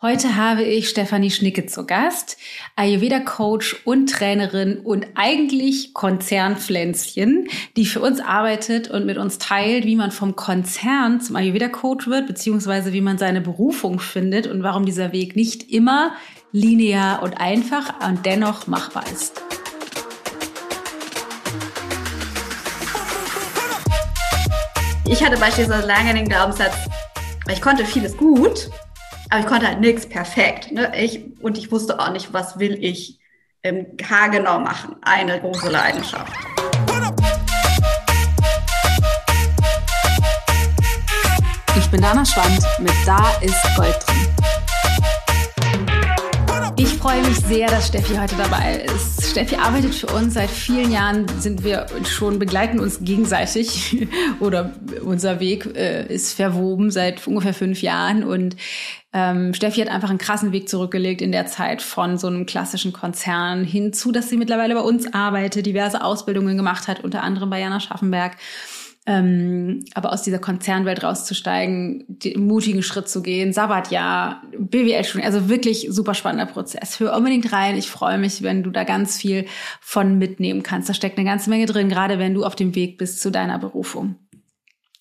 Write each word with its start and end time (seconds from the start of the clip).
Heute 0.00 0.36
habe 0.36 0.62
ich 0.62 0.88
Stefanie 0.88 1.32
Schnicke 1.32 1.66
zu 1.66 1.84
Gast, 1.84 2.36
Ayurveda-Coach 2.76 3.82
und 3.84 4.08
Trainerin 4.08 4.78
und 4.78 5.08
eigentlich 5.16 5.92
Konzernpflänzchen, 5.92 7.48
die 7.76 7.84
für 7.84 7.98
uns 7.98 8.20
arbeitet 8.20 8.88
und 8.88 9.06
mit 9.06 9.18
uns 9.18 9.38
teilt, 9.38 9.86
wie 9.86 9.96
man 9.96 10.12
vom 10.12 10.36
Konzern 10.36 11.20
zum 11.20 11.34
Ayurveda-Coach 11.34 12.06
wird, 12.06 12.28
beziehungsweise 12.28 12.92
wie 12.92 13.00
man 13.00 13.18
seine 13.18 13.40
Berufung 13.40 13.98
findet 13.98 14.46
und 14.46 14.62
warum 14.62 14.86
dieser 14.86 15.10
Weg 15.10 15.34
nicht 15.34 15.68
immer 15.68 16.12
linear 16.52 17.20
und 17.24 17.40
einfach 17.40 17.92
und 18.08 18.24
dennoch 18.24 18.68
machbar 18.68 19.02
ist. 19.12 19.42
Ich 25.06 25.24
hatte 25.24 25.40
beispielsweise 25.40 25.88
lange 25.88 26.14
den 26.14 26.28
Glaubenssatz, 26.28 26.76
ich 27.50 27.60
konnte 27.60 27.84
vieles 27.84 28.16
gut, 28.16 28.70
aber 29.30 29.40
ich 29.40 29.46
konnte 29.46 29.66
halt 29.66 29.80
nichts 29.80 30.06
perfekt. 30.06 30.72
Ne? 30.72 30.92
Ich, 30.96 31.20
und 31.40 31.58
ich 31.58 31.70
wusste 31.70 31.98
auch 31.98 32.10
nicht, 32.10 32.32
was 32.32 32.58
will 32.58 32.82
ich 32.82 33.18
ähm, 33.62 33.86
haargenau 34.08 34.58
machen. 34.60 34.96
Eine 35.02 35.40
große 35.40 35.68
Leidenschaft. 35.68 36.32
Ich 41.76 41.90
bin 41.90 42.00
Dana 42.00 42.24
Schwand 42.24 42.60
mit 42.80 42.92
Da 43.06 43.30
ist 43.40 43.56
Gold 43.76 43.96
drin. 44.06 44.27
Ich 46.98 47.02
freue 47.02 47.22
mich 47.22 47.36
sehr, 47.36 47.68
dass 47.68 47.86
Steffi 47.86 48.16
heute 48.16 48.34
dabei 48.34 48.84
ist. 48.84 49.30
Steffi 49.30 49.54
arbeitet 49.54 49.94
für 49.94 50.08
uns. 50.08 50.34
Seit 50.34 50.50
vielen 50.50 50.90
Jahren 50.90 51.26
sind 51.38 51.62
wir 51.62 51.86
schon, 52.04 52.40
begleiten 52.40 52.80
uns 52.80 52.98
gegenseitig 53.04 54.08
oder 54.40 54.72
unser 55.04 55.38
Weg 55.38 55.76
äh, 55.76 56.12
ist 56.12 56.34
verwoben 56.34 56.90
seit 56.90 57.24
ungefähr 57.28 57.54
fünf 57.54 57.82
Jahren. 57.82 58.24
Und 58.24 58.56
ähm, 59.12 59.54
Steffi 59.54 59.80
hat 59.80 59.90
einfach 59.90 60.10
einen 60.10 60.18
krassen 60.18 60.50
Weg 60.50 60.68
zurückgelegt 60.68 61.22
in 61.22 61.30
der 61.30 61.46
Zeit 61.46 61.82
von 61.82 62.18
so 62.18 62.26
einem 62.26 62.46
klassischen 62.46 62.92
Konzern 62.92 63.62
hinzu, 63.62 64.10
dass 64.10 64.28
sie 64.28 64.36
mittlerweile 64.36 64.74
bei 64.74 64.80
uns 64.80 65.14
arbeitet, 65.14 65.66
diverse 65.66 66.02
Ausbildungen 66.02 66.56
gemacht 66.56 66.88
hat, 66.88 67.04
unter 67.04 67.22
anderem 67.22 67.48
bei 67.48 67.60
Jana 67.60 67.78
Schaffenberg 67.78 68.36
ähm, 69.08 69.86
aber 69.94 70.12
aus 70.12 70.20
dieser 70.20 70.38
Konzernwelt 70.38 71.02
rauszusteigen, 71.02 72.04
den 72.08 72.46
mutigen 72.46 72.82
Schritt 72.82 73.08
zu 73.08 73.22
gehen, 73.22 73.54
Sabbatjahr, 73.54 74.42
BWL-Studium, 74.58 75.24
also 75.24 75.48
wirklich 75.48 75.86
super 75.88 76.12
spannender 76.12 76.44
Prozess. 76.44 77.00
Hör 77.00 77.16
unbedingt 77.16 77.50
rein. 77.50 77.78
Ich 77.78 77.88
freue 77.88 78.18
mich, 78.18 78.42
wenn 78.42 78.62
du 78.62 78.70
da 78.70 78.84
ganz 78.84 79.16
viel 79.16 79.46
von 79.80 80.18
mitnehmen 80.18 80.62
kannst. 80.62 80.90
Da 80.90 80.94
steckt 80.94 81.16
eine 81.16 81.26
ganze 81.26 81.48
Menge 81.48 81.64
drin, 81.64 81.88
gerade 81.88 82.18
wenn 82.18 82.34
du 82.34 82.44
auf 82.44 82.54
dem 82.54 82.74
Weg 82.74 82.98
bist 82.98 83.22
zu 83.22 83.30
deiner 83.30 83.58
Berufung. 83.58 84.16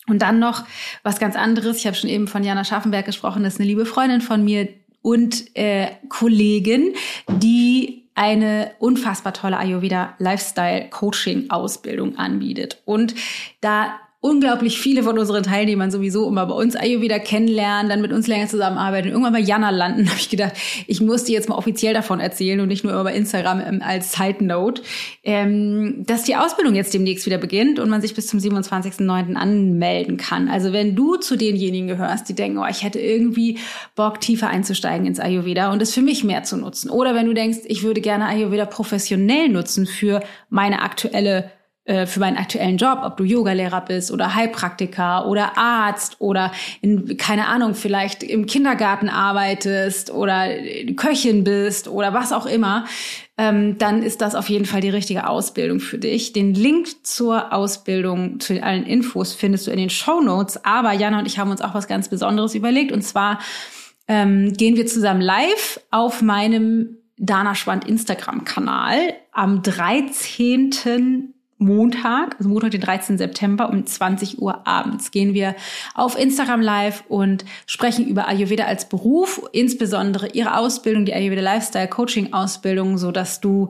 Und 0.08 0.21
dann 0.21 0.39
noch 0.39 0.64
was 1.03 1.19
ganz 1.19 1.36
anderes. 1.36 1.80
Ich 1.80 1.86
habe 1.86 1.97
schon 1.97 2.09
eben 2.09 2.30
von 2.30 2.45
Jana 2.45 2.64
Schaffenberg 2.64 3.05
gesprochen. 3.05 3.44
Das 3.44 3.55
ist 3.55 3.59
eine 3.59 3.67
liebe 3.67 3.86
Freundin 3.86 4.21
von 4.21 4.42
mir 4.42 4.69
und 5.02 5.53
äh, 5.53 5.89
Kollegin, 6.08 6.94
die 7.27 8.06
eine 8.17 8.71
unfassbar 8.79 9.33
tolle 9.33 9.57
Ayurveda 9.57 10.15
Lifestyle 10.17 10.89
Coaching 10.89 11.51
Ausbildung 11.51 12.17
anbietet. 12.17 12.81
Und 12.83 13.13
da 13.61 13.99
unglaublich 14.28 14.80
viele 14.80 15.03
von 15.03 15.17
unseren 15.17 15.44
Teilnehmern 15.44 15.89
sowieso 15.89 16.28
immer 16.28 16.45
bei 16.45 16.53
uns 16.53 16.75
Ayurveda 16.75 17.17
kennenlernen, 17.17 17.89
dann 17.89 18.02
mit 18.02 18.11
uns 18.11 18.28
länger 18.28 18.47
zusammenarbeiten 18.47 19.08
und 19.08 19.14
irgendwann 19.14 19.33
bei 19.33 19.39
Jana 19.39 19.70
landen, 19.70 20.06
habe 20.09 20.20
ich 20.20 20.30
gedacht, 20.30 20.53
ich 20.86 21.00
muss 21.00 21.23
dir 21.23 21.33
jetzt 21.33 21.47
mal 21.47 21.56
offiziell 21.56 21.94
davon 21.94 22.20
erzählen 22.20 22.59
und 22.59 22.67
nicht 22.67 22.83
nur 22.83 23.02
bei 23.03 23.14
Instagram 23.14 23.61
ähm, 23.66 23.81
als 23.81 24.11
Side 24.11 24.44
Note, 24.44 24.81
ähm, 25.23 26.03
dass 26.05 26.23
die 26.23 26.36
Ausbildung 26.36 26.75
jetzt 26.75 26.94
demnächst 26.94 27.25
wieder 27.25 27.38
beginnt 27.38 27.80
und 27.80 27.89
man 27.89 28.02
sich 28.02 28.16
bis 28.16 28.28
zum 28.28 28.39
27.09. 28.42 29.36
anmelden 29.36 30.17
kann. 30.17 30.50
Also 30.50 30.73
wenn 30.73 30.95
du 30.95 31.16
zu 31.16 31.38
denjenigen 31.38 31.88
gehörst, 31.88 32.28
die 32.28 32.36
denken, 32.36 32.58
oh, 32.58 32.67
ich 32.70 32.83
hätte 32.83 33.00
irgendwie 33.00 33.59
Bock, 33.95 34.20
tiefer 34.20 34.50
einzusteigen 34.50 35.08
ins 35.08 35.22
Ayurveda 35.22 35.72
und 35.72 35.81
es 35.81 35.94
für 35.94 36.02
mich 36.02 36.25
mehr 36.25 36.44
zu 36.44 36.58
nutzen. 36.58 36.89
Oder 36.89 37.16
wenn 37.16 37.28
du 37.28 37.33
denkst, 37.33 37.59
ich 37.66 37.83
würde 37.83 38.02
gerne 38.02 38.25
Ayurveda 38.25 38.66
professionell 38.66 39.48
nutzen 39.48 39.86
für 39.86 40.22
meine 40.50 40.81
aktuelle 40.81 41.52
für 41.88 42.19
meinen 42.19 42.38
aktuellen 42.38 42.77
Job, 42.77 42.99
ob 43.03 43.15
du 43.17 43.23
Yogalehrer 43.23 43.81
bist 43.81 44.11
oder 44.11 44.36
Heilpraktiker 44.36 45.25
oder 45.25 45.58
Arzt 45.58 46.17
oder 46.20 46.52
in, 46.81 47.15
keine 47.17 47.48
Ahnung, 47.48 47.75
vielleicht 47.75 48.23
im 48.23 48.45
Kindergarten 48.45 49.08
arbeitest 49.08 50.11
oder 50.11 50.49
Köchin 50.95 51.43
bist 51.43 51.87
oder 51.87 52.14
was 52.14 52.33
auch 52.33 52.45
immer, 52.45 52.86
ähm, 53.37 53.77
dann 53.77 54.03
ist 54.03 54.21
das 54.21 54.36
auf 54.36 54.49
jeden 54.49 54.65
Fall 54.65 54.81
die 54.81 54.89
richtige 54.89 55.27
Ausbildung 55.30 55.80
für 55.80 55.98
dich. 55.98 56.33
Den 56.33 56.53
Link 56.53 57.05
zur 57.05 57.53
Ausbildung, 57.53 58.39
zu 58.39 58.61
allen 58.61 58.86
Infos 58.86 59.33
findest 59.33 59.67
du 59.67 59.71
in 59.71 59.77
den 59.77 59.89
Show 59.89 60.21
Notes. 60.21 60.64
Aber 60.65 60.92
Jana 60.92 61.19
und 61.19 61.25
ich 61.25 61.39
haben 61.39 61.52
uns 61.52 61.61
auch 61.61 61.73
was 61.73 61.87
ganz 61.87 62.09
Besonderes 62.09 62.55
überlegt 62.55 62.92
und 62.92 63.04
zwar 63.04 63.39
ähm, 64.08 64.54
gehen 64.54 64.75
wir 64.75 64.87
zusammen 64.87 65.21
live 65.21 65.80
auf 65.92 66.21
meinem 66.21 66.98
Dana 67.17 67.55
Schwand 67.55 67.87
Instagram-Kanal 67.87 69.14
am 69.31 69.61
13. 69.64 71.33
Montag, 71.59 72.35
also 72.37 72.49
Montag, 72.49 72.71
den 72.71 72.81
13. 72.81 73.17
September 73.17 73.69
um 73.69 73.85
20 73.85 74.39
Uhr 74.41 74.67
abends 74.67 75.09
gehen 75.09 75.33
wir 75.33 75.55
auf 75.95 76.17
Instagram 76.17 76.61
live 76.61 77.03
und 77.07 77.45
sprechen 77.65 78.05
über 78.07 78.27
Ayurveda 78.27 78.65
als 78.65 78.87
Beruf, 78.87 79.41
insbesondere 79.53 80.29
ihre 80.29 80.57
Ausbildung, 80.57 81.05
die 81.05 81.13
Ayurveda 81.13 81.41
Lifestyle 81.41 81.87
Coaching 81.87 82.33
Ausbildung, 82.33 82.99
so 82.99 83.11
dass 83.11 83.41
du 83.41 83.69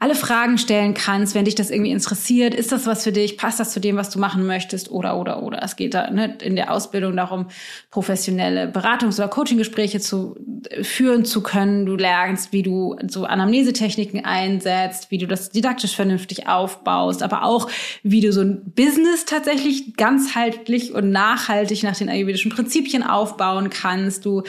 alle 0.00 0.16
Fragen 0.16 0.58
stellen 0.58 0.94
kannst, 0.94 1.34
wenn 1.34 1.44
dich 1.44 1.54
das 1.54 1.70
irgendwie 1.70 1.92
interessiert. 1.92 2.54
Ist 2.54 2.72
das 2.72 2.86
was 2.86 3.04
für 3.04 3.12
dich? 3.12 3.36
Passt 3.36 3.60
das 3.60 3.72
zu 3.72 3.80
dem, 3.80 3.96
was 3.96 4.10
du 4.10 4.18
machen 4.18 4.46
möchtest? 4.46 4.90
Oder, 4.90 5.16
oder, 5.16 5.42
oder. 5.42 5.62
Es 5.62 5.76
geht 5.76 5.94
da 5.94 6.10
ne, 6.10 6.38
in 6.40 6.56
der 6.56 6.72
Ausbildung 6.72 7.16
darum, 7.16 7.46
professionelle 7.90 8.66
Beratungs- 8.66 9.18
oder 9.18 9.28
Coaching-Gespräche 9.28 10.00
zu 10.00 10.36
äh, 10.70 10.84
führen 10.84 11.24
zu 11.24 11.42
können. 11.42 11.86
Du 11.86 11.96
lernst, 11.96 12.52
wie 12.52 12.62
du 12.62 12.96
so 13.08 13.24
Anamnesetechniken 13.24 14.24
einsetzt, 14.24 15.10
wie 15.10 15.18
du 15.18 15.26
das 15.26 15.50
didaktisch 15.50 15.94
vernünftig 15.94 16.48
aufbaust, 16.48 17.22
aber 17.32 17.44
auch, 17.44 17.70
wie 18.02 18.20
du 18.20 18.32
so 18.32 18.42
ein 18.42 18.72
Business 18.74 19.24
tatsächlich 19.24 19.96
ganzheitlich 19.96 20.92
und 20.92 21.10
nachhaltig 21.10 21.82
nach 21.82 21.96
den 21.96 22.08
ayurvedischen 22.08 22.52
Prinzipien 22.52 23.02
aufbauen 23.02 23.70
kannst. 23.70 24.24
Du 24.24 24.44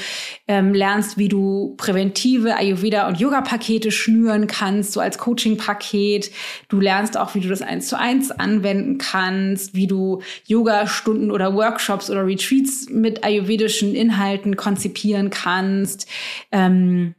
ähm, 0.47 0.73
lernst, 0.73 1.17
wie 1.17 1.27
du 1.27 1.75
präventive 1.77 2.55
Ayurveda- 2.55 3.07
und 3.07 3.19
Yoga-Pakete 3.19 3.91
schnüren 3.91 4.47
kannst, 4.47 4.93
so 4.93 4.99
als 4.99 5.17
Coach 5.17 5.39
Coaching-Paket. 5.39 6.31
Du 6.67 6.79
lernst 6.79 7.17
auch, 7.17 7.35
wie 7.35 7.39
du 7.39 7.47
das 7.47 7.61
eins 7.61 7.87
zu 7.87 7.97
eins 7.97 8.31
anwenden 8.31 8.97
kannst, 8.97 9.73
wie 9.73 9.87
du 9.87 10.21
Yoga-Stunden 10.45 11.31
oder 11.31 11.55
Workshops 11.55 12.09
oder 12.09 12.25
Retreats 12.25 12.89
mit 12.89 13.23
ayurvedischen 13.23 13.95
Inhalten 13.95 14.55
konzipieren 14.55 15.29
kannst. 15.29 16.07
Ähm, 16.51 17.15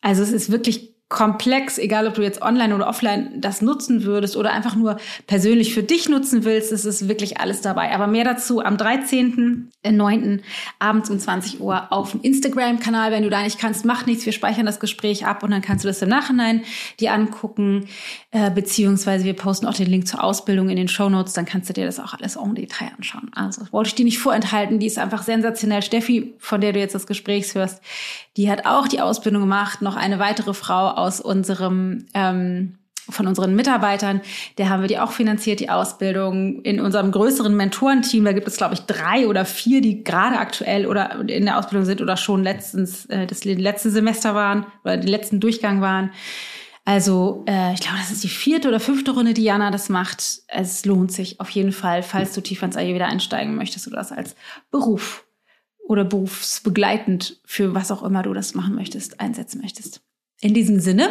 also 0.00 0.22
es 0.22 0.32
ist 0.32 0.52
wirklich 0.52 0.93
komplex, 1.10 1.78
egal 1.78 2.08
ob 2.08 2.14
du 2.14 2.22
jetzt 2.22 2.42
online 2.42 2.74
oder 2.74 2.88
offline 2.88 3.40
das 3.40 3.62
nutzen 3.62 4.04
würdest 4.04 4.36
oder 4.36 4.52
einfach 4.52 4.74
nur 4.74 4.96
persönlich 5.26 5.74
für 5.74 5.82
dich 5.82 6.08
nutzen 6.08 6.44
willst, 6.44 6.72
es 6.72 6.84
ist 6.84 7.08
wirklich 7.08 7.38
alles 7.38 7.60
dabei. 7.60 7.92
Aber 7.94 8.06
mehr 8.06 8.24
dazu 8.24 8.64
am 8.64 8.76
13.09. 8.76 10.40
abends 10.78 11.10
um 11.10 11.18
20 11.18 11.60
Uhr 11.60 11.92
auf 11.92 12.12
dem 12.12 12.22
Instagram-Kanal. 12.22 13.12
Wenn 13.12 13.22
du 13.22 13.30
da 13.30 13.42
nicht 13.42 13.60
kannst, 13.60 13.84
mach 13.84 14.06
nichts. 14.06 14.24
Wir 14.24 14.32
speichern 14.32 14.66
das 14.66 14.80
Gespräch 14.80 15.26
ab 15.26 15.42
und 15.42 15.50
dann 15.50 15.62
kannst 15.62 15.84
du 15.84 15.88
das 15.88 16.00
im 16.02 16.08
Nachhinein 16.08 16.62
dir 16.98 17.12
angucken. 17.12 17.86
Äh, 18.30 18.50
beziehungsweise 18.50 19.24
wir 19.24 19.34
posten 19.34 19.66
auch 19.66 19.74
den 19.74 19.86
Link 19.86 20.08
zur 20.08 20.24
Ausbildung 20.24 20.70
in 20.70 20.76
den 20.76 20.88
Show 20.88 21.10
Notes. 21.10 21.34
Dann 21.34 21.44
kannst 21.44 21.68
du 21.68 21.74
dir 21.74 21.84
das 21.84 22.00
auch 22.00 22.14
alles 22.14 22.36
en 22.36 22.54
Detail 22.54 22.90
anschauen. 22.96 23.30
Also 23.34 23.62
wollte 23.70 23.88
ich 23.88 23.94
dir 23.94 24.04
nicht 24.04 24.18
vorenthalten. 24.18 24.78
Die 24.78 24.86
ist 24.86 24.98
einfach 24.98 25.22
sensationell. 25.22 25.82
Steffi, 25.82 26.34
von 26.38 26.62
der 26.62 26.72
du 26.72 26.80
jetzt 26.80 26.94
das 26.94 27.06
Gespräch 27.06 27.54
hörst, 27.54 27.82
die 28.36 28.50
hat 28.50 28.66
auch 28.66 28.88
die 28.88 29.00
Ausbildung 29.00 29.42
gemacht. 29.42 29.82
Noch 29.82 29.96
eine 29.96 30.18
weitere 30.18 30.54
Frau 30.54 30.88
aus 30.90 31.20
unserem 31.20 32.06
ähm, 32.14 32.78
von 33.10 33.26
unseren 33.26 33.54
Mitarbeitern, 33.54 34.22
der 34.56 34.70
haben 34.70 34.80
wir 34.80 34.88
die 34.88 34.98
auch 34.98 35.12
finanziert, 35.12 35.60
die 35.60 35.68
Ausbildung. 35.68 36.62
In 36.62 36.80
unserem 36.80 37.10
größeren 37.10 37.54
Mentorenteam, 37.54 38.24
da 38.24 38.32
gibt 38.32 38.48
es, 38.48 38.56
glaube 38.56 38.74
ich, 38.74 38.80
drei 38.80 39.26
oder 39.26 39.44
vier, 39.44 39.80
die 39.80 40.04
gerade 40.04 40.38
aktuell 40.38 40.86
oder 40.86 41.20
in 41.28 41.44
der 41.44 41.58
Ausbildung 41.58 41.84
sind 41.84 42.00
oder 42.00 42.16
schon 42.16 42.42
letztens 42.42 43.06
äh, 43.06 43.26
das 43.26 43.44
letzte 43.44 43.90
Semester 43.90 44.34
waren 44.34 44.66
oder 44.84 44.96
den 44.96 45.08
letzten 45.08 45.40
Durchgang 45.40 45.80
waren. 45.80 46.12
Also 46.86 47.44
äh, 47.46 47.72
ich 47.74 47.80
glaube, 47.80 47.98
das 47.98 48.10
ist 48.10 48.24
die 48.24 48.28
vierte 48.28 48.68
oder 48.68 48.80
fünfte 48.80 49.10
Runde, 49.10 49.34
die 49.34 49.44
Jana 49.44 49.70
das 49.70 49.88
macht. 49.88 50.42
Es 50.48 50.84
lohnt 50.84 51.12
sich 51.12 51.40
auf 51.40 51.50
jeden 51.50 51.72
Fall, 51.72 52.02
falls 52.02 52.32
du 52.34 52.40
tiefer 52.40 52.66
ins 52.66 52.76
wieder 52.76 53.06
einsteigen 53.06 53.54
möchtest 53.54 53.86
oder 53.86 53.96
das 53.96 54.12
als 54.12 54.34
Beruf 54.70 55.24
oder 55.86 56.04
berufsbegleitend 56.04 57.40
für 57.44 57.74
was 57.74 57.90
auch 57.90 58.02
immer 58.02 58.22
du 58.22 58.32
das 58.32 58.54
machen 58.54 58.74
möchtest, 58.74 59.20
einsetzen 59.20 59.60
möchtest. 59.60 60.00
In 60.40 60.54
diesem 60.54 60.80
Sinne 60.80 61.08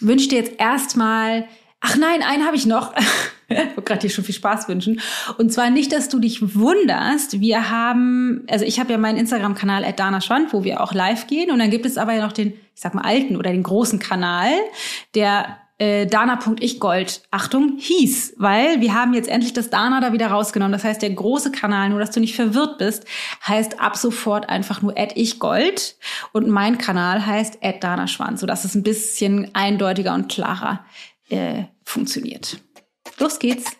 wünsche 0.00 0.24
ich 0.24 0.28
dir 0.28 0.38
jetzt 0.38 0.60
erstmal, 0.60 1.46
ach 1.80 1.96
nein, 1.96 2.22
einen 2.22 2.44
habe 2.44 2.56
ich 2.56 2.66
noch. 2.66 2.94
ich 3.48 3.56
wollte 3.56 3.82
gerade 3.82 4.00
dir 4.00 4.10
schon 4.10 4.24
viel 4.24 4.34
Spaß 4.34 4.68
wünschen. 4.68 5.00
Und 5.38 5.52
zwar 5.52 5.70
nicht, 5.70 5.92
dass 5.92 6.08
du 6.08 6.18
dich 6.18 6.54
wunderst. 6.54 7.40
Wir 7.40 7.70
haben, 7.70 8.44
also 8.48 8.64
ich 8.64 8.78
habe 8.80 8.92
ja 8.92 8.98
meinen 8.98 9.18
Instagram-Kanal 9.18 9.84
at 9.84 9.98
Dana 9.98 10.20
Schwand, 10.20 10.52
wo 10.52 10.64
wir 10.64 10.82
auch 10.82 10.92
live 10.92 11.26
gehen. 11.26 11.50
Und 11.50 11.58
dann 11.60 11.70
gibt 11.70 11.86
es 11.86 11.96
aber 11.96 12.12
ja 12.14 12.24
noch 12.24 12.32
den, 12.32 12.52
ich 12.74 12.80
sag 12.80 12.94
mal, 12.94 13.02
alten 13.02 13.36
oder 13.36 13.50
den 13.50 13.62
großen 13.62 13.98
Kanal, 13.98 14.50
der 15.14 15.58
äh, 15.78 16.06
Dana.ichgold, 16.06 17.22
Achtung, 17.30 17.76
hieß, 17.78 18.34
weil 18.36 18.80
wir 18.80 18.94
haben 18.94 19.14
jetzt 19.14 19.28
endlich 19.28 19.52
das 19.52 19.70
Dana 19.70 20.00
da 20.00 20.12
wieder 20.12 20.28
rausgenommen. 20.28 20.72
Das 20.72 20.84
heißt, 20.84 21.00
der 21.02 21.10
große 21.10 21.52
Kanal, 21.52 21.90
nur 21.90 22.00
dass 22.00 22.10
du 22.10 22.20
nicht 22.20 22.34
verwirrt 22.34 22.78
bist, 22.78 23.04
heißt 23.46 23.80
ab 23.80 23.96
sofort 23.96 24.48
einfach 24.48 24.82
nur 24.82 24.94
ichgold 24.96 25.96
und 26.32 26.48
mein 26.48 26.78
Kanal 26.78 27.24
heißt 27.24 27.58
Dana 27.80 28.08
Schwanz, 28.08 28.40
sodass 28.40 28.64
es 28.64 28.74
ein 28.74 28.82
bisschen 28.82 29.54
eindeutiger 29.54 30.14
und 30.14 30.28
klarer 30.28 30.84
äh, 31.28 31.64
funktioniert. 31.84 32.58
Los 33.18 33.38
geht's! 33.38 33.77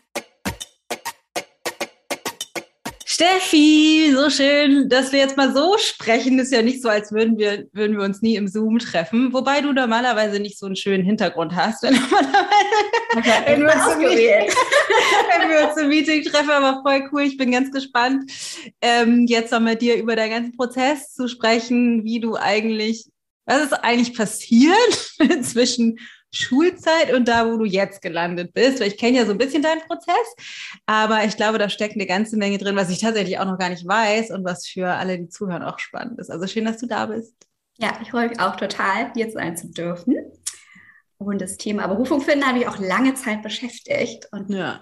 Steffi, 3.20 4.12
so 4.14 4.30
schön, 4.30 4.88
dass 4.88 5.10
wir 5.10 5.18
jetzt 5.18 5.36
mal 5.36 5.52
so 5.52 5.76
sprechen. 5.76 6.38
Ist 6.38 6.52
ja 6.52 6.62
nicht 6.62 6.80
so, 6.80 6.88
als 6.88 7.10
würden 7.10 7.36
wir, 7.36 7.66
würden 7.72 7.96
wir 7.96 8.04
uns 8.04 8.22
nie 8.22 8.36
im 8.36 8.46
Zoom 8.46 8.78
treffen. 8.78 9.32
Wobei 9.32 9.60
du 9.60 9.72
normalerweise 9.72 10.38
nicht 10.38 10.56
so 10.56 10.66
einen 10.66 10.76
schönen 10.76 11.02
Hintergrund 11.02 11.56
hast. 11.56 11.82
Wenn, 11.82 11.94
wenn, 11.94 13.62
wir, 13.64 13.74
uns 13.74 13.96
Meeting, 13.96 14.52
wenn 15.40 15.50
wir 15.50 15.68
uns 15.68 15.76
im 15.76 15.88
Meeting 15.88 16.22
treffen, 16.22 16.50
aber 16.50 16.80
voll 16.82 17.08
cool. 17.10 17.22
Ich 17.22 17.36
bin 17.36 17.50
ganz 17.50 17.72
gespannt, 17.72 18.30
ähm, 18.80 19.26
jetzt 19.26 19.50
noch 19.50 19.58
mit 19.58 19.82
dir 19.82 19.96
über 19.96 20.14
deinen 20.14 20.30
ganzen 20.30 20.56
Prozess 20.56 21.12
zu 21.12 21.26
sprechen, 21.26 22.04
wie 22.04 22.20
du 22.20 22.36
eigentlich, 22.36 23.06
was 23.46 23.64
ist 23.64 23.72
eigentlich 23.72 24.16
passiert 24.16 25.12
zwischen 25.42 25.98
Schulzeit 26.32 27.12
und 27.14 27.26
da, 27.28 27.50
wo 27.50 27.56
du 27.56 27.64
jetzt 27.64 28.02
gelandet 28.02 28.52
bist. 28.52 28.80
Weil 28.80 28.88
ich 28.88 28.98
kenne 28.98 29.18
ja 29.18 29.26
so 29.26 29.32
ein 29.32 29.38
bisschen 29.38 29.62
deinen 29.62 29.80
Prozess, 29.82 30.34
aber 30.86 31.24
ich 31.24 31.36
glaube, 31.36 31.58
da 31.58 31.68
steckt 31.68 31.94
eine 31.94 32.06
ganze 32.06 32.36
Menge 32.36 32.58
drin, 32.58 32.76
was 32.76 32.90
ich 32.90 33.00
tatsächlich 33.00 33.38
auch 33.38 33.46
noch 33.46 33.58
gar 33.58 33.70
nicht 33.70 33.86
weiß 33.86 34.30
und 34.30 34.44
was 34.44 34.66
für 34.66 34.88
alle, 34.88 35.18
die 35.18 35.28
zuhören, 35.28 35.62
auch 35.62 35.78
spannend 35.78 36.18
ist. 36.18 36.30
Also 36.30 36.46
schön, 36.46 36.64
dass 36.64 36.78
du 36.78 36.86
da 36.86 37.06
bist. 37.06 37.34
Ja, 37.78 37.92
ich 38.02 38.10
freue 38.10 38.28
mich 38.28 38.40
auch 38.40 38.56
total, 38.56 39.12
hier 39.14 39.30
sein 39.30 39.56
zu 39.56 39.70
dürfen. 39.70 40.16
Und 41.18 41.40
das 41.40 41.56
Thema 41.56 41.86
Berufung 41.86 42.20
finden 42.20 42.46
hat 42.46 42.54
mich 42.54 42.68
auch 42.68 42.78
lange 42.78 43.14
Zeit 43.14 43.42
beschäftigt. 43.42 44.28
Und 44.30 44.50
ja. 44.50 44.80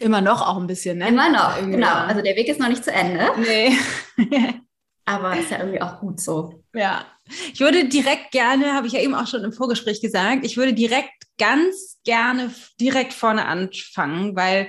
Immer 0.00 0.20
noch 0.20 0.42
auch 0.42 0.58
ein 0.58 0.66
bisschen, 0.66 0.98
ne? 0.98 1.08
Immer 1.08 1.30
noch, 1.30 1.56
genau. 1.58 1.94
Also 1.94 2.20
der 2.20 2.34
Weg 2.34 2.48
ist 2.48 2.58
noch 2.58 2.68
nicht 2.68 2.84
zu 2.84 2.92
Ende. 2.92 3.28
Nee. 3.38 3.76
aber 5.04 5.38
ist 5.38 5.50
ja 5.50 5.58
irgendwie 5.58 5.80
auch 5.80 6.00
gut 6.00 6.20
so. 6.20 6.62
Ja, 6.74 7.04
ich 7.52 7.60
würde 7.60 7.88
direkt 7.88 8.30
gerne, 8.30 8.74
habe 8.74 8.86
ich 8.86 8.94
ja 8.94 9.00
eben 9.00 9.14
auch 9.14 9.26
schon 9.26 9.44
im 9.44 9.52
Vorgespräch 9.52 10.00
gesagt, 10.00 10.44
ich 10.44 10.56
würde 10.56 10.72
direkt 10.72 11.12
ganz 11.38 11.98
gerne 12.04 12.54
direkt 12.80 13.12
vorne 13.12 13.46
anfangen, 13.46 14.36
weil 14.36 14.68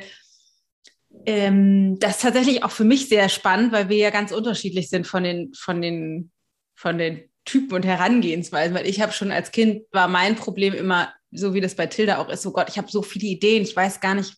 ähm, 1.26 1.98
das 2.00 2.18
ist 2.18 2.22
tatsächlich 2.22 2.64
auch 2.64 2.72
für 2.72 2.84
mich 2.84 3.08
sehr 3.08 3.30
spannend, 3.30 3.72
weil 3.72 3.90
wir 3.90 3.98
ja 3.98 4.10
ganz 4.10 4.32
unterschiedlich 4.32 4.90
sind 4.90 5.08
von 5.08 5.24
den, 5.24 5.54
von 5.54 5.82
den, 5.82 6.32
von 6.76 6.98
den 6.98 7.30
Typen 7.46 7.74
und 7.74 7.86
Herangehensweisen, 7.86 8.76
weil 8.76 8.88
ich 8.88 9.02
habe 9.02 9.14
schon 9.14 9.32
als 9.32 9.52
Kind 9.52 9.84
war 9.92 10.08
mein 10.08 10.36
Problem 10.36 10.74
immer, 10.74 11.14
so 11.32 11.54
wie 11.54 11.62
das 11.62 11.76
bei 11.76 11.86
Tilda 11.88 12.18
auch 12.18 12.30
ist, 12.30 12.42
so 12.42 12.52
Gott, 12.52 12.70
ich 12.70 12.78
habe 12.78 12.92
so 12.92 13.02
viele 13.02 13.28
Ideen, 13.28 13.64
ich 13.64 13.76
weiß 13.76 14.00
gar 14.02 14.16
nicht, 14.16 14.36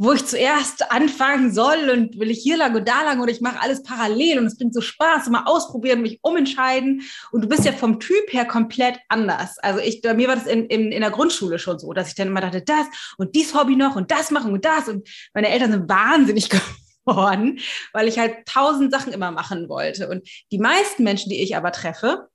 wo 0.00 0.14
ich 0.14 0.24
zuerst 0.24 0.90
anfangen 0.90 1.52
soll 1.52 1.90
und 1.90 2.18
will 2.18 2.30
ich 2.30 2.38
hier 2.38 2.56
lang 2.56 2.74
und 2.74 2.88
da 2.88 3.02
lang 3.02 3.20
oder 3.20 3.30
ich 3.30 3.42
mache 3.42 3.60
alles 3.60 3.82
parallel 3.82 4.38
und 4.38 4.46
es 4.46 4.56
bringt 4.56 4.72
so 4.72 4.80
Spaß, 4.80 5.28
mal 5.28 5.42
ausprobieren, 5.44 6.00
mich 6.00 6.20
umentscheiden. 6.22 7.02
Und 7.32 7.42
du 7.42 7.48
bist 7.48 7.66
ja 7.66 7.72
vom 7.72 8.00
Typ 8.00 8.32
her 8.32 8.46
komplett 8.46 8.98
anders. 9.08 9.58
Also 9.58 9.78
ich, 9.78 10.00
bei 10.00 10.14
mir 10.14 10.28
war 10.28 10.36
das 10.36 10.46
in, 10.46 10.64
in, 10.64 10.90
in 10.90 11.02
der 11.02 11.10
Grundschule 11.10 11.58
schon 11.58 11.78
so, 11.78 11.92
dass 11.92 12.08
ich 12.08 12.14
dann 12.14 12.28
immer 12.28 12.40
dachte, 12.40 12.62
das 12.62 12.86
und 13.18 13.34
dies 13.34 13.54
Hobby 13.54 13.76
noch 13.76 13.94
und 13.94 14.10
das 14.10 14.30
machen 14.30 14.54
und 14.54 14.64
das. 14.64 14.88
Und 14.88 15.06
meine 15.34 15.50
Eltern 15.50 15.70
sind 15.70 15.90
wahnsinnig 15.90 16.48
geworden, 17.04 17.60
weil 17.92 18.08
ich 18.08 18.18
halt 18.18 18.46
tausend 18.46 18.90
Sachen 18.92 19.12
immer 19.12 19.32
machen 19.32 19.68
wollte. 19.68 20.08
Und 20.08 20.26
die 20.50 20.58
meisten 20.58 21.04
Menschen, 21.04 21.28
die 21.28 21.42
ich 21.42 21.58
aber 21.58 21.72
treffe, 21.72 22.30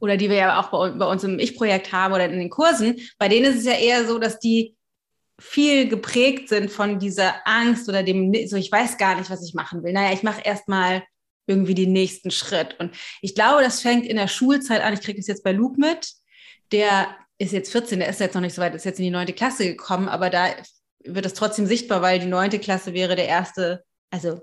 oder 0.00 0.18
die 0.18 0.28
wir 0.28 0.36
ja 0.36 0.60
auch 0.60 0.68
bei, 0.68 0.90
bei 0.90 1.06
uns 1.06 1.24
im 1.24 1.38
Ich-Projekt 1.38 1.92
haben 1.92 2.12
oder 2.12 2.26
in 2.26 2.38
den 2.38 2.50
Kursen, 2.50 3.00
bei 3.18 3.28
denen 3.28 3.46
ist 3.46 3.60
es 3.60 3.64
ja 3.64 3.72
eher 3.72 4.06
so, 4.06 4.18
dass 4.18 4.38
die 4.38 4.73
viel 5.40 5.88
geprägt 5.88 6.48
sind 6.48 6.70
von 6.70 6.98
dieser 6.98 7.46
Angst 7.46 7.88
oder 7.88 8.02
dem, 8.02 8.32
so 8.46 8.56
ich 8.56 8.70
weiß 8.70 8.98
gar 8.98 9.16
nicht, 9.18 9.30
was 9.30 9.46
ich 9.46 9.54
machen 9.54 9.82
will. 9.82 9.92
Naja, 9.92 10.12
ich 10.12 10.22
mache 10.22 10.42
erstmal 10.42 11.02
irgendwie 11.46 11.74
den 11.74 11.92
nächsten 11.92 12.30
Schritt. 12.30 12.78
Und 12.78 12.94
ich 13.20 13.34
glaube, 13.34 13.62
das 13.62 13.80
fängt 13.80 14.06
in 14.06 14.16
der 14.16 14.28
Schulzeit 14.28 14.82
an. 14.82 14.94
Ich 14.94 15.00
kriege 15.00 15.18
das 15.18 15.26
jetzt 15.26 15.44
bei 15.44 15.52
Luke 15.52 15.78
mit. 15.78 16.08
Der 16.72 17.14
ist 17.38 17.52
jetzt 17.52 17.72
14, 17.72 17.98
der 17.98 18.08
ist 18.08 18.20
jetzt 18.20 18.34
noch 18.34 18.40
nicht 18.40 18.54
so 18.54 18.62
weit, 18.62 18.74
ist 18.74 18.84
jetzt 18.84 18.98
in 18.98 19.04
die 19.04 19.10
neunte 19.10 19.32
Klasse 19.32 19.64
gekommen, 19.66 20.08
aber 20.08 20.30
da 20.30 20.48
wird 21.04 21.26
es 21.26 21.34
trotzdem 21.34 21.66
sichtbar, 21.66 22.00
weil 22.00 22.18
die 22.18 22.26
neunte 22.26 22.58
Klasse 22.58 22.94
wäre 22.94 23.16
der 23.16 23.28
erste, 23.28 23.84
also 24.10 24.40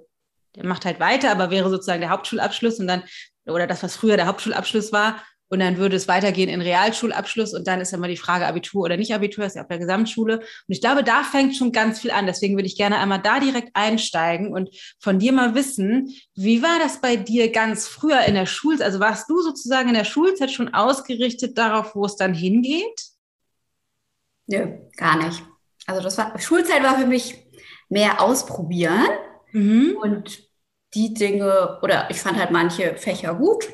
der 0.56 0.66
macht 0.66 0.86
halt 0.86 1.00
weiter, 1.00 1.32
aber 1.32 1.50
wäre 1.50 1.70
sozusagen 1.70 2.02
der 2.02 2.10
Hauptschulabschluss 2.10 2.80
und 2.80 2.88
dann, 2.88 3.04
oder 3.46 3.66
das, 3.66 3.82
was 3.82 3.96
früher 3.96 4.18
der 4.18 4.28
Hauptschulabschluss 4.28 4.92
war, 4.92 5.24
und 5.52 5.60
dann 5.60 5.78
würde 5.78 5.98
es 5.98 6.08
weitergehen 6.08 6.48
in 6.48 6.62
Realschulabschluss 6.62 7.54
und 7.54 7.68
dann 7.68 7.82
ist 7.82 7.92
immer 7.92 8.08
die 8.08 8.16
Frage 8.16 8.48
Abitur 8.48 8.84
oder 8.84 8.96
nicht 8.96 9.14
Abitur, 9.14 9.44
ist 9.44 9.58
ja 9.58 9.64
auf 9.64 9.68
der 9.68 9.80
Gesamtschule. 9.80 10.40
Und 10.40 10.46
ich 10.68 10.80
glaube, 10.80 11.04
da 11.04 11.24
fängt 11.24 11.58
schon 11.58 11.74
ganz 11.74 12.00
viel 12.00 12.12
an. 12.12 12.26
Deswegen 12.26 12.56
würde 12.56 12.68
ich 12.68 12.78
gerne 12.78 13.00
einmal 13.00 13.22
da 13.22 13.42
direkt 13.42 13.72
einsteigen 13.74 14.54
und 14.54 14.70
von 14.98 15.20
dir 15.20 15.34
mal 15.34 15.54
wissen, 15.54 16.16
wie 16.36 16.64
war 16.64 16.80
das 16.80 17.02
bei 17.02 17.18
dir 17.18 17.52
ganz 17.52 17.86
früher 17.86 18.22
in 18.22 18.36
der 18.36 18.46
Schulzeit? 18.46 18.86
Also 18.86 19.02
warst 19.02 19.30
du 19.30 19.42
sozusagen 19.42 19.90
in 19.90 19.96
der 19.96 20.06
Schulzeit 20.06 20.52
schon 20.52 20.74
ausgerichtet 20.74 21.58
darauf, 21.58 21.96
wo 21.96 22.06
es 22.06 22.16
dann 22.16 22.34
hingeht? 22.34 23.08
Nö, 24.48 24.68
gar 24.96 25.18
nicht. 25.18 25.44
Also 25.86 26.02
das 26.02 26.18
war, 26.18 26.40
Schulzeit 26.40 26.82
war 26.82 26.98
für 26.98 27.08
mich 27.08 27.46
mehr 27.90 28.22
ausprobieren 28.22 29.06
mhm. 29.52 29.98
und 30.02 30.50
die 30.94 31.14
Dinge, 31.14 31.80
oder 31.82 32.10
ich 32.10 32.22
fand 32.22 32.40
halt 32.40 32.52
manche 32.52 32.96
Fächer 32.96 33.36
gut 33.36 33.68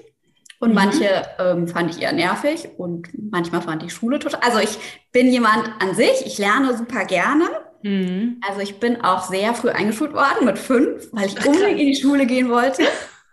und 0.59 0.69
mhm. 0.69 0.75
manche 0.75 1.23
ähm, 1.39 1.67
fand 1.67 1.95
ich 1.95 2.01
eher 2.01 2.13
nervig 2.13 2.69
und 2.77 3.09
manchmal 3.31 3.61
fand 3.61 3.83
ich 3.83 3.93
Schule 3.93 4.19
total. 4.19 4.41
Also 4.41 4.59
ich 4.59 4.77
bin 5.11 5.31
jemand 5.31 5.69
an 5.79 5.95
sich, 5.95 6.25
ich 6.25 6.37
lerne 6.37 6.75
super 6.75 7.05
gerne. 7.05 7.45
Mhm. 7.83 8.41
Also 8.47 8.61
ich 8.61 8.79
bin 8.79 9.03
auch 9.03 9.23
sehr 9.23 9.53
früh 9.53 9.69
eingeschult 9.69 10.13
worden 10.13 10.45
mit 10.45 10.57
fünf, 10.57 11.09
weil 11.11 11.27
ich 11.27 11.45
unbedingt 11.45 11.79
in 11.79 11.87
die 11.87 11.95
Schule 11.95 12.25
gehen 12.25 12.49
wollte. 12.49 12.83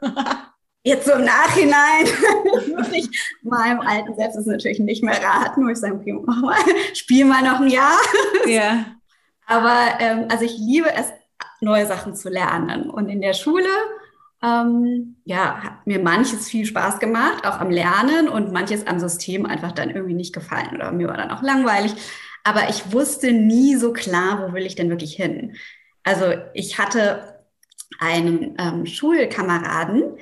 Jetzt 0.86 1.06
so 1.06 1.12
im 1.12 1.24
Nachhinein 1.24 2.04
würde 2.66 2.94
ich 2.94 3.08
meinem 3.42 3.80
alten 3.80 4.14
Selbst 4.16 4.36
ist 4.36 4.46
natürlich 4.46 4.80
nicht 4.80 5.02
mehr 5.02 5.18
raten, 5.22 5.64
wo 5.64 5.70
ich 5.70 5.78
sage, 5.78 5.94
okay, 5.94 6.12
mach 6.12 6.42
mal, 6.42 6.58
spiel 6.92 7.24
mal 7.24 7.42
noch 7.42 7.60
ein 7.60 7.68
Jahr. 7.68 7.98
Ja. 8.46 8.84
Aber 9.46 9.98
ähm, 10.00 10.26
also 10.28 10.44
ich 10.44 10.58
liebe 10.58 10.90
es, 10.94 11.06
neue 11.60 11.86
Sachen 11.86 12.14
zu 12.14 12.28
lernen. 12.28 12.90
Und 12.90 13.08
in 13.08 13.22
der 13.22 13.32
Schule 13.32 13.68
ähm, 14.44 15.16
ja, 15.24 15.62
hat 15.62 15.86
mir 15.86 16.00
manches 16.00 16.48
viel 16.48 16.66
Spaß 16.66 16.98
gemacht, 16.98 17.46
auch 17.46 17.60
am 17.60 17.70
Lernen 17.70 18.28
und 18.28 18.52
manches 18.52 18.86
am 18.86 19.00
System 19.00 19.46
einfach 19.46 19.72
dann 19.72 19.90
irgendwie 19.90 20.14
nicht 20.14 20.34
gefallen 20.34 20.74
oder 20.74 20.92
mir 20.92 21.08
war 21.08 21.16
dann 21.16 21.30
auch 21.30 21.42
langweilig. 21.42 21.94
Aber 22.44 22.68
ich 22.68 22.92
wusste 22.92 23.32
nie 23.32 23.76
so 23.76 23.92
klar, 23.92 24.46
wo 24.46 24.52
will 24.52 24.66
ich 24.66 24.74
denn 24.74 24.90
wirklich 24.90 25.14
hin. 25.14 25.56
Also 26.02 26.34
ich 26.52 26.78
hatte 26.78 27.42
einen 27.98 28.56
ähm, 28.58 28.84
Schulkameraden, 28.86 30.18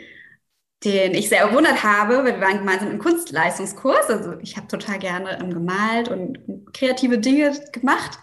den 0.85 1.15
ich 1.15 1.29
sehr 1.29 1.49
bewundert 1.49 1.83
habe, 1.83 2.19
weil 2.19 2.35
wir 2.35 2.41
waren 2.41 2.59
gemeinsam 2.59 2.93
im 2.93 2.99
Kunstleistungskurs. 3.01 4.09
Also 4.09 4.35
ich 4.41 4.57
habe 4.57 4.69
total 4.69 5.01
gerne 5.01 5.41
ähm, 5.41 5.53
gemalt 5.53 6.09
und 6.09 6.39
kreative 6.73 7.19
Dinge 7.19 7.53
gemacht, 7.73 8.19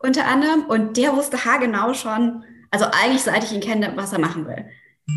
unter 0.00 0.26
anderem. 0.26 0.64
Und 0.66 0.98
der 0.98 1.16
wusste 1.16 1.44
haargenau 1.46 1.94
schon, 1.94 2.44
also 2.70 2.84
eigentlich 2.86 3.22
seit 3.22 3.44
ich 3.44 3.52
ihn 3.52 3.60
kenne, 3.60 3.92
was 3.96 4.12
er 4.12 4.18
machen 4.18 4.46
will 4.46 4.66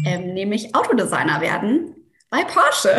ähm, 0.06 0.34
nämlich 0.34 0.76
Autodesigner 0.76 1.42
werden 1.42 1.96
bei 2.30 2.44
Porsche. 2.44 2.98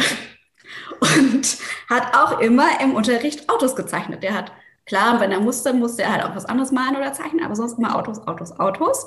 Und 1.00 1.58
hat 1.90 2.16
auch 2.16 2.40
immer 2.40 2.80
im 2.80 2.94
Unterricht 2.94 3.48
Autos 3.50 3.74
gezeichnet. 3.76 4.22
Der 4.22 4.34
hat, 4.34 4.52
klar, 4.86 5.20
wenn 5.20 5.32
er 5.32 5.40
musste, 5.40 5.72
musste 5.72 6.02
er 6.02 6.12
halt 6.12 6.24
auch 6.24 6.36
was 6.36 6.44
anderes 6.44 6.70
malen 6.70 6.96
oder 6.96 7.12
zeichnen, 7.12 7.44
aber 7.44 7.56
sonst 7.56 7.78
immer 7.78 7.96
Autos, 7.96 8.26
Autos, 8.26 8.58
Autos. 8.58 9.06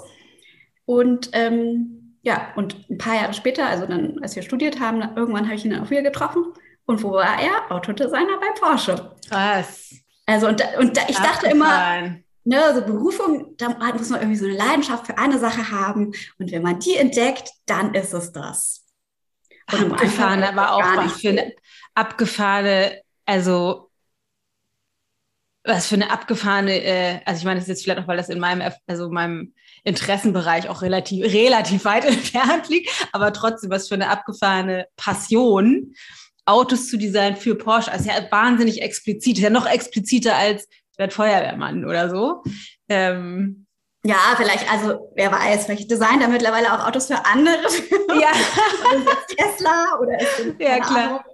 Und 0.86 1.30
ähm, 1.34 2.18
ja, 2.22 2.54
und 2.56 2.89
ein 2.89 2.98
paar 2.98 3.15
Jahre 3.15 3.34
später, 3.34 3.68
also 3.68 3.86
dann, 3.86 4.20
als 4.22 4.36
wir 4.36 4.44
studiert 4.44 4.80
haben, 4.80 5.01
irgendwann 5.15 5.46
habe 5.46 5.56
ich 5.56 5.65
ihn 5.65 5.72
dann 5.72 5.84
auch 5.84 5.89
wieder 5.89 6.01
getroffen. 6.01 6.44
Und 6.86 7.01
wo 7.04 7.13
war 7.13 7.39
er? 7.42 7.72
Autodesigner 7.72 8.39
bei 8.39 8.60
Porsche. 8.60 9.12
Krass. 9.30 9.96
Also, 10.25 10.48
und, 10.48 10.62
und 10.80 10.98
ich 11.08 11.18
dachte 11.18 11.48
immer, 11.48 12.15
ne, 12.45 12.73
so 12.73 12.81
Berufung, 12.81 13.55
da 13.57 13.69
muss 13.69 14.09
man 14.09 14.21
irgendwie 14.21 14.37
so 14.37 14.45
eine 14.45 14.55
Leidenschaft 14.55 15.07
für 15.07 15.17
eine 15.17 15.39
Sache 15.39 15.71
haben. 15.71 16.13
Und 16.39 16.51
wenn 16.51 16.61
man 16.61 16.79
die 16.79 16.95
entdeckt, 16.95 17.49
dann 17.65 17.93
ist 17.93 18.13
es 18.13 18.31
das. 18.31 18.85
Und 19.71 19.91
abgefahren, 19.91 20.43
aber 20.43 20.73
auch 20.73 20.97
was 20.97 21.19
für 21.19 21.29
eine 21.29 21.51
abgefahrene, 21.95 23.01
also 23.25 23.89
was 25.63 25.87
für 25.87 25.95
eine 25.95 26.11
abgefahrene, 26.11 26.83
äh, 26.83 27.19
also 27.25 27.39
ich 27.39 27.45
meine, 27.45 27.59
das 27.59 27.63
ist 27.63 27.69
jetzt 27.69 27.83
vielleicht 27.83 27.99
auch, 27.99 28.07
weil 28.07 28.17
das 28.17 28.29
in 28.29 28.39
meinem, 28.39 28.71
also 28.85 29.09
meinem 29.09 29.55
Interessenbereich 29.83 30.69
auch 30.69 30.83
relativ, 30.83 31.25
relativ 31.25 31.85
weit 31.85 32.05
entfernt 32.05 32.69
liegt, 32.69 32.91
aber 33.11 33.33
trotzdem 33.33 33.71
was 33.71 33.87
für 33.87 33.95
eine 33.95 34.09
abgefahrene 34.09 34.87
Passion, 34.95 35.95
Autos 36.45 36.87
zu 36.89 36.97
designen 36.97 37.37
für 37.37 37.55
Porsche. 37.55 37.91
Also 37.91 38.07
ja 38.07 38.21
wahnsinnig 38.29 38.83
explizit, 38.83 39.37
ist 39.37 39.43
ja 39.43 39.49
noch 39.49 39.65
expliziter 39.65 40.35
als 40.35 40.67
werde 40.97 41.13
Feuerwehrmann 41.13 41.85
oder 41.85 42.09
so. 42.09 42.43
Ähm, 42.89 43.65
ja, 44.03 44.17
vielleicht, 44.37 44.71
also 44.71 45.11
wer 45.15 45.31
weiß, 45.31 45.65
vielleicht 45.65 45.89
designt 45.89 46.21
er 46.21 46.27
mittlerweile 46.27 46.71
auch 46.73 46.87
Autos 46.87 47.07
für 47.07 47.25
andere. 47.25 47.57
Ja. 48.21 48.31
ist 48.31 49.35
Tesla 49.37 49.97
oder 49.99 50.19
ist 50.19 50.59
Ja, 50.59 50.79
klar. 50.79 51.25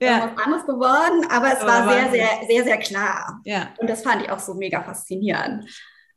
ja. 0.00 0.30
was 0.34 0.44
anderes 0.44 0.66
geworden, 0.66 1.26
aber 1.30 1.52
es 1.52 1.60
aber 1.60 1.86
war 1.86 1.92
sehr, 1.92 2.10
sehr, 2.10 2.28
sehr, 2.48 2.64
sehr 2.64 2.76
klar. 2.78 3.40
Ja. 3.44 3.68
Und 3.78 3.88
das 3.88 4.02
fand 4.02 4.22
ich 4.22 4.30
auch 4.30 4.38
so 4.38 4.54
mega 4.54 4.82
faszinierend. 4.82 5.64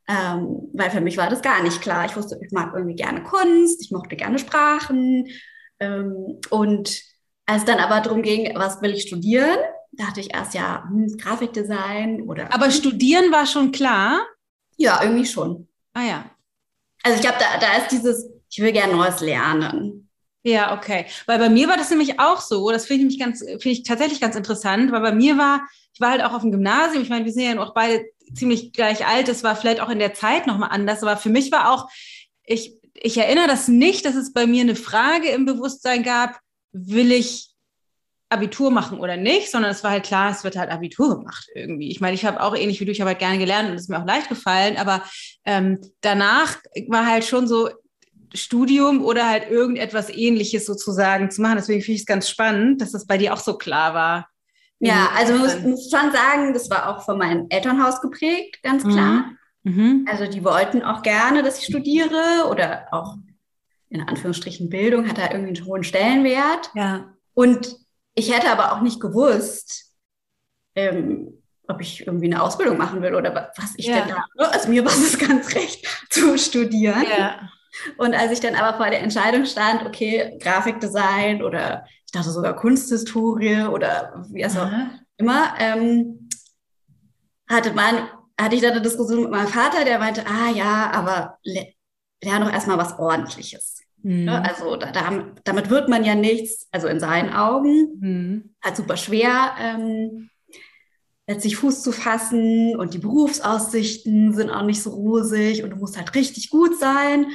Ähm, 0.09 0.69
weil 0.73 0.89
für 0.89 1.01
mich 1.01 1.17
war 1.17 1.29
das 1.29 1.41
gar 1.43 1.61
nicht 1.61 1.81
klar. 1.81 2.05
Ich 2.05 2.15
wusste, 2.15 2.39
ich 2.43 2.51
mag 2.51 2.73
irgendwie 2.73 2.95
gerne 2.95 3.21
Kunst, 3.23 3.81
ich 3.83 3.91
mochte 3.91 4.15
gerne 4.15 4.39
Sprachen. 4.39 5.27
Ähm, 5.79 6.39
und 6.49 7.01
als 7.45 7.65
dann 7.65 7.79
aber 7.79 8.01
darum 8.01 8.23
ging, 8.23 8.51
was 8.55 8.81
will 8.81 8.93
ich 8.93 9.03
studieren, 9.03 9.57
dachte 9.99 10.21
ich 10.21 10.33
erst 10.33 10.53
ja, 10.53 10.83
hm, 10.87 11.17
Grafikdesign 11.17 12.23
oder. 12.23 12.53
Aber 12.53 12.71
studieren 12.71 13.31
war 13.31 13.45
schon 13.45 13.71
klar? 13.71 14.25
Ja, 14.77 15.03
irgendwie 15.03 15.25
schon. 15.25 15.67
Ah 15.93 16.03
ja. 16.03 16.31
Also 17.03 17.15
ich 17.17 17.21
glaube, 17.21 17.37
da, 17.39 17.59
da 17.59 17.77
ist 17.77 17.91
dieses, 17.91 18.29
ich 18.49 18.59
will 18.59 18.71
gerne 18.71 18.93
Neues 18.93 19.19
lernen. 19.19 20.09
Ja, 20.43 20.77
okay. 20.77 21.05
Weil 21.25 21.37
bei 21.37 21.49
mir 21.49 21.67
war 21.67 21.75
das 21.75 21.89
nämlich 21.89 22.19
auch 22.19 22.39
so. 22.39 22.71
Das 22.71 22.85
finde 22.85 23.07
ich 23.07 23.19
ganz, 23.19 23.39
finde 23.39 23.69
ich 23.69 23.83
tatsächlich 23.83 24.21
ganz 24.21 24.35
interessant, 24.35 24.91
weil 24.91 25.01
bei 25.01 25.11
mir 25.11 25.37
war, 25.37 25.67
ich 25.93 25.99
war 25.99 26.11
halt 26.11 26.23
auch 26.23 26.33
auf 26.33 26.41
dem 26.41 26.51
Gymnasium. 26.51 27.03
Ich 27.03 27.09
meine, 27.09 27.25
wir 27.25 27.33
sind 27.33 27.43
ja 27.43 27.61
auch 27.61 27.73
beide 27.73 28.05
ziemlich 28.33 28.71
gleich 28.71 29.05
alt. 29.05 29.27
Das 29.27 29.43
war 29.43 29.55
vielleicht 29.55 29.81
auch 29.81 29.89
in 29.89 29.99
der 29.99 30.13
Zeit 30.13 30.47
nochmal 30.47 30.69
anders. 30.71 31.03
Aber 31.03 31.17
für 31.17 31.29
mich 31.29 31.51
war 31.51 31.73
auch, 31.73 31.89
ich, 32.45 32.73
ich 32.93 33.17
erinnere 33.17 33.47
das 33.47 33.67
nicht, 33.67 34.05
dass 34.05 34.15
es 34.15 34.31
bei 34.31 34.47
mir 34.47 34.61
eine 34.61 34.75
Frage 34.75 35.29
im 35.29 35.45
Bewusstsein 35.45 36.03
gab, 36.03 36.39
will 36.71 37.11
ich 37.11 37.48
Abitur 38.29 38.69
machen 38.69 38.99
oder 38.99 39.17
nicht, 39.17 39.49
sondern 39.49 39.71
es 39.71 39.83
war 39.83 39.91
halt 39.91 40.05
klar, 40.05 40.31
es 40.31 40.43
wird 40.43 40.55
halt 40.55 40.69
Abitur 40.69 41.17
gemacht 41.17 41.47
irgendwie. 41.55 41.89
Ich 41.89 41.99
meine, 41.99 42.13
ich 42.13 42.25
habe 42.25 42.41
auch 42.41 42.55
ähnlich 42.55 42.79
wie 42.79 42.85
du, 42.85 42.91
ich 42.91 43.01
habe 43.01 43.09
halt 43.09 43.19
gerne 43.19 43.39
gelernt 43.39 43.69
und 43.69 43.75
es 43.75 43.83
ist 43.83 43.89
mir 43.89 43.99
auch 43.99 44.05
leicht 44.05 44.29
gefallen, 44.29 44.77
aber 44.77 45.03
ähm, 45.45 45.79
danach 46.01 46.57
war 46.87 47.07
halt 47.07 47.25
schon 47.25 47.47
so 47.47 47.69
Studium 48.33 49.03
oder 49.03 49.27
halt 49.27 49.49
irgendetwas 49.49 50.09
ähnliches 50.09 50.67
sozusagen 50.67 51.31
zu 51.31 51.41
machen. 51.41 51.57
Deswegen 51.57 51.81
finde 51.81 51.95
ich 51.95 52.01
es 52.01 52.05
ganz 52.05 52.29
spannend, 52.29 52.81
dass 52.81 52.91
das 52.91 53.07
bei 53.07 53.17
dir 53.17 53.33
auch 53.33 53.39
so 53.39 53.57
klar 53.57 53.95
war. 53.95 54.29
Ja, 54.79 55.09
also 55.17 55.33
man 55.33 55.41
muss, 55.41 55.59
muss 55.61 55.89
schon 55.91 56.11
sagen, 56.11 56.53
das 56.53 56.69
war 56.69 56.87
auch 56.87 57.03
von 57.03 57.17
meinem 57.17 57.47
Elternhaus 57.49 57.99
geprägt, 57.99 58.61
ganz 58.63 58.83
klar. 58.83 59.25
Mhm. 59.63 59.73
Mhm. 59.75 60.05
Also 60.09 60.27
die 60.27 60.43
wollten 60.43 60.83
auch 60.83 61.01
gerne, 61.01 61.43
dass 61.43 61.59
ich 61.59 61.65
studiere 61.65 62.47
oder 62.49 62.87
auch 62.91 63.17
in 63.89 64.01
Anführungsstrichen 64.01 64.69
Bildung 64.69 65.07
hat 65.07 65.17
da 65.17 65.31
irgendwie 65.31 65.57
einen 65.57 65.65
hohen 65.65 65.83
Stellenwert. 65.83 66.71
Ja. 66.75 67.11
Und 67.33 67.75
ich 68.19 68.33
hätte 68.35 68.49
aber 68.49 68.73
auch 68.73 68.81
nicht 68.81 68.99
gewusst, 68.99 69.93
ähm, 70.75 71.41
ob 71.67 71.81
ich 71.81 72.05
irgendwie 72.05 72.25
eine 72.25 72.41
Ausbildung 72.41 72.77
machen 72.77 73.01
will 73.01 73.15
oder 73.15 73.51
was 73.55 73.73
ich 73.77 73.87
ja. 73.87 74.01
denn 74.01 74.15
da. 74.37 74.49
Also 74.49 74.69
mir 74.69 74.83
war 74.83 74.91
es 74.91 75.17
ganz 75.27 75.55
recht 75.55 75.87
zu 76.09 76.37
studieren. 76.37 77.05
Ja. 77.17 77.49
Und 77.97 78.13
als 78.13 78.31
ich 78.31 78.39
dann 78.39 78.55
aber 78.55 78.77
vor 78.77 78.89
der 78.89 79.01
Entscheidung 79.01 79.45
stand, 79.45 79.85
okay, 79.85 80.37
Grafikdesign 80.41 81.41
oder 81.43 81.85
ich 82.05 82.11
dachte 82.11 82.31
sogar 82.31 82.55
Kunsthistorie 82.55 83.63
oder 83.63 84.25
wie 84.29 84.45
auch 84.45 84.67
immer, 85.17 85.53
ähm, 85.59 86.29
hatte 87.47 87.71
man, 87.73 88.09
hatte 88.39 88.55
ich 88.55 88.61
dann 88.61 88.71
eine 88.71 88.81
Diskussion 88.81 89.21
mit 89.21 89.31
meinem 89.31 89.47
Vater, 89.47 89.85
der 89.85 89.99
meinte, 89.99 90.25
ah 90.25 90.49
ja, 90.49 90.91
aber 90.91 91.37
lerne 92.21 92.45
doch 92.45 92.51
erstmal 92.51 92.77
was 92.77 92.97
ordentliches. 92.97 93.81
Mhm. 94.03 94.29
Also 94.29 94.75
da, 94.75 94.91
damit 95.43 95.69
wird 95.69 95.89
man 95.89 96.03
ja 96.03 96.15
nichts, 96.15 96.67
also 96.71 96.87
in 96.87 96.99
seinen 96.99 97.33
Augen, 97.33 97.97
mhm. 97.99 98.55
halt 98.63 98.77
super 98.77 98.97
schwer, 98.97 99.53
ähm, 99.59 100.29
letztlich 101.27 101.57
Fuß 101.57 101.83
zu 101.83 101.91
fassen 101.91 102.75
und 102.75 102.93
die 102.93 102.99
Berufsaussichten 102.99 104.33
sind 104.33 104.49
auch 104.49 104.63
nicht 104.63 104.81
so 104.81 104.89
rosig 104.91 105.63
und 105.63 105.71
du 105.71 105.75
musst 105.75 105.97
halt 105.97 106.15
richtig 106.15 106.49
gut 106.49 106.79
sein. 106.79 107.27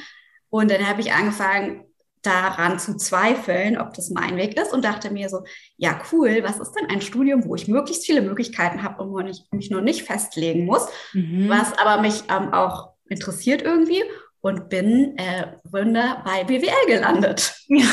Und 0.50 0.70
dann 0.70 0.88
habe 0.88 1.00
ich 1.00 1.12
angefangen, 1.12 1.84
daran 2.24 2.78
zu 2.78 2.96
zweifeln, 2.96 3.78
ob 3.78 3.92
das 3.94 4.10
mein 4.10 4.36
Weg 4.36 4.58
ist 4.58 4.72
und 4.72 4.84
dachte 4.84 5.10
mir 5.10 5.28
so, 5.28 5.44
ja 5.76 6.00
cool, 6.10 6.42
was 6.42 6.58
ist 6.58 6.72
denn 6.72 6.88
ein 6.88 7.02
Studium, 7.02 7.44
wo 7.44 7.54
ich 7.54 7.68
möglichst 7.68 8.06
viele 8.06 8.22
Möglichkeiten 8.22 8.82
habe 8.82 9.02
und 9.02 9.12
wo 9.12 9.20
ich 9.20 9.42
mich 9.52 9.70
nur 9.70 9.82
nicht 9.82 10.04
festlegen 10.04 10.64
muss, 10.64 10.86
mhm. 11.12 11.48
was 11.48 11.78
aber 11.78 12.00
mich 12.00 12.24
ähm, 12.30 12.52
auch 12.52 12.94
interessiert 13.08 13.62
irgendwie 13.62 14.02
und 14.44 14.68
bin 14.68 15.16
äh, 15.16 15.46
Wunder 15.64 16.22
bei 16.22 16.44
BWL 16.44 16.86
gelandet. 16.86 17.54
Ja. 17.68 17.86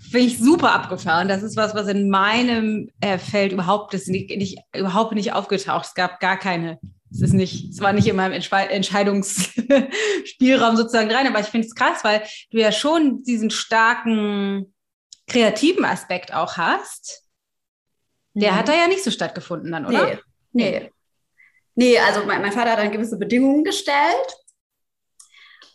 Finde 0.00 0.26
ich 0.26 0.38
super 0.38 0.72
abgefahren. 0.72 1.28
Das 1.28 1.42
ist 1.42 1.58
was, 1.58 1.74
was 1.74 1.88
in 1.88 2.08
meinem 2.08 2.90
äh, 3.02 3.18
Feld 3.18 3.52
überhaupt 3.52 3.92
ist 3.92 4.08
nicht, 4.08 4.34
nicht, 4.34 4.60
überhaupt 4.74 5.12
nicht 5.12 5.34
aufgetaucht. 5.34 5.84
Es 5.84 5.94
gab 5.94 6.20
gar 6.20 6.38
keine. 6.38 6.78
Es 7.12 7.20
ist 7.20 7.34
nicht, 7.34 7.68
es 7.68 7.80
war 7.80 7.92
nicht 7.92 8.08
in 8.08 8.16
meinem 8.16 8.32
Entsche 8.32 8.56
Entscheidungsspielraum 8.56 10.76
sozusagen 10.76 11.10
rein. 11.10 11.26
Aber 11.26 11.40
ich 11.40 11.48
finde 11.48 11.66
es 11.66 11.74
krass, 11.74 12.02
weil 12.02 12.22
du 12.50 12.58
ja 12.58 12.72
schon 12.72 13.22
diesen 13.24 13.50
starken 13.50 14.74
kreativen 15.26 15.84
Aspekt 15.84 16.32
auch 16.32 16.56
hast. 16.56 17.24
Der 18.32 18.52
mhm. 18.52 18.56
hat 18.56 18.68
da 18.68 18.72
ja 18.72 18.88
nicht 18.88 19.04
so 19.04 19.10
stattgefunden 19.10 19.70
dann, 19.70 19.84
oder? 19.84 20.18
Nee. 20.52 20.52
Nee. 20.52 20.90
Nee, 21.74 21.98
also 21.98 22.24
mein, 22.24 22.40
mein 22.40 22.52
Vater 22.52 22.70
hat 22.70 22.78
dann 22.78 22.90
gewisse 22.90 23.18
Bedingungen 23.18 23.64
gestellt 23.64 24.34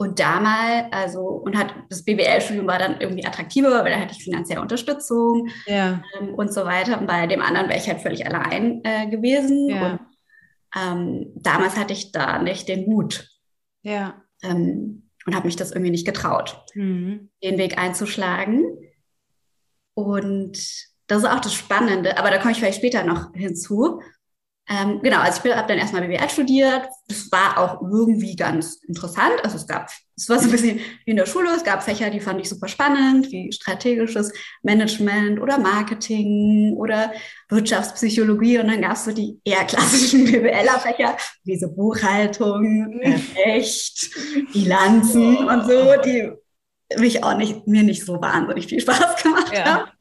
und 0.02 0.18
damals, 0.18 0.86
also, 0.92 1.20
und 1.28 1.58
hat 1.58 1.74
das 1.90 2.06
BWL-Studium 2.06 2.66
war 2.68 2.80
dann 2.80 3.02
irgendwie 3.02 3.26
attraktiver, 3.26 3.84
weil 3.84 3.92
da 3.92 4.00
hatte 4.00 4.14
ich 4.18 4.24
finanzielle 4.24 4.62
Unterstützung 4.62 5.50
ja. 5.66 6.02
ähm, 6.18 6.36
und 6.36 6.54
so 6.54 6.64
weiter. 6.64 7.02
Und 7.02 7.06
bei 7.06 7.28
dem 7.28 7.42
anderen 7.42 7.68
wäre 7.68 7.80
ich 7.80 7.90
halt 7.90 8.00
völlig 8.00 8.26
allein 8.26 8.82
äh, 8.86 9.08
gewesen. 9.10 9.68
Ja. 9.68 9.92
Und 9.92 10.00
ähm, 10.74 11.34
damals 11.36 11.76
hatte 11.76 11.92
ich 11.92 12.14
da 12.14 12.42
nicht 12.42 12.70
den 12.70 12.90
Mut. 12.90 13.30
Ja. 13.82 14.24
Ähm, 14.42 15.10
und 15.26 15.36
habe 15.36 15.48
mich 15.48 15.58
das 15.58 15.72
irgendwie 15.72 15.92
nicht 15.92 16.06
getraut, 16.06 16.64
mhm. 16.76 17.30
den 17.44 17.58
Weg 17.58 17.78
einzuschlagen. 17.78 18.64
Und 19.96 20.54
das 21.08 21.18
ist 21.18 21.30
auch 21.30 21.42
das 21.42 21.54
Spannende, 21.54 22.18
aber 22.18 22.32
da 22.32 22.38
komme 22.38 22.54
ich 22.54 22.60
vielleicht 22.60 22.78
später 22.78 23.04
noch 23.04 23.34
hinzu. 23.34 24.00
Ähm, 24.72 25.02
genau, 25.02 25.20
also 25.22 25.42
ich 25.44 25.56
habe 25.56 25.68
dann 25.68 25.80
erstmal 25.80 26.04
BWL 26.04 26.30
studiert. 26.30 26.84
Das 27.08 27.32
war 27.32 27.58
auch 27.58 27.82
irgendwie 27.82 28.36
ganz 28.36 28.76
interessant. 28.88 29.44
Also 29.44 29.58
es 29.58 29.66
gab, 29.66 29.90
es 30.16 30.30
war 30.30 30.38
so 30.38 30.46
ein 30.46 30.52
bisschen 30.52 30.80
wie 31.06 31.12
in 31.12 31.18
der 31.18 31.26
Schule. 31.26 31.50
Es 31.56 31.64
gab 31.64 31.82
Fächer, 31.82 32.12
die 32.12 32.20
fand 32.20 32.40
ich 32.40 32.48
super 32.48 32.68
spannend, 32.68 33.32
wie 33.32 33.52
strategisches 33.52 34.32
Management 34.62 35.42
oder 35.42 35.58
Marketing 35.58 36.76
oder 36.78 37.12
Wirtschaftspsychologie. 37.50 38.60
Und 38.60 38.68
dann 38.68 38.82
gab 38.82 38.94
es 38.94 39.06
so 39.06 39.12
die 39.12 39.40
eher 39.44 39.66
klassischen 39.66 40.26
BWLer-Fächer, 40.32 41.18
wie 41.46 41.58
so 41.58 41.74
Buchhaltung, 41.74 43.02
Recht, 43.44 44.12
Bilanzen 44.54 45.38
und 45.38 45.66
so, 45.66 45.96
die 46.06 46.32
mich 47.00 47.24
auch 47.24 47.38
nicht, 47.38 47.66
mir 47.66 47.82
nicht 47.82 48.06
so 48.06 48.22
wahnsinnig 48.22 48.68
viel 48.68 48.82
Spaß 48.82 49.24
gemacht 49.24 49.52
ja. 49.52 49.66
haben. 49.66 49.92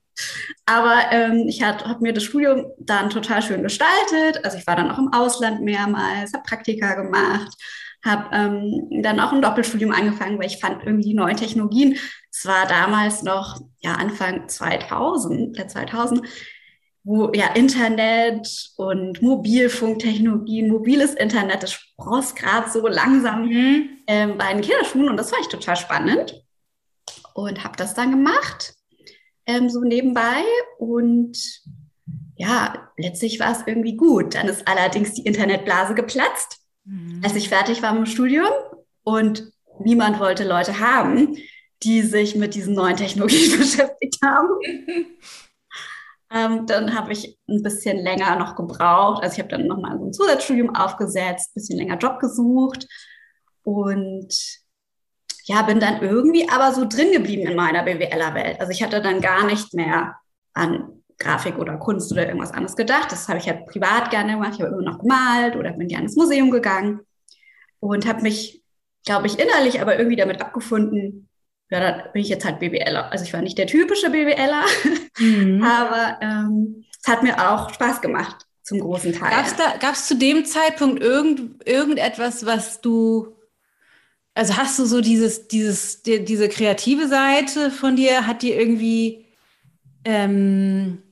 Aber 0.69 1.01
ähm, 1.13 1.47
ich 1.49 1.63
habe 1.63 1.83
hab 1.89 2.03
mir 2.03 2.13
das 2.13 2.25
Studium 2.25 2.67
dann 2.79 3.09
total 3.09 3.41
schön 3.41 3.63
gestaltet. 3.63 4.45
Also 4.45 4.59
ich 4.59 4.67
war 4.67 4.77
dann 4.77 4.91
auch 4.91 4.99
im 4.99 5.11
Ausland 5.15 5.63
mehrmals, 5.63 6.35
habe 6.35 6.45
Praktika 6.47 6.93
gemacht, 6.93 7.57
habe 8.05 8.29
ähm, 8.37 9.03
dann 9.03 9.19
auch 9.19 9.33
ein 9.33 9.41
Doppelstudium 9.41 9.93
angefangen, 9.93 10.39
weil 10.39 10.49
ich 10.49 10.59
fand 10.59 10.85
irgendwie 10.85 11.09
die 11.09 11.15
neuen 11.15 11.39
Technologien, 11.39 11.97
es 12.31 12.45
war 12.45 12.67
damals 12.67 13.23
noch 13.23 13.63
ja 13.79 13.95
Anfang 13.95 14.47
2000, 14.47 15.57
der 15.57 15.69
2000, 15.69 16.21
wo 17.03 17.33
ja 17.33 17.47
Internet 17.55 18.75
und 18.77 19.23
Mobilfunktechnologien, 19.23 20.69
mobiles 20.69 21.15
Internet, 21.15 21.63
das 21.63 21.73
spross 21.73 22.35
gerade 22.35 22.69
so 22.69 22.87
langsam 22.87 23.47
mhm. 23.47 23.89
ähm, 24.07 24.37
bei 24.37 24.53
den 24.53 24.61
Kinderschuhen 24.61 25.09
und 25.09 25.17
das 25.17 25.33
war 25.33 25.41
ich 25.41 25.49
total 25.49 25.77
spannend 25.77 26.45
und 27.33 27.65
habe 27.65 27.77
das 27.79 27.95
dann 27.95 28.11
gemacht 28.11 28.75
ähm, 29.49 29.69
so 29.69 29.81
nebenbei. 29.81 30.45
Und 30.79 31.37
ja, 32.37 32.91
letztlich 32.97 33.41
war 33.41 33.51
es 33.51 33.67
irgendwie 33.67 33.97
gut. 33.97 34.37
Dann 34.37 34.47
ist 34.47 34.69
allerdings 34.69 35.15
die 35.15 35.25
Internetblase 35.25 35.95
geplatzt, 35.95 36.61
mhm. 36.85 37.21
als 37.25 37.35
ich 37.35 37.49
fertig 37.49 37.83
war 37.83 37.93
mit 37.93 38.07
dem 38.07 38.13
Studium. 38.13 38.51
Und 39.03 39.51
niemand 39.81 40.21
wollte 40.21 40.47
Leute 40.47 40.79
haben, 40.79 41.37
die 41.83 42.03
sich 42.03 42.37
mit 42.37 42.55
diesen 42.55 42.75
neuen 42.75 42.97
Technologien 42.97 43.51
beschäftigt 43.59 44.19
haben. 44.23 44.49
ähm, 46.33 46.67
dann 46.67 46.95
habe 46.95 47.13
ich 47.13 47.39
ein 47.49 47.63
bisschen 47.63 47.97
länger 47.97 48.37
noch 48.37 48.55
gebraucht. 48.55 49.23
Also 49.23 49.35
ich 49.35 49.39
habe 49.41 49.49
dann 49.49 49.67
nochmal 49.67 49.99
so 49.99 50.05
ein 50.05 50.13
Zusatzstudium 50.13 50.77
aufgesetzt, 50.77 51.51
ein 51.51 51.55
bisschen 51.55 51.79
länger 51.79 51.97
Job 51.97 52.21
gesucht. 52.21 52.87
Und 53.65 54.29
ja, 55.49 55.63
bin 55.63 55.81
dann 55.81 56.03
irgendwie 56.03 56.49
aber 56.51 56.75
so 56.75 56.87
drin 56.87 57.11
geblieben 57.11 57.47
in 57.47 57.57
meiner 57.57 57.83
BWLer-Welt. 57.83 58.61
Also 58.61 58.71
ich 58.71 58.83
hatte 58.83 59.01
dann 59.01 59.23
gar 59.23 59.47
nicht 59.47 59.73
mehr 59.73 60.17
an 60.53 61.03
Grafik 61.19 61.59
oder 61.59 61.79
Kunst 61.79 62.13
oder 62.13 62.27
irgendwas 62.27 62.53
anderes 62.53 62.77
gedacht. 62.77 63.11
Das 63.11 63.29
habe 63.29 63.39
ich 63.39 63.49
halt 63.49 63.65
privat 63.65 64.11
gerne 64.11 64.35
gemacht. 64.35 64.53
Ich 64.55 64.61
habe 64.61 64.75
immer 64.75 64.83
noch 64.83 64.99
gemalt 64.99 65.57
oder 65.57 65.73
bin 65.73 65.89
gerne 65.89 66.05
ins 66.05 66.17
Museum 66.17 66.51
gegangen 66.51 67.01
und 67.81 68.07
habe 68.07 68.21
mich, 68.21 68.63
glaube 69.07 69.27
ich, 69.27 69.39
innerlich 69.39 69.81
aber 69.81 69.97
irgendwie 69.97 70.17
damit 70.17 70.43
abgefunden, 70.43 71.31
ja, 71.71 71.81
dann 71.81 72.13
bin 72.13 72.21
ich 72.21 72.29
jetzt 72.29 72.45
halt 72.45 72.61
BWLer. 72.61 73.11
Also 73.11 73.25
ich 73.25 73.33
war 73.33 73.41
nicht 73.41 73.57
der 73.57 73.67
typische 73.67 74.11
BWLer, 74.11 74.65
mhm. 75.19 75.63
aber 75.65 76.19
ähm, 76.21 76.85
es 77.03 77.11
hat 77.11 77.23
mir 77.23 77.51
auch 77.51 77.73
Spaß 77.73 78.03
gemacht 78.03 78.47
zum 78.63 78.81
großen 78.81 79.15
Teil. 79.15 79.31
Gab 79.81 79.95
es 79.95 80.07
zu 80.07 80.15
dem 80.15 80.45
Zeitpunkt 80.45 81.03
irgend, 81.03 81.67
irgendetwas, 81.67 82.45
was 82.45 82.83
du 82.83 83.38
also 84.39 84.57
hast 84.57 84.79
du 84.79 84.85
so 84.85 85.01
dieses, 85.01 85.49
dieses, 85.49 86.03
die, 86.03 86.25
diese 86.25 86.49
kreative 86.49 87.09
Seite 87.09 87.73
von 87.73 87.97
dir, 87.97 88.27
hat 88.27 88.43
dir 88.43 88.59
irgendwie, 88.59 89.27
ähm, 90.05 91.03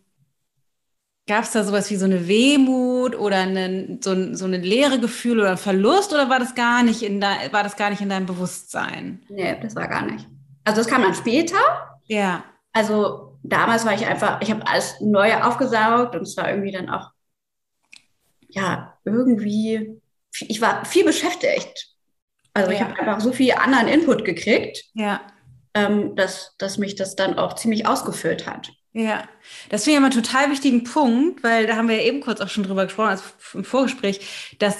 Gab 1.28 1.42
es 1.42 1.50
da 1.50 1.64
sowas 1.64 1.90
wie 1.90 1.97
so 1.97 2.04
eine 2.04 2.28
Wehmut 2.28 3.16
oder 3.16 3.38
eine, 3.38 3.99
so, 4.00 4.33
so 4.35 4.45
eine 4.45 4.59
leere 4.59 5.00
Gefühl 5.00 5.40
oder 5.40 5.50
ein 5.50 5.56
Verlust 5.56 6.12
oder 6.12 6.30
war 6.30 6.38
das 6.38 6.54
gar 6.54 6.85
nicht 6.85 7.02
in 7.02 7.21
de, 7.21 7.28
war 7.50 7.64
das 7.64 7.75
gar 7.75 7.90
nicht 7.90 8.00
in 8.00 8.11
deinem 8.11 8.26
Bewusstsein? 8.26 9.21
Nee, 9.28 9.59
das 9.61 9.75
war 9.75 9.88
gar 9.88 10.06
nicht. 10.06 10.28
Also 10.62 10.83
das 10.83 10.87
kam 10.87 11.02
dann 11.02 11.16
später. 11.16 11.59
Ja. 12.04 12.45
Also 12.73 13.40
damals 13.42 13.85
war 13.85 13.95
ich 13.95 14.06
einfach, 14.06 14.40
ich 14.40 14.52
habe 14.52 14.64
alles 14.68 15.00
neu 15.00 15.35
aufgesaugt 15.35 16.14
und 16.14 16.23
es 16.23 16.37
war 16.37 16.49
irgendwie 16.49 16.71
dann 16.71 16.88
auch, 16.88 17.11
ja, 18.49 18.97
irgendwie, 19.04 20.00
ich 20.47 20.61
war 20.61 20.85
viel 20.85 21.04
beschäftigt. 21.04 21.95
Also 22.56 22.70
ja. 22.70 22.76
ich 22.76 22.82
habe 22.82 22.98
einfach 22.98 23.20
so 23.20 23.32
viel 23.32 23.52
anderen 23.52 23.86
Input 23.86 24.25
gekriegt, 24.25 24.82
ja. 24.94 25.20
ähm, 25.75 26.16
dass, 26.16 26.54
dass 26.56 26.78
mich 26.78 26.94
das 26.94 27.14
dann 27.14 27.38
auch 27.38 27.54
ziemlich 27.54 27.86
ausgefüllt 27.86 28.46
hat. 28.46 28.70
Ja, 28.94 29.28
das 29.68 29.84
finde 29.84 29.92
ich 29.92 29.96
immer 29.98 30.10
einen 30.10 30.25
total 30.25 30.50
wichtigen 30.50 30.84
Punkt, 30.84 31.42
weil 31.42 31.66
da 31.66 31.76
haben 31.76 31.90
wir 31.90 31.96
ja 31.96 32.04
eben 32.04 32.22
kurz 32.22 32.40
auch 32.40 32.48
schon 32.48 32.64
drüber 32.64 32.86
gesprochen, 32.86 33.10
also 33.10 33.25
im 33.52 33.64
Vorgespräch, 33.64 34.56
dass, 34.58 34.78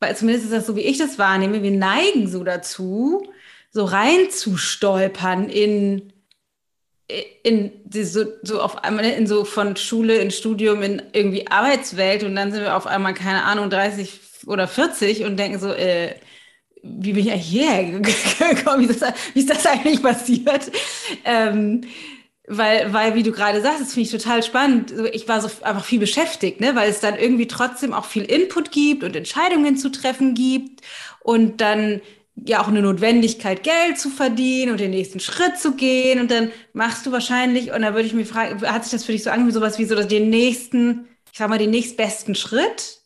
weil 0.00 0.16
zumindest 0.16 0.46
ist 0.46 0.52
das 0.52 0.66
so, 0.66 0.74
wie 0.74 0.80
ich 0.80 0.98
das 0.98 1.16
wahrnehme, 1.16 1.62
wir 1.62 1.70
neigen 1.70 2.26
so 2.26 2.42
dazu, 2.42 3.24
so 3.70 3.84
reinzustolpern 3.84 5.48
in, 5.48 6.12
in 7.44 7.70
die, 7.84 8.02
so, 8.02 8.24
so 8.42 8.60
auf 8.60 8.82
einmal 8.82 9.04
in 9.04 9.28
so 9.28 9.44
von 9.44 9.76
Schule 9.76 10.16
in 10.16 10.32
Studium 10.32 10.82
in 10.82 11.02
irgendwie 11.12 11.46
Arbeitswelt 11.46 12.24
und 12.24 12.34
dann 12.34 12.50
sind 12.50 12.62
wir 12.62 12.76
auf 12.76 12.88
einmal, 12.88 13.14
keine 13.14 13.44
Ahnung, 13.44 13.70
30 13.70 14.46
oder 14.48 14.66
40 14.66 15.24
und 15.24 15.36
denken 15.36 15.60
so, 15.60 15.72
äh, 15.72 16.16
wie 16.98 17.12
bin 17.12 17.26
ich 17.26 17.32
eigentlich 17.32 17.46
hierher 17.46 18.00
gekommen? 18.54 18.88
Wie 18.88 18.92
ist 18.92 19.02
das, 19.02 19.14
wie 19.34 19.40
ist 19.40 19.50
das 19.50 19.66
eigentlich 19.66 20.02
passiert? 20.02 20.70
Ähm, 21.24 21.82
weil, 22.48 22.92
weil, 22.92 23.14
wie 23.14 23.22
du 23.24 23.32
gerade 23.32 23.60
sagst, 23.60 23.80
das 23.80 23.94
finde 23.94 24.02
ich 24.08 24.10
total 24.10 24.42
spannend. 24.42 24.94
Ich 25.12 25.26
war 25.28 25.40
so 25.40 25.48
einfach 25.64 25.84
viel 25.84 25.98
beschäftigt, 25.98 26.60
ne? 26.60 26.76
weil 26.76 26.88
es 26.88 27.00
dann 27.00 27.16
irgendwie 27.16 27.48
trotzdem 27.48 27.92
auch 27.92 28.04
viel 28.04 28.22
Input 28.22 28.70
gibt 28.70 29.02
und 29.02 29.16
Entscheidungen 29.16 29.76
zu 29.76 29.90
treffen 29.90 30.34
gibt 30.34 30.82
und 31.20 31.60
dann 31.60 32.00
ja 32.36 32.60
auch 32.62 32.68
eine 32.68 32.82
Notwendigkeit, 32.82 33.62
Geld 33.62 33.98
zu 33.98 34.10
verdienen 34.10 34.70
und 34.70 34.80
den 34.80 34.90
nächsten 34.90 35.20
Schritt 35.20 35.58
zu 35.58 35.74
gehen. 35.74 36.20
Und 36.20 36.30
dann 36.30 36.50
machst 36.72 37.06
du 37.06 37.12
wahrscheinlich, 37.12 37.72
und 37.72 37.82
da 37.82 37.94
würde 37.94 38.06
ich 38.06 38.14
mich 38.14 38.28
fragen, 38.28 38.60
hat 38.62 38.84
sich 38.84 38.92
das 38.92 39.04
für 39.04 39.12
dich 39.12 39.24
so 39.24 39.30
angehört, 39.30 39.54
sowas 39.54 39.78
wie 39.78 39.84
so 39.86 40.00
den 40.02 40.30
nächsten, 40.30 41.08
ich 41.32 41.38
sag 41.38 41.48
mal, 41.48 41.58
den 41.58 41.70
nächstbesten 41.70 42.34
Schritt? 42.34 43.00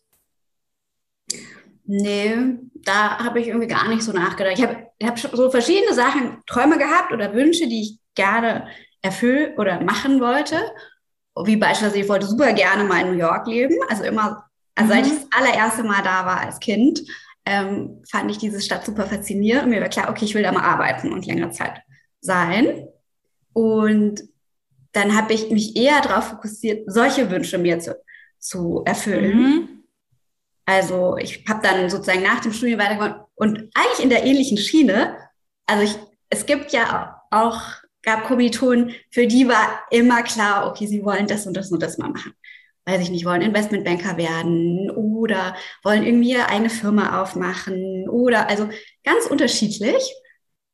Nee, 1.87 2.59
da 2.85 3.19
habe 3.19 3.41
ich 3.41 3.49
irgendwie 3.49 3.69
gar 3.69 3.89
nicht 3.89 4.03
so 4.03 4.13
nachgedacht. 4.13 4.59
Ich 4.59 4.63
habe 4.63 4.87
hab 5.03 5.19
so 5.19 5.51
verschiedene 5.51 5.95
Sachen, 5.95 6.39
Träume 6.47 6.79
gehabt 6.79 7.13
oder 7.13 7.35
Wünsche, 7.35 7.67
die 7.67 7.83
ich 7.83 7.99
gerne 8.15 8.69
erfüllen 9.03 9.57
oder 9.59 9.81
machen 9.81 10.21
wollte. 10.21 10.57
Wie 11.45 11.57
beispielsweise, 11.57 12.01
ich 12.01 12.09
wollte 12.09 12.27
super 12.27 12.53
gerne 12.53 12.85
mal 12.85 13.03
in 13.03 13.13
New 13.13 13.19
York 13.19 13.47
leben. 13.47 13.77
Also 13.89 14.05
immer, 14.05 14.45
also 14.75 14.93
mhm. 14.93 14.97
seit 14.97 15.07
ich 15.07 15.13
das 15.13 15.29
allererste 15.37 15.83
Mal 15.85 16.03
da 16.03 16.27
war 16.27 16.41
als 16.41 16.61
Kind, 16.61 17.03
ähm, 17.47 18.03
fand 18.11 18.31
ich 18.31 18.39
diese 18.39 18.61
Stadt 18.61 18.85
super 18.85 19.07
faszinierend. 19.07 19.65
Und 19.65 19.71
mir 19.71 19.81
war 19.81 19.89
klar, 19.89 20.11
okay, 20.11 20.25
ich 20.25 20.35
will 20.35 20.43
da 20.43 20.53
mal 20.53 20.65
arbeiten 20.65 21.13
und 21.13 21.27
längere 21.27 21.51
Zeit 21.51 21.81
sein. 22.21 22.89
Und 23.53 24.23
dann 24.93 25.17
habe 25.17 25.33
ich 25.33 25.51
mich 25.51 25.77
eher 25.77 26.01
darauf 26.01 26.29
fokussiert, 26.29 26.85
solche 26.91 27.31
Wünsche 27.31 27.59
mir 27.59 27.79
zu, 27.79 27.97
zu 28.39 28.83
erfüllen. 28.85 29.39
Mhm. 29.39 29.80
Also 30.71 31.17
ich 31.17 31.45
habe 31.49 31.61
dann 31.65 31.91
sozusagen 31.91 32.23
nach 32.23 32.39
dem 32.39 32.53
Studium 32.53 32.79
weitergemacht 32.79 33.23
und 33.35 33.59
eigentlich 33.75 34.05
in 34.05 34.09
der 34.09 34.25
ähnlichen 34.25 34.57
Schiene. 34.57 35.17
Also 35.67 35.83
ich, 35.83 35.97
es 36.29 36.47
gibt 36.47 36.71
ja 36.71 37.21
auch 37.33 37.61
gab 38.03 38.23
Kommilitonen, 38.25 38.93
für 39.11 39.27
die 39.27 39.49
war 39.49 39.81
immer 39.91 40.23
klar, 40.23 40.69
okay, 40.69 40.87
sie 40.87 41.05
wollen 41.05 41.27
das 41.27 41.45
und 41.45 41.57
das 41.57 41.73
und 41.73 41.83
das 41.83 41.99
mal 41.99 42.11
machen. 42.11 42.35
Weiß 42.87 43.03
ich 43.03 43.11
nicht, 43.11 43.27
wollen 43.27 43.43
Investmentbanker 43.43 44.17
werden 44.17 44.93
oder 44.93 45.57
wollen 45.83 46.05
irgendwie 46.07 46.37
eine 46.37 46.71
Firma 46.71 47.21
aufmachen 47.21 48.09
oder 48.09 48.49
also 48.49 48.69
ganz 49.03 49.27
unterschiedlich. 49.27 50.15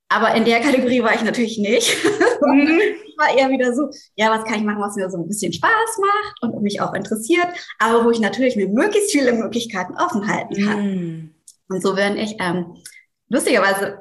Aber 0.08 0.34
in 0.34 0.44
der 0.44 0.60
Kategorie 0.60 1.02
war 1.02 1.14
ich 1.14 1.22
natürlich 1.22 1.58
nicht. 1.58 1.96
Mhm. 2.40 2.80
ich 3.06 3.18
war 3.18 3.36
eher 3.36 3.50
wieder 3.50 3.74
so, 3.74 3.90
ja, 4.14 4.30
was 4.30 4.44
kann 4.44 4.58
ich 4.58 4.64
machen, 4.64 4.80
was 4.80 4.96
mir 4.96 5.10
so 5.10 5.18
ein 5.18 5.26
bisschen 5.26 5.52
Spaß 5.52 5.98
macht 6.00 6.42
und 6.42 6.62
mich 6.62 6.80
auch 6.80 6.94
interessiert, 6.94 7.48
aber 7.78 8.04
wo 8.04 8.10
ich 8.10 8.20
natürlich 8.20 8.56
mir 8.56 8.68
möglichst 8.68 9.10
viele 9.10 9.32
Möglichkeiten 9.32 9.94
offen 9.96 10.28
halten 10.28 10.64
kann. 10.64 10.84
Mhm. 10.84 11.34
Und 11.68 11.82
so 11.82 11.94
bin 11.94 12.16
ich 12.16 12.36
ähm, 12.40 12.76
lustigerweise 13.28 13.98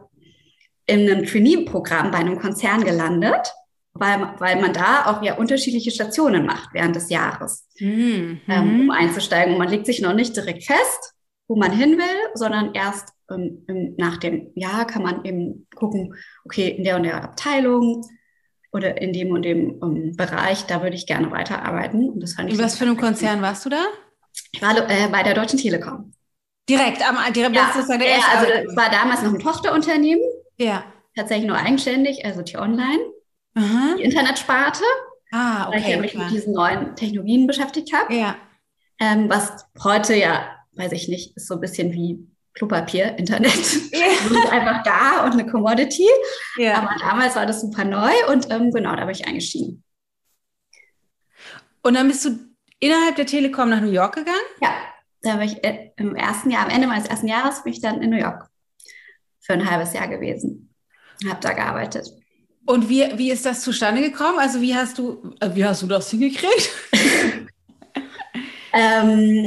in 0.86 1.10
einem 1.10 1.26
Trainee-Programm 1.26 2.12
bei 2.12 2.20
einem 2.20 2.40
Konzern 2.40 2.84
gelandet, 2.84 3.52
weil, 3.94 4.34
weil 4.40 4.62
man 4.62 4.74
da 4.74 5.06
auch 5.06 5.24
ja 5.24 5.36
unterschiedliche 5.36 5.90
Stationen 5.90 6.46
macht 6.46 6.70
während 6.74 6.96
des 6.96 7.10
Jahres, 7.10 7.68
mhm. 7.80 8.42
ähm, 8.48 8.82
um 8.82 8.92
einzusteigen. 8.92 9.54
Und 9.54 9.60
man 9.60 9.70
legt 9.70 9.88
sich 9.88 10.02
noch 10.02 10.14
nicht 10.14 10.36
direkt 10.36 10.66
fest, 10.66 11.15
wo 11.48 11.56
man 11.56 11.72
hin 11.72 11.98
will, 11.98 12.30
sondern 12.34 12.74
erst 12.74 13.10
ähm, 13.30 13.64
im, 13.68 13.96
nach 13.98 14.18
dem 14.18 14.52
Jahr 14.56 14.86
kann 14.86 15.04
man 15.04 15.24
eben 15.26 15.68
gucken, 15.76 16.16
okay, 16.44 16.70
in 16.70 16.84
der 16.84 16.96
und 16.96 17.04
der 17.04 17.24
Abteilung 17.24 18.06
oder 18.72 19.02
in 19.02 19.14
dem 19.14 19.32
und 19.32 19.44
dem 19.44 19.80
ähm, 19.82 20.16
Bereich, 20.16 20.66
da 20.66 20.82
würde 20.82 20.96
ich 20.96 21.06
gerne 21.06 21.32
weiterarbeiten. 21.32 22.10
Und 22.10 22.22
das 22.22 22.34
fand 22.34 22.50
ich. 22.50 22.58
In 22.58 22.64
was 22.64 22.78
für 22.78 22.86
einem 22.86 22.98
Konzern 22.98 23.42
warst 23.42 23.66
du 23.66 23.70
da? 23.70 23.86
Ich 24.52 24.62
war 24.62 24.76
äh, 24.78 25.08
bei 25.10 25.24
der 25.24 25.34
Deutschen 25.34 25.60
Telekom. 25.60 26.12
Direkt 26.68 27.08
am 27.08 27.18
direkt 27.32 27.56
ja, 27.56 27.72
das 27.76 27.90
erste 27.90 28.04
ja, 28.04 28.40
also 28.40 28.52
das 28.52 28.76
war 28.76 28.90
damals 28.90 29.22
noch 29.22 29.34
ein 29.34 29.40
Tochterunternehmen 29.40 30.24
ja. 30.58 30.84
Tatsächlich 31.16 31.48
nur 31.48 31.58
eigenständig, 31.58 32.26
also 32.26 32.42
T-Online, 32.42 33.00
die 33.58 34.04
Internetsparte. 34.04 34.84
Ah, 35.32 35.70
okay. 35.70 35.78
Weil 35.78 35.92
ich 35.92 36.02
mich 36.02 36.12
klar. 36.12 36.24
mit 36.26 36.34
diesen 36.34 36.54
neuen 36.54 36.96
Technologien 36.96 37.48
beschäftigt 37.48 37.94
habe. 37.94 38.14
Ja. 38.14 38.36
Ähm, 39.00 39.30
was 39.30 39.66
heute 39.84 40.16
ja, 40.16 40.55
weiß 40.76 40.92
ich 40.92 41.08
nicht, 41.08 41.36
ist 41.36 41.48
so 41.48 41.56
ein 41.56 41.62
bisschen 41.62 41.92
wie 41.94 42.28
Klopapier, 42.54 43.18
Internet. 43.18 43.54
Ja. 43.92 44.50
einfach 44.52 44.84
da 44.84 45.26
und 45.26 45.34
eine 45.34 45.46
Commodity. 45.46 46.08
Ja. 46.58 46.80
Aber 46.80 46.96
damals 47.00 47.36
war 47.36 47.46
das 47.46 47.62
super 47.62 47.86
neu 47.86 48.12
und 48.32 48.50
ähm, 48.50 48.72
genau, 48.72 48.96
da 48.96 49.06
bin 49.06 49.16
ich 49.16 49.28
eingestiegen. 49.28 49.84
Und 51.82 51.94
dann 51.94 52.08
bist 52.08 52.26
du 52.26 52.40
innerhalb 52.80 53.16
der 53.16 53.26
Telekom 53.26 53.70
nach 53.70 53.82
New 53.82 53.92
York 53.92 54.16
gegangen? 54.16 54.38
Ja, 54.62 54.76
da 55.22 55.36
war 55.36 55.44
ich 55.44 55.64
äh, 55.64 55.92
im 55.98 56.16
ersten 56.16 56.50
Jahr, 56.52 56.66
am 56.66 56.72
Ende 56.72 56.88
meines 56.88 57.08
ersten 57.08 57.28
Jahres 57.28 57.64
bin 57.64 57.74
ich 57.74 57.82
dann 57.82 58.02
in 58.02 58.10
New 58.10 58.18
York 58.18 58.50
für 59.40 59.54
ein 59.54 59.70
halbes 59.70 59.94
Jahr 59.94 60.08
gewesen. 60.08 60.74
Habe 61.28 61.40
da 61.42 61.54
gearbeitet. 61.54 62.12
Und 62.66 62.90
wie, 62.90 63.18
wie 63.18 63.32
ist 63.32 63.46
das 63.46 63.62
zustande 63.62 64.02
gekommen? 64.02 64.40
Also 64.40 64.60
wie 64.60 64.76
hast 64.76 64.98
du, 64.98 65.36
äh, 65.40 65.50
wie 65.54 65.64
hast 65.64 65.84
du 65.84 65.88
das 65.88 66.10
hingekriegt? 66.10 66.70
ähm, 68.74 69.46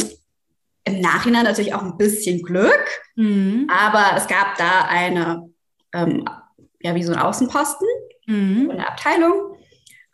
Im 0.88 1.00
Nachhinein 1.00 1.44
natürlich 1.44 1.74
auch 1.74 1.82
ein 1.82 1.96
bisschen 1.96 2.42
Glück, 2.42 2.88
mhm. 3.14 3.68
aber 3.70 4.16
es 4.16 4.26
gab 4.26 4.56
da 4.56 4.86
eine, 4.88 5.50
ähm, 5.92 6.24
ja, 6.80 6.94
wie 6.94 7.02
so 7.02 7.12
ein 7.12 7.18
Außenposten, 7.18 7.86
mhm. 8.26 8.70
eine 8.70 8.88
Abteilung 8.88 9.56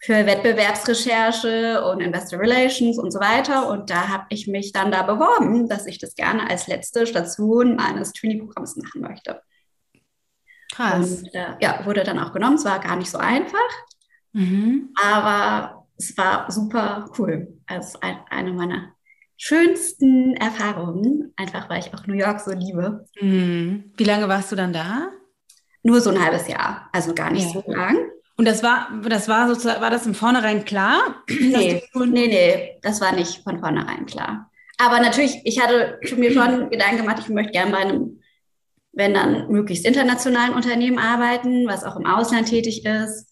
für 0.01 0.27
Wettbewerbsrecherche 0.27 1.83
und 1.85 2.01
Investor 2.01 2.41
Relations 2.41 2.99
und 2.99 3.11
so 3.11 3.21
weiter. 3.21 3.69
Und 3.69 3.89
da 3.89 4.09
habe 4.09 4.27
ich 4.31 4.47
mich 4.47 4.73
dann 4.73 4.91
da 4.91 5.03
beworben, 5.03 5.69
dass 5.69 5.87
ich 5.87 5.99
das 5.99 6.15
gerne 6.15 6.51
als 6.51 6.67
letzte 6.67 7.07
Station 7.07 7.77
meines 7.77 8.13
Trainee-Programms 8.13 8.77
machen 8.77 9.01
möchte. 9.01 9.41
Krass. 10.73 11.23
Und 11.23 11.35
äh, 11.35 11.55
ja, 11.61 11.87
wurde 11.87 12.03
dann 12.03 12.19
auch 12.19 12.33
genommen. 12.33 12.57
Es 12.57 12.65
war 12.65 12.81
gar 12.81 12.97
nicht 12.97 13.11
so 13.11 13.19
einfach, 13.19 13.59
mhm. 14.33 14.91
aber 15.01 15.87
es 15.97 16.19
war 16.19 16.51
super 16.51 17.11
cool. 17.17 17.61
Also 17.67 17.99
ein, 18.01 18.19
eine 18.29 18.53
meiner 18.53 18.93
schönsten 19.37 20.35
Erfahrungen, 20.37 21.33
einfach 21.37 21.69
weil 21.69 21.81
ich 21.81 21.93
auch 21.95 22.07
New 22.07 22.15
York 22.15 22.41
so 22.41 22.53
liebe. 22.53 23.07
Mhm. 23.21 23.93
Wie 23.97 24.05
lange 24.05 24.29
warst 24.29 24.53
du 24.53 24.57
dann 24.57 24.73
da? 24.73 25.11
Nur 25.83 26.01
so 26.01 26.11
ein 26.11 26.23
halbes 26.23 26.49
Jahr, 26.49 26.89
also 26.93 27.15
gar 27.15 27.31
nicht 27.31 27.55
ja. 27.55 27.63
so 27.63 27.73
lang. 27.73 27.99
Und 28.37 28.47
das 28.49 28.63
war, 28.63 28.89
das 29.09 29.29
war 29.29 29.49
sozusagen, 29.49 29.81
war 29.81 29.91
das 29.91 30.07
im 30.07 30.15
Vornherein 30.15 30.65
klar? 30.65 31.23
Nee, 31.29 31.83
nee, 31.95 32.07
nee, 32.07 32.79
das 32.83 33.01
war 33.01 33.13
nicht 33.13 33.43
von 33.45 33.61
vornherein 33.61 34.07
klar. 34.07 34.51
Aber 34.79 34.99
natürlich, 35.01 35.41
ich 35.45 35.63
hatte 35.63 35.99
mir 36.17 36.33
schon 36.33 36.71
Gedanken 36.71 36.99
gemacht, 36.99 37.19
ich 37.21 37.29
möchte 37.29 37.53
gerne 37.53 37.73
bei 37.73 37.79
einem 37.79 38.21
wenn 38.95 39.15
dann 39.15 39.49
möglichst 39.49 39.85
internationalen 39.85 40.55
Unternehmen 40.55 40.99
arbeiten, 40.99 41.67
was 41.67 41.85
auch 41.85 41.97
im 41.97 42.07
Ausland 42.07 42.49
tätig 42.49 42.85
ist. 42.85 43.29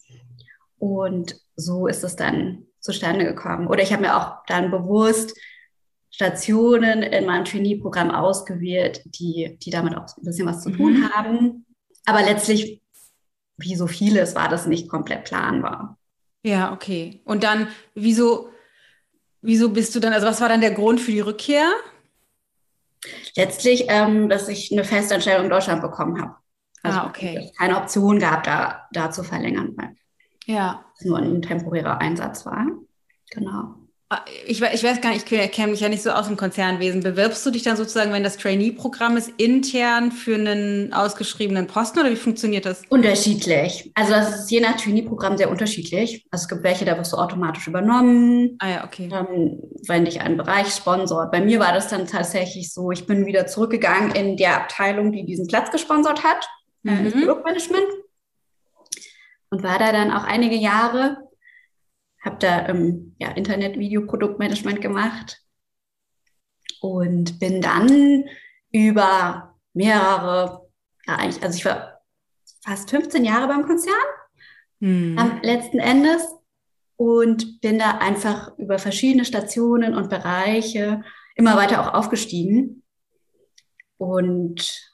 Und 0.79 1.37
so 1.57 1.87
ist 1.87 2.03
es 2.03 2.17
dann 2.17 2.67
zustande 2.81 3.25
gekommen. 3.25 3.69
Oder 3.69 3.83
ich 3.83 3.93
habe 3.93 4.03
mir 4.03 4.17
auch 4.17 4.45
dann 4.47 4.71
bewusst 4.71 5.39
Stationen 6.23 7.03
in 7.03 7.27
meinem 7.27 7.45
Trainee-Programm 7.45 8.13
ausgewählt, 8.13 9.03
die, 9.07 9.59
die 9.61 9.71
damit 9.71 9.97
auch 9.97 10.07
ein 10.17 10.23
bisschen 10.23 10.47
was 10.47 10.63
zu 10.63 10.71
tun 10.71 11.01
mhm. 11.01 11.11
haben. 11.11 11.67
Aber 12.05 12.23
letztlich, 12.23 12.81
wie 13.57 13.75
so 13.75 13.89
vieles, 13.89 14.37
war 14.37 14.49
das 14.49 14.67
nicht 14.67 14.89
komplett 14.89 15.25
planbar. 15.25 15.99
Ja, 16.45 16.73
okay. 16.73 17.21
Und 17.25 17.43
dann, 17.43 17.69
wieso, 17.95 18.51
wieso 19.41 19.71
bist 19.71 19.95
du 19.97 20.01
dann, 20.01 20.13
also 20.13 20.27
was 20.29 20.41
war 20.41 20.49
dann 20.49 20.61
der 20.61 20.75
Grund 20.75 21.01
für 21.01 21.11
die 21.11 21.21
Rückkehr? 21.21 21.69
Letztlich, 23.35 23.87
ähm, 23.89 24.29
dass 24.29 24.49
ich 24.49 24.71
eine 24.71 24.85
Festanstellung 24.85 25.45
in 25.45 25.51
Deutschland 25.51 25.83
bekommen 25.83 26.23
habe. 26.23 26.37
Also 26.85 27.01
ah, 27.01 27.07
okay. 27.07 27.51
keine 27.59 27.77
Option 27.77 28.21
gab, 28.21 28.45
da, 28.45 28.87
da 28.93 29.11
zu 29.11 29.25
verlängern, 29.25 29.73
weil 29.77 29.97
ja. 30.47 30.85
es 30.97 31.05
nur 31.05 31.19
ein 31.19 31.43
temporärer 31.43 32.01
Einsatz 32.01 32.47
war. 32.47 32.67
Genau. 33.31 33.82
Ich, 34.47 34.61
ich 34.61 34.85
weiß 34.85 35.01
gar 35.01 35.11
nicht, 35.11 35.31
ich 35.31 35.53
kenne 35.53 35.73
mich 35.73 35.81
ja 35.81 35.89
nicht 35.89 36.03
so 36.03 36.11
aus 36.11 36.27
dem 36.27 36.37
Konzernwesen. 36.37 37.03
Bewirbst 37.03 37.45
du 37.47 37.51
dich 37.51 37.63
dann 37.63 37.77
sozusagen, 37.77 38.13
wenn 38.13 38.23
das 38.23 38.37
Trainee-Programm 38.37 39.17
ist, 39.17 39.31
intern 39.37 40.13
für 40.13 40.35
einen 40.35 40.93
ausgeschriebenen 40.93 41.67
Posten 41.67 42.01
oder 42.01 42.11
wie 42.11 42.17
funktioniert 42.17 42.67
das? 42.67 42.83
Unterschiedlich. 42.89 43.91
Also 43.95 44.13
das 44.13 44.41
ist 44.41 44.51
je 44.51 44.61
nach 44.61 44.77
Trainee-Programm 44.77 45.37
sehr 45.37 45.51
unterschiedlich. 45.51 46.27
Also 46.31 46.45
es 46.45 46.49
gibt 46.49 46.63
welche, 46.63 46.85
da 46.85 46.99
wirst 46.99 47.13
du 47.13 47.17
automatisch 47.17 47.67
übernommen. 47.67 48.57
Ah 48.59 48.71
ja, 48.71 48.85
okay. 48.85 49.09
Ähm, 49.13 49.61
wenn 49.87 50.05
dich 50.05 50.21
ein 50.21 50.37
Bereich 50.37 50.69
sponsort. 50.69 51.31
Bei 51.31 51.41
mir 51.41 51.61
war 51.61 51.73
das 51.73 51.89
dann 51.89 52.07
tatsächlich 52.07 52.73
so, 52.73 52.91
ich 52.91 53.07
bin 53.07 53.27
wieder 53.27 53.47
zurückgegangen 53.47 54.13
in 54.13 54.37
der 54.37 54.57
Abteilung, 54.57 55.13
die 55.13 55.25
diesen 55.25 55.47
Platz 55.47 55.71
gesponsert 55.71 56.25
hat, 56.25 56.49
äh, 56.85 56.91
mhm. 56.91 57.13
Produktmanagement. 57.13 57.87
Und 59.51 59.63
war 59.63 59.79
da 59.79 59.93
dann 59.93 60.11
auch 60.11 60.25
einige 60.25 60.57
Jahre 60.57 61.19
habe 62.23 62.37
da 62.39 62.69
ähm, 62.69 63.15
ja, 63.19 63.31
Internet-Video-Produktmanagement 63.31 64.81
gemacht 64.81 65.41
und 66.81 67.39
bin 67.39 67.61
dann 67.61 68.25
über 68.71 69.55
mehrere, 69.73 70.69
ja 71.07 71.17
eigentlich, 71.17 71.43
also 71.43 71.57
ich 71.57 71.65
war 71.65 72.01
fast 72.65 72.91
15 72.91 73.25
Jahre 73.25 73.49
beim 73.49 73.67
Konzern 73.67 73.95
hm. 74.81 75.19
am 75.19 75.41
letzten 75.43 75.79
Endes 75.79 76.23
und 76.97 77.61
bin 77.61 77.79
da 77.79 77.99
einfach 77.99 78.57
über 78.59 78.79
verschiedene 78.79 79.25
Stationen 79.25 79.95
und 79.95 80.09
Bereiche 80.09 81.03
immer 81.35 81.57
weiter 81.57 81.81
auch 81.81 81.95
aufgestiegen. 81.95 82.83
Und 83.97 84.93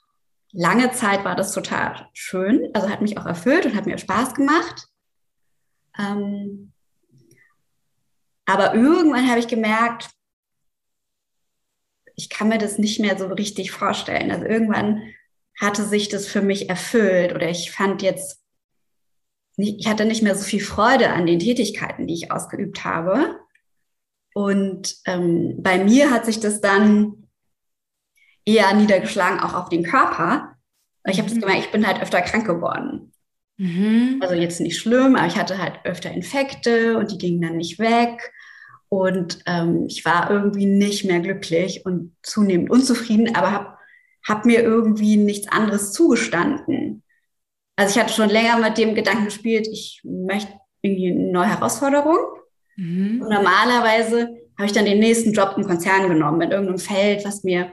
lange 0.51 0.91
Zeit 0.91 1.25
war 1.25 1.35
das 1.35 1.53
total 1.53 2.07
schön, 2.13 2.69
also 2.73 2.89
hat 2.89 3.01
mich 3.01 3.17
auch 3.17 3.25
erfüllt 3.25 3.65
und 3.65 3.75
hat 3.75 3.85
mir 3.85 3.97
Spaß 3.97 4.33
gemacht. 4.33 4.87
Ähm, 5.97 6.73
aber 8.49 8.73
irgendwann 8.73 9.29
habe 9.29 9.39
ich 9.39 9.47
gemerkt, 9.47 10.09
ich 12.15 12.31
kann 12.31 12.49
mir 12.49 12.57
das 12.57 12.79
nicht 12.79 12.99
mehr 12.99 13.15
so 13.15 13.27
richtig 13.27 13.69
vorstellen. 13.71 14.31
Also 14.31 14.45
irgendwann 14.45 15.03
hatte 15.61 15.83
sich 15.83 16.09
das 16.09 16.25
für 16.25 16.41
mich 16.41 16.67
erfüllt 16.67 17.35
oder 17.35 17.47
ich 17.47 17.71
fand 17.71 18.01
jetzt, 18.01 18.41
ich 19.55 19.87
hatte 19.87 20.05
nicht 20.05 20.23
mehr 20.23 20.35
so 20.35 20.43
viel 20.43 20.61
Freude 20.61 21.11
an 21.11 21.27
den 21.27 21.37
Tätigkeiten, 21.37 22.07
die 22.07 22.15
ich 22.15 22.31
ausgeübt 22.31 22.83
habe. 22.83 23.39
Und 24.33 24.95
ähm, 25.05 25.61
bei 25.61 25.83
mir 25.83 26.09
hat 26.09 26.25
sich 26.25 26.39
das 26.39 26.59
dann 26.59 27.27
eher 28.45 28.73
niedergeschlagen, 28.73 29.41
auch 29.41 29.53
auf 29.53 29.69
den 29.69 29.83
Körper. 29.83 30.55
Ich 31.05 31.19
habe 31.19 31.29
das 31.29 31.37
mhm. 31.37 31.41
gemerkt, 31.41 31.65
ich 31.65 31.71
bin 31.71 31.85
halt 31.85 32.01
öfter 32.01 32.23
krank 32.23 32.47
geworden. 32.47 33.13
Mhm. 33.57 34.17
Also 34.21 34.33
jetzt 34.33 34.59
nicht 34.59 34.79
schlimm, 34.79 35.15
aber 35.15 35.27
ich 35.27 35.35
hatte 35.35 35.59
halt 35.59 35.81
öfter 35.83 36.09
Infekte 36.09 36.97
und 36.97 37.11
die 37.11 37.19
gingen 37.19 37.41
dann 37.41 37.57
nicht 37.57 37.77
weg. 37.77 38.31
Und 38.89 39.39
ähm, 39.45 39.85
ich 39.87 40.03
war 40.03 40.31
irgendwie 40.31 40.65
nicht 40.65 41.05
mehr 41.05 41.19
glücklich 41.19 41.85
und 41.85 42.15
zunehmend 42.23 42.71
unzufrieden, 42.71 43.35
aber 43.35 43.51
habe 43.51 43.77
hab 44.27 44.45
mir 44.45 44.61
irgendwie 44.61 45.15
nichts 45.15 45.47
anderes 45.47 45.93
zugestanden. 45.93 47.03
Also 47.75 47.95
ich 47.95 48.03
hatte 48.03 48.13
schon 48.13 48.29
länger 48.29 48.57
mit 48.57 48.77
dem 48.77 48.95
Gedanken 48.95 49.25
gespielt, 49.25 49.67
ich 49.71 50.01
möchte 50.03 50.51
irgendwie 50.81 51.11
eine 51.11 51.31
neue 51.31 51.49
Herausforderung. 51.49 52.17
Mhm. 52.75 53.21
Und 53.21 53.29
normalerweise 53.29 54.37
habe 54.57 54.65
ich 54.65 54.73
dann 54.73 54.85
den 54.85 54.99
nächsten 54.99 55.33
Job 55.33 55.53
im 55.55 55.65
Konzern 55.65 56.09
genommen, 56.09 56.41
in 56.41 56.51
irgendeinem 56.51 56.79
Feld, 56.79 57.23
was 57.25 57.43
mir, 57.43 57.71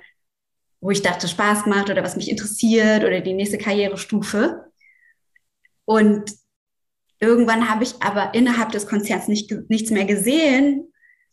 wo 0.81 0.91
ich 0.91 1.03
dachte, 1.03 1.27
Spaß 1.27 1.67
macht 1.67 1.91
oder 1.91 2.05
was 2.05 2.17
mich 2.17 2.31
interessiert 2.31 3.05
oder 3.05 3.21
die 3.21 3.33
nächste 3.33 3.59
Karrierestufe. 3.59 4.67
Und 5.85 6.31
irgendwann 7.19 7.69
habe 7.69 7.85
ich 7.85 7.95
aber 8.01 8.35
innerhalb 8.35 8.71
des 8.71 8.87
Konzerns 8.87 9.29
nicht, 9.29 9.53
nichts 9.69 9.91
mehr 9.91 10.05
gesehen, 10.05 10.93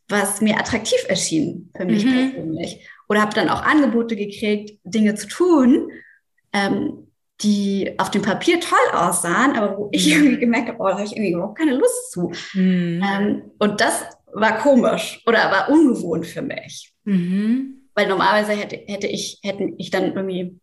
was 0.10 0.42
mir 0.42 0.60
attraktiv 0.60 1.00
erschien 1.08 1.72
für 1.76 1.86
mich 1.86 2.06
mhm. 2.06 2.32
persönlich. 2.32 2.88
Oder 3.10 3.22
habe 3.22 3.34
dann 3.34 3.50
auch 3.50 3.64
Angebote 3.64 4.16
gekriegt, 4.16 4.80
Dinge 4.84 5.16
zu 5.16 5.28
tun, 5.28 5.90
ähm, 6.52 7.08
die 7.42 7.94
auf 7.98 8.12
dem 8.12 8.22
Papier 8.22 8.60
toll 8.60 8.78
aussahen, 8.94 9.56
aber 9.56 9.78
wo 9.78 9.90
ich 9.92 10.08
mhm. 10.08 10.14
irgendwie 10.14 10.40
gemerkt 10.40 10.70
habe, 10.70 10.80
oh, 10.80 10.88
da 10.88 10.94
habe 10.94 11.04
ich 11.04 11.14
irgendwie 11.14 11.32
überhaupt 11.32 11.58
keine 11.58 11.76
Lust 11.76 12.12
zu. 12.12 12.32
Mhm. 12.54 13.04
Ähm, 13.04 13.42
und 13.60 13.82
das 13.82 14.06
war 14.32 14.58
komisch 14.58 15.22
oder 15.26 15.52
war 15.52 15.70
ungewohnt 15.70 16.26
für 16.26 16.42
mich. 16.42 16.94
Mhm. 17.04 17.90
Weil 17.96 18.08
normalerweise 18.08 18.54
hätte, 18.54 18.78
hätte 18.88 19.08
ich, 19.08 19.40
hätte 19.44 19.72
ich 19.78 19.92
dann 19.92 20.16
irgendwie 20.16 20.60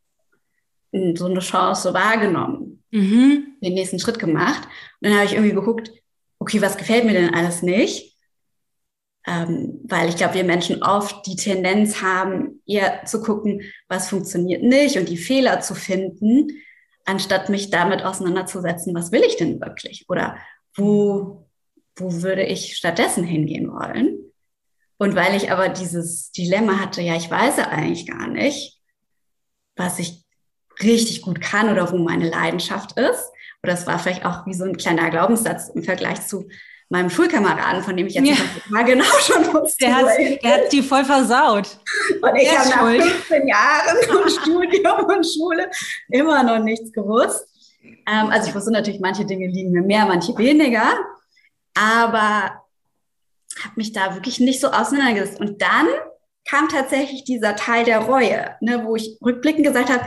so 1.15 1.27
eine 1.27 1.41
Chance 1.41 1.95
wahrgenommen, 1.95 2.83
mhm. 2.91 3.57
den 3.63 3.75
nächsten 3.75 4.01
Schritt 4.01 4.19
gemacht. 4.19 4.65
Und 5.01 5.09
dann 5.09 5.15
habe 5.15 5.27
ich 5.27 5.35
irgendwie 5.35 5.55
geguckt, 5.55 5.93
okay, 6.39 6.61
was 6.61 6.77
gefällt 6.77 7.05
mir 7.05 7.13
denn 7.13 7.35
alles 7.35 7.63
nicht? 7.63 8.10
Ähm, 9.31 9.81
weil 9.85 10.09
ich 10.09 10.17
glaube, 10.17 10.35
wir 10.35 10.43
Menschen 10.43 10.83
oft 10.83 11.25
die 11.25 11.37
Tendenz 11.37 12.03
haben, 12.03 12.61
eher 12.67 13.05
zu 13.05 13.23
gucken, 13.23 13.63
was 13.87 14.09
funktioniert 14.09 14.65
nicht 14.65 14.97
und 14.97 15.09
die 15.09 15.17
Fehler 15.17 15.61
zu 15.61 15.77
finden, 15.77 16.49
anstatt 17.05 17.49
mich 17.49 17.71
damit 17.71 18.03
auseinanderzusetzen, 18.03 18.93
was 18.93 19.13
will 19.13 19.23
ich 19.25 19.37
denn 19.37 19.61
wirklich 19.61 20.07
oder 20.09 20.37
wo, 20.75 21.49
wo 21.95 22.23
würde 22.23 22.43
ich 22.43 22.77
stattdessen 22.77 23.23
hingehen 23.23 23.71
wollen. 23.71 24.19
Und 24.99 25.15
weil 25.15 25.37
ich 25.37 25.53
aber 25.53 25.69
dieses 25.69 26.33
Dilemma 26.33 26.81
hatte, 26.81 27.01
ja, 27.01 27.15
ich 27.15 27.31
weiß 27.31 27.61
eigentlich 27.61 28.09
gar 28.09 28.27
nicht, 28.27 28.81
was 29.77 30.01
ich 30.01 30.25
richtig 30.83 31.23
gut 31.23 31.41
kann 31.41 31.71
oder 31.71 31.93
wo 31.93 31.99
meine 31.99 32.29
Leidenschaft 32.29 32.99
ist. 32.99 33.31
Oder 33.63 33.75
es 33.75 33.87
war 33.87 34.01
vielleicht 34.01 34.25
auch 34.25 34.45
wie 34.47 34.55
so 34.55 34.65
ein 34.65 34.77
kleiner 34.77 35.09
Glaubenssatz 35.11 35.69
im 35.69 35.85
Vergleich 35.85 36.27
zu, 36.27 36.49
meinem 36.91 37.09
Schulkameraden, 37.09 37.83
von 37.83 37.97
dem 37.97 38.09
ich 38.09 38.15
jetzt 38.15 38.27
ja. 38.27 38.35
mal 38.69 38.85
genau 38.85 39.05
schon 39.21 39.47
wusste. 39.55 39.87
Der 39.87 39.97
hat, 39.97 40.09
der 40.19 40.55
hat 40.55 40.73
die 40.73 40.83
voll 40.83 41.05
versaut. 41.05 41.79
Und 42.21 42.37
ich 42.37 42.59
habe 42.59 42.69
nach 42.69 43.07
15 43.07 43.49
Jahren 43.49 44.17
und 44.23 44.31
Studium 44.31 45.05
und 45.05 45.25
Schule 45.25 45.71
immer 46.09 46.43
noch 46.43 46.59
nichts 46.59 46.93
gewusst. 46.93 47.47
Ähm, 47.83 48.31
also 48.31 48.49
ich 48.49 48.55
wusste 48.55 48.73
natürlich, 48.73 49.01
manche 49.01 49.25
Dinge 49.25 49.47
liegen 49.47 49.71
mir 49.71 49.83
mehr, 49.83 50.05
manche 50.05 50.37
weniger. 50.37 50.83
Aber 51.75 52.61
habe 53.63 53.75
mich 53.77 53.93
da 53.93 54.15
wirklich 54.15 54.41
nicht 54.41 54.61
so 54.61 54.69
auseinandergesetzt. 54.69 55.41
Und 55.41 55.63
dann 55.63 55.87
kam 56.49 56.69
tatsächlich 56.69 57.23
dieser 57.23 57.55
Teil 57.55 57.85
der 57.85 58.01
Reue, 58.01 58.57
ne, 58.61 58.85
wo 58.85 58.97
ich 58.97 59.17
rückblickend 59.25 59.65
gesagt 59.65 59.91
habe, 59.91 60.05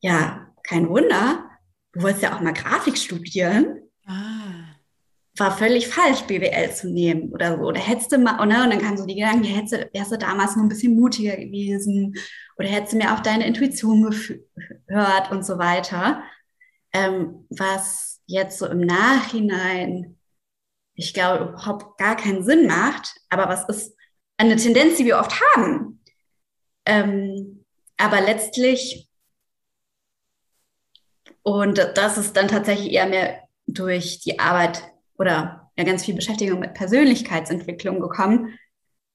ja, 0.00 0.48
kein 0.64 0.88
Wunder, 0.88 1.48
du 1.92 2.02
wolltest 2.02 2.24
ja 2.24 2.34
auch 2.34 2.40
mal 2.40 2.52
Grafik 2.52 2.98
studieren. 2.98 3.80
Ah 4.06 4.69
war 5.40 5.56
völlig 5.56 5.88
falsch, 5.88 6.22
BWL 6.22 6.72
zu 6.72 6.88
nehmen 6.90 7.32
oder 7.32 7.56
so. 7.56 7.62
Oder 7.64 7.80
hättest 7.80 8.12
du 8.12 8.18
mal, 8.18 8.38
oh 8.40 8.44
ne, 8.44 8.62
und 8.62 8.70
dann 8.70 8.80
kamen 8.80 8.96
so 8.96 9.06
die 9.06 9.16
Gedanken, 9.16 9.44
ja, 9.44 9.56
hättest 9.56 9.92
wärst 9.92 10.12
du 10.12 10.18
damals 10.18 10.56
noch 10.56 10.62
ein 10.62 10.68
bisschen 10.68 10.94
mutiger 10.94 11.36
gewesen 11.36 12.14
oder 12.56 12.68
hättest 12.68 12.92
du 12.92 12.98
mir 12.98 13.12
auf 13.12 13.22
deine 13.22 13.46
Intuition 13.46 14.02
gehört 14.86 15.30
und 15.30 15.44
so 15.44 15.58
weiter. 15.58 16.22
Ähm, 16.92 17.46
was 17.50 18.20
jetzt 18.26 18.58
so 18.58 18.66
im 18.66 18.80
Nachhinein, 18.80 20.18
ich 20.94 21.14
glaube, 21.14 21.44
überhaupt 21.44 21.98
gar 21.98 22.16
keinen 22.16 22.44
Sinn 22.44 22.66
macht, 22.66 23.14
aber 23.28 23.48
was 23.48 23.68
ist 23.68 23.96
eine 24.36 24.56
Tendenz, 24.56 24.96
die 24.96 25.04
wir 25.06 25.18
oft 25.18 25.40
haben. 25.54 26.02
Ähm, 26.86 27.64
aber 27.96 28.20
letztlich, 28.20 29.08
und 31.42 31.78
das 31.94 32.18
ist 32.18 32.36
dann 32.36 32.48
tatsächlich 32.48 32.92
eher 32.92 33.06
mehr 33.06 33.42
durch 33.66 34.20
die 34.20 34.38
Arbeit 34.38 34.89
oder 35.20 35.70
ja 35.76 35.84
ganz 35.84 36.04
viel 36.04 36.14
Beschäftigung 36.14 36.60
mit 36.60 36.72
Persönlichkeitsentwicklung 36.74 38.00
gekommen, 38.00 38.58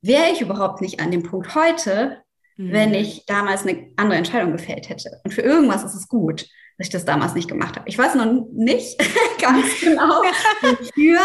wäre 0.01 0.31
ich 0.31 0.41
überhaupt 0.41 0.79
nicht 0.81 0.99
an 0.99 1.09
dem 1.09 1.23
Punkt 1.23 1.55
heute, 1.55 2.21
mhm. 2.57 2.71
wenn 2.71 2.93
ich 2.93 3.25
damals 3.25 3.65
eine 3.65 3.91
andere 3.95 4.19
Entscheidung 4.19 4.51
gefällt 4.51 4.87
hätte. 4.87 5.19
Und 5.23 5.33
für 5.33 5.41
irgendwas 5.41 5.83
ist 5.83 5.95
es 5.95 6.07
gut, 6.07 6.45
dass 6.77 6.87
ich 6.87 6.93
das 6.93 7.05
damals 7.05 7.33
nicht 7.33 7.49
gemacht 7.49 7.75
habe. 7.75 7.89
Ich 7.89 7.97
weiß 7.97 8.15
noch 8.15 8.47
nicht 8.53 8.99
ganz 9.41 9.65
genau 9.81 10.21
wofür, 10.61 11.19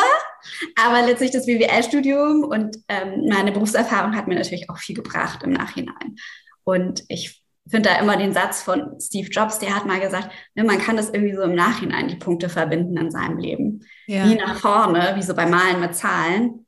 aber 0.76 1.06
letztlich 1.06 1.30
das 1.30 1.44
BWL-Studium 1.44 2.44
und 2.44 2.78
ähm, 2.88 3.26
meine 3.28 3.52
Berufserfahrung 3.52 4.16
hat 4.16 4.28
mir 4.28 4.36
natürlich 4.36 4.70
auch 4.70 4.78
viel 4.78 4.96
gebracht 4.96 5.42
im 5.42 5.52
Nachhinein. 5.52 6.16
Und 6.64 7.02
ich 7.08 7.39
finde 7.70 7.88
da 7.88 7.98
immer 7.98 8.16
den 8.16 8.32
Satz 8.32 8.62
von 8.62 9.00
Steve 9.00 9.28
Jobs, 9.28 9.58
der 9.58 9.74
hat 9.74 9.86
mal 9.86 10.00
gesagt, 10.00 10.30
ne, 10.54 10.64
man 10.64 10.78
kann 10.78 10.96
das 10.96 11.10
irgendwie 11.10 11.34
so 11.34 11.42
im 11.42 11.54
Nachhinein 11.54 12.08
die 12.08 12.16
Punkte 12.16 12.48
verbinden 12.48 12.96
in 12.96 13.10
seinem 13.10 13.38
Leben. 13.38 13.86
Ja. 14.06 14.28
Wie 14.28 14.34
nach 14.34 14.58
vorne, 14.58 15.14
wie 15.16 15.22
so 15.22 15.34
beim 15.34 15.50
Malen 15.50 15.80
mit 15.80 15.94
Zahlen, 15.94 16.66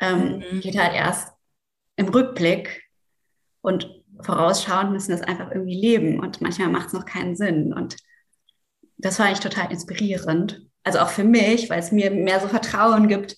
ähm, 0.00 0.42
mhm. 0.50 0.60
geht 0.60 0.78
halt 0.78 0.94
erst 0.94 1.32
im 1.96 2.08
Rückblick 2.08 2.82
und 3.60 3.88
vorausschauend 4.20 4.92
müssen 4.92 5.12
das 5.12 5.22
einfach 5.22 5.50
irgendwie 5.50 5.80
leben 5.80 6.20
und 6.20 6.40
manchmal 6.40 6.68
macht 6.68 6.88
es 6.88 6.92
noch 6.92 7.06
keinen 7.06 7.36
Sinn 7.36 7.72
und 7.72 7.96
das 8.98 9.18
war 9.18 9.26
eigentlich 9.26 9.40
total 9.40 9.70
inspirierend. 9.70 10.62
Also 10.84 11.00
auch 11.00 11.08
für 11.08 11.24
mich, 11.24 11.70
weil 11.70 11.80
es 11.80 11.92
mir 11.92 12.10
mehr 12.10 12.40
so 12.40 12.48
Vertrauen 12.48 13.08
gibt. 13.08 13.36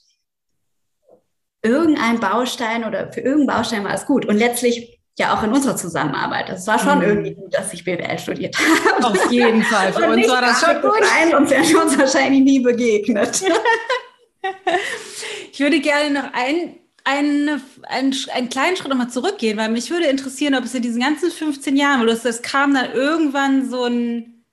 Irgendein 1.62 2.20
Baustein 2.20 2.84
oder 2.84 3.12
für 3.12 3.20
irgendeinen 3.20 3.58
Baustein 3.58 3.84
war 3.84 3.94
es 3.94 4.06
gut. 4.06 4.26
Und 4.26 4.36
letztlich 4.36 5.00
ja 5.18 5.34
auch 5.34 5.42
in 5.42 5.52
unserer 5.52 5.76
Zusammenarbeit. 5.76 6.50
Es 6.50 6.66
war 6.66 6.78
schon 6.78 6.98
mhm. 6.98 7.04
irgendwie 7.04 7.34
gut, 7.34 7.54
dass 7.54 7.72
ich 7.72 7.84
BWL 7.84 8.18
studiert 8.18 8.56
habe. 8.58 9.06
Auf 9.06 9.30
jeden 9.30 9.62
Fall. 9.62 9.92
Für 9.92 10.08
uns 10.08 10.28
war 10.28 10.40
das 10.40 10.60
schon 10.60 10.82
gut. 10.82 11.04
Sein, 11.04 11.30
sonst 11.30 11.50
wären 11.50 11.86
uns 11.86 11.98
wahrscheinlich 11.98 12.42
nie 12.42 12.60
begegnet. 12.60 13.42
ich 15.52 15.60
würde 15.60 15.80
gerne 15.80 16.10
noch 16.10 16.32
ein 16.32 16.76
eine, 17.04 17.60
einen, 17.82 18.14
einen 18.32 18.48
kleinen 18.48 18.76
Schritt 18.76 18.88
nochmal 18.88 19.10
zurückgehen, 19.10 19.58
weil 19.58 19.68
mich 19.68 19.90
würde 19.90 20.06
interessieren, 20.06 20.54
ob 20.54 20.64
es 20.64 20.74
in 20.74 20.82
diesen 20.82 21.02
ganzen 21.02 21.30
15 21.30 21.76
Jahren, 21.76 22.00
weil 22.00 22.08
es 22.08 22.42
kam 22.42 22.72
dann 22.72 22.92
irgendwann 22.92 23.68
so 23.68 23.84
ein, 23.84 24.46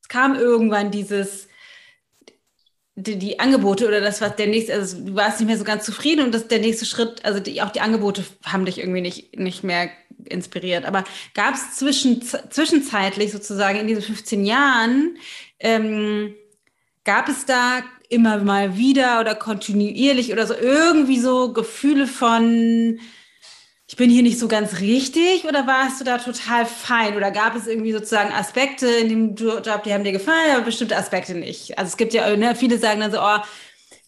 es 0.00 0.08
kam 0.08 0.34
irgendwann 0.34 0.90
dieses, 0.90 1.45
die, 2.96 3.18
die, 3.18 3.38
Angebote 3.38 3.86
oder 3.86 4.00
das, 4.00 4.20
was 4.22 4.36
der 4.36 4.46
nächste, 4.46 4.72
also 4.72 4.96
du 5.04 5.14
warst 5.14 5.38
nicht 5.38 5.48
mehr 5.48 5.58
so 5.58 5.64
ganz 5.64 5.84
zufrieden 5.84 6.24
und 6.24 6.34
das 6.34 6.48
der 6.48 6.60
nächste 6.60 6.86
Schritt, 6.86 7.24
also 7.24 7.40
die, 7.40 7.60
auch 7.60 7.70
die 7.70 7.82
Angebote 7.82 8.24
haben 8.44 8.64
dich 8.64 8.78
irgendwie 8.78 9.02
nicht, 9.02 9.38
nicht 9.38 9.62
mehr 9.62 9.90
inspiriert. 10.24 10.86
Aber 10.86 11.04
gab 11.34 11.54
es 11.54 11.76
zwischen, 11.76 12.22
zwischenzeitlich 12.22 13.32
sozusagen 13.32 13.78
in 13.78 13.86
diesen 13.86 14.02
15 14.02 14.46
Jahren, 14.46 15.18
ähm, 15.60 16.34
gab 17.04 17.28
es 17.28 17.44
da 17.44 17.82
immer 18.08 18.38
mal 18.38 18.78
wieder 18.78 19.20
oder 19.20 19.34
kontinuierlich 19.34 20.32
oder 20.32 20.46
so 20.46 20.54
irgendwie 20.54 21.18
so 21.18 21.52
Gefühle 21.52 22.06
von, 22.06 22.98
ich 23.88 23.96
bin 23.96 24.10
hier 24.10 24.22
nicht 24.22 24.38
so 24.38 24.48
ganz 24.48 24.80
richtig 24.80 25.44
oder 25.44 25.66
warst 25.66 26.00
du 26.00 26.04
da 26.04 26.18
total 26.18 26.66
fein 26.66 27.16
oder 27.16 27.30
gab 27.30 27.54
es 27.54 27.68
irgendwie 27.68 27.92
sozusagen 27.92 28.32
Aspekte 28.32 28.88
in 28.88 29.08
dem 29.08 29.34
Job, 29.36 29.84
die 29.84 29.94
haben 29.94 30.02
dir 30.02 30.12
gefallen, 30.12 30.56
aber 30.56 30.64
bestimmte 30.64 30.96
Aspekte 30.96 31.34
nicht? 31.34 31.78
Also 31.78 31.90
es 31.90 31.96
gibt 31.96 32.12
ja, 32.12 32.36
ne, 32.36 32.56
viele 32.56 32.78
sagen 32.78 33.00
dann 33.00 33.12
so, 33.12 33.20
oh, 33.20 33.38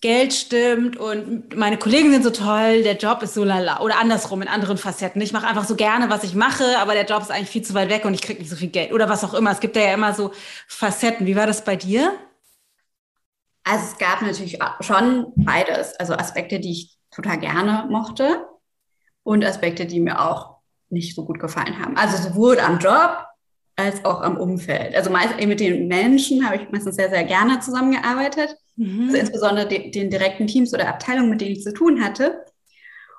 Geld 0.00 0.32
stimmt 0.32 0.96
und 0.96 1.56
meine 1.56 1.76
Kollegen 1.76 2.12
sind 2.12 2.22
so 2.22 2.30
toll, 2.30 2.82
der 2.82 2.96
Job 2.96 3.22
ist 3.22 3.34
so 3.34 3.42
lala. 3.44 3.80
Oder 3.80 3.98
andersrum, 3.98 4.42
in 4.42 4.48
anderen 4.48 4.78
Facetten. 4.78 5.20
Ich 5.20 5.32
mache 5.32 5.46
einfach 5.46 5.64
so 5.64 5.74
gerne, 5.74 6.08
was 6.08 6.22
ich 6.22 6.34
mache, 6.34 6.78
aber 6.78 6.94
der 6.94 7.04
Job 7.04 7.20
ist 7.20 7.32
eigentlich 7.32 7.48
viel 7.48 7.62
zu 7.62 7.74
weit 7.74 7.88
weg 7.88 8.04
und 8.04 8.14
ich 8.14 8.22
kriege 8.22 8.38
nicht 8.38 8.50
so 8.50 8.54
viel 8.54 8.68
Geld. 8.68 8.92
Oder 8.92 9.08
was 9.08 9.24
auch 9.24 9.34
immer. 9.34 9.50
Es 9.50 9.58
gibt 9.58 9.74
ja 9.74 9.92
immer 9.92 10.14
so 10.14 10.32
Facetten. 10.68 11.26
Wie 11.26 11.34
war 11.34 11.48
das 11.48 11.64
bei 11.64 11.74
dir? 11.74 12.12
Also 13.64 13.86
es 13.86 13.98
gab 13.98 14.22
natürlich 14.22 14.58
schon 14.80 15.32
beides. 15.34 15.94
Also 15.94 16.14
Aspekte, 16.14 16.60
die 16.60 16.70
ich 16.70 16.96
total 17.10 17.38
gerne 17.38 17.86
mochte 17.90 18.47
und 19.28 19.44
Aspekte, 19.44 19.84
die 19.84 20.00
mir 20.00 20.26
auch 20.26 20.56
nicht 20.88 21.14
so 21.14 21.26
gut 21.26 21.38
gefallen 21.38 21.78
haben. 21.78 21.98
Also 21.98 22.30
sowohl 22.30 22.58
am 22.60 22.78
Job 22.78 23.26
als 23.76 24.02
auch 24.06 24.22
am 24.22 24.38
Umfeld. 24.38 24.96
Also 24.96 25.10
meist, 25.10 25.36
mit 25.36 25.60
den 25.60 25.86
Menschen 25.86 26.46
habe 26.46 26.56
ich 26.56 26.70
meistens 26.70 26.96
sehr, 26.96 27.10
sehr 27.10 27.24
gerne 27.24 27.60
zusammengearbeitet. 27.60 28.56
Mhm. 28.76 29.08
Also 29.08 29.18
insbesondere 29.18 29.68
den, 29.68 29.92
den, 29.92 30.08
direkten 30.08 30.46
Teams 30.46 30.72
oder 30.72 30.88
Abteilungen, 30.88 31.28
mit 31.28 31.42
denen 31.42 31.52
ich 31.52 31.62
zu 31.62 31.74
tun 31.74 32.02
hatte. 32.02 32.42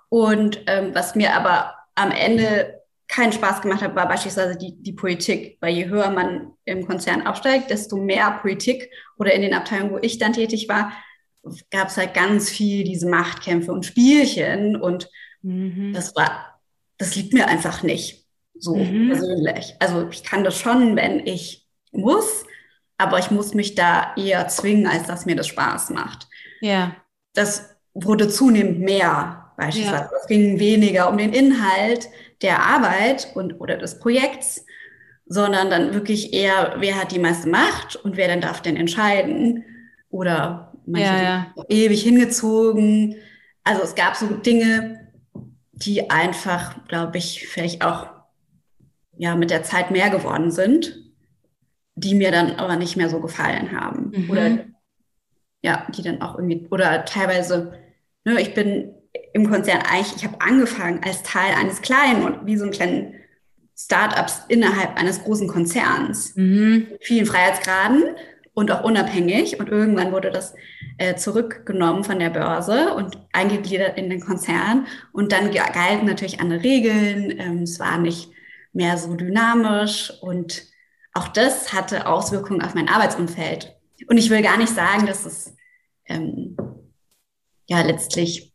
Und 0.09 0.63
ähm, 0.65 0.95
was 0.95 1.13
mir 1.13 1.35
aber 1.35 1.75
am 1.93 2.09
Ende 2.09 2.81
keinen 3.07 3.31
Spaß 3.31 3.61
gemacht 3.61 3.83
hat, 3.83 3.95
war 3.95 4.07
beispielsweise 4.07 4.57
die, 4.57 4.81
die 4.81 4.93
Politik. 4.93 5.59
Weil 5.61 5.75
je 5.75 5.89
höher 5.89 6.09
man 6.09 6.53
im 6.65 6.87
Konzern 6.87 7.27
aufsteigt, 7.27 7.69
desto 7.69 7.97
mehr 7.97 8.39
Politik 8.41 8.89
oder 9.19 9.31
in 9.33 9.43
den 9.43 9.53
Abteilungen, 9.53 9.91
wo 9.91 9.99
ich 10.01 10.17
dann 10.17 10.33
tätig 10.33 10.67
war, 10.69 10.91
gab 11.69 11.89
es 11.89 11.97
halt 11.97 12.15
ganz 12.15 12.49
viel 12.49 12.83
diese 12.83 13.07
Machtkämpfe 13.07 13.71
und 13.71 13.85
Spielchen. 13.85 14.75
Und 14.75 15.07
mhm. 15.41 15.93
das 15.93 16.15
war, 16.15 16.59
das 16.97 17.15
liegt 17.15 17.33
mir 17.33 17.47
einfach 17.47 17.83
nicht 17.83 18.25
so 18.57 18.75
mhm. 18.75 19.09
persönlich. 19.09 19.75
Also 19.79 20.07
ich 20.09 20.23
kann 20.23 20.43
das 20.43 20.59
schon, 20.59 20.95
wenn 20.95 21.25
ich 21.25 21.67
muss, 21.91 22.45
aber 22.97 23.19
ich 23.19 23.31
muss 23.31 23.53
mich 23.53 23.75
da 23.75 24.13
eher 24.15 24.47
zwingen, 24.47 24.87
als 24.87 25.07
dass 25.07 25.25
mir 25.25 25.35
das 25.35 25.47
Spaß 25.47 25.91
macht. 25.91 26.27
Ja. 26.61 26.95
Das 27.33 27.75
wurde 27.93 28.27
zunehmend 28.27 28.79
mehr 28.79 29.53
beispielsweise. 29.57 30.09
Ja. 30.11 30.19
Es 30.19 30.27
ging 30.27 30.59
weniger 30.59 31.09
um 31.09 31.17
den 31.17 31.33
Inhalt, 31.33 32.09
der 32.41 32.63
Arbeit 32.63 33.31
und 33.35 33.59
oder 33.59 33.77
des 33.77 33.99
Projekts, 33.99 34.65
sondern 35.25 35.69
dann 35.69 35.93
wirklich 35.93 36.33
eher, 36.33 36.75
wer 36.79 36.99
hat 36.99 37.11
die 37.11 37.19
meiste 37.19 37.47
Macht 37.49 37.95
und 37.95 38.17
wer 38.17 38.27
dann 38.27 38.41
darf 38.41 38.61
denn 38.61 38.77
entscheiden 38.77 39.63
oder 40.09 40.73
manche 40.85 41.07
ja, 41.07 41.53
ja. 41.55 41.63
ewig 41.69 42.01
hingezogen. 42.01 43.15
Also 43.63 43.83
es 43.83 43.95
gab 43.95 44.15
so 44.15 44.27
Dinge, 44.27 44.98
die 45.81 46.09
einfach, 46.09 46.87
glaube 46.87 47.17
ich, 47.17 47.47
vielleicht 47.47 47.83
auch 47.83 48.07
ja 49.17 49.35
mit 49.35 49.49
der 49.49 49.63
Zeit 49.63 49.91
mehr 49.91 50.09
geworden 50.09 50.51
sind, 50.51 50.97
die 51.95 52.15
mir 52.15 52.31
dann 52.31 52.55
aber 52.55 52.75
nicht 52.75 52.95
mehr 52.95 53.09
so 53.09 53.19
gefallen 53.19 53.77
haben 53.77 54.11
mhm. 54.15 54.29
oder 54.29 54.65
ja, 55.61 55.87
die 55.93 56.03
dann 56.03 56.21
auch 56.21 56.35
irgendwie 56.35 56.67
oder 56.69 57.03
teilweise, 57.03 57.73
ne, 58.23 58.39
ich 58.39 58.53
bin 58.53 58.93
im 59.33 59.49
Konzern 59.49 59.81
eigentlich, 59.81 60.15
ich 60.15 60.25
habe 60.25 60.39
angefangen 60.39 61.01
als 61.03 61.23
Teil 61.23 61.53
eines 61.55 61.81
kleinen 61.81 62.23
und 62.23 62.45
wie 62.45 62.57
so 62.57 62.65
ein 62.65 62.71
kleinen 62.71 63.15
Startups 63.75 64.43
innerhalb 64.49 64.97
eines 64.99 65.23
großen 65.23 65.47
Konzerns. 65.47 66.35
Mhm. 66.35 66.87
Vielen 67.01 67.25
Freiheitsgraden 67.25 68.03
und 68.53 68.71
auch 68.71 68.83
unabhängig. 68.83 69.59
Und 69.59 69.69
irgendwann 69.69 70.11
wurde 70.11 70.31
das 70.31 70.53
äh, 70.99 71.15
zurückgenommen 71.15 72.03
von 72.03 72.19
der 72.19 72.29
Börse 72.29 72.93
und 72.93 73.17
eingegliedert 73.31 73.97
in 73.97 74.09
den 74.09 74.19
Konzern. 74.19 74.85
Und 75.11 75.31
dann 75.31 75.51
galten 75.51 76.05
natürlich 76.05 76.39
andere 76.39 76.61
Regeln. 76.61 77.39
Ähm, 77.39 77.63
es 77.63 77.79
war 77.79 77.97
nicht 77.97 78.29
mehr 78.73 78.97
so 78.97 79.15
dynamisch 79.15 80.13
und 80.21 80.63
auch 81.13 81.29
das 81.29 81.73
hatte 81.73 82.05
Auswirkungen 82.05 82.61
auf 82.61 82.75
mein 82.75 82.87
Arbeitsumfeld. 82.87 83.75
Und 84.07 84.17
ich 84.17 84.29
will 84.29 84.41
gar 84.41 84.57
nicht 84.57 84.73
sagen, 84.73 85.05
dass 85.05 85.25
es 85.25 85.55
ähm, 86.05 86.55
ja 87.67 87.81
letztlich 87.81 88.53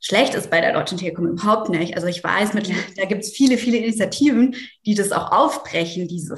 schlecht 0.00 0.34
ist 0.34 0.50
bei 0.50 0.60
der 0.60 0.72
Deutschen 0.72 0.98
Telekom 0.98 1.26
überhaupt 1.26 1.68
nicht. 1.70 1.96
Also 1.96 2.06
ich 2.06 2.22
weiß, 2.22 2.54
mit, 2.54 2.70
da 2.96 3.04
gibt 3.06 3.24
es 3.24 3.32
viele, 3.32 3.58
viele 3.58 3.78
Initiativen, 3.78 4.54
die 4.86 4.94
das 4.94 5.12
auch 5.12 5.32
aufbrechen, 5.32 6.08
diese 6.08 6.36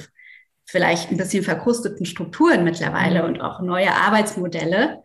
vielleicht 0.71 1.11
ein 1.11 1.17
bisschen 1.17 1.43
verkrusteten 1.43 2.07
Strukturen 2.07 2.63
mittlerweile 2.63 3.23
mhm. 3.23 3.29
und 3.29 3.41
auch 3.41 3.61
neue 3.61 3.93
Arbeitsmodelle. 3.93 5.03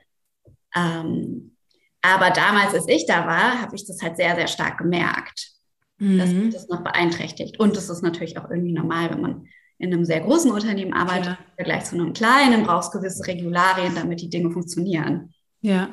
Ähm, 0.76 1.56
aber 2.02 2.30
damals, 2.30 2.76
als 2.76 2.88
ich 2.88 3.08
da 3.08 3.26
war, 3.26 3.62
habe 3.62 3.76
ich 3.76 3.88
das 3.88 4.02
halt 4.02 4.16
sehr, 4.16 4.36
sehr 4.36 4.48
stark 4.48 4.78
gemerkt, 4.78 5.50
mhm. 5.98 6.20
dass 6.20 6.30
mich 6.30 6.54
das 6.54 6.68
noch 6.68 6.84
beeinträchtigt. 6.84 7.60
Und 7.60 7.76
das 7.76 7.90
ist 7.90 8.04
natürlich 8.04 8.38
auch 8.38 8.50
irgendwie 8.50 8.74
normal, 8.74 9.10
wenn 9.10 9.22
man 9.22 9.48
in 9.80 9.92
einem 9.92 10.06
sehr 10.06 10.22
großen 10.22 10.52
Unternehmen 10.52 10.94
arbeitet, 10.94 11.26
ja. 11.26 11.32
im 11.32 11.56
Vergleich 11.56 11.86
zu 11.86 11.96
einem 11.96 12.14
kleinen, 12.14 12.64
brauchst 12.64 12.92
gewisse 12.92 13.26
Regularien, 13.26 13.96
damit 13.96 14.22
die 14.22 14.30
Dinge 14.30 14.52
funktionieren. 14.52 15.34
Ja, 15.62 15.90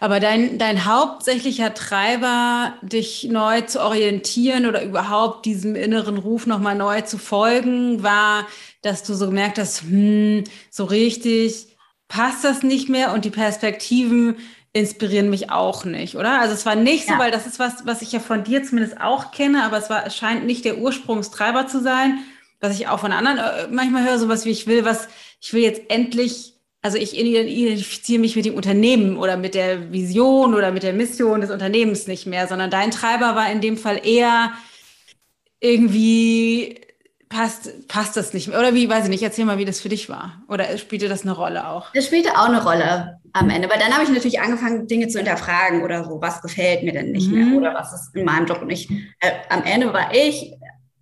aber 0.00 0.20
dein, 0.20 0.58
dein 0.58 0.84
hauptsächlicher 0.84 1.74
Treiber, 1.74 2.74
dich 2.82 3.28
neu 3.30 3.62
zu 3.62 3.80
orientieren 3.80 4.66
oder 4.66 4.82
überhaupt 4.82 5.46
diesem 5.46 5.74
inneren 5.74 6.18
Ruf 6.18 6.46
nochmal 6.46 6.74
neu 6.74 7.00
zu 7.00 7.18
folgen, 7.18 8.02
war, 8.02 8.46
dass 8.82 9.02
du 9.02 9.14
so 9.14 9.26
gemerkt 9.26 9.58
hast, 9.58 9.82
hm, 9.82 10.44
so 10.70 10.84
richtig 10.84 11.68
passt 12.08 12.44
das 12.44 12.62
nicht 12.62 12.88
mehr 12.88 13.12
und 13.12 13.24
die 13.24 13.30
Perspektiven 13.30 14.36
inspirieren 14.72 15.30
mich 15.30 15.50
auch 15.50 15.84
nicht, 15.84 16.16
oder? 16.16 16.40
Also 16.40 16.52
es 16.52 16.66
war 16.66 16.74
nicht 16.74 17.08
ja. 17.08 17.14
so, 17.14 17.18
weil 17.20 17.30
das 17.30 17.46
ist 17.46 17.58
was, 17.58 17.86
was 17.86 18.02
ich 18.02 18.12
ja 18.12 18.20
von 18.20 18.44
dir 18.44 18.62
zumindest 18.64 19.00
auch 19.00 19.30
kenne, 19.30 19.64
aber 19.64 19.78
es 19.78 19.88
war, 19.88 20.04
es 20.06 20.16
scheint 20.16 20.44
nicht 20.44 20.64
der 20.64 20.78
Ursprungstreiber 20.78 21.68
zu 21.68 21.80
sein, 21.80 22.18
was 22.60 22.78
ich 22.78 22.88
auch 22.88 22.98
von 22.98 23.12
anderen 23.12 23.38
äh, 23.38 23.68
manchmal 23.70 24.04
höre, 24.04 24.18
sowas 24.18 24.44
wie 24.44 24.50
ich 24.50 24.66
will, 24.66 24.84
was, 24.84 25.08
ich 25.40 25.52
will 25.52 25.62
jetzt 25.62 25.82
endlich 25.88 26.53
also 26.84 26.98
ich 26.98 27.18
identifiziere 27.18 28.20
mich 28.20 28.36
mit 28.36 28.44
dem 28.44 28.56
Unternehmen 28.56 29.16
oder 29.16 29.38
mit 29.38 29.54
der 29.54 29.90
Vision 29.90 30.52
oder 30.52 30.70
mit 30.70 30.82
der 30.82 30.92
Mission 30.92 31.40
des 31.40 31.50
Unternehmens 31.50 32.06
nicht 32.06 32.26
mehr, 32.26 32.46
sondern 32.46 32.70
dein 32.70 32.90
Treiber 32.90 33.34
war 33.34 33.50
in 33.50 33.62
dem 33.62 33.78
Fall 33.78 34.06
eher 34.06 34.52
irgendwie 35.60 36.78
passt, 37.30 37.88
passt 37.88 38.18
das 38.18 38.34
nicht 38.34 38.48
mehr. 38.48 38.58
Oder 38.58 38.74
wie, 38.74 38.86
weiß 38.86 39.04
ich 39.04 39.08
nicht, 39.08 39.22
erzähl 39.22 39.46
mal, 39.46 39.56
wie 39.56 39.64
das 39.64 39.80
für 39.80 39.88
dich 39.88 40.10
war. 40.10 40.42
Oder 40.46 40.76
spielte 40.76 41.08
das 41.08 41.22
eine 41.22 41.32
Rolle 41.32 41.66
auch? 41.66 41.90
Das 41.94 42.04
spielte 42.04 42.32
auch 42.32 42.48
eine 42.50 42.62
Rolle 42.62 43.18
am 43.32 43.48
Ende, 43.48 43.70
weil 43.70 43.78
dann 43.78 43.94
habe 43.94 44.04
ich 44.04 44.10
natürlich 44.10 44.40
angefangen, 44.40 44.86
Dinge 44.86 45.08
zu 45.08 45.16
hinterfragen 45.16 45.82
oder 45.84 46.04
so, 46.04 46.20
was 46.20 46.42
gefällt 46.42 46.82
mir 46.82 46.92
denn 46.92 47.12
nicht 47.12 47.30
mhm. 47.30 47.48
mehr 47.48 47.58
oder 47.60 47.74
was 47.74 47.94
ist 47.94 48.14
in 48.14 48.26
meinem 48.26 48.44
Job. 48.44 48.60
Und 48.60 48.68
ich, 48.68 48.90
äh, 49.20 49.30
am 49.48 49.64
Ende 49.64 49.90
war 49.94 50.14
ich 50.14 50.52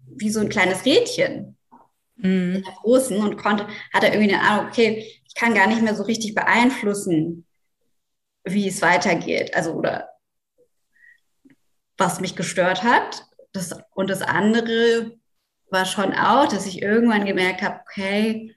wie 0.06 0.30
so 0.30 0.38
ein 0.38 0.48
kleines 0.48 0.84
Rädchen 0.84 1.56
mhm. 2.18 2.54
in 2.54 2.62
der 2.62 2.72
Großen 2.82 3.16
und 3.18 3.36
konnte, 3.36 3.66
hatte 3.92 4.06
irgendwie 4.06 4.32
eine 4.32 4.42
Ahnung, 4.42 4.66
okay, 4.68 5.04
ich 5.32 5.40
kann 5.40 5.54
gar 5.54 5.66
nicht 5.66 5.80
mehr 5.80 5.94
so 5.94 6.02
richtig 6.02 6.34
beeinflussen, 6.34 7.46
wie 8.44 8.68
es 8.68 8.82
weitergeht. 8.82 9.56
Also, 9.56 9.72
oder 9.72 10.10
was 11.96 12.20
mich 12.20 12.36
gestört 12.36 12.82
hat. 12.82 13.24
Das, 13.52 13.74
und 13.94 14.10
das 14.10 14.20
andere 14.20 15.18
war 15.70 15.86
schon 15.86 16.12
auch, 16.12 16.48
dass 16.48 16.66
ich 16.66 16.82
irgendwann 16.82 17.24
gemerkt 17.24 17.62
habe, 17.62 17.80
okay, 17.80 18.54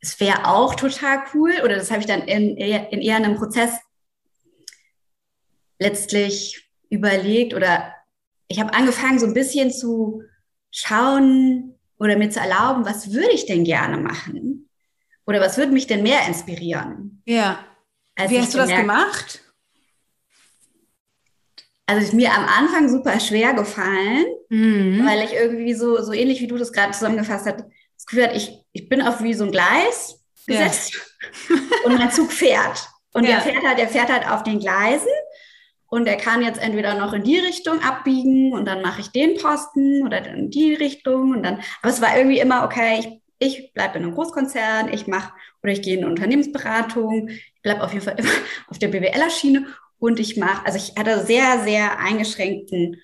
es 0.00 0.18
wäre 0.18 0.46
auch 0.46 0.74
total 0.74 1.24
cool, 1.34 1.52
oder 1.62 1.76
das 1.76 1.90
habe 1.90 2.00
ich 2.00 2.06
dann 2.06 2.22
in, 2.22 2.56
in 2.56 3.02
eher 3.02 3.16
einem 3.16 3.36
Prozess 3.36 3.72
letztlich 5.78 6.70
überlegt, 6.88 7.52
oder 7.52 7.94
ich 8.46 8.60
habe 8.60 8.72
angefangen, 8.72 9.18
so 9.18 9.26
ein 9.26 9.34
bisschen 9.34 9.70
zu 9.70 10.22
schauen 10.70 11.74
oder 11.98 12.16
mir 12.16 12.30
zu 12.30 12.40
erlauben, 12.40 12.86
was 12.86 13.12
würde 13.12 13.32
ich 13.32 13.44
denn 13.44 13.64
gerne 13.64 13.98
machen? 13.98 14.67
Oder 15.28 15.42
was 15.42 15.58
würde 15.58 15.72
mich 15.72 15.86
denn 15.86 16.02
mehr 16.02 16.26
inspirieren? 16.26 17.22
Ja. 17.26 17.58
Wie 18.28 18.40
hast 18.40 18.54
du 18.54 18.58
das 18.58 18.70
gemacht? 18.70 19.42
Also 21.84 22.02
ist 22.02 22.14
mir 22.14 22.32
am 22.32 22.46
Anfang 22.46 22.88
super 22.88 23.20
schwer 23.20 23.52
gefallen, 23.52 24.24
mhm. 24.48 25.06
weil 25.06 25.22
ich 25.22 25.34
irgendwie 25.34 25.74
so, 25.74 26.02
so 26.02 26.12
ähnlich 26.12 26.40
wie 26.40 26.46
du 26.46 26.56
das 26.56 26.72
gerade 26.72 26.92
zusammengefasst 26.92 27.46
hast, 27.46 27.58
das 27.58 28.06
Gefühl 28.06 28.24
hat, 28.24 28.36
ich, 28.36 28.58
ich 28.72 28.88
bin 28.88 29.02
auf 29.02 29.22
wie 29.22 29.34
so 29.34 29.44
ein 29.44 29.52
Gleis 29.52 30.18
gesetzt 30.46 30.98
ja. 31.50 31.56
und 31.84 31.98
mein 31.98 32.10
Zug 32.10 32.32
fährt. 32.32 32.88
Und 33.12 33.24
ja. 33.24 33.32
der 33.32 33.40
fährt 33.42 33.64
halt, 33.66 33.78
der 33.78 33.88
fährt 33.88 34.10
halt 34.10 34.30
auf 34.30 34.44
den 34.44 34.60
Gleisen 34.60 35.12
und 35.88 36.06
er 36.06 36.16
kann 36.16 36.42
jetzt 36.42 36.60
entweder 36.60 36.94
noch 36.94 37.12
in 37.12 37.22
die 37.22 37.38
Richtung 37.38 37.82
abbiegen 37.82 38.54
und 38.54 38.64
dann 38.64 38.80
mache 38.80 39.02
ich 39.02 39.08
den 39.08 39.36
Posten 39.36 40.06
oder 40.06 40.22
dann 40.22 40.36
in 40.36 40.50
die 40.50 40.72
Richtung 40.74 41.32
und 41.32 41.42
dann, 41.42 41.62
aber 41.82 41.92
es 41.92 42.00
war 42.00 42.16
irgendwie 42.16 42.40
immer, 42.40 42.64
okay, 42.64 43.00
ich, 43.00 43.20
ich 43.38 43.72
bleibe 43.72 43.98
in 43.98 44.04
einem 44.04 44.14
Großkonzern, 44.14 44.92
ich 44.92 45.06
mache 45.06 45.32
oder 45.62 45.72
ich 45.72 45.82
gehe 45.82 45.94
in 45.94 46.00
eine 46.00 46.10
Unternehmensberatung, 46.10 47.28
ich 47.28 47.62
bleibe 47.62 47.82
auf 47.82 47.92
jeden 47.92 48.04
Fall 48.04 48.18
immer 48.18 48.30
auf 48.68 48.78
der 48.78 48.88
BWLer-Schiene 48.88 49.66
und 49.98 50.20
ich 50.20 50.36
mache, 50.36 50.64
also 50.66 50.78
ich 50.78 50.96
hatte 50.98 51.24
sehr, 51.24 51.60
sehr 51.64 51.98
eingeschränkten 51.98 52.96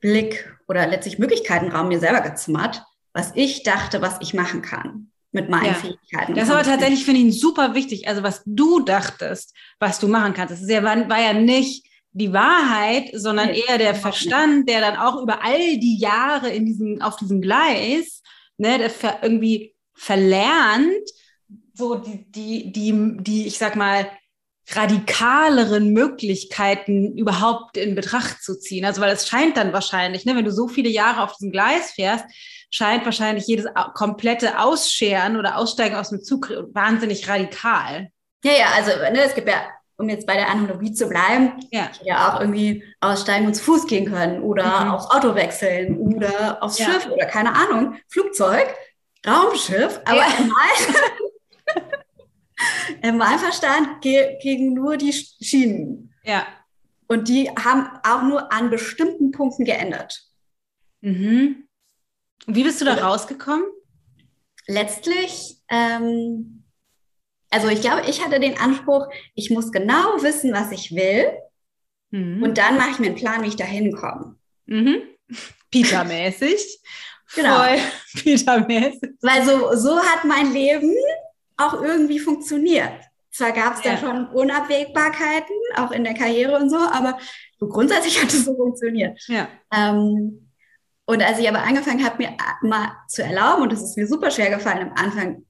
Blick 0.00 0.54
oder 0.68 0.86
letztlich 0.86 1.18
Möglichkeitenraum 1.18 1.88
mir 1.88 2.00
selber 2.00 2.20
gezimmert, 2.20 2.82
was 3.12 3.32
ich 3.34 3.62
dachte, 3.62 4.02
was 4.02 4.18
ich 4.20 4.34
machen 4.34 4.62
kann 4.62 5.10
mit 5.32 5.48
meinen 5.48 5.66
ja. 5.66 5.74
Fähigkeiten. 5.74 6.34
Das 6.34 6.44
ist 6.44 6.50
aber 6.50 6.62
tatsächlich, 6.62 7.04
finde 7.04 7.20
ich, 7.20 7.40
super 7.40 7.74
wichtig. 7.74 8.06
Also 8.06 8.22
was 8.22 8.42
du 8.46 8.80
dachtest, 8.80 9.54
was 9.80 9.98
du 9.98 10.08
machen 10.08 10.32
kannst. 10.32 10.52
Das 10.52 10.62
ist 10.62 10.70
ja, 10.70 10.82
war, 10.82 11.08
war 11.08 11.20
ja 11.20 11.32
nicht 11.32 11.86
die 12.12 12.32
Wahrheit, 12.32 13.10
sondern 13.12 13.48
nee, 13.48 13.62
eher 13.66 13.78
der 13.78 13.94
Verstand, 13.96 14.68
der 14.68 14.80
dann 14.80 14.96
auch 14.96 15.20
über 15.20 15.42
all 15.42 15.78
die 15.78 15.98
Jahre 15.98 16.50
in 16.50 16.64
diesem, 16.64 17.02
auf 17.02 17.16
diesem 17.16 17.40
Gleis, 17.40 18.22
ne, 18.58 18.78
der 18.78 18.90
irgendwie 19.22 19.73
verlernt, 19.94 21.10
so 21.72 21.96
die, 21.96 22.30
die, 22.30 22.72
die, 22.72 23.16
die, 23.20 23.46
ich 23.46 23.58
sag 23.58 23.76
mal, 23.76 24.08
radikaleren 24.70 25.92
Möglichkeiten 25.92 27.16
überhaupt 27.16 27.76
in 27.76 27.94
Betracht 27.94 28.42
zu 28.42 28.58
ziehen. 28.58 28.84
Also 28.84 29.00
weil 29.00 29.12
es 29.12 29.28
scheint 29.28 29.56
dann 29.56 29.72
wahrscheinlich, 29.72 30.24
ne, 30.24 30.36
wenn 30.36 30.44
du 30.44 30.52
so 30.52 30.68
viele 30.68 30.88
Jahre 30.88 31.22
auf 31.22 31.36
diesem 31.36 31.52
Gleis 31.52 31.92
fährst, 31.92 32.24
scheint 32.70 33.04
wahrscheinlich 33.04 33.46
jedes 33.46 33.66
komplette 33.94 34.58
Ausscheren 34.58 35.36
oder 35.36 35.58
Aussteigen 35.58 35.96
aus 35.96 36.10
dem 36.10 36.22
Zug 36.22 36.50
wahnsinnig 36.72 37.28
radikal. 37.28 38.08
Ja, 38.42 38.52
ja, 38.52 38.66
also 38.74 38.90
ne, 38.90 39.22
es 39.22 39.34
gibt 39.34 39.48
ja, 39.48 39.68
um 39.96 40.08
jetzt 40.08 40.26
bei 40.26 40.34
der 40.34 40.50
Analogie 40.50 40.92
zu 40.92 41.08
bleiben, 41.08 41.52
ja, 41.70 41.90
ja 42.02 42.34
auch 42.34 42.40
irgendwie 42.40 42.82
aussteigen 43.00 43.46
und 43.46 43.54
zu 43.54 43.62
Fuß 43.62 43.86
gehen 43.86 44.10
können 44.10 44.42
oder 44.42 44.86
mhm. 44.86 44.90
aufs 44.92 45.10
Auto 45.10 45.34
wechseln 45.34 45.98
oder 45.98 46.62
aufs 46.62 46.78
ja. 46.78 46.86
Schiff 46.86 47.06
oder 47.06 47.26
keine 47.26 47.54
Ahnung, 47.54 47.96
Flugzeug, 48.08 48.66
Raumschiff, 49.26 50.00
aber 50.04 50.18
ja. 50.18 50.28
Im 53.02 53.18
Wahlverstand 53.18 54.00
gegen 54.00 54.74
nur 54.74 54.96
die 54.96 55.12
Schienen. 55.12 56.14
Ja. 56.24 56.46
Und 57.06 57.28
die 57.28 57.50
haben 57.50 57.88
auch 58.02 58.22
nur 58.22 58.52
an 58.52 58.70
bestimmten 58.70 59.30
Punkten 59.30 59.64
geändert. 59.64 60.22
Mhm. 61.00 61.68
Und 62.46 62.56
wie 62.56 62.64
bist 62.64 62.80
du 62.80 62.84
da 62.84 62.92
also, 62.92 63.04
rausgekommen? 63.04 63.66
Letztlich, 64.66 65.58
ähm, 65.68 66.64
also 67.50 67.68
ich 67.68 67.80
glaube, 67.80 68.08
ich 68.08 68.24
hatte 68.24 68.40
den 68.40 68.58
Anspruch, 68.58 69.06
ich 69.34 69.50
muss 69.50 69.70
genau 69.70 70.22
wissen, 70.22 70.52
was 70.52 70.72
ich 70.72 70.94
will. 70.94 71.32
Mhm. 72.10 72.42
Und 72.42 72.58
dann 72.58 72.76
mache 72.76 72.90
ich 72.90 72.98
mir 72.98 73.06
einen 73.06 73.16
Plan, 73.16 73.42
wie 73.42 73.48
ich 73.48 73.56
da 73.56 73.64
hinkomme. 73.64 74.36
Mhm. 74.66 75.02
Peter-mäßig. 75.70 76.80
Genau. 77.34 77.62
Peter-mäßig. 78.14 79.10
Weil 79.22 79.44
so, 79.44 79.74
so 79.76 79.98
hat 79.98 80.24
mein 80.24 80.52
Leben 80.52 80.94
auch 81.56 81.74
irgendwie 81.80 82.18
funktioniert. 82.18 82.92
Zwar 83.30 83.52
gab 83.52 83.76
es 83.76 83.84
ja. 83.84 83.92
da 83.92 83.98
schon 83.98 84.28
Unabwägbarkeiten, 84.28 85.56
auch 85.76 85.90
in 85.90 86.04
der 86.04 86.14
Karriere 86.14 86.56
und 86.56 86.70
so, 86.70 86.76
aber 86.76 87.18
so 87.58 87.68
grundsätzlich 87.68 88.18
hat 88.22 88.32
es 88.32 88.44
so 88.44 88.54
funktioniert. 88.54 89.20
Ja. 89.26 89.48
Ähm, 89.74 90.50
und 91.06 91.22
als 91.22 91.38
ich 91.38 91.48
aber 91.48 91.62
angefangen 91.62 92.04
habe, 92.04 92.22
mir 92.22 92.36
mal 92.62 92.92
zu 93.08 93.22
erlauben, 93.22 93.62
und 93.62 93.72
das 93.72 93.82
ist 93.82 93.96
mir 93.96 94.06
super 94.06 94.30
schwer 94.30 94.50
gefallen 94.50 94.90
am 94.90 94.94
Anfang, 94.96 95.44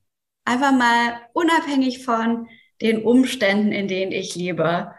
einfach 0.44 0.72
mal 0.72 1.20
unabhängig 1.32 2.04
von 2.04 2.48
den 2.80 3.02
Umständen, 3.02 3.72
in 3.72 3.86
denen 3.86 4.12
ich 4.12 4.34
lebe, 4.34 4.94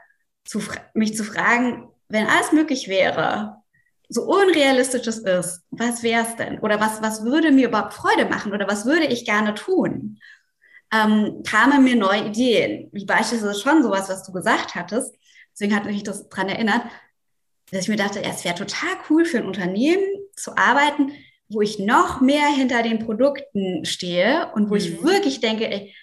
zu, 0.46 0.62
mich 0.94 1.16
zu 1.16 1.24
fragen, 1.24 1.90
wenn 2.08 2.28
alles 2.28 2.52
möglich 2.52 2.88
wäre, 2.88 3.64
so 4.16 4.24
unrealistisch 4.24 5.06
es 5.08 5.20
ist, 5.20 5.62
was 5.70 6.02
wäre 6.02 6.24
es 6.24 6.36
denn? 6.36 6.60
Oder 6.60 6.80
was, 6.80 7.02
was 7.02 7.24
würde 7.24 7.52
mir 7.52 7.68
überhaupt 7.68 7.94
Freude 7.94 8.26
machen? 8.26 8.54
Oder 8.54 8.68
was 8.68 8.86
würde 8.86 9.06
ich 9.06 9.26
gerne 9.26 9.54
tun? 9.54 10.20
ähm, 10.96 11.44
kamen 11.44 11.84
mir 11.84 11.96
neue 11.96 12.28
Ideen, 12.28 12.90
wie 12.92 13.06
beispielsweise 13.06 13.60
schon 13.60 13.84
sowas, 13.84 14.10
was 14.10 14.24
du 14.24 14.32
gesagt 14.32 14.76
hattest. 14.76 15.16
Deswegen 15.54 15.76
hat 15.76 15.86
mich 15.86 16.04
das 16.04 16.30
daran 16.30 16.50
erinnert, 16.50 16.84
dass 17.72 17.84
ich 17.84 17.88
mir 17.88 17.96
dachte, 17.96 18.22
ja, 18.22 18.30
es 18.30 18.46
wäre 18.46 18.56
total 18.56 18.90
cool 19.10 19.26
für 19.26 19.40
ein 19.40 19.46
Unternehmen 19.46 20.04
zu 20.36 20.56
arbeiten, 20.58 21.12
wo 21.50 21.62
ich 21.62 21.80
noch 21.80 22.22
mehr 22.22 22.48
hinter 22.48 22.84
den 22.84 23.00
Produkten 23.00 23.86
stehe 23.86 24.52
und 24.54 24.70
wo 24.70 24.74
mhm. 24.74 24.80
ich 24.80 25.04
wirklich 25.04 25.40
denke, 25.40 25.70
ey, 25.70 25.96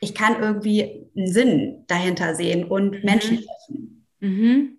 ich 0.00 0.14
kann 0.14 0.40
irgendwie 0.40 1.08
einen 1.16 1.32
Sinn 1.32 1.84
dahinter 1.86 2.34
sehen 2.34 2.64
und 2.64 2.92
mhm. 2.92 3.00
Menschen 3.02 3.36
helfen. 3.38 4.06
Mhm. 4.20 4.78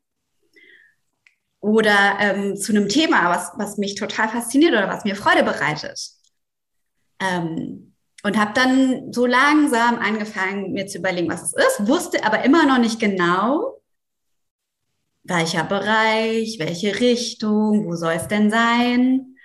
Oder 1.67 2.15
ähm, 2.21 2.55
zu 2.55 2.71
einem 2.71 2.87
Thema, 2.87 3.29
was, 3.29 3.51
was 3.57 3.77
mich 3.77 3.95
total 3.95 4.29
fasziniert 4.29 4.71
oder 4.71 4.87
was 4.87 5.03
mir 5.03 5.17
Freude 5.17 5.43
bereitet. 5.43 5.99
Ähm, 7.19 7.93
und 8.23 8.37
habe 8.39 8.53
dann 8.53 9.11
so 9.11 9.25
langsam 9.25 9.99
angefangen, 9.99 10.71
mir 10.71 10.87
zu 10.87 10.99
überlegen, 10.99 11.29
was 11.29 11.43
es 11.43 11.53
ist, 11.53 11.85
wusste 11.85 12.23
aber 12.23 12.45
immer 12.45 12.65
noch 12.65 12.77
nicht 12.77 13.01
genau, 13.01 13.81
welcher 15.23 15.65
Bereich, 15.65 16.55
welche 16.57 17.01
Richtung, 17.01 17.85
wo 17.85 17.95
soll 17.95 18.13
es 18.13 18.29
denn 18.29 18.49
sein. 18.49 19.35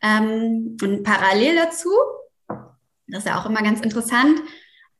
Ähm, 0.00 0.78
und 0.82 1.02
parallel 1.02 1.56
dazu, 1.56 1.90
das 3.06 3.18
ist 3.18 3.26
ja 3.26 3.38
auch 3.38 3.44
immer 3.44 3.60
ganz 3.60 3.82
interessant, 3.82 4.40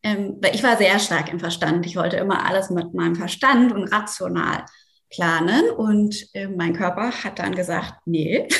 ähm, 0.02 0.36
weil 0.42 0.54
ich 0.54 0.62
war 0.62 0.76
sehr 0.76 0.98
stark 0.98 1.32
im 1.32 1.40
Verstand. 1.40 1.86
Ich 1.86 1.96
wollte 1.96 2.18
immer 2.18 2.44
alles 2.44 2.68
mit 2.68 2.92
meinem 2.92 3.14
Verstand 3.14 3.72
und 3.72 3.90
rational 3.90 4.66
planen. 5.10 5.70
Und 5.70 6.28
äh, 6.34 6.48
mein 6.48 6.74
Körper 6.74 7.10
hat 7.10 7.38
dann 7.38 7.54
gesagt, 7.54 7.94
nee. 8.04 8.46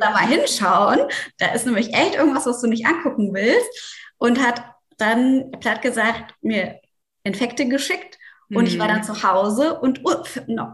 Da 0.00 0.10
mal 0.10 0.26
hinschauen. 0.26 1.08
Da 1.38 1.54
ist 1.54 1.64
nämlich 1.64 1.94
echt 1.94 2.14
irgendwas, 2.14 2.44
was 2.44 2.60
du 2.60 2.66
nicht 2.66 2.84
angucken 2.84 3.32
willst. 3.32 4.04
Und 4.18 4.42
hat 4.42 4.62
dann 4.98 5.50
platt 5.60 5.80
gesagt 5.80 6.34
mir 6.42 6.80
Infekte 7.24 7.66
geschickt. 7.66 8.18
Und 8.50 8.62
mhm. 8.62 8.66
ich 8.66 8.78
war 8.78 8.88
dann 8.88 8.98
mhm. 8.98 9.04
zu 9.04 9.22
Hause 9.22 9.80
und 9.80 10.02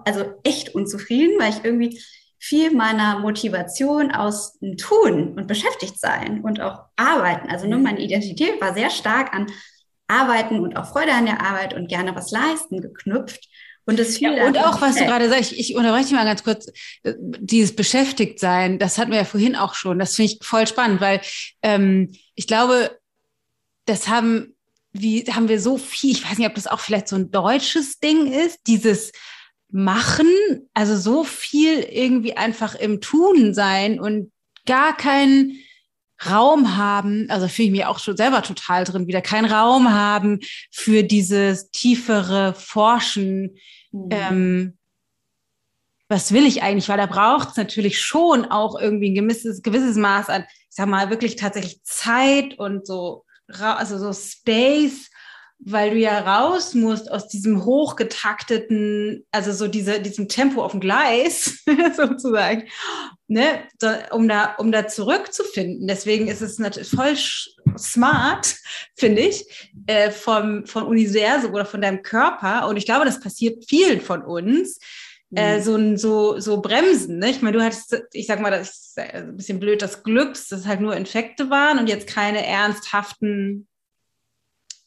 also 0.04 0.24
echt 0.42 0.74
unzufrieden, 0.74 1.38
weil 1.38 1.50
ich 1.50 1.64
irgendwie 1.64 2.00
viel 2.38 2.74
meiner 2.74 3.20
Motivation 3.20 4.10
aus 4.10 4.58
dem 4.58 4.76
Tun 4.76 5.34
und 5.38 5.46
beschäftigt 5.46 6.00
sein 6.00 6.40
und 6.42 6.60
auch 6.60 6.86
arbeiten. 6.96 7.48
Also 7.48 7.68
nur 7.68 7.78
mhm. 7.78 7.84
meine 7.84 8.00
Identität 8.00 8.60
war 8.60 8.74
sehr 8.74 8.90
stark 8.90 9.32
an 9.32 9.46
Arbeiten 10.08 10.60
und 10.60 10.76
auch 10.76 10.86
Freude 10.86 11.12
an 11.12 11.26
der 11.26 11.40
Arbeit 11.40 11.72
und 11.72 11.88
gerne 11.88 12.14
was 12.14 12.30
leisten 12.30 12.80
geknüpft. 12.80 13.48
Und 13.84 13.98
das 13.98 14.18
viel 14.18 14.36
ja, 14.36 14.46
und 14.46 14.56
auch, 14.58 14.80
was 14.80 14.96
du 14.96 15.04
gerade 15.04 15.28
sagst, 15.28 15.52
ich, 15.52 15.70
ich 15.70 15.74
unterbreche 15.74 16.04
dich 16.04 16.12
mal 16.12 16.24
ganz 16.24 16.44
kurz, 16.44 16.68
äh, 17.02 17.14
dieses 17.18 17.74
Beschäftigtsein, 17.74 18.78
das 18.78 18.98
hatten 18.98 19.10
wir 19.10 19.18
ja 19.18 19.24
vorhin 19.24 19.56
auch 19.56 19.74
schon. 19.74 19.98
Das 19.98 20.14
finde 20.14 20.32
ich 20.32 20.38
voll 20.46 20.66
spannend, 20.66 21.00
weil 21.00 21.20
ähm, 21.62 22.12
ich 22.34 22.46
glaube, 22.46 22.98
das 23.86 24.08
haben, 24.08 24.54
wie 24.92 25.24
haben 25.24 25.48
wir 25.48 25.60
so 25.60 25.78
viel, 25.78 26.12
ich 26.12 26.28
weiß 26.28 26.38
nicht, 26.38 26.46
ob 26.46 26.54
das 26.54 26.68
auch 26.68 26.80
vielleicht 26.80 27.08
so 27.08 27.16
ein 27.16 27.30
deutsches 27.30 27.98
Ding 27.98 28.30
ist, 28.32 28.60
dieses 28.66 29.10
Machen, 29.68 30.28
also 30.74 30.96
so 30.96 31.24
viel 31.24 31.80
irgendwie 31.80 32.36
einfach 32.36 32.74
im 32.74 33.00
Tun 33.00 33.54
sein 33.54 33.98
und 33.98 34.30
gar 34.66 34.96
keinen 34.96 35.58
Raum 36.30 36.76
haben, 36.76 37.26
also 37.28 37.48
fühle 37.48 37.66
ich 37.66 37.72
mich 37.72 37.84
auch 37.84 37.98
schon 37.98 38.16
selber 38.16 38.42
total 38.42 38.84
drin, 38.84 39.06
wieder 39.06 39.22
keinen 39.22 39.50
Raum 39.50 39.92
haben 39.92 40.40
für 40.70 41.02
dieses 41.02 41.70
tiefere 41.70 42.54
Forschen. 42.54 43.56
Mhm. 43.90 44.08
Ähm, 44.10 44.78
was 46.08 46.32
will 46.32 46.46
ich 46.46 46.62
eigentlich? 46.62 46.88
Weil 46.88 46.98
da 46.98 47.06
braucht 47.06 47.50
es 47.50 47.56
natürlich 47.56 48.00
schon 48.00 48.44
auch 48.44 48.78
irgendwie 48.78 49.10
ein 49.10 49.14
gewisses, 49.14 49.62
gewisses 49.62 49.96
Maß 49.96 50.28
an, 50.28 50.44
ich 50.68 50.76
sag 50.76 50.86
mal, 50.86 51.10
wirklich 51.10 51.36
tatsächlich 51.36 51.82
Zeit 51.84 52.58
und 52.58 52.86
so, 52.86 53.24
also 53.48 53.98
so 53.98 54.12
Space, 54.12 55.10
weil 55.64 55.90
du 55.90 55.96
ja 55.96 56.18
raus 56.18 56.74
musst 56.74 57.10
aus 57.10 57.28
diesem 57.28 57.64
hochgetakteten, 57.64 59.24
also 59.30 59.52
so 59.52 59.68
diese, 59.68 60.00
diesem 60.00 60.28
Tempo 60.28 60.62
auf 60.62 60.72
dem 60.72 60.80
Gleis 60.80 61.62
sozusagen, 61.96 62.64
ne, 63.28 63.62
um 64.10 64.28
da, 64.28 64.56
um 64.58 64.72
da 64.72 64.88
zurückzufinden. 64.88 65.86
Deswegen 65.86 66.26
ist 66.26 66.40
es 66.40 66.58
natürlich 66.58 66.90
voll 66.90 67.14
smart, 67.78 68.56
finde 68.96 69.22
ich, 69.22 69.70
äh, 69.86 70.10
vom, 70.10 70.66
vom 70.66 70.84
Universum 70.84 71.54
oder 71.54 71.64
von 71.64 71.80
deinem 71.80 72.02
Körper. 72.02 72.66
Und 72.68 72.76
ich 72.76 72.84
glaube, 72.84 73.04
das 73.04 73.20
passiert 73.20 73.64
vielen 73.68 74.00
von 74.00 74.22
uns. 74.22 74.80
Äh, 75.34 75.58
mhm. 75.58 75.62
so, 75.62 75.96
so, 75.96 76.40
so 76.40 76.60
bremsen. 76.60 77.18
Ne? 77.18 77.30
Ich 77.30 77.40
meine, 77.40 77.56
du 77.56 77.64
hattest, 77.64 78.02
ich 78.12 78.26
sag 78.26 78.40
mal, 78.40 78.50
das 78.50 78.68
ist 78.68 78.98
ein 78.98 79.36
bisschen 79.36 79.60
blöd, 79.60 79.80
das 79.80 80.02
Glücks, 80.02 80.48
dass 80.48 80.60
es 80.60 80.66
halt 80.66 80.80
nur 80.80 80.94
Infekte 80.94 81.48
waren 81.48 81.78
und 81.78 81.88
jetzt 81.88 82.06
keine 82.06 82.46
ernsthaften 82.46 83.66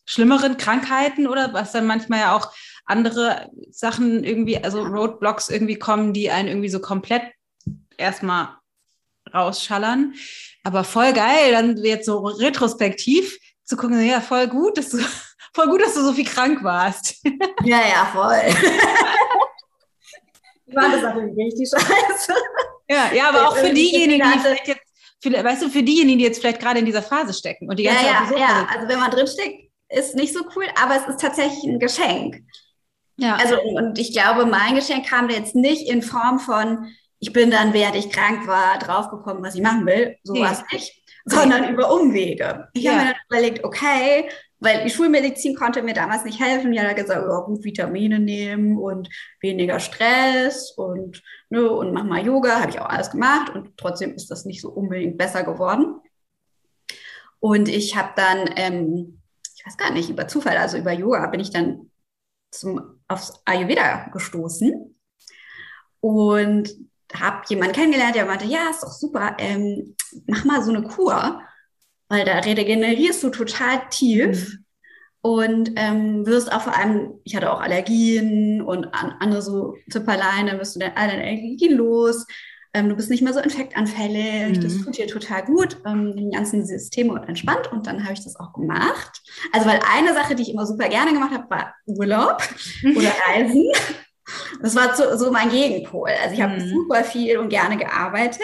schlimmeren 0.06 0.58
Krankheiten 0.58 1.28
oder 1.28 1.54
was 1.54 1.72
dann 1.72 1.88
manchmal 1.88 2.20
ja 2.20 2.36
auch 2.36 2.52
andere 2.86 3.50
Sachen 3.72 4.24
irgendwie, 4.24 4.64
also 4.64 4.84
Roadblocks 4.84 5.50
irgendwie 5.50 5.80
kommen, 5.80 6.14
die 6.14 6.30
einen 6.30 6.48
irgendwie 6.48 6.70
so 6.70 6.80
komplett 6.80 7.24
erstmal 7.98 8.50
rausschallern. 9.34 10.14
Aber 10.64 10.84
voll 10.84 11.14
geil, 11.14 11.52
dann 11.52 11.78
jetzt 11.78 12.06
so 12.06 12.20
retrospektiv 12.20 13.38
zu 13.64 13.76
gucken, 13.78 14.06
ja, 14.06 14.22
voll 14.22 14.48
gut, 14.48 14.78
dass 14.78 14.90
du 14.90 15.00
voll 15.54 15.68
gut, 15.68 15.82
dass 15.82 15.96
du 15.96 16.02
so 16.02 16.14
viel 16.14 16.26
krank 16.26 16.64
warst. 16.64 17.22
Ja, 17.64 17.80
ja, 17.80 18.06
voll. 18.14 18.42
ich 20.68 20.76
war 20.76 20.92
das 20.92 21.02
natürlich 21.02 21.36
richtig 21.36 21.68
scheiße. 21.68 22.34
Ja, 22.88 23.12
ja, 23.12 23.30
aber 23.30 23.50
auch 23.50 23.58
für 23.58 23.74
diejenigen, 23.74 24.24
die 24.32 24.40
vielleicht 24.40 24.68
jetzt, 24.68 24.84
weißt 25.24 25.64
du, 25.64 25.70
für 25.70 25.82
diejenigen, 25.82 26.20
die 26.20 26.26
jetzt 26.26 26.42
vielleicht 26.42 26.60
gerade 26.60 26.78
in 26.78 26.86
dieser 26.86 27.02
Phase 27.02 27.34
stecken 27.34 27.68
und 27.68 27.80
die 27.80 27.84
ganze 27.84 28.06
ja, 28.06 28.28
Zeit 28.28 28.38
ja, 28.38 28.40
ja, 28.40 28.68
also 28.72 28.88
wenn 28.88 29.00
man 29.00 29.10
drinsteckt, 29.10 29.65
ist 29.96 30.16
nicht 30.16 30.34
so 30.34 30.42
cool, 30.56 30.66
aber 30.82 30.96
es 30.96 31.08
ist 31.08 31.22
tatsächlich 31.22 31.64
ein 31.64 31.80
Geschenk. 31.80 32.44
Ja. 33.18 33.36
Also, 33.36 33.62
und 33.62 33.98
ich 33.98 34.12
glaube, 34.12 34.46
mein 34.46 34.76
Geschenk 34.76 35.08
kam 35.08 35.30
jetzt 35.30 35.56
nicht 35.56 35.90
in 35.90 36.02
Form 36.02 36.40
von, 36.40 36.88
ich 37.20 37.32
bin 37.32 37.50
dann, 37.50 37.74
während 37.74 37.96
ich 37.96 38.10
krank 38.10 38.46
war, 38.46 38.78
draufgekommen, 38.78 39.44
was 39.44 39.56
ich 39.56 39.62
machen 39.62 39.86
will. 39.86 40.18
So 40.24 40.36
war 40.36 40.52
es 40.52 40.64
nicht. 40.72 41.02
Sondern 41.26 41.74
über 41.74 41.92
Umwege. 41.92 42.68
Ich 42.74 42.84
ja. 42.84 42.92
habe 42.92 43.02
mir 43.02 43.14
dann 43.14 43.22
überlegt, 43.30 43.64
okay, 43.64 44.30
weil 44.60 44.84
die 44.84 44.90
Schulmedizin 44.90 45.56
konnte 45.56 45.82
mir 45.82 45.94
damals 45.94 46.24
nicht 46.24 46.40
helfen. 46.40 46.72
Die 46.72 46.80
hat 46.80 46.96
gesagt, 46.96 47.26
oh, 47.28 47.46
gut 47.46 47.64
Vitamine 47.64 48.20
nehmen 48.20 48.78
und 48.78 49.10
weniger 49.42 49.80
Stress 49.80 50.72
und, 50.72 51.24
ne, 51.50 51.70
und 51.70 51.94
mach 51.94 52.04
mal 52.04 52.24
Yoga, 52.26 52.60
habe 52.60 52.72
ich 52.72 52.80
auch 52.80 52.90
alles 52.90 53.12
gemacht 53.12 53.54
und 53.56 53.78
trotzdem 53.78 54.14
ist 54.14 54.30
das 54.30 54.46
nicht 54.46 54.62
so 54.62 54.70
unbedingt 54.70 55.18
besser 55.18 55.44
geworden. 55.44 56.00
Und 57.40 57.70
ich 57.70 57.96
habe 57.96 58.14
dann, 58.16 58.50
ähm, 58.56 59.22
ich 59.66 59.72
weiß 59.72 59.78
gar 59.78 59.92
nicht, 59.92 60.10
über 60.10 60.28
Zufall, 60.28 60.58
also 60.58 60.78
über 60.78 60.92
Yoga 60.92 61.26
bin 61.28 61.40
ich 61.40 61.50
dann 61.50 61.92
zum, 62.52 63.02
aufs 63.08 63.42
Ayurveda 63.46 64.10
gestoßen 64.14 64.96
und 66.02 66.70
habe 67.14 67.42
jemanden 67.50 67.74
kennengelernt, 67.74 68.16
der 68.16 68.26
meinte, 68.26 68.46
ja, 68.46 68.70
ist 68.70 68.84
doch 68.84 68.92
super, 68.92 69.36
ähm, 69.40 69.96
mach 70.28 70.46
mal 70.46 70.62
so 70.64 70.72
eine 70.72 70.84
Kur 70.84 71.42
weil 72.08 72.26
da 72.26 72.40
regenerierst 72.40 73.24
du 73.24 73.30
total 73.30 73.82
tief 73.90 74.54
mhm. 74.54 74.66
und 75.22 75.72
ähm, 75.76 76.26
wirst 76.26 76.52
auch 76.52 76.62
vor 76.62 76.78
allem, 76.78 77.20
ich 77.24 77.36
hatte 77.36 77.52
auch 77.52 77.62
Allergien 77.62 78.62
und 78.62 78.86
an, 78.94 79.16
andere 79.20 79.42
so 79.42 79.76
Zipperlein, 79.90 80.48
dann 80.48 80.60
wirst 80.60 80.76
du 80.76 80.80
dann 80.80 80.94
all 80.96 81.08
deine 81.08 81.24
Allergien 81.24 81.76
los. 81.76 82.26
Ähm, 82.76 82.90
du 82.90 82.96
bist 82.96 83.10
nicht 83.10 83.24
mehr 83.24 83.34
so 83.34 83.40
infektanfällig, 83.40 84.58
mhm. 84.58 84.62
das 84.62 84.84
tut 84.84 84.98
dir 84.98 85.08
total 85.08 85.46
gut, 85.46 85.78
ähm, 85.86 86.16
die 86.16 86.30
ganzen 86.30 86.66
Systeme 86.66 87.14
und 87.14 87.24
entspannt 87.24 87.72
und 87.72 87.88
dann 87.88 88.04
habe 88.04 88.14
ich 88.14 88.24
das 88.24 88.36
auch 88.36 88.52
gemacht. 88.54 89.22
Also 89.54 89.68
weil 89.68 89.80
eine 89.96 90.14
Sache, 90.14 90.36
die 90.36 90.44
ich 90.44 90.52
immer 90.52 90.66
super 90.66 90.90
gerne 90.90 91.14
gemacht 91.14 91.34
habe, 91.34 91.50
war 91.50 91.74
Urlaub 91.86 92.44
oder 92.96 93.12
Reisen. 93.28 93.72
Das 94.62 94.76
war 94.76 94.94
so, 94.96 95.16
so 95.18 95.32
mein 95.32 95.50
Gegenpol. 95.50 96.10
Also 96.22 96.36
ich 96.36 96.42
habe 96.42 96.60
mhm. 96.60 96.70
super 96.70 97.04
viel 97.04 97.38
und 97.38 97.50
gerne 97.50 97.78
gearbeitet 97.78 98.42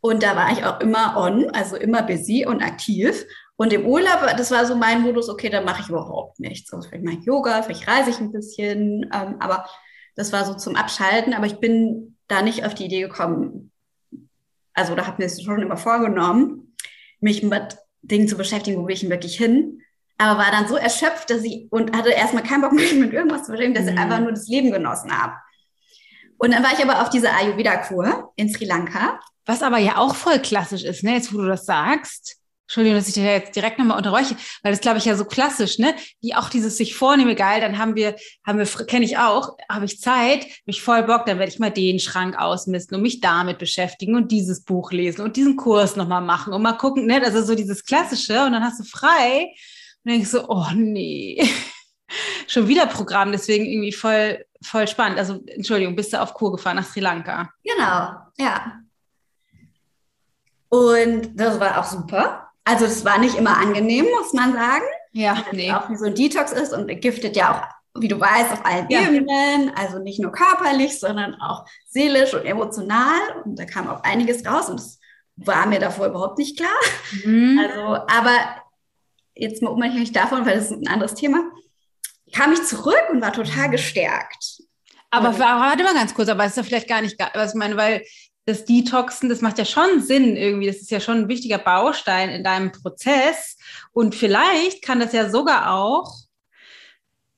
und 0.00 0.22
da 0.22 0.36
war 0.36 0.52
ich 0.52 0.64
auch 0.64 0.80
immer 0.80 1.16
on, 1.16 1.50
also 1.50 1.76
immer 1.76 2.02
busy 2.02 2.46
und 2.46 2.62
aktiv. 2.62 3.26
Und 3.56 3.72
im 3.72 3.86
Urlaub, 3.86 4.20
das 4.36 4.50
war 4.50 4.66
so 4.66 4.76
mein 4.76 5.02
Modus, 5.02 5.28
okay, 5.28 5.48
da 5.48 5.62
mache 5.62 5.82
ich 5.82 5.88
überhaupt 5.88 6.38
nichts. 6.40 6.72
Also 6.72 6.88
vielleicht 6.88 7.04
mache 7.04 7.16
ich 7.18 7.24
Yoga, 7.24 7.62
vielleicht 7.62 7.88
reise 7.88 8.10
ich 8.10 8.20
ein 8.20 8.32
bisschen, 8.32 9.08
ähm, 9.12 9.36
aber 9.40 9.66
das 10.14 10.32
war 10.32 10.44
so 10.44 10.54
zum 10.54 10.76
Abschalten. 10.76 11.32
Aber 11.32 11.46
ich 11.46 11.58
bin 11.58 12.15
da 12.28 12.42
nicht 12.42 12.64
auf 12.64 12.74
die 12.74 12.86
Idee 12.86 13.02
gekommen, 13.02 13.72
also 14.74 14.94
da 14.94 15.06
habe 15.06 15.22
mir 15.22 15.30
schon 15.30 15.62
immer 15.62 15.76
vorgenommen, 15.76 16.74
mich 17.20 17.42
mit 17.42 17.78
Dingen 18.02 18.28
zu 18.28 18.36
beschäftigen, 18.36 18.78
wo 18.78 18.86
will 18.86 18.94
ich 18.94 19.00
denn 19.00 19.10
wirklich 19.10 19.36
hin. 19.36 19.80
Aber 20.18 20.38
war 20.38 20.50
dann 20.50 20.68
so 20.68 20.76
erschöpft, 20.76 21.30
dass 21.30 21.44
ich 21.44 21.70
und 21.70 21.96
hatte 21.96 22.10
erstmal 22.10 22.42
keinen 22.42 22.62
Bock, 22.62 22.72
mich 22.72 22.92
mit 22.98 23.12
irgendwas 23.12 23.44
zu 23.44 23.52
beschäftigen, 23.52 23.74
dass 23.74 23.84
mhm. 23.84 23.90
ich 23.90 23.98
einfach 23.98 24.20
nur 24.20 24.32
das 24.32 24.48
Leben 24.48 24.70
genossen 24.70 25.10
habe. 25.10 25.34
Und 26.38 26.52
dann 26.52 26.62
war 26.62 26.72
ich 26.72 26.84
aber 26.84 27.00
auf 27.02 27.10
dieser 27.10 27.34
Ayurveda-Kur 27.34 28.32
in 28.36 28.52
Sri 28.52 28.66
Lanka 28.66 29.18
was 29.46 29.62
aber 29.62 29.78
ja 29.78 29.96
auch 29.96 30.14
voll 30.14 30.40
klassisch 30.40 30.84
ist, 30.84 31.04
ne? 31.04 31.14
Jetzt, 31.14 31.32
wo 31.32 31.38
du 31.38 31.46
das 31.46 31.64
sagst. 31.64 32.36
Entschuldigung, 32.66 32.98
dass 32.98 33.06
ich 33.06 33.14
dir 33.14 33.24
jetzt 33.24 33.54
direkt 33.54 33.78
nochmal 33.78 33.96
unterräuche, 33.96 34.34
weil 34.62 34.72
das 34.72 34.80
glaube 34.80 34.98
ich 34.98 35.04
ja 35.04 35.14
so 35.14 35.24
klassisch, 35.24 35.78
ne? 35.78 35.94
Wie 36.20 36.34
auch 36.34 36.48
dieses 36.48 36.76
sich 36.76 36.96
vornehme, 36.96 37.36
geil, 37.36 37.60
dann 37.60 37.78
haben 37.78 37.94
wir, 37.94 38.16
haben 38.44 38.58
wir, 38.58 38.66
kenne 38.86 39.04
ich 39.04 39.18
auch, 39.18 39.56
habe 39.70 39.84
ich 39.84 40.00
Zeit, 40.00 40.46
mich 40.66 40.82
voll 40.82 41.04
Bock, 41.04 41.26
dann 41.26 41.38
werde 41.38 41.52
ich 41.52 41.60
mal 41.60 41.70
den 41.70 42.00
Schrank 42.00 42.36
ausmisten 42.36 42.96
und 42.96 43.02
mich 43.02 43.20
damit 43.20 43.58
beschäftigen 43.58 44.16
und 44.16 44.32
dieses 44.32 44.64
Buch 44.64 44.90
lesen 44.90 45.22
und 45.22 45.36
diesen 45.36 45.56
Kurs 45.56 45.94
nochmal 45.94 46.22
machen 46.22 46.52
und 46.52 46.60
mal 46.60 46.72
gucken, 46.72 47.06
ne? 47.06 47.22
Also 47.24 47.42
so 47.42 47.54
dieses 47.54 47.84
Klassische 47.84 48.44
und 48.44 48.52
dann 48.52 48.64
hast 48.64 48.80
du 48.80 48.84
frei 48.84 49.52
und 50.04 50.10
denkst 50.10 50.30
so, 50.30 50.48
oh 50.48 50.66
nee, 50.74 51.48
schon 52.48 52.66
wieder 52.66 52.86
Programm, 52.86 53.30
deswegen 53.30 53.64
irgendwie 53.64 53.92
voll, 53.92 54.44
voll 54.60 54.88
spannend. 54.88 55.18
Also, 55.18 55.40
Entschuldigung, 55.46 55.94
bist 55.94 56.12
du 56.12 56.20
auf 56.20 56.34
Kur 56.34 56.52
gefahren 56.52 56.76
nach 56.76 56.86
Sri 56.86 57.00
Lanka? 57.00 57.48
Genau, 57.62 58.16
ja. 58.38 58.80
Und 60.68 61.30
das 61.38 61.60
war 61.60 61.78
auch 61.78 61.84
super. 61.84 62.45
Also 62.66 62.84
es 62.84 63.04
war 63.04 63.18
nicht 63.18 63.36
immer 63.36 63.58
angenehm, 63.58 64.06
muss 64.18 64.32
man 64.32 64.52
sagen. 64.52 64.84
Ja, 65.12 65.44
nee. 65.52 65.72
Auch 65.72 65.88
wie 65.88 65.96
so 65.96 66.06
ein 66.06 66.16
Detox 66.16 66.50
ist 66.50 66.72
und 66.72 66.88
giftet 67.00 67.36
ja 67.36 67.54
auch, 67.54 68.00
wie 68.00 68.08
du 68.08 68.18
weißt, 68.18 68.52
auf 68.52 68.66
allen 68.66 68.88
ja. 68.90 69.02
Ebenen. 69.02 69.70
Also 69.76 70.00
nicht 70.00 70.18
nur 70.18 70.32
körperlich, 70.32 70.98
sondern 70.98 71.40
auch 71.40 71.64
seelisch 71.88 72.34
und 72.34 72.44
emotional. 72.44 73.20
Und 73.44 73.56
da 73.56 73.64
kam 73.66 73.88
auch 73.88 74.02
einiges 74.02 74.44
raus 74.44 74.68
und 74.68 74.80
das 74.80 74.98
war 75.36 75.66
mir 75.66 75.78
davor 75.78 76.08
überhaupt 76.08 76.38
nicht 76.38 76.58
klar. 76.58 76.76
Mhm. 77.24 77.60
Also, 77.62 78.04
aber 78.08 78.36
jetzt 79.36 79.62
mal 79.62 79.70
unabhängig 79.70 80.10
davon, 80.10 80.44
weil 80.44 80.56
das 80.56 80.72
ist 80.72 80.82
ein 80.82 80.88
anderes 80.88 81.14
Thema, 81.14 81.44
kam 82.32 82.52
ich 82.52 82.64
zurück 82.64 83.04
und 83.12 83.22
war 83.22 83.32
total 83.32 83.70
gestärkt. 83.70 84.60
Aber 85.10 85.38
warte 85.38 85.84
mal 85.84 85.94
ganz 85.94 86.12
kurz, 86.14 86.28
aber 86.28 86.44
ist 86.44 86.56
ja 86.56 86.64
vielleicht 86.64 86.88
gar 86.88 87.00
nicht, 87.00 87.16
was 87.32 87.52
ich 87.52 87.58
meine, 87.58 87.76
weil 87.76 88.02
das 88.46 88.64
Detoxen, 88.64 89.28
das 89.28 89.40
macht 89.40 89.58
ja 89.58 89.64
schon 89.64 90.00
Sinn 90.00 90.36
irgendwie. 90.36 90.68
Das 90.68 90.76
ist 90.76 90.90
ja 90.90 91.00
schon 91.00 91.18
ein 91.18 91.28
wichtiger 91.28 91.58
Baustein 91.58 92.30
in 92.30 92.44
deinem 92.44 92.72
Prozess. 92.72 93.58
Und 93.92 94.14
vielleicht 94.14 94.82
kann 94.82 95.00
das 95.00 95.12
ja 95.12 95.28
sogar 95.28 95.74
auch 95.74 96.14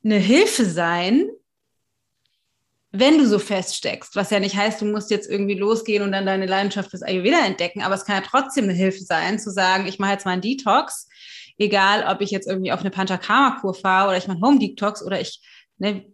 eine 0.05 0.19
Hilfe 0.19 0.67
sein, 0.67 1.29
wenn 2.91 3.19
du 3.19 3.27
so 3.27 3.39
feststeckst, 3.39 4.17
was 4.17 4.31
ja 4.31 4.41
nicht 4.41 4.57
heißt, 4.57 4.81
du 4.81 4.87
musst 4.87 5.11
jetzt 5.11 5.29
irgendwie 5.29 5.55
losgehen 5.55 6.03
und 6.03 6.13
dann 6.13 6.25
deine 6.25 6.47
Leidenschaft 6.47 6.91
fürs 6.91 7.03
Ayurveda 7.03 7.45
entdecken, 7.45 7.83
aber 7.83 7.95
es 7.95 8.07
kann 8.07 8.23
ja 8.23 8.29
trotzdem 8.29 8.65
eine 8.65 8.73
Hilfe 8.73 9.01
sein, 9.01 9.39
zu 9.39 9.51
sagen, 9.51 9.87
ich 9.87 9.99
mache 9.99 10.13
jetzt 10.13 10.25
mal 10.25 10.33
einen 10.33 10.41
Detox, 10.41 11.07
egal 11.59 12.07
ob 12.11 12.23
ich 12.23 12.31
jetzt 12.31 12.49
irgendwie 12.49 12.73
auf 12.73 12.81
eine 12.81 12.91
Panchakarma-Kur 12.91 13.75
fahre 13.75 14.09
oder 14.09 14.17
ich 14.17 14.27
mache 14.27 14.41
Home 14.41 14.59
Detox 14.59 15.03
oder 15.03 15.21
ich, 15.21 15.43
ne, 15.77 16.07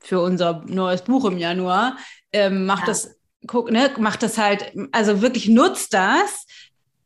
für 0.00 0.20
unser 0.20 0.64
neues 0.66 1.02
Buch 1.02 1.24
im 1.24 1.38
Januar, 1.38 1.96
ähm, 2.30 2.66
mache 2.66 2.82
ja. 2.82 2.86
das 2.86 3.15
guck, 3.46 3.70
ne, 3.70 3.90
macht 3.98 4.22
das 4.22 4.38
halt, 4.38 4.72
also 4.92 5.22
wirklich 5.22 5.48
nutzt 5.48 5.94
das 5.94 6.46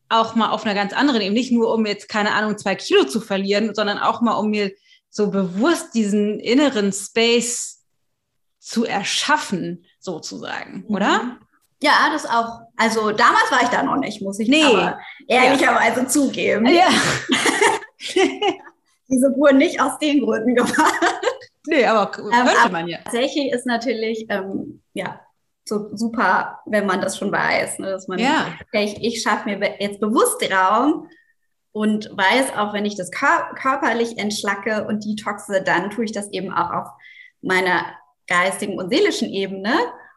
auch 0.08 0.34
mal 0.34 0.50
auf 0.50 0.64
einer 0.64 0.74
ganz 0.74 0.92
anderen 0.92 1.20
Ebene, 1.20 1.38
nicht 1.38 1.52
nur 1.52 1.72
um 1.72 1.86
jetzt, 1.86 2.08
keine 2.08 2.32
Ahnung, 2.32 2.58
zwei 2.58 2.74
Kilo 2.74 3.04
zu 3.04 3.20
verlieren, 3.20 3.74
sondern 3.74 3.98
auch 3.98 4.20
mal, 4.20 4.34
um 4.34 4.50
mir 4.50 4.72
so 5.08 5.30
bewusst 5.30 5.94
diesen 5.94 6.40
inneren 6.40 6.92
Space 6.92 7.84
zu 8.58 8.84
erschaffen, 8.84 9.86
sozusagen, 9.98 10.84
mhm. 10.88 10.94
oder? 10.94 11.38
Ja, 11.82 12.10
das 12.12 12.26
auch. 12.26 12.60
Also 12.76 13.10
damals 13.12 13.50
war 13.50 13.62
ich 13.62 13.68
da 13.68 13.82
noch 13.82 13.96
nicht, 13.96 14.20
muss 14.20 14.38
ich 14.38 14.48
nee. 14.48 14.64
aber 14.64 14.98
ehrlicherweise 15.26 16.00
ja. 16.00 16.08
zugeben. 16.08 16.66
Ja. 16.66 16.88
Diese 19.08 19.34
wurden 19.36 19.58
nicht 19.58 19.80
aus 19.80 19.98
den 19.98 20.20
Gründen 20.20 20.54
gemacht. 20.54 21.00
Nee, 21.66 21.84
aber 21.84 22.10
könnte 22.10 22.36
ähm, 22.36 22.72
man 22.72 22.88
ja. 22.88 22.98
Tatsächlich 23.04 23.52
ist 23.52 23.66
natürlich, 23.66 24.26
ähm, 24.28 24.82
ja, 24.92 25.20
so 25.64 25.94
super, 25.96 26.60
wenn 26.66 26.86
man 26.86 27.00
das 27.00 27.16
schon 27.16 27.32
weiß, 27.32 27.78
ne? 27.78 27.90
dass 27.90 28.08
man, 28.08 28.18
ja. 28.18 28.46
okay, 28.66 28.84
ich, 28.84 29.04
ich 29.04 29.22
schaffe 29.22 29.48
mir 29.48 29.80
jetzt 29.80 30.00
bewusst 30.00 30.42
Raum 30.50 31.08
und 31.72 32.10
weiß 32.16 32.56
auch, 32.56 32.72
wenn 32.72 32.84
ich 32.84 32.96
das 32.96 33.10
kör 33.10 33.54
körperlich 33.54 34.18
entschlacke 34.18 34.86
und 34.86 35.04
detoxe, 35.04 35.62
dann 35.62 35.90
tue 35.90 36.04
ich 36.04 36.12
das 36.12 36.30
eben 36.32 36.52
auch 36.52 36.70
auf 36.70 36.88
meiner 37.40 37.84
geistigen 38.26 38.78
und 38.78 38.90
seelischen 38.90 39.28
Ebene 39.28 39.74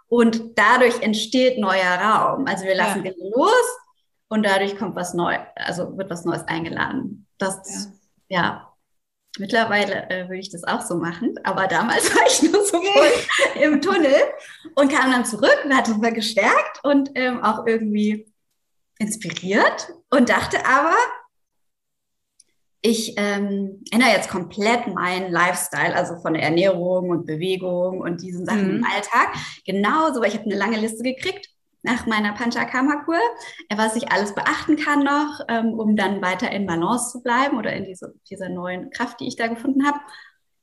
und 0.07 0.57
dadurch 0.57 1.01
entsteht 1.01 1.59
neuer 1.59 1.99
Raum. 2.01 2.45
Also 2.47 2.65
wir 2.65 2.75
lassen 2.75 3.03
ja. 3.03 3.11
Dinge 3.11 3.29
los 3.35 3.77
und 4.29 4.43
dadurch 4.45 4.77
kommt 4.77 4.95
was 4.95 5.13
Neues, 5.13 5.41
also 5.55 5.97
wird 5.97 6.09
was 6.09 6.25
Neues 6.25 6.43
eingeladen. 6.47 7.27
Das, 7.37 7.89
ja, 8.29 8.41
ja 8.41 8.72
Mittlerweile 9.39 10.09
äh, 10.09 10.23
würde 10.29 10.39
ich 10.39 10.51
das 10.51 10.63
auch 10.63 10.81
so 10.81 10.95
machen, 10.95 11.35
aber 11.43 11.67
damals 11.67 12.15
war 12.15 12.27
ich 12.27 12.43
nur 12.43 12.63
so 12.63 12.81
voll 12.81 13.61
im 13.61 13.81
Tunnel 13.81 14.15
und 14.75 14.91
kam 14.91 15.11
dann 15.11 15.25
zurück 15.25 15.57
und 15.65 15.75
hatte 15.75 15.93
super 15.93 16.11
gestärkt 16.11 16.83
und 16.83 17.09
ähm, 17.15 17.43
auch 17.43 17.65
irgendwie 17.65 18.31
inspiriert 18.99 19.89
und 20.11 20.29
dachte 20.29 20.65
aber, 20.65 20.95
ich 22.85 23.13
ähm, 23.17 23.81
ändere 23.91 24.11
jetzt 24.11 24.29
komplett 24.29 24.87
meinen 24.87 25.31
Lifestyle, 25.31 25.95
also 25.95 26.17
von 26.17 26.33
der 26.33 26.43
Ernährung 26.43 27.09
und 27.09 27.25
Bewegung 27.25 28.01
und 28.01 28.21
diesen 28.21 28.45
Sachen 28.45 28.67
mhm. 28.67 28.77
im 28.77 28.83
Alltag. 28.83 29.33
Genauso, 29.65 30.19
weil 30.19 30.27
ich 30.27 30.37
habe 30.37 30.45
eine 30.45 30.55
lange 30.55 30.77
Liste 30.77 31.01
gekriegt 31.01 31.49
nach 31.83 32.05
meiner 32.05 32.33
Panchakarma-Kur, 32.33 33.19
was 33.75 33.95
ich 33.95 34.11
alles 34.11 34.33
beachten 34.33 34.77
kann 34.77 35.03
noch, 35.03 35.41
ähm, 35.49 35.73
um 35.73 35.95
dann 35.95 36.21
weiter 36.21 36.49
in 36.49 36.65
Balance 36.65 37.11
zu 37.11 37.21
bleiben 37.21 37.57
oder 37.57 37.73
in 37.73 37.83
diese, 37.83 38.15
dieser 38.29 38.49
neuen 38.49 38.89
Kraft, 38.89 39.19
die 39.19 39.27
ich 39.27 39.35
da 39.35 39.47
gefunden 39.47 39.85
habe. 39.85 39.99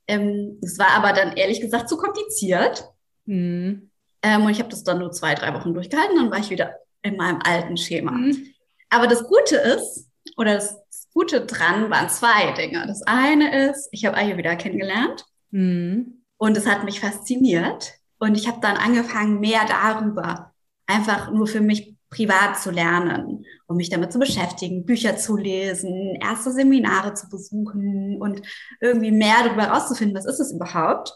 Ähm, 0.07 0.59
es 0.63 0.79
war 0.79 0.89
aber 0.89 1.13
dann 1.13 1.37
ehrlich 1.37 1.61
gesagt 1.61 1.87
zu 1.87 1.97
kompliziert. 1.97 2.85
Mhm. 3.25 3.91
Ähm, 4.23 4.45
und 4.45 4.51
ich 4.51 4.59
habe 4.59 4.69
das 4.69 4.83
dann 4.83 4.99
nur 4.99 5.11
zwei, 5.11 5.35
drei 5.35 5.53
Wochen 5.53 5.73
durchgehalten, 5.73 6.17
dann 6.17 6.31
war 6.31 6.39
ich 6.39 6.49
wieder 6.49 6.75
in 7.03 7.17
meinem 7.17 7.39
alten 7.43 7.77
Schema. 7.77 8.11
Mhm. 8.11 8.47
Aber 8.89 9.07
das 9.07 9.27
Gute 9.27 9.55
ist, 9.55 10.09
oder 10.37 10.55
das 10.55 10.77
Gute 11.13 11.45
dran 11.45 11.89
waren 11.91 12.09
zwei 12.09 12.51
Dinge. 12.53 12.85
Das 12.87 13.03
eine 13.03 13.69
ist, 13.69 13.89
ich 13.91 14.05
habe 14.05 14.17
Ayurveda 14.17 14.55
kennengelernt 14.55 15.25
mhm. 15.51 16.23
und 16.37 16.57
es 16.57 16.65
hat 16.65 16.83
mich 16.83 16.99
fasziniert. 16.99 17.93
Und 18.17 18.35
ich 18.35 18.47
habe 18.47 18.59
dann 18.61 18.77
angefangen, 18.77 19.39
mehr 19.39 19.61
darüber 19.67 20.50
einfach 20.87 21.31
nur 21.31 21.47
für 21.47 21.61
mich 21.61 21.95
privat 22.09 22.59
zu 22.59 22.71
lernen, 22.71 23.45
um 23.67 23.77
mich 23.77 23.89
damit 23.89 24.11
zu 24.11 24.19
beschäftigen, 24.19 24.85
Bücher 24.85 25.15
zu 25.15 25.37
lesen, 25.37 26.17
erste 26.21 26.51
Seminare 26.51 27.13
zu 27.13 27.29
besuchen 27.29 28.21
und 28.21 28.41
irgendwie 28.81 29.11
mehr 29.11 29.45
darüber 29.45 29.63
herauszufinden, 29.63 30.17
was 30.17 30.25
ist 30.25 30.39
es 30.39 30.51
überhaupt. 30.51 31.13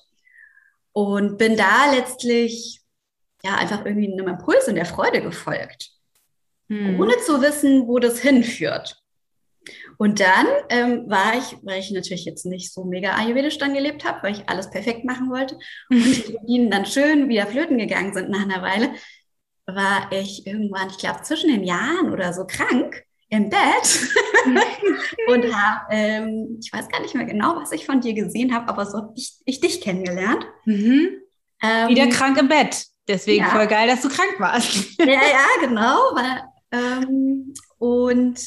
Und 0.94 1.38
bin 1.38 1.58
da 1.58 1.92
letztlich 1.92 2.82
ja 3.44 3.56
einfach 3.56 3.86
irgendwie 3.86 4.12
einem 4.12 4.30
Impuls 4.30 4.68
und 4.70 4.76
der 4.76 4.86
Freude 4.86 5.22
gefolgt, 5.22 5.92
hm. 6.70 7.00
ohne 7.00 7.18
zu 7.26 7.42
wissen, 7.42 7.88
wo 7.88 8.00
das 8.00 8.20
hinführt. 8.20 9.02
Und 9.98 10.20
dann 10.20 10.46
ähm, 10.70 11.10
war 11.10 11.38
ich, 11.38 11.58
weil 11.64 11.80
ich 11.80 11.92
natürlich 11.92 12.26
jetzt 12.26 12.46
nicht 12.46 12.74
so 12.74 12.84
mega 12.84 13.16
ayurvedisch 13.16 13.58
dann 13.58 13.74
gelebt 13.74 14.04
habe, 14.04 14.24
weil 14.24 14.34
ich 14.34 14.48
alles 14.48 14.70
perfekt 14.70 15.06
machen 15.06 15.30
wollte 15.30 15.56
und 15.90 16.28
die 16.28 16.34
Routinen 16.34 16.72
dann 16.72 16.86
schön 16.86 17.30
wieder 17.30 17.48
flöten 17.48 17.78
gegangen 17.78 18.14
sind 18.14 18.30
nach 18.30 18.44
einer 18.44 18.62
Weile, 18.62 18.92
war 19.68 20.12
ich 20.12 20.46
irgendwann, 20.46 20.90
ich 20.90 20.98
glaube, 20.98 21.22
zwischen 21.24 21.50
den 21.50 21.64
Jahren 21.64 22.12
oder 22.12 22.34
so 22.34 22.46
krank 22.46 23.04
im 23.30 23.50
Bett 23.50 24.00
und 25.28 25.54
habe, 25.54 25.86
ähm, 25.90 26.60
ich 26.62 26.72
weiß 26.72 26.90
gar 26.90 27.02
nicht 27.02 27.16
mehr 27.16 27.26
genau, 27.26 27.56
was 27.56 27.72
ich 27.72 27.86
von 27.86 28.02
dir 28.02 28.14
gesehen 28.14 28.54
habe, 28.54 28.68
aber 28.70 28.86
so 28.86 28.98
habe 28.98 29.14
ich, 29.16 29.38
ich 29.46 29.60
dich 29.60 29.82
kennengelernt. 29.82 30.46
Mhm. 30.66 31.10
Ähm, 31.62 31.90
Wieder 31.90 32.08
krank 32.08 32.38
im 32.38 32.48
Bett. 32.48 32.86
Deswegen 33.08 33.44
ja. 33.44 33.50
voll 33.50 33.68
geil, 33.68 33.88
dass 33.88 34.02
du 34.02 34.10
krank 34.10 34.36
warst. 34.40 35.00
ja, 35.00 35.06
ja, 35.06 35.46
genau. 35.62 35.98
Weil, 36.14 36.44
ähm, 36.72 37.54
und 37.78 38.40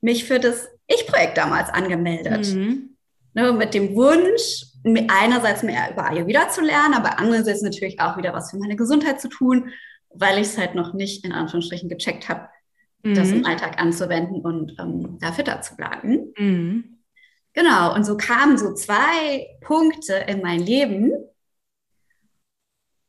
mich 0.00 0.24
für 0.24 0.38
das 0.38 0.68
Ich-Projekt 0.86 1.36
damals 1.36 1.70
angemeldet. 1.70 2.54
Mhm. 2.54 2.96
Ne, 3.34 3.52
mit 3.52 3.72
dem 3.72 3.94
Wunsch, 3.94 4.66
einerseits 5.08 5.62
mehr 5.62 5.90
über 5.90 6.04
Ayurveda 6.04 6.50
zu 6.50 6.60
lernen, 6.60 6.92
aber 6.92 7.18
andererseits 7.18 7.62
natürlich 7.62 7.98
auch 7.98 8.18
wieder 8.18 8.34
was 8.34 8.50
für 8.50 8.58
meine 8.58 8.76
Gesundheit 8.76 9.22
zu 9.22 9.28
tun, 9.28 9.70
weil 10.14 10.38
ich 10.38 10.48
es 10.48 10.58
halt 10.58 10.74
noch 10.74 10.92
nicht 10.92 11.24
in 11.24 11.32
Anführungsstrichen 11.32 11.88
gecheckt 11.88 12.28
habe, 12.28 12.48
mhm. 13.02 13.14
das 13.14 13.30
im 13.30 13.44
Alltag 13.44 13.80
anzuwenden 13.80 14.40
und 14.40 14.76
ähm, 14.78 15.18
da 15.20 15.32
fitter 15.32 15.60
zu 15.62 15.76
bleiben. 15.76 16.32
Mhm. 16.36 16.98
Genau, 17.54 17.94
und 17.94 18.04
so 18.04 18.16
kamen 18.16 18.56
so 18.56 18.72
zwei 18.74 19.46
Punkte 19.60 20.14
in 20.26 20.40
mein 20.40 20.60
Leben. 20.60 21.12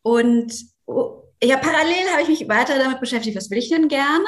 Und 0.01 0.53
oh, 0.85 1.23
ja, 1.41 1.57
parallel 1.57 2.11
habe 2.11 2.23
ich 2.23 2.27
mich 2.27 2.49
weiter 2.49 2.77
damit 2.77 2.99
beschäftigt, 2.99 3.37
was 3.37 3.49
will 3.49 3.57
ich 3.57 3.69
denn 3.69 3.87
gerne? 3.87 4.27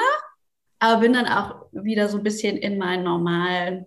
aber 0.78 1.00
bin 1.00 1.12
dann 1.12 1.26
auch 1.26 1.66
wieder 1.72 2.08
so 2.08 2.18
ein 2.18 2.22
bisschen 2.22 2.56
in 2.56 2.78
meinen 2.78 3.04
normalen 3.04 3.86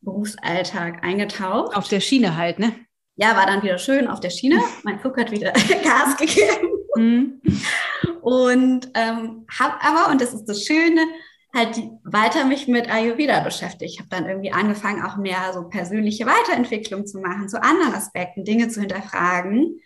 Berufsalltag 0.00 1.02
eingetaucht. 1.04 1.76
Auf 1.76 1.88
der 1.88 2.00
Schiene 2.00 2.36
halt, 2.36 2.58
ne? 2.58 2.72
Ja, 3.16 3.36
war 3.36 3.46
dann 3.46 3.62
wieder 3.62 3.78
schön 3.78 4.08
auf 4.08 4.20
der 4.20 4.30
Schiene. 4.30 4.60
Mein 4.82 5.00
Flug 5.00 5.16
hat 5.18 5.30
wieder 5.30 5.52
Gas 5.84 6.16
gegeben. 6.16 6.68
Mhm. 6.96 7.40
Und 8.20 8.90
ähm, 8.94 9.46
habe 9.58 9.74
aber, 9.82 10.10
und 10.10 10.20
das 10.20 10.34
ist 10.34 10.46
das 10.46 10.64
Schöne, 10.64 11.00
halt 11.54 11.78
weiter 12.04 12.44
mich 12.44 12.68
mit 12.68 12.90
Ayurveda 12.90 13.40
beschäftigt. 13.40 13.94
Ich 13.94 13.98
habe 13.98 14.08
dann 14.10 14.28
irgendwie 14.28 14.52
angefangen, 14.52 15.04
auch 15.04 15.16
mehr 15.16 15.52
so 15.54 15.68
persönliche 15.68 16.26
Weiterentwicklung 16.26 17.06
zu 17.06 17.18
machen, 17.18 17.48
zu 17.48 17.62
anderen 17.62 17.94
Aspekten, 17.94 18.44
Dinge 18.44 18.68
zu 18.68 18.80
hinterfragen, 18.80 19.80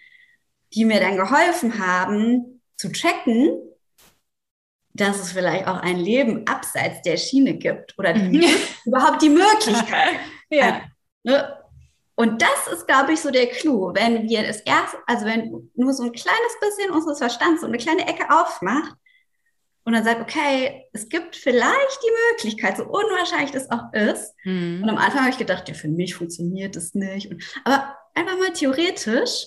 die 0.75 0.85
mir 0.85 1.01
dann 1.01 1.17
geholfen 1.17 1.79
haben, 1.79 2.61
zu 2.77 2.91
checken, 2.91 3.57
dass 4.93 5.21
es 5.21 5.33
vielleicht 5.33 5.67
auch 5.67 5.79
ein 5.79 5.99
Leben 5.99 6.47
abseits 6.47 7.03
der 7.03 7.17
Schiene 7.17 7.55
gibt 7.55 7.97
oder 7.99 8.13
die, 8.13 8.39
mhm. 8.39 8.45
überhaupt 8.85 9.23
die 9.23 9.29
Möglichkeit. 9.29 10.19
ja. 10.51 10.83
Ne? 11.23 11.60
Und 12.21 12.43
das 12.43 12.71
ist, 12.71 12.87
glaube 12.87 13.15
ich, 13.15 13.21
so 13.23 13.31
der 13.31 13.47
Clou. 13.47 13.95
Wenn 13.95 14.29
wir 14.29 14.47
es 14.47 14.61
erst, 14.61 14.95
also 15.07 15.25
wenn 15.25 15.71
nur 15.75 15.95
so 15.95 16.03
ein 16.03 16.13
kleines 16.13 16.61
bisschen 16.61 16.91
unseres 16.91 17.17
Verstands 17.17 17.63
so 17.63 17.67
eine 17.67 17.79
kleine 17.79 18.07
Ecke 18.07 18.29
aufmacht 18.29 18.95
und 19.85 19.95
dann 19.95 20.05
sagt, 20.05 20.21
okay, 20.21 20.85
es 20.93 21.09
gibt 21.09 21.35
vielleicht 21.35 21.99
die 22.05 22.13
Möglichkeit, 22.31 22.77
so 22.77 22.85
unwahrscheinlich 22.85 23.53
das 23.53 23.71
auch 23.71 23.91
ist. 23.95 24.35
Mhm. 24.45 24.83
Und 24.83 24.91
am 24.91 24.99
Anfang 24.99 25.21
habe 25.21 25.31
ich 25.31 25.39
gedacht, 25.39 25.67
ja, 25.71 25.75
für 25.75 25.89
mich 25.89 26.15
funktioniert 26.15 26.77
das 26.77 26.93
nicht. 26.93 27.31
Und, 27.31 27.43
aber 27.65 27.97
einfach 28.15 28.37
mal 28.37 28.53
theoretisch 28.53 29.47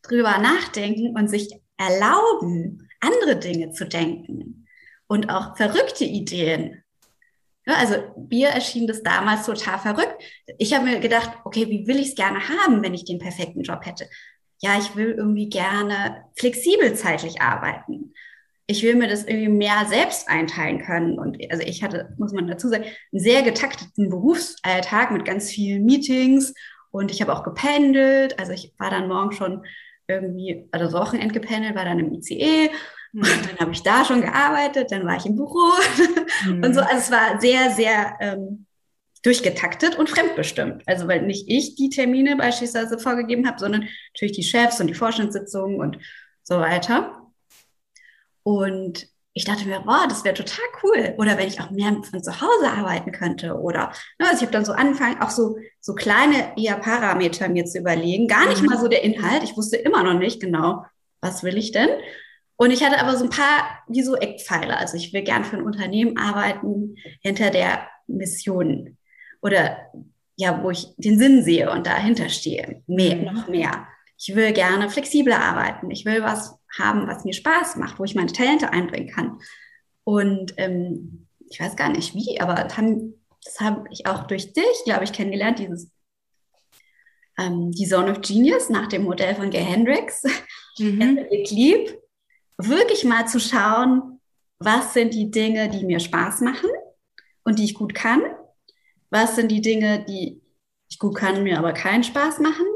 drüber 0.00 0.38
nachdenken 0.38 1.14
und 1.14 1.28
sich 1.28 1.60
erlauben, 1.76 2.88
andere 3.00 3.36
Dinge 3.36 3.72
zu 3.72 3.86
denken 3.86 4.66
und 5.08 5.28
auch 5.28 5.58
verrückte 5.58 6.06
Ideen. 6.06 6.82
Ja, 7.68 7.74
also 7.74 7.96
mir 8.30 8.48
erschien 8.48 8.86
das 8.86 9.02
damals 9.02 9.44
total 9.44 9.78
verrückt. 9.78 10.22
Ich 10.56 10.72
habe 10.72 10.86
mir 10.86 11.00
gedacht, 11.00 11.30
okay, 11.44 11.68
wie 11.68 11.86
will 11.86 11.98
ich 11.98 12.08
es 12.08 12.14
gerne 12.14 12.40
haben, 12.48 12.82
wenn 12.82 12.94
ich 12.94 13.04
den 13.04 13.18
perfekten 13.18 13.62
Job 13.62 13.84
hätte? 13.84 14.08
Ja, 14.60 14.78
ich 14.78 14.96
will 14.96 15.10
irgendwie 15.10 15.50
gerne 15.50 16.24
flexibel 16.34 16.94
zeitlich 16.94 17.42
arbeiten. 17.42 18.14
Ich 18.66 18.82
will 18.82 18.96
mir 18.96 19.06
das 19.06 19.24
irgendwie 19.24 19.50
mehr 19.50 19.84
selbst 19.86 20.30
einteilen 20.30 20.78
können. 20.78 21.18
Und 21.18 21.38
also 21.50 21.62
ich 21.62 21.82
hatte, 21.82 22.14
muss 22.16 22.32
man 22.32 22.48
dazu 22.48 22.68
sagen, 22.68 22.84
einen 22.84 23.20
sehr 23.20 23.42
getakteten 23.42 24.08
Berufsalltag 24.08 25.10
mit 25.10 25.26
ganz 25.26 25.50
vielen 25.50 25.84
Meetings 25.84 26.54
und 26.90 27.10
ich 27.10 27.20
habe 27.20 27.34
auch 27.34 27.42
gependelt. 27.42 28.38
Also 28.38 28.52
ich 28.52 28.72
war 28.78 28.90
dann 28.90 29.08
morgen 29.08 29.32
schon 29.32 29.66
irgendwie, 30.06 30.68
also 30.72 30.90
Wochenend 30.98 31.34
gependelt, 31.34 31.76
war 31.76 31.84
dann 31.84 31.98
im 31.98 32.14
ICE. 32.14 32.70
Und 33.12 33.26
dann 33.26 33.58
habe 33.58 33.72
ich 33.72 33.82
da 33.82 34.04
schon 34.04 34.20
gearbeitet, 34.20 34.90
dann 34.90 35.06
war 35.06 35.16
ich 35.16 35.26
im 35.26 35.36
Büro 35.36 35.72
mhm. 36.46 36.62
und 36.64 36.74
so. 36.74 36.80
Also 36.80 36.98
es 36.98 37.10
war 37.10 37.40
sehr, 37.40 37.70
sehr 37.70 38.16
ähm, 38.20 38.66
durchgetaktet 39.22 39.96
und 39.96 40.10
fremdbestimmt. 40.10 40.82
Also 40.86 41.08
weil 41.08 41.22
nicht 41.22 41.48
ich 41.48 41.74
die 41.74 41.90
Termine 41.90 42.36
beispielsweise 42.36 42.98
vorgegeben 42.98 43.46
habe, 43.46 43.58
sondern 43.58 43.88
natürlich 44.14 44.36
die 44.36 44.44
Chefs 44.44 44.80
und 44.80 44.86
die 44.86 44.94
Vorstandssitzungen 44.94 45.80
und 45.80 45.98
so 46.42 46.60
weiter. 46.60 47.26
Und 48.42 49.08
ich 49.34 49.44
dachte 49.44 49.66
mir, 49.66 49.80
boah, 49.80 50.06
das 50.08 50.24
wäre 50.24 50.34
total 50.34 50.64
cool. 50.82 51.14
Oder 51.18 51.38
wenn 51.38 51.46
ich 51.46 51.60
auch 51.60 51.70
mehr 51.70 51.94
von 52.02 52.22
zu 52.22 52.40
Hause 52.40 52.70
arbeiten 52.70 53.12
könnte. 53.12 53.54
Oder 53.54 53.92
ne, 54.18 54.26
also 54.26 54.36
ich 54.36 54.42
habe 54.42 54.52
dann 54.52 54.64
so 54.64 54.72
angefangen, 54.72 55.20
auch 55.20 55.30
so, 55.30 55.58
so 55.80 55.94
kleine 55.94 56.56
eher 56.56 56.76
Parameter 56.76 57.48
mir 57.48 57.64
zu 57.64 57.78
überlegen. 57.78 58.26
Gar 58.26 58.48
nicht 58.48 58.62
mhm. 58.62 58.68
mal 58.68 58.78
so 58.78 58.88
der 58.88 59.04
Inhalt. 59.04 59.44
Ich 59.44 59.56
wusste 59.56 59.76
immer 59.76 60.02
noch 60.02 60.18
nicht 60.18 60.40
genau, 60.40 60.84
was 61.20 61.44
will 61.44 61.56
ich 61.56 61.70
denn. 61.72 61.88
Und 62.60 62.72
ich 62.72 62.82
hatte 62.82 63.00
aber 63.00 63.16
so 63.16 63.24
ein 63.24 63.30
paar, 63.30 63.84
wie 63.86 64.02
so 64.02 64.16
Eckpfeiler. 64.16 64.78
Also 64.78 64.96
ich 64.96 65.12
will 65.12 65.22
gern 65.22 65.44
für 65.44 65.56
ein 65.56 65.62
Unternehmen 65.62 66.18
arbeiten 66.18 66.96
hinter 67.22 67.50
der 67.50 67.88
Mission. 68.08 68.98
Oder 69.40 69.78
ja, 70.34 70.60
wo 70.62 70.70
ich 70.70 70.88
den 70.96 71.20
Sinn 71.20 71.44
sehe 71.44 71.70
und 71.70 71.86
dahinter 71.86 72.28
stehe. 72.28 72.82
Mehr, 72.88 73.14
mhm. 73.14 73.24
noch 73.24 73.48
mehr. 73.48 73.86
Ich 74.18 74.34
will 74.34 74.52
gerne 74.52 74.90
flexibler 74.90 75.40
arbeiten. 75.40 75.88
Ich 75.92 76.04
will 76.04 76.22
was 76.22 76.58
haben, 76.76 77.06
was 77.06 77.24
mir 77.24 77.32
Spaß 77.32 77.76
macht, 77.76 78.00
wo 78.00 78.04
ich 78.04 78.16
meine 78.16 78.32
Talente 78.32 78.72
einbringen 78.72 79.08
kann. 79.08 79.38
Und 80.02 80.54
ähm, 80.56 81.28
ich 81.48 81.60
weiß 81.60 81.76
gar 81.76 81.90
nicht 81.90 82.14
wie, 82.14 82.40
aber 82.40 82.54
das, 82.54 82.74
das 83.44 83.60
habe 83.60 83.84
ich 83.90 84.06
auch 84.06 84.26
durch 84.26 84.52
dich, 84.52 84.84
glaube 84.84 85.04
ich, 85.04 85.12
kennengelernt, 85.12 85.60
dieses 85.60 85.92
ähm, 87.38 87.70
die 87.70 87.86
Zone 87.86 88.10
of 88.10 88.20
Genius 88.20 88.68
nach 88.68 88.88
dem 88.88 89.04
Modell 89.04 89.36
von 89.36 89.50
Gay 89.50 89.62
Hendricks. 89.62 90.24
Mhm. 90.78 91.20
lieb, 91.50 91.97
wirklich 92.58 93.04
mal 93.04 93.26
zu 93.26 93.40
schauen, 93.40 94.20
was 94.58 94.92
sind 94.92 95.14
die 95.14 95.30
Dinge, 95.30 95.68
die 95.68 95.86
mir 95.86 96.00
Spaß 96.00 96.40
machen 96.40 96.68
und 97.44 97.58
die 97.58 97.64
ich 97.64 97.74
gut 97.74 97.94
kann. 97.94 98.22
Was 99.10 99.36
sind 99.36 99.50
die 99.50 99.62
Dinge, 99.62 100.04
die 100.04 100.42
ich 100.90 100.98
gut 100.98 101.16
kann, 101.16 101.42
mir 101.42 101.58
aber 101.58 101.72
keinen 101.72 102.04
Spaß 102.04 102.40
machen? 102.40 102.66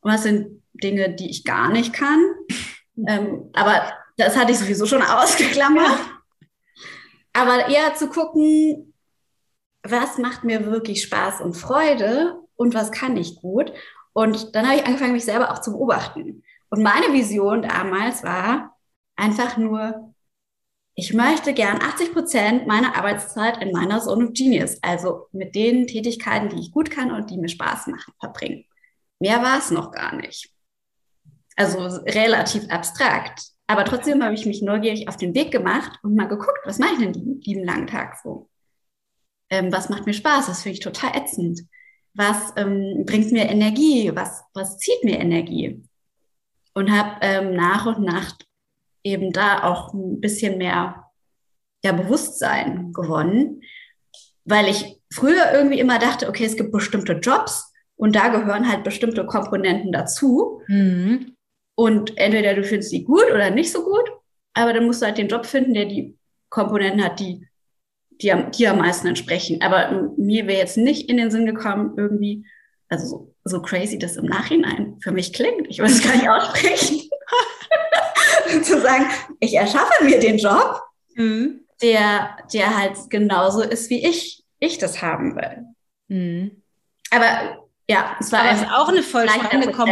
Und 0.00 0.12
was 0.12 0.22
sind 0.22 0.62
Dinge, 0.74 1.14
die 1.14 1.30
ich 1.30 1.44
gar 1.44 1.70
nicht 1.70 1.92
kann 1.92 2.22
ähm, 3.06 3.50
aber 3.54 3.92
das 4.16 4.36
hatte 4.36 4.52
ich 4.52 4.58
sowieso 4.58 4.86
schon 4.86 5.02
ausgeklammert. 5.02 5.98
Aber 7.32 7.68
eher 7.68 7.94
zu 7.94 8.08
gucken, 8.08 8.94
was 9.82 10.18
macht 10.18 10.44
mir 10.44 10.66
wirklich 10.66 11.02
Spaß 11.02 11.40
und 11.40 11.54
Freude 11.54 12.38
und 12.56 12.74
was 12.74 12.92
kann 12.92 13.16
ich 13.16 13.36
gut. 13.36 13.72
Und 14.12 14.54
dann 14.54 14.66
habe 14.66 14.76
ich 14.76 14.86
angefangen, 14.86 15.12
mich 15.12 15.24
selber 15.24 15.50
auch 15.50 15.60
zu 15.60 15.72
beobachten. 15.72 16.44
Und 16.70 16.82
meine 16.82 17.12
Vision 17.12 17.62
damals 17.62 18.22
war 18.22 18.73
einfach 19.16 19.56
nur, 19.56 20.14
ich 20.94 21.12
möchte 21.12 21.54
gern 21.54 21.82
80 21.82 22.12
Prozent 22.12 22.66
meiner 22.66 22.96
Arbeitszeit 22.96 23.60
in 23.60 23.72
meiner 23.72 24.00
Zone 24.00 24.26
of 24.26 24.32
Genius, 24.32 24.78
also 24.82 25.26
mit 25.32 25.54
den 25.54 25.86
Tätigkeiten, 25.86 26.48
die 26.48 26.60
ich 26.60 26.70
gut 26.70 26.90
kann 26.90 27.10
und 27.10 27.30
die 27.30 27.38
mir 27.38 27.48
Spaß 27.48 27.88
machen, 27.88 28.14
verbringen. 28.20 28.64
Mehr 29.18 29.42
war 29.42 29.58
es 29.58 29.70
noch 29.70 29.90
gar 29.90 30.14
nicht. 30.14 30.50
Also 31.56 31.78
relativ 32.04 32.68
abstrakt. 32.68 33.54
Aber 33.66 33.84
trotzdem 33.84 34.22
habe 34.22 34.34
ich 34.34 34.46
mich 34.46 34.62
neugierig 34.62 35.08
auf 35.08 35.16
den 35.16 35.34
Weg 35.34 35.50
gemacht 35.50 35.98
und 36.02 36.14
mal 36.14 36.28
geguckt, 36.28 36.60
was 36.64 36.78
mache 36.78 36.92
ich 36.92 36.98
denn 36.98 37.12
den 37.12 37.40
lieben 37.40 37.64
langen 37.64 37.86
Tag 37.86 38.18
so? 38.22 38.50
Ähm, 39.50 39.72
was 39.72 39.88
macht 39.88 40.06
mir 40.06 40.14
Spaß? 40.14 40.46
Das 40.46 40.62
finde 40.62 40.74
ich 40.74 40.84
total 40.84 41.16
ätzend. 41.16 41.62
Was 42.14 42.52
ähm, 42.56 43.04
bringt 43.06 43.32
mir 43.32 43.48
Energie? 43.48 44.10
Was, 44.14 44.44
was 44.52 44.78
zieht 44.78 45.02
mir 45.02 45.18
Energie? 45.18 45.82
Und 46.74 46.90
habe 46.90 47.18
ähm, 47.22 47.54
nach 47.54 47.86
und 47.86 48.00
nach 48.00 48.36
eben 49.04 49.32
da 49.32 49.62
auch 49.62 49.94
ein 49.94 50.20
bisschen 50.20 50.58
mehr 50.58 51.04
ja, 51.84 51.92
Bewusstsein 51.92 52.92
gewonnen. 52.92 53.62
weil 54.46 54.68
ich 54.68 55.00
früher 55.12 55.52
irgendwie 55.52 55.78
immer 55.78 55.98
dachte, 55.98 56.28
okay, 56.28 56.44
es 56.44 56.56
gibt 56.56 56.72
bestimmte 56.72 57.14
Jobs 57.14 57.72
und 57.96 58.16
da 58.16 58.28
gehören 58.28 58.68
halt 58.68 58.84
bestimmte 58.84 59.24
Komponenten 59.24 59.92
dazu. 59.92 60.60
Mhm. 60.66 61.36
Und 61.76 62.18
entweder 62.18 62.54
du 62.54 62.64
findest 62.64 62.92
die 62.92 63.04
gut 63.04 63.30
oder 63.32 63.50
nicht 63.50 63.72
so 63.72 63.84
gut, 63.84 64.10
aber 64.54 64.72
dann 64.72 64.86
musst 64.86 65.02
du 65.02 65.06
halt 65.06 65.18
den 65.18 65.28
Job 65.28 65.46
finden, 65.46 65.74
der 65.74 65.86
die 65.86 66.16
Komponenten 66.50 67.04
hat, 67.04 67.20
die 67.20 67.46
die 68.20 68.32
am, 68.32 68.50
die 68.50 68.68
am 68.68 68.78
meisten 68.78 69.06
entsprechen. 69.06 69.60
Aber 69.62 70.12
mir 70.16 70.46
wäre 70.46 70.58
jetzt 70.58 70.76
nicht 70.76 71.08
in 71.08 71.16
den 71.16 71.30
Sinn 71.30 71.46
gekommen, 71.46 71.94
irgendwie, 71.96 72.46
also 72.88 73.06
so, 73.06 73.34
so 73.44 73.62
crazy 73.62 73.98
das 73.98 74.16
im 74.16 74.26
Nachhinein 74.26 74.96
für 75.00 75.12
mich 75.12 75.32
klingt, 75.32 75.68
ich 75.68 75.80
weiß 75.80 75.92
es 75.92 76.02
gar 76.02 76.16
nicht 76.16 76.28
aussprechen, 76.28 77.00
zu 78.62 78.80
sagen, 78.80 79.06
ich 79.40 79.54
erschaffe 79.54 80.04
mir 80.04 80.18
den 80.18 80.38
Job, 80.38 80.80
mhm. 81.14 81.60
der, 81.82 82.36
der 82.52 82.76
halt 82.76 82.98
genauso 83.10 83.62
ist, 83.62 83.90
wie 83.90 84.06
ich, 84.06 84.42
ich 84.58 84.78
das 84.78 85.02
haben 85.02 85.36
will. 85.36 85.64
Mhm. 86.08 86.62
Aber 87.10 87.64
ja, 87.88 88.16
es 88.18 88.32
war 88.32 88.40
Aber 88.40 88.82
auch 88.82 88.88
eine 88.88 89.02
voll 89.02 89.28
spannende 89.28 89.72
Kom 89.72 89.90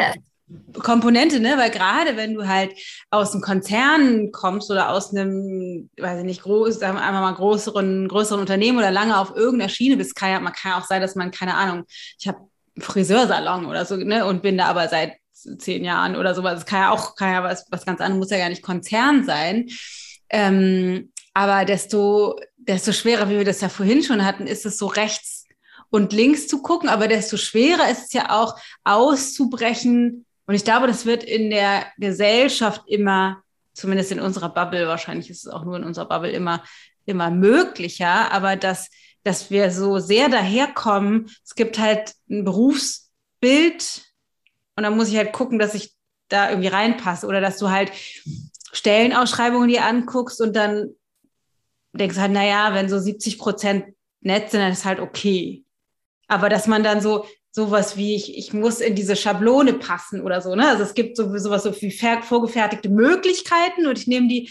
Komponente, 0.83 1.41
ne? 1.41 1.57
Weil 1.57 1.71
gerade 1.71 2.17
wenn 2.17 2.35
du 2.35 2.47
halt 2.47 2.73
aus 3.11 3.33
einem 3.33 3.41
Konzern 3.41 4.33
kommst 4.33 4.71
oder 4.71 4.91
aus 4.91 5.15
einem, 5.15 5.89
weiß 5.99 6.21
ich 6.21 6.25
nicht, 6.25 6.43
groß, 6.43 6.79
sagen 6.79 6.97
wir 6.97 7.01
mal 7.01 7.33
größeren, 7.33 8.09
größeren 8.09 8.41
Unternehmen 8.41 8.79
oder 8.79 8.91
lange 8.91 9.19
auf 9.19 9.35
irgendeiner 9.35 9.71
Schiene 9.71 9.97
bist, 9.97 10.15
kann 10.15 10.31
ja, 10.31 10.41
man 10.41 10.53
kann 10.53 10.73
ja 10.73 10.79
auch 10.79 10.85
sein, 10.85 11.01
dass 11.01 11.15
man, 11.15 11.31
keine 11.31 11.55
Ahnung, 11.55 11.85
ich 12.19 12.29
habe 12.29 12.39
Friseursalon 12.79 13.67
oder 13.67 13.85
so, 13.85 13.97
ne? 13.97 14.27
Und 14.27 14.43
bin 14.43 14.59
da 14.59 14.67
aber 14.67 14.89
seit 14.89 15.15
zehn 15.59 15.85
Jahren 15.85 16.17
oder 16.17 16.35
sowas. 16.35 16.55
Das 16.55 16.67
kann 16.67 16.81
ja 16.81 16.91
auch, 16.91 17.17
kann 17.17 17.33
ja 17.33 17.43
was, 17.43 17.67
was 17.71 17.87
ganz 17.87 18.01
anderes, 18.01 18.19
muss 18.19 18.31
ja 18.31 18.39
gar 18.39 18.49
nicht 18.49 18.63
Konzern 18.63 19.25
sein. 19.25 19.69
Ähm, 20.31 21.13
aber 21.35 21.65
desto, 21.65 22.39
desto 22.57 22.93
schwerer, 22.93 23.29
wie 23.29 23.39
wir 23.39 23.45
das 23.45 23.61
ja 23.61 23.69
vorhin 23.69 24.03
schon 24.03 24.25
hatten, 24.25 24.47
ist 24.47 24.67
es 24.67 24.79
so 24.79 24.87
rechts 24.87 25.47
und 25.91 26.13
links 26.13 26.49
zu 26.49 26.63
gucken, 26.63 26.89
aber 26.89 27.07
desto 27.07 27.37
schwerer 27.37 27.91
ist 27.91 28.07
es 28.07 28.13
ja 28.13 28.31
auch 28.31 28.59
auszubrechen. 28.83 30.25
Und 30.47 30.55
ich 30.55 30.65
glaube, 30.65 30.87
das 30.87 31.07
wird 31.07 31.23
in 31.23 31.51
der 31.51 31.87
Gesellschaft 31.99 32.83
immer, 32.87 33.43
zumindest 33.75 34.11
in 34.11 34.21
unserer 34.21 34.49
Bubble, 34.49 34.89
wahrscheinlich 34.89 35.31
ist 35.31 35.47
es 35.47 35.53
auch 35.53 35.65
nur 35.65 35.77
in 35.77 35.85
unserer 35.85 36.09
Bubble 36.09 36.31
immer, 36.31 36.63
immer 37.05 37.31
möglicher, 37.31 38.33
aber 38.33 38.57
dass, 38.57 38.89
dass 39.23 39.51
wir 39.51 39.71
so 39.71 39.99
sehr 39.99 40.29
daherkommen, 40.29 41.31
es 41.45 41.55
gibt 41.55 41.79
halt 41.79 42.15
ein 42.31 42.45
Berufsbild 42.45 44.12
und 44.77 44.83
dann 44.83 44.97
muss 44.97 45.09
ich 45.09 45.17
halt 45.17 45.33
gucken, 45.33 45.59
dass 45.59 45.75
ich 45.75 45.95
da 46.29 46.51
irgendwie 46.51 46.69
reinpasse 46.69 47.27
oder 47.27 47.41
dass 47.41 47.59
du 47.59 47.71
halt 47.71 47.93
Stellenausschreibungen 48.73 49.69
dir 49.69 49.85
anguckst 49.85 50.41
und 50.41 50.57
dann 50.57 50.91
denkst 51.93 52.17
halt, 52.17 52.33
naja, 52.33 52.75
wenn 52.75 52.89
so 52.89 52.99
70 52.99 53.39
Prozent 53.39 53.95
nett 54.21 54.51
sind, 54.51 54.61
dann 54.61 54.73
ist 54.73 54.85
halt 54.85 55.01
okay. 55.01 55.65
Aber 56.27 56.49
dass 56.49 56.67
man 56.67 56.83
dann 56.83 57.01
so 57.01 57.27
sowas 57.51 57.99
wie 57.99 58.17
ich, 58.17 58.39
ich 58.39 58.55
muss 58.55 58.81
in 58.81 58.95
diese 58.95 59.15
Schablone 59.15 59.75
passen 59.75 60.23
oder 60.23 60.41
so, 60.41 60.55
ne? 60.55 60.69
Also 60.69 60.85
es 60.85 60.95
gibt 60.95 61.19
so 61.19 61.37
sowas 61.37 61.65
so 61.65 61.83
wie 61.83 61.91
vorgefertigte 62.23 62.89
Möglichkeiten 62.89 63.87
und 63.87 63.99
ich 63.99 64.07
nehme 64.07 64.29
die 64.29 64.51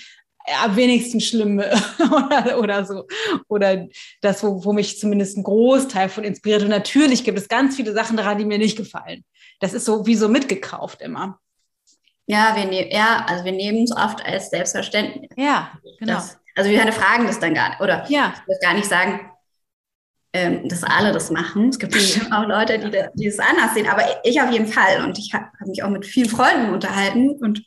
am 0.63 0.75
wenigsten 0.75 1.21
schlimme 1.21 1.71
oder, 1.99 2.59
oder 2.59 2.85
so. 2.85 3.07
Oder 3.47 3.87
das, 4.21 4.43
wo, 4.43 4.63
wo 4.63 4.73
mich 4.73 4.99
zumindest 4.99 5.37
ein 5.37 5.43
Großteil 5.43 6.09
von 6.09 6.23
inspiriert. 6.23 6.63
Und 6.63 6.69
natürlich 6.69 7.23
gibt 7.23 7.37
es 7.37 7.47
ganz 7.47 7.75
viele 7.75 7.93
Sachen 7.93 8.17
daran, 8.17 8.37
die 8.37 8.45
mir 8.45 8.57
nicht 8.57 8.77
gefallen. 8.77 9.23
Das 9.59 9.73
ist 9.73 9.85
so 9.85 10.05
wie 10.05 10.15
so 10.15 10.27
mitgekauft 10.27 11.01
immer. 11.01 11.39
Ja, 12.27 12.55
wir, 12.55 12.65
ne 12.65 12.93
ja, 12.93 13.25
also 13.27 13.43
wir 13.43 13.51
nehmen 13.51 13.83
es 13.83 13.91
oft 13.91 14.25
als 14.25 14.49
selbstverständlich. 14.49 15.29
Ja, 15.35 15.71
genau. 15.99 16.13
Das, 16.13 16.39
also 16.55 16.69
wir 16.69 16.91
fragen 16.93 17.27
das 17.27 17.39
dann 17.39 17.53
gar 17.53 17.69
nicht. 17.69 17.81
Oder 17.81 18.05
ja. 18.09 18.33
ich 18.35 18.47
will 18.47 18.57
gar 18.61 18.73
nicht 18.73 18.87
sagen, 18.87 19.31
ähm, 20.33 20.67
dass 20.69 20.83
alle 20.83 21.11
das 21.11 21.29
machen. 21.29 21.69
Es 21.69 21.79
gibt 21.79 21.91
bestimmt 21.91 22.31
auch 22.31 22.45
Leute, 22.45 22.79
die 23.15 23.25
das 23.25 23.39
anders 23.39 23.73
sehen, 23.73 23.87
aber 23.87 24.03
ich 24.23 24.41
auf 24.41 24.49
jeden 24.49 24.67
Fall. 24.67 25.03
Und 25.03 25.19
ich 25.19 25.33
habe 25.33 25.45
hab 25.59 25.67
mich 25.67 25.83
auch 25.83 25.89
mit 25.89 26.05
vielen 26.05 26.29
Freunden 26.29 26.73
unterhalten 26.73 27.31
und 27.41 27.63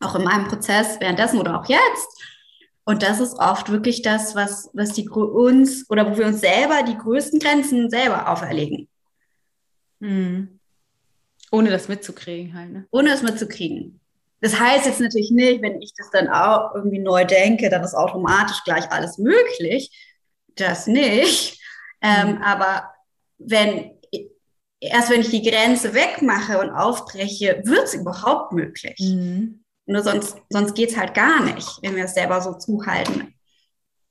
auch 0.00 0.14
in 0.14 0.24
meinem 0.24 0.48
Prozess 0.48 1.00
währenddessen 1.00 1.40
oder 1.40 1.60
auch 1.60 1.68
jetzt. 1.68 2.22
Und 2.84 3.02
das 3.02 3.20
ist 3.20 3.38
oft 3.38 3.70
wirklich 3.70 4.02
das, 4.02 4.34
was, 4.34 4.70
was 4.72 4.94
die 4.94 5.08
uns 5.08 5.88
oder 5.90 6.10
wo 6.10 6.16
wir 6.16 6.26
uns 6.26 6.40
selber 6.40 6.82
die 6.82 6.96
größten 6.96 7.38
Grenzen 7.38 7.90
selber 7.90 8.30
auferlegen. 8.30 8.88
Mhm. 10.00 10.58
Ohne 11.50 11.70
das 11.70 11.88
mitzukriegen 11.88 12.54
halt. 12.54 12.72
Ne? 12.72 12.86
Ohne 12.90 13.10
das 13.10 13.22
mitzukriegen. 13.22 14.00
Das 14.40 14.58
heißt 14.58 14.86
jetzt 14.86 15.00
natürlich 15.00 15.30
nicht, 15.30 15.62
wenn 15.62 15.82
ich 15.82 15.92
das 15.96 16.10
dann 16.10 16.28
auch 16.28 16.74
irgendwie 16.74 17.00
neu 17.00 17.24
denke, 17.24 17.68
dann 17.68 17.82
ist 17.82 17.94
automatisch 17.94 18.62
gleich 18.64 18.90
alles 18.90 19.18
möglich. 19.18 19.90
Das 20.54 20.86
nicht. 20.86 21.60
Ähm, 22.00 22.36
mhm. 22.36 22.42
Aber 22.42 22.94
wenn, 23.38 23.98
erst 24.80 25.10
wenn 25.10 25.20
ich 25.20 25.30
die 25.30 25.42
Grenze 25.42 25.92
wegmache 25.94 26.58
und 26.60 26.70
aufbreche, 26.70 27.60
wird 27.64 27.84
es 27.84 27.94
überhaupt 27.94 28.52
möglich. 28.52 28.98
Mhm. 29.00 29.64
Nur 29.88 30.02
sonst, 30.02 30.36
sonst 30.50 30.74
geht 30.74 30.90
es 30.90 30.98
halt 30.98 31.14
gar 31.14 31.42
nicht, 31.42 31.78
wenn 31.80 31.96
wir 31.96 32.04
es 32.04 32.12
selber 32.12 32.42
so 32.42 32.52
zuhalten. 32.52 33.34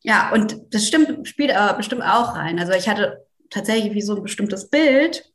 Ja, 0.02 0.32
und 0.34 0.74
das 0.74 0.88
stimmt, 0.88 1.28
spielt 1.28 1.52
aber 1.52 1.78
bestimmt 1.78 2.02
auch 2.02 2.36
rein. 2.36 2.58
Also 2.58 2.74
ich 2.74 2.90
hatte 2.90 3.28
tatsächlich 3.52 3.94
wie 3.94 4.02
so 4.02 4.16
ein 4.16 4.24
bestimmtes 4.24 4.72
Bild 4.72 5.32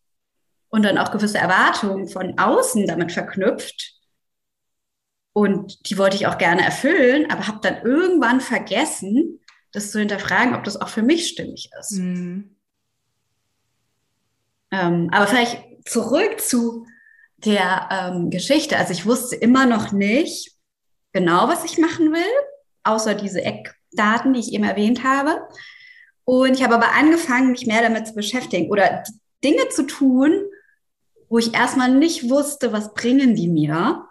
und 0.68 0.82
dann 0.82 0.99
auch 0.99 1.12
gewisse 1.12 1.38
Erwartungen 1.38 2.09
von 2.09 2.40
außen 2.40 2.88
damit 2.88 3.12
verknüpft. 3.12 4.01
Und 5.32 5.88
die 5.88 5.97
wollte 5.97 6.16
ich 6.16 6.26
auch 6.26 6.38
gerne 6.38 6.64
erfüllen, 6.64 7.30
aber 7.30 7.47
habe 7.47 7.61
dann 7.62 7.82
irgendwann 7.82 8.40
vergessen, 8.40 9.38
das 9.70 9.93
zu 9.93 10.01
hinterfragen, 10.01 10.57
ob 10.57 10.64
das 10.64 10.80
auch 10.80 10.88
für 10.88 11.03
mich 11.03 11.28
stimmig 11.28 11.70
ist. 11.78 11.93
Mhm. 11.93 12.57
Ähm, 14.72 15.09
aber 15.12 15.28
vielleicht 15.28 15.88
zurück 15.88 16.40
zu 16.40 16.84
der 17.45 17.88
ähm, 17.90 18.30
Geschichte. 18.30 18.76
Also 18.76 18.93
ich 18.93 19.07
wusste 19.07 19.36
immer 19.36 19.66
noch 19.66 19.93
nicht 19.93 20.53
genau, 21.12 21.49
was 21.49 21.64
ich 21.64 21.78
machen 21.78 22.12
will, 22.12 22.22
außer 22.84 23.14
diese 23.14 23.43
Eckdaten, 23.43 24.32
die 24.32 24.40
ich 24.40 24.53
eben 24.53 24.64
erwähnt 24.64 25.05
habe. 25.05 25.43
Und 26.24 26.55
ich 26.55 26.62
habe 26.62 26.74
aber 26.74 26.93
angefangen, 26.93 27.51
mich 27.51 27.66
mehr 27.66 27.82
damit 27.82 28.07
zu 28.07 28.14
beschäftigen 28.14 28.70
oder 28.70 29.03
Dinge 29.43 29.68
zu 29.70 29.86
tun, 29.86 30.32
wo 31.28 31.38
ich 31.38 31.55
erstmal 31.55 31.93
nicht 31.93 32.30
wusste, 32.30 32.72
was 32.72 32.95
bringen 32.95 33.34
die 33.34 33.49
mir. 33.49 34.07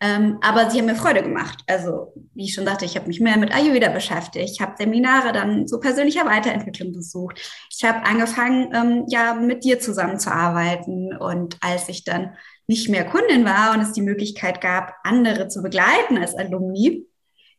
Ähm, 0.00 0.38
aber 0.42 0.70
sie 0.70 0.78
haben 0.78 0.86
mir 0.86 0.94
Freude 0.94 1.22
gemacht. 1.22 1.64
Also, 1.66 2.12
wie 2.34 2.44
ich 2.44 2.54
schon 2.54 2.66
sagte, 2.66 2.84
ich 2.84 2.94
habe 2.94 3.08
mich 3.08 3.18
mehr 3.18 3.36
mit 3.36 3.52
Ayurveda 3.52 3.88
beschäftigt. 3.88 4.48
Ich 4.48 4.60
habe 4.60 4.76
Seminare 4.78 5.32
dann 5.32 5.66
zu 5.66 5.80
persönlicher 5.80 6.24
Weiterentwicklung 6.24 6.92
besucht. 6.92 7.40
Ich 7.76 7.84
habe 7.84 8.06
angefangen, 8.06 8.72
ähm, 8.72 9.04
ja, 9.08 9.34
mit 9.34 9.64
dir 9.64 9.80
zusammenzuarbeiten. 9.80 11.16
Und 11.16 11.56
als 11.60 11.88
ich 11.88 12.04
dann 12.04 12.36
nicht 12.68 12.88
mehr 12.88 13.04
Kundin 13.04 13.44
war 13.44 13.74
und 13.74 13.80
es 13.80 13.92
die 13.92 14.02
Möglichkeit 14.02 14.60
gab, 14.60 14.94
andere 15.02 15.48
zu 15.48 15.62
begleiten 15.62 16.18
als 16.18 16.34
Alumni 16.36 17.06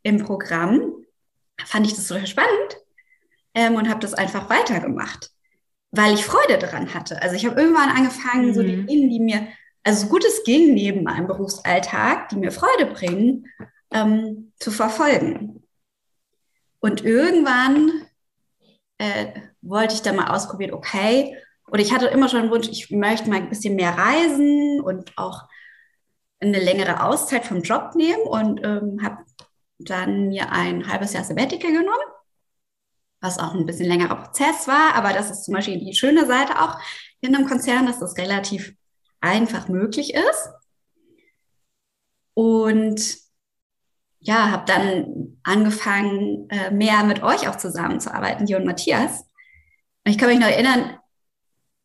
im 0.04 0.24
Programm, 0.24 0.94
fand 1.66 1.88
ich 1.88 1.96
das 1.96 2.08
total 2.08 2.28
spannend 2.28 2.78
ähm, 3.56 3.76
und 3.76 3.90
habe 3.90 4.00
das 4.00 4.14
einfach 4.14 4.50
weitergemacht, 4.50 5.32
weil 5.92 6.14
ich 6.14 6.26
Freude 6.26 6.58
daran 6.60 6.94
hatte. 6.94 7.22
Also 7.22 7.36
ich 7.36 7.46
habe 7.46 7.60
irgendwann 7.60 7.90
angefangen, 7.90 8.48
mhm. 8.48 8.54
so 8.54 8.64
die 8.64 8.78
mhm. 8.78 8.88
Dinge, 8.88 9.10
die 9.10 9.20
mir 9.20 9.48
also 9.84 10.04
so 10.04 10.10
gut 10.10 10.26
es 10.26 10.44
ging, 10.44 10.74
neben 10.74 11.04
meinem 11.04 11.28
Berufsalltag, 11.28 12.30
die 12.30 12.36
mir 12.36 12.52
Freude 12.52 12.86
bringen, 12.86 13.48
ähm, 13.92 14.52
zu 14.60 14.72
verfolgen. 14.72 15.64
Und 16.80 17.04
irgendwann 17.04 18.06
äh, 19.00 19.28
wollte 19.62 19.96
ich 19.96 20.02
dann 20.02 20.16
mal 20.16 20.36
ausprobieren, 20.36 20.74
okay, 20.74 21.36
oder 21.72 21.82
ich 21.82 21.94
hatte 21.94 22.08
immer 22.08 22.30
schon 22.30 22.42
einen 22.42 22.52
Wunsch, 22.52 22.68
ich 22.70 22.90
möchte 22.92 23.30
mal 23.30 23.38
ein 23.38 23.50
bisschen 23.50 23.76
mehr 23.76 23.98
reisen 23.98 24.82
und 24.82 25.18
auch 25.18 25.48
eine 26.40 26.60
längere 26.60 27.04
Auszeit 27.04 27.46
vom 27.46 27.62
Job 27.62 27.96
nehmen 27.96 28.24
und 28.24 28.64
ähm, 28.64 29.00
habe 29.04 29.24
dann 29.78 30.30
mir 30.30 30.52
ein 30.52 30.88
halbes 30.88 31.14
Jahr 31.14 31.24
Sabbatical 31.24 31.72
genommen, 31.72 31.90
was 33.22 33.40
auch 33.40 33.54
ein 33.54 33.66
bisschen 33.66 33.88
längerer 33.88 34.16
Prozess 34.16 34.68
war, 34.68 34.96
aber 34.96 35.14
das 35.14 35.30
ist 35.30 35.46
zum 35.46 35.54
Beispiel 35.54 35.80
die 35.80 35.94
schöne 35.94 36.26
Seite 36.26 36.62
auch 36.62 36.80
in 37.22 37.36
einem 37.36 37.48
Konzern, 37.48 37.86
dass 37.86 38.00
das 38.00 38.18
relativ 38.18 38.74
einfach 39.22 39.68
möglich 39.68 40.14
ist. 40.14 40.50
Und 42.34 43.18
ja, 44.20 44.52
habe 44.52 44.66
dann 44.66 45.40
angefangen, 45.44 46.50
äh, 46.50 46.72
mehr 46.72 47.04
mit 47.04 47.24
euch 47.24 47.48
auch 47.48 47.58
zusammenzuarbeiten, 47.58 48.54
und 48.54 48.66
Matthias. 48.66 49.22
Und 50.06 50.12
ich 50.12 50.18
kann 50.18 50.30
mich 50.30 50.40
noch 50.40 50.48
erinnern, 50.48 50.99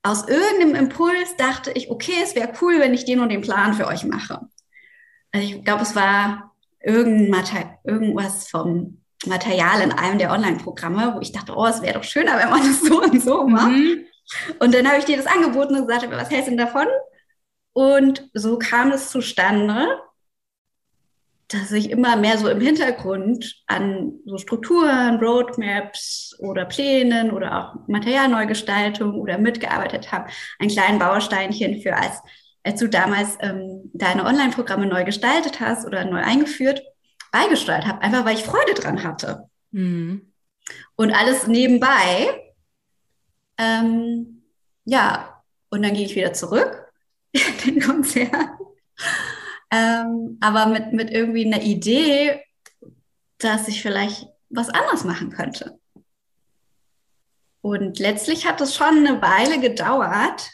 aus 0.04 0.28
irgendeinem 0.28 0.74
Impuls 0.74 1.34
dachte 1.36 1.72
ich, 1.72 1.90
okay, 1.90 2.12
es 2.22 2.36
wäre 2.36 2.52
cool, 2.60 2.78
wenn 2.78 2.94
ich 2.94 3.06
den 3.06 3.20
und 3.20 3.30
den 3.30 3.40
Plan 3.40 3.72
für 3.72 3.86
euch 3.86 4.04
mache. 4.04 4.40
Also 5.32 5.46
ich 5.46 5.64
glaube, 5.64 5.82
es 5.82 5.96
war 5.96 6.54
irgendwas 6.80 8.48
vom 8.48 9.00
Material 9.26 9.80
in 9.80 9.92
einem 9.92 10.18
der 10.18 10.30
Online-Programme, 10.30 11.14
wo 11.16 11.20
ich 11.20 11.32
dachte, 11.32 11.54
oh, 11.56 11.66
es 11.66 11.80
wäre 11.80 11.94
doch 11.94 12.04
schöner, 12.04 12.38
wenn 12.38 12.50
man 12.50 12.60
das 12.60 12.82
so 12.82 13.02
und 13.02 13.22
so 13.22 13.48
macht. 13.48 13.70
Mhm. 13.70 14.04
Und 14.60 14.74
dann 14.74 14.86
habe 14.86 14.98
ich 14.98 15.06
dir 15.06 15.16
das 15.16 15.26
angeboten 15.26 15.74
und 15.74 15.86
gesagt, 15.86 16.10
was 16.10 16.30
hältst 16.30 16.48
du 16.48 16.50
denn 16.50 16.58
davon? 16.58 16.86
Und 17.72 18.28
so 18.34 18.58
kam 18.58 18.92
es 18.92 19.08
zustande. 19.08 19.86
Dass 21.48 21.72
ich 21.72 21.90
immer 21.90 22.16
mehr 22.16 22.38
so 22.38 22.48
im 22.48 22.60
Hintergrund 22.60 23.62
an 23.66 24.14
so 24.24 24.38
Strukturen, 24.38 25.18
Roadmaps 25.18 26.34
oder 26.38 26.64
Plänen 26.64 27.30
oder 27.30 27.58
auch 27.58 27.88
Materialneugestaltung 27.88 29.20
oder 29.20 29.38
mitgearbeitet 29.38 30.10
habe. 30.10 30.30
Ein 30.58 30.68
kleinen 30.68 30.98
Bausteinchen 30.98 31.82
für 31.82 31.96
als, 31.96 32.20
als 32.62 32.80
du 32.80 32.88
damals 32.88 33.36
ähm, 33.40 33.90
deine 33.92 34.24
Online-Programme 34.24 34.86
neu 34.86 35.04
gestaltet 35.04 35.60
hast 35.60 35.86
oder 35.86 36.04
neu 36.04 36.22
eingeführt, 36.22 36.82
beigesteuert 37.30 37.86
habe, 37.86 38.00
einfach 38.00 38.24
weil 38.24 38.36
ich 38.36 38.44
Freude 38.44 38.74
dran 38.74 39.02
hatte. 39.02 39.48
Mhm. 39.70 40.32
Und 40.96 41.12
alles 41.12 41.46
nebenbei. 41.46 42.40
Ähm, 43.58 44.42
ja, 44.86 45.42
und 45.68 45.82
dann 45.82 45.94
gehe 45.94 46.06
ich 46.06 46.16
wieder 46.16 46.32
zurück 46.32 46.86
in 47.32 47.74
den 47.74 47.82
Konzern 47.82 48.56
ähm, 49.74 50.38
aber 50.40 50.66
mit, 50.66 50.92
mit 50.92 51.10
irgendwie 51.10 51.46
einer 51.46 51.62
Idee, 51.62 52.40
dass 53.38 53.68
ich 53.68 53.82
vielleicht 53.82 54.28
was 54.50 54.68
anderes 54.68 55.04
machen 55.04 55.30
könnte. 55.30 55.78
Und 57.60 57.98
letztlich 57.98 58.46
hat 58.46 58.60
es 58.60 58.76
schon 58.76 59.06
eine 59.06 59.20
Weile 59.20 59.58
gedauert, 59.58 60.50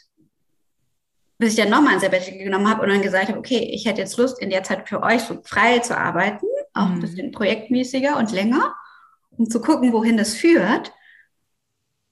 bis 1.38 1.50
ich 1.50 1.56
dann 1.56 1.70
nochmal 1.70 1.94
ein 1.94 2.00
Sabbatical 2.00 2.38
genommen 2.38 2.68
habe 2.68 2.82
und 2.82 2.88
dann 2.88 3.02
gesagt 3.02 3.28
habe, 3.28 3.38
okay, 3.38 3.70
ich 3.72 3.86
hätte 3.86 4.00
jetzt 4.00 4.16
Lust, 4.16 4.40
in 4.40 4.50
der 4.50 4.62
Zeit 4.62 4.88
für 4.88 5.02
euch 5.02 5.22
so 5.22 5.40
frei 5.42 5.80
zu 5.80 5.96
arbeiten, 5.96 6.46
auch 6.72 6.86
ein 6.86 6.96
mhm. 6.96 7.00
bisschen 7.00 7.32
projektmäßiger 7.32 8.16
und 8.16 8.32
länger, 8.32 8.74
um 9.30 9.50
zu 9.50 9.60
gucken, 9.60 9.92
wohin 9.92 10.16
das 10.16 10.34
führt. 10.34 10.92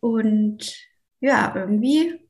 Und 0.01 0.75
ja, 1.21 1.53
irgendwie 1.55 2.28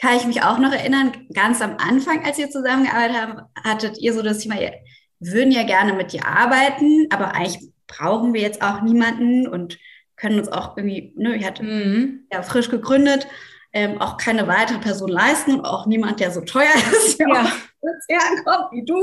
kann 0.00 0.16
ich 0.16 0.26
mich 0.26 0.42
auch 0.42 0.58
noch 0.58 0.72
erinnern, 0.72 1.12
ganz 1.32 1.62
am 1.62 1.76
Anfang, 1.78 2.24
als 2.24 2.38
wir 2.38 2.50
zusammengearbeitet 2.50 3.16
haben, 3.16 3.40
hattet 3.64 3.98
ihr 3.98 4.12
so 4.12 4.22
das 4.22 4.38
Thema, 4.38 4.60
wir 4.60 4.74
würden 5.20 5.50
ja 5.50 5.62
gerne 5.62 5.94
mit 5.94 6.12
dir 6.12 6.26
arbeiten, 6.26 7.06
aber 7.10 7.34
eigentlich 7.34 7.70
brauchen 7.86 8.34
wir 8.34 8.40
jetzt 8.40 8.62
auch 8.62 8.82
niemanden 8.82 9.46
und 9.46 9.78
können 10.16 10.38
uns 10.38 10.48
auch 10.48 10.76
irgendwie, 10.76 11.12
ne, 11.16 11.36
ich 11.36 11.46
hatte 11.46 11.62
mhm. 11.62 12.26
ja 12.32 12.42
frisch 12.42 12.70
gegründet, 12.70 13.26
ähm, 13.72 14.00
auch 14.00 14.16
keine 14.16 14.46
weitere 14.46 14.78
Person 14.78 15.08
leisten 15.08 15.54
und 15.54 15.64
auch 15.64 15.86
niemand, 15.86 16.20
der 16.20 16.30
so 16.30 16.40
teuer 16.40 16.74
ist, 16.92 17.18
der 17.18 17.28
ja. 17.28 17.52
herkommt 18.08 18.72
wie 18.72 18.84
du. 18.84 19.02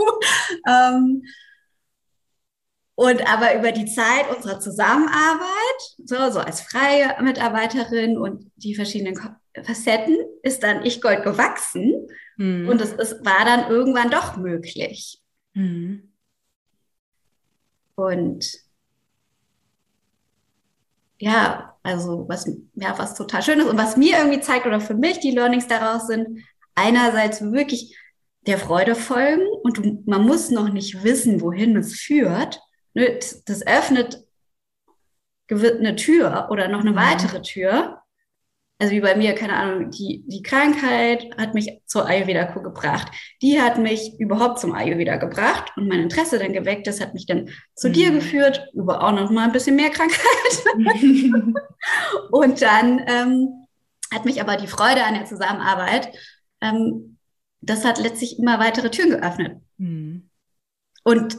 Ähm, 0.67 1.23
und 2.95 3.27
aber 3.31 3.55
über 3.57 3.71
die 3.71 3.85
Zeit 3.85 4.29
unserer 4.35 4.59
Zusammenarbeit, 4.59 5.79
so, 6.05 6.15
so 6.31 6.39
als 6.39 6.61
freie 6.61 7.21
Mitarbeiterin 7.21 8.17
und 8.17 8.51
die 8.55 8.75
verschiedenen 8.75 9.19
Facetten 9.63 10.17
ist 10.43 10.63
dann 10.63 10.85
Ich 10.85 11.01
Gold 11.01 11.23
gewachsen 11.23 12.07
mhm. 12.37 12.69
und 12.69 12.81
es 12.81 12.93
ist, 12.93 13.25
war 13.25 13.45
dann 13.45 13.69
irgendwann 13.69 14.11
doch 14.11 14.37
möglich. 14.37 15.21
Mhm. 15.53 16.13
Und 17.95 18.63
ja, 21.19 21.77
also 21.83 22.25
was, 22.27 22.49
ja, 22.75 22.97
was 22.97 23.15
total 23.15 23.41
schön 23.41 23.59
ist 23.59 23.67
und 23.67 23.77
was 23.77 23.97
mir 23.97 24.17
irgendwie 24.17 24.41
zeigt 24.41 24.65
oder 24.65 24.81
für 24.81 24.95
mich 24.95 25.19
die 25.19 25.31
Learnings 25.31 25.67
daraus 25.67 26.07
sind, 26.07 26.39
einerseits 26.75 27.41
wirklich 27.41 27.97
der 28.45 28.57
Freude 28.57 28.95
folgen 28.95 29.47
und 29.63 30.05
man 30.05 30.23
muss 30.23 30.49
noch 30.49 30.69
nicht 30.69 31.03
wissen, 31.03 31.41
wohin 31.41 31.77
es 31.77 31.95
führt. 31.95 32.59
Ne, 32.93 33.19
das 33.45 33.65
öffnet 33.65 34.23
eine 35.49 35.95
Tür 35.95 36.47
oder 36.49 36.67
noch 36.67 36.81
eine 36.81 36.91
mhm. 36.91 36.95
weitere 36.95 37.41
Tür 37.41 38.03
also 38.83 38.95
wie 38.95 39.01
bei 39.01 39.15
mir, 39.15 39.33
keine 39.33 39.55
Ahnung, 39.55 39.91
die, 39.91 40.25
die 40.27 40.41
Krankheit 40.41 41.29
hat 41.37 41.53
mich 41.53 41.81
zur 41.85 42.05
Ayurveda-Kur 42.05 42.63
gebracht. 42.63 43.07
Die 43.41 43.61
hat 43.61 43.77
mich 43.77 44.19
überhaupt 44.19 44.59
zum 44.59 44.73
Ayurveda 44.73 45.15
gebracht 45.15 45.71
und 45.77 45.87
mein 45.87 46.01
Interesse 46.01 46.37
dann 46.37 46.51
geweckt. 46.51 46.85
Das 46.85 46.99
hat 46.99 47.13
mich 47.13 47.25
dann 47.25 47.49
zu 47.75 47.87
mhm. 47.87 47.93
dir 47.93 48.11
geführt, 48.11 48.67
über 48.73 49.01
auch 49.01 49.13
noch 49.13 49.29
mal 49.29 49.45
ein 49.45 49.53
bisschen 49.53 49.77
mehr 49.77 49.89
Krankheit. 49.89 50.19
und 52.31 52.61
dann 52.61 53.01
ähm, 53.07 53.67
hat 54.13 54.25
mich 54.25 54.41
aber 54.41 54.57
die 54.57 54.67
Freude 54.67 55.05
an 55.05 55.13
der 55.13 55.25
Zusammenarbeit, 55.25 56.09
ähm, 56.59 57.19
das 57.61 57.85
hat 57.85 57.99
letztlich 57.99 58.37
immer 58.37 58.59
weitere 58.59 58.91
Türen 58.91 59.11
geöffnet. 59.11 59.61
Mhm. 59.77 60.29
Und 61.05 61.37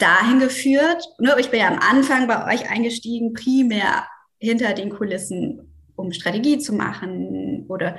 dahin 0.00 0.40
geführt, 0.40 1.04
ne, 1.18 1.34
ich 1.38 1.50
bin 1.50 1.60
ja 1.60 1.68
am 1.68 1.78
Anfang 1.78 2.26
bei 2.26 2.52
euch 2.52 2.70
eingestiegen, 2.70 3.32
primär 3.32 4.06
hinter 4.38 4.72
den 4.74 4.90
Kulissen 4.90 5.70
um 5.96 6.12
Strategie 6.12 6.58
zu 6.58 6.72
machen 6.72 7.66
oder 7.68 7.96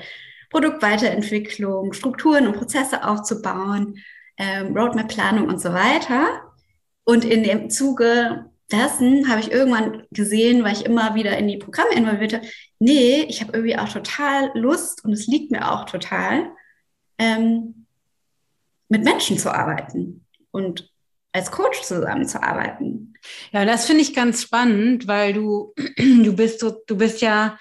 Produktweiterentwicklung, 0.49 1.93
Strukturen 1.93 2.47
und 2.47 2.57
Prozesse 2.57 3.07
aufzubauen, 3.07 3.99
ähm, 4.37 4.75
Roadmap-Planung 4.75 5.47
und 5.47 5.61
so 5.61 5.71
weiter. 5.71 6.41
Und 7.03 7.23
in 7.23 7.43
dem 7.43 7.69
Zuge 7.69 8.51
dessen 8.71 9.29
habe 9.29 9.39
ich 9.39 9.51
irgendwann 9.51 10.03
gesehen, 10.11 10.63
weil 10.63 10.73
ich 10.73 10.85
immer 10.85 11.15
wieder 11.15 11.37
in 11.37 11.47
die 11.47 11.57
Programme 11.57 11.93
involvierte, 11.93 12.41
nee, 12.79 13.23
ich 13.23 13.41
habe 13.41 13.53
irgendwie 13.53 13.77
auch 13.77 13.89
total 13.89 14.51
Lust 14.53 15.03
und 15.05 15.13
es 15.13 15.27
liegt 15.27 15.51
mir 15.51 15.71
auch 15.71 15.85
total, 15.85 16.51
ähm, 17.17 17.85
mit 18.89 19.03
Menschen 19.03 19.37
zu 19.37 19.53
arbeiten 19.53 20.25
und 20.51 20.90
als 21.33 21.51
Coach 21.51 21.81
zusammenzuarbeiten. 21.81 23.13
Ja, 23.51 23.65
das 23.65 23.85
finde 23.85 24.01
ich 24.01 24.13
ganz 24.13 24.41
spannend, 24.41 25.07
weil 25.07 25.33
du, 25.33 25.73
du 25.97 26.35
bist 26.35 26.59
so, 26.59 26.75
du 26.87 26.97
bist 26.97 27.21
ja 27.21 27.57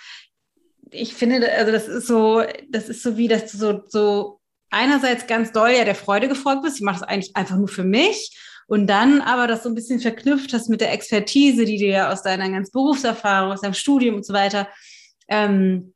ich 0.92 1.14
finde, 1.14 1.50
also 1.52 1.72
das 1.72 1.88
ist 1.88 2.06
so, 2.06 2.42
das 2.68 2.88
ist 2.88 3.02
so 3.02 3.16
wie, 3.16 3.28
dass 3.28 3.52
du 3.52 3.58
so, 3.58 3.82
so 3.86 4.40
einerseits 4.70 5.26
ganz 5.26 5.52
doll 5.52 5.70
ja 5.70 5.84
der 5.84 5.94
Freude 5.94 6.28
gefolgt 6.28 6.62
bist. 6.62 6.76
Ich 6.76 6.82
mache 6.82 7.00
das 7.00 7.08
eigentlich 7.08 7.36
einfach 7.36 7.56
nur 7.56 7.68
für 7.68 7.84
mich. 7.84 8.36
Und 8.66 8.86
dann 8.86 9.20
aber 9.20 9.46
das 9.46 9.64
so 9.64 9.68
ein 9.68 9.74
bisschen 9.74 10.00
verknüpft 10.00 10.52
hast 10.52 10.68
mit 10.68 10.80
der 10.80 10.92
Expertise, 10.92 11.64
die 11.64 11.78
du 11.78 11.86
ja 11.86 12.12
aus 12.12 12.22
deiner 12.22 12.48
ganzen 12.48 12.72
Berufserfahrung, 12.72 13.52
aus 13.52 13.62
deinem 13.62 13.74
Studium 13.74 14.16
und 14.16 14.24
so 14.24 14.32
weiter 14.32 14.68
ähm, 15.28 15.94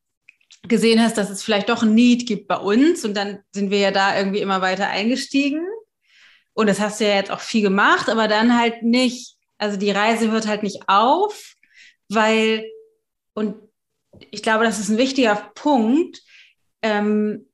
gesehen 0.67 1.01
hast, 1.01 1.17
dass 1.17 1.31
es 1.31 1.43
vielleicht 1.43 1.69
doch 1.69 1.83
ein 1.83 1.95
Need 1.95 2.27
gibt 2.27 2.49
bei 2.49 2.57
uns. 2.57 3.05
Und 3.05 3.17
dann 3.17 3.41
sind 3.53 3.71
wir 3.71 3.79
ja 3.79 3.91
da 3.93 4.19
irgendwie 4.19 4.41
immer 4.41 4.61
weiter 4.61 4.89
eingestiegen. 4.89 5.65
Und 6.55 6.69
das 6.69 6.81
hast 6.81 7.01
du 7.01 7.05
ja 7.05 7.17
jetzt 7.17 7.31
auch 7.31 7.41
viel 7.41 7.63
gemacht, 7.63 8.09
aber 8.09 8.29
dann 8.29 8.59
halt 8.59 8.83
nicht, 8.83 9.37
also 9.59 9.77
die 9.77 9.91
Reise 9.91 10.31
hört 10.31 10.47
halt 10.47 10.63
nicht 10.63 10.89
auf, 10.89 11.55
weil, 12.09 12.65
und 13.35 13.57
ich 14.31 14.43
glaube, 14.43 14.65
das 14.65 14.79
ist 14.79 14.89
ein 14.89 14.99
wichtiger 14.99 15.51
Punkt. 15.55 16.23
Ähm, 16.83 17.47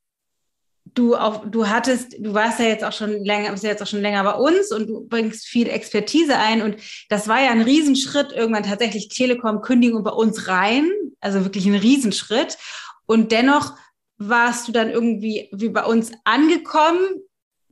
du 0.95 1.17
auch, 1.17 1.45
du 1.47 1.69
hattest, 1.69 2.17
du 2.19 2.35
warst 2.35 2.59
ja 2.59 2.67
jetzt 2.67 2.85
auch 2.85 2.93
schon 2.93 3.25
länger, 3.25 3.53
bist 3.53 3.65
ja 3.65 3.71
jetzt 3.71 3.83
auch 3.83 3.87
schon 3.87 4.03
länger 4.03 4.25
bei 4.25 4.35
uns 4.35 4.73
und 4.73 4.87
du 4.89 5.07
bringst 5.07 5.47
viel 5.47 5.69
Expertise 5.69 6.37
ein 6.37 6.63
und 6.63 6.77
das 7.09 7.29
war 7.29 7.41
ja 7.41 7.51
ein 7.51 7.63
Riesenschritt, 7.63 8.33
irgendwann 8.33 8.65
tatsächlich 8.65 9.09
Telekom 9.09 9.63
Kündigung 9.63 10.03
bei 10.03 10.11
uns 10.11 10.49
rein, 10.49 10.91
also 11.21 11.45
wirklich 11.45 11.67
ein 11.67 11.77
Riesenschritt 11.77 12.59
und 13.07 13.33
dennoch 13.33 13.77
warst 14.19 14.69
du 14.69 14.73
dann 14.73 14.91
irgendwie 14.91 15.49
wie 15.53 15.69
bei 15.69 15.85
uns 15.85 16.13
angekommen 16.25 17.07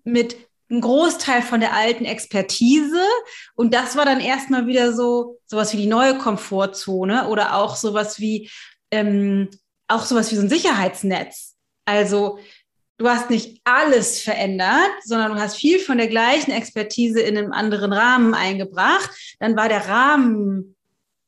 mit 0.05 0.37
ein 0.71 0.81
Großteil 0.81 1.43
von 1.43 1.61
der 1.61 1.75
alten 1.75 2.05
Expertise. 2.05 3.01
Und 3.55 3.75
das 3.75 3.97
war 3.97 4.05
dann 4.05 4.21
erstmal 4.21 4.67
wieder 4.67 4.93
so, 4.93 5.39
sowas 5.47 5.73
wie 5.73 5.79
die 5.79 5.87
neue 5.87 6.19
Komfortzone 6.19 7.29
oder 7.29 7.55
auch 7.55 7.77
sowas 7.77 8.21
wie 8.21 8.51
ähm, 8.91 9.49
auch 9.89 10.05
sowas 10.05 10.31
wie 10.31 10.37
so 10.37 10.43
ein 10.43 10.51
Sicherheitsnetz. 10.51 11.57
Also 11.87 12.39
du 12.99 13.09
hast 13.09 13.31
nicht 13.31 13.61
alles 13.65 14.21
verändert, 14.21 14.91
sondern 15.05 15.33
du 15.33 15.41
hast 15.41 15.57
viel 15.57 15.79
von 15.79 15.99
der 15.99 16.09
gleichen 16.09 16.51
Expertise 16.51 17.21
in 17.21 17.39
einem 17.39 17.53
anderen 17.53 17.93
Rahmen 17.93 18.35
eingebracht. 18.35 19.11
Dann 19.41 19.57
war 19.57 19.69
der 19.69 19.89
Rahmen 19.89 20.77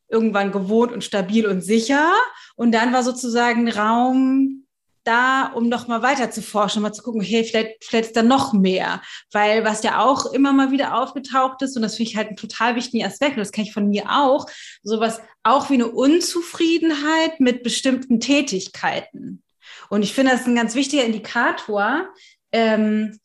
irgendwann 0.09 0.53
gewohnt 0.53 0.93
und 0.93 1.05
stabil 1.05 1.47
und 1.47 1.62
sicher. 1.62 2.12
Und 2.57 2.72
dann 2.72 2.93
war 2.93 3.03
sozusagen 3.03 3.70
Raum 3.70 4.66
da, 5.05 5.53
um 5.55 5.68
noch 5.68 5.88
mal 5.88 6.03
weiter 6.03 6.30
zu 6.30 6.42
forschen, 6.42 6.82
mal 6.82 6.92
zu 6.92 7.03
gucken, 7.03 7.20
hey, 7.20 7.44
vielleicht, 7.44 7.84
vielleicht 7.84 8.07
ist 8.09 8.16
da 8.16 8.22
noch 8.22 8.53
mehr. 8.53 9.03
Weil 9.32 9.64
was 9.64 9.82
ja 9.82 10.05
auch 10.05 10.26
immer 10.32 10.53
mal 10.53 10.70
wieder 10.70 10.96
aufgetaucht 10.96 11.62
ist, 11.62 11.76
und 11.76 11.82
das 11.82 11.96
finde 11.96 12.11
ich 12.11 12.16
halt 12.16 12.28
einen 12.28 12.36
total 12.36 12.76
wichtigen 12.76 13.05
Aspekt, 13.05 13.32
und 13.32 13.40
das 13.40 13.53
kenne 13.53 13.66
ich 13.66 13.72
von 13.72 13.88
mir 13.88 14.05
auch, 14.11 14.46
sowas 14.82 15.20
auch 15.42 15.70
wie 15.70 15.74
eine 15.74 15.88
Unzufriedenheit 15.88 17.40
mit 17.40 17.62
bestimmten 17.62 18.20
Tätigkeiten. 18.20 19.42
Und 19.88 20.03
ich 20.03 20.12
finde, 20.12 20.32
das 20.32 20.42
ist 20.42 20.46
ein 20.46 20.55
ganz 20.55 20.74
wichtiger 20.74 21.05
Indikator, 21.05 22.09
ähm, 22.53 23.18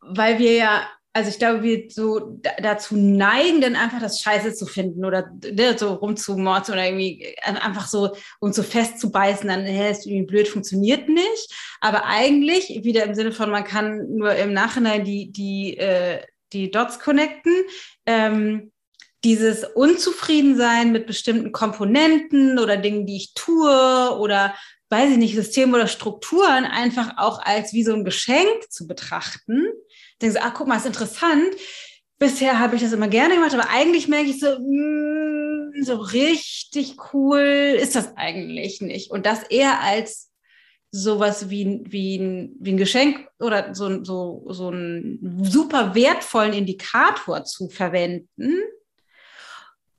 weil 0.00 0.38
wir 0.38 0.54
ja 0.54 0.88
also 1.12 1.30
ich 1.30 1.38
glaube, 1.38 1.62
wir 1.62 1.84
so 1.88 2.40
dazu 2.62 2.96
neigen, 2.96 3.60
dann 3.60 3.76
einfach 3.76 4.00
das 4.00 4.20
Scheiße 4.20 4.54
zu 4.54 4.66
finden 4.66 5.04
oder 5.04 5.30
ne, 5.42 5.76
so 5.76 5.94
rumzumorzen 5.94 6.74
oder 6.74 6.84
irgendwie 6.84 7.24
äh, 7.24 7.54
einfach 7.60 7.88
so 7.88 8.14
um 8.40 8.52
so 8.52 8.62
festzubeißen, 8.62 9.48
dann 9.48 9.64
hä, 9.64 9.90
ist 9.90 10.06
irgendwie 10.06 10.26
blöd, 10.26 10.48
funktioniert 10.48 11.08
nicht. 11.08 11.52
Aber 11.80 12.04
eigentlich, 12.04 12.84
wieder 12.84 13.04
im 13.04 13.14
Sinne 13.14 13.32
von, 13.32 13.50
man 13.50 13.64
kann 13.64 14.06
nur 14.16 14.34
im 14.34 14.52
Nachhinein 14.52 15.04
die, 15.04 15.32
die, 15.32 15.76
äh, 15.78 16.22
die 16.52 16.70
Dots 16.70 17.00
connecten. 17.00 17.54
Ähm, 18.06 18.70
dieses 19.24 19.64
Unzufriedensein 19.64 20.92
mit 20.92 21.06
bestimmten 21.06 21.50
Komponenten 21.50 22.58
oder 22.58 22.76
Dingen, 22.76 23.04
die 23.04 23.16
ich 23.16 23.34
tue 23.34 24.16
oder 24.20 24.54
weiß 24.90 25.12
ich 25.12 25.18
nicht, 25.18 25.34
Systeme 25.34 25.76
oder 25.76 25.86
Strukturen 25.86 26.64
einfach 26.64 27.18
auch 27.18 27.40
als 27.42 27.72
wie 27.72 27.84
so 27.84 27.92
ein 27.92 28.04
Geschenk 28.04 28.70
zu 28.70 28.86
betrachten. 28.86 29.66
Denken 30.20 30.36
so, 30.36 30.40
ach, 30.42 30.54
guck 30.54 30.66
mal, 30.66 30.76
ist 30.76 30.86
interessant. 30.86 31.54
Bisher 32.18 32.58
habe 32.58 32.76
ich 32.76 32.82
das 32.82 32.92
immer 32.92 33.08
gerne 33.08 33.34
gemacht, 33.34 33.54
aber 33.54 33.70
eigentlich 33.70 34.08
merke 34.08 34.30
ich 34.30 34.40
so, 34.40 34.46
mh, 34.46 34.58
mm, 34.58 35.82
so 35.82 35.96
richtig 35.96 36.96
cool 37.12 37.76
ist 37.80 37.94
das 37.94 38.16
eigentlich 38.16 38.80
nicht. 38.80 39.10
Und 39.10 39.26
das 39.26 39.44
eher 39.44 39.80
als 39.80 40.30
sowas 40.90 41.50
wie, 41.50 41.82
wie, 41.86 42.16
ein, 42.16 42.56
wie 42.58 42.72
ein 42.72 42.76
Geschenk 42.76 43.28
oder 43.38 43.74
so, 43.74 44.02
so, 44.04 44.46
so 44.48 44.68
einen 44.68 45.44
super 45.44 45.94
wertvollen 45.94 46.54
Indikator 46.54 47.44
zu 47.44 47.68
verwenden, 47.68 48.54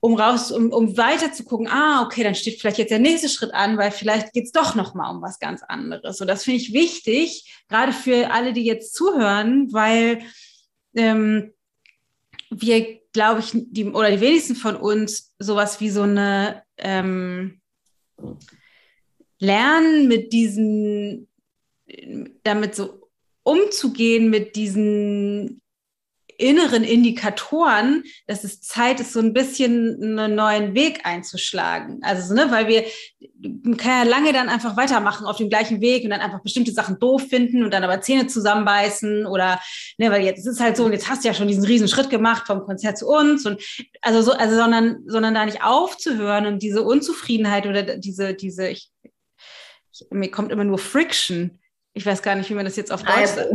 um 0.00 0.14
raus, 0.14 0.50
um, 0.50 0.72
um 0.72 0.96
weiter 0.96 1.32
zu 1.32 1.44
gucken, 1.44 1.68
ah, 1.68 2.02
okay, 2.02 2.22
dann 2.22 2.34
steht 2.34 2.58
vielleicht 2.58 2.78
jetzt 2.78 2.90
der 2.90 2.98
nächste 2.98 3.28
Schritt 3.28 3.52
an, 3.52 3.76
weil 3.76 3.90
vielleicht 3.90 4.32
geht's 4.32 4.52
doch 4.52 4.74
nochmal 4.74 5.14
um 5.14 5.20
was 5.20 5.38
ganz 5.38 5.62
anderes. 5.62 6.20
Und 6.20 6.26
das 6.26 6.44
finde 6.44 6.60
ich 6.60 6.72
wichtig, 6.72 7.62
gerade 7.68 7.92
für 7.92 8.30
alle, 8.30 8.54
die 8.54 8.64
jetzt 8.64 8.94
zuhören, 8.94 9.72
weil 9.72 10.22
ähm, 10.94 11.52
wir, 12.50 13.00
glaube 13.12 13.40
ich, 13.40 13.50
die, 13.52 13.84
oder 13.84 14.10
die 14.10 14.20
wenigsten 14.20 14.56
von 14.56 14.76
uns 14.76 15.34
sowas 15.38 15.80
wie 15.80 15.90
so 15.90 16.02
eine 16.02 16.62
ähm, 16.78 17.60
lernen 19.38 20.08
mit 20.08 20.32
diesen, 20.32 21.28
damit 22.42 22.74
so 22.74 23.00
umzugehen 23.42 24.30
mit 24.30 24.56
diesen 24.56 25.60
inneren 26.40 26.84
Indikatoren, 26.84 28.04
dass 28.26 28.44
es 28.44 28.60
Zeit 28.60 29.00
ist, 29.00 29.12
so 29.12 29.20
ein 29.20 29.32
bisschen 29.32 30.18
einen 30.18 30.34
neuen 30.34 30.74
Weg 30.74 31.00
einzuschlagen. 31.04 32.00
Also, 32.02 32.34
ne, 32.34 32.50
weil 32.50 32.68
wir 32.68 32.84
man 33.62 33.76
kann 33.76 34.04
ja 34.04 34.10
lange 34.10 34.32
dann 34.32 34.48
einfach 34.48 34.76
weitermachen 34.76 35.26
auf 35.26 35.36
dem 35.36 35.48
gleichen 35.48 35.80
Weg 35.80 36.04
und 36.04 36.10
dann 36.10 36.20
einfach 36.20 36.42
bestimmte 36.42 36.72
Sachen 36.72 36.98
doof 36.98 37.22
finden 37.28 37.64
und 37.64 37.72
dann 37.72 37.84
aber 37.84 38.00
Zähne 38.00 38.26
zusammenbeißen 38.26 39.26
oder, 39.26 39.60
ne, 39.98 40.10
weil 40.10 40.24
jetzt 40.24 40.38
ist 40.38 40.46
es 40.46 40.60
halt 40.60 40.76
so 40.76 40.84
und 40.84 40.92
jetzt 40.92 41.08
hast 41.08 41.24
du 41.24 41.28
ja 41.28 41.34
schon 41.34 41.48
diesen 41.48 41.64
riesen 41.64 41.88
Schritt 41.88 42.10
gemacht 42.10 42.46
vom 42.46 42.64
Konzert 42.64 42.98
zu 42.98 43.08
uns 43.08 43.46
und 43.46 43.62
also 44.02 44.22
so, 44.22 44.32
also 44.32 44.56
sondern, 44.56 45.04
sondern 45.06 45.34
da 45.34 45.44
nicht 45.44 45.62
aufzuhören 45.62 46.46
und 46.46 46.62
diese 46.62 46.82
Unzufriedenheit 46.82 47.66
oder 47.66 47.82
diese, 47.82 48.34
diese, 48.34 48.68
ich, 48.68 48.90
ich, 49.02 50.06
mir 50.10 50.30
kommt 50.30 50.52
immer 50.52 50.64
nur 50.64 50.78
Friction. 50.78 51.60
Ich 51.92 52.06
weiß 52.06 52.22
gar 52.22 52.36
nicht, 52.36 52.50
wie 52.50 52.54
man 52.54 52.64
das 52.64 52.76
jetzt 52.76 52.92
auf 52.92 53.02
Deutsch 53.02 53.30
sagt 53.30 53.50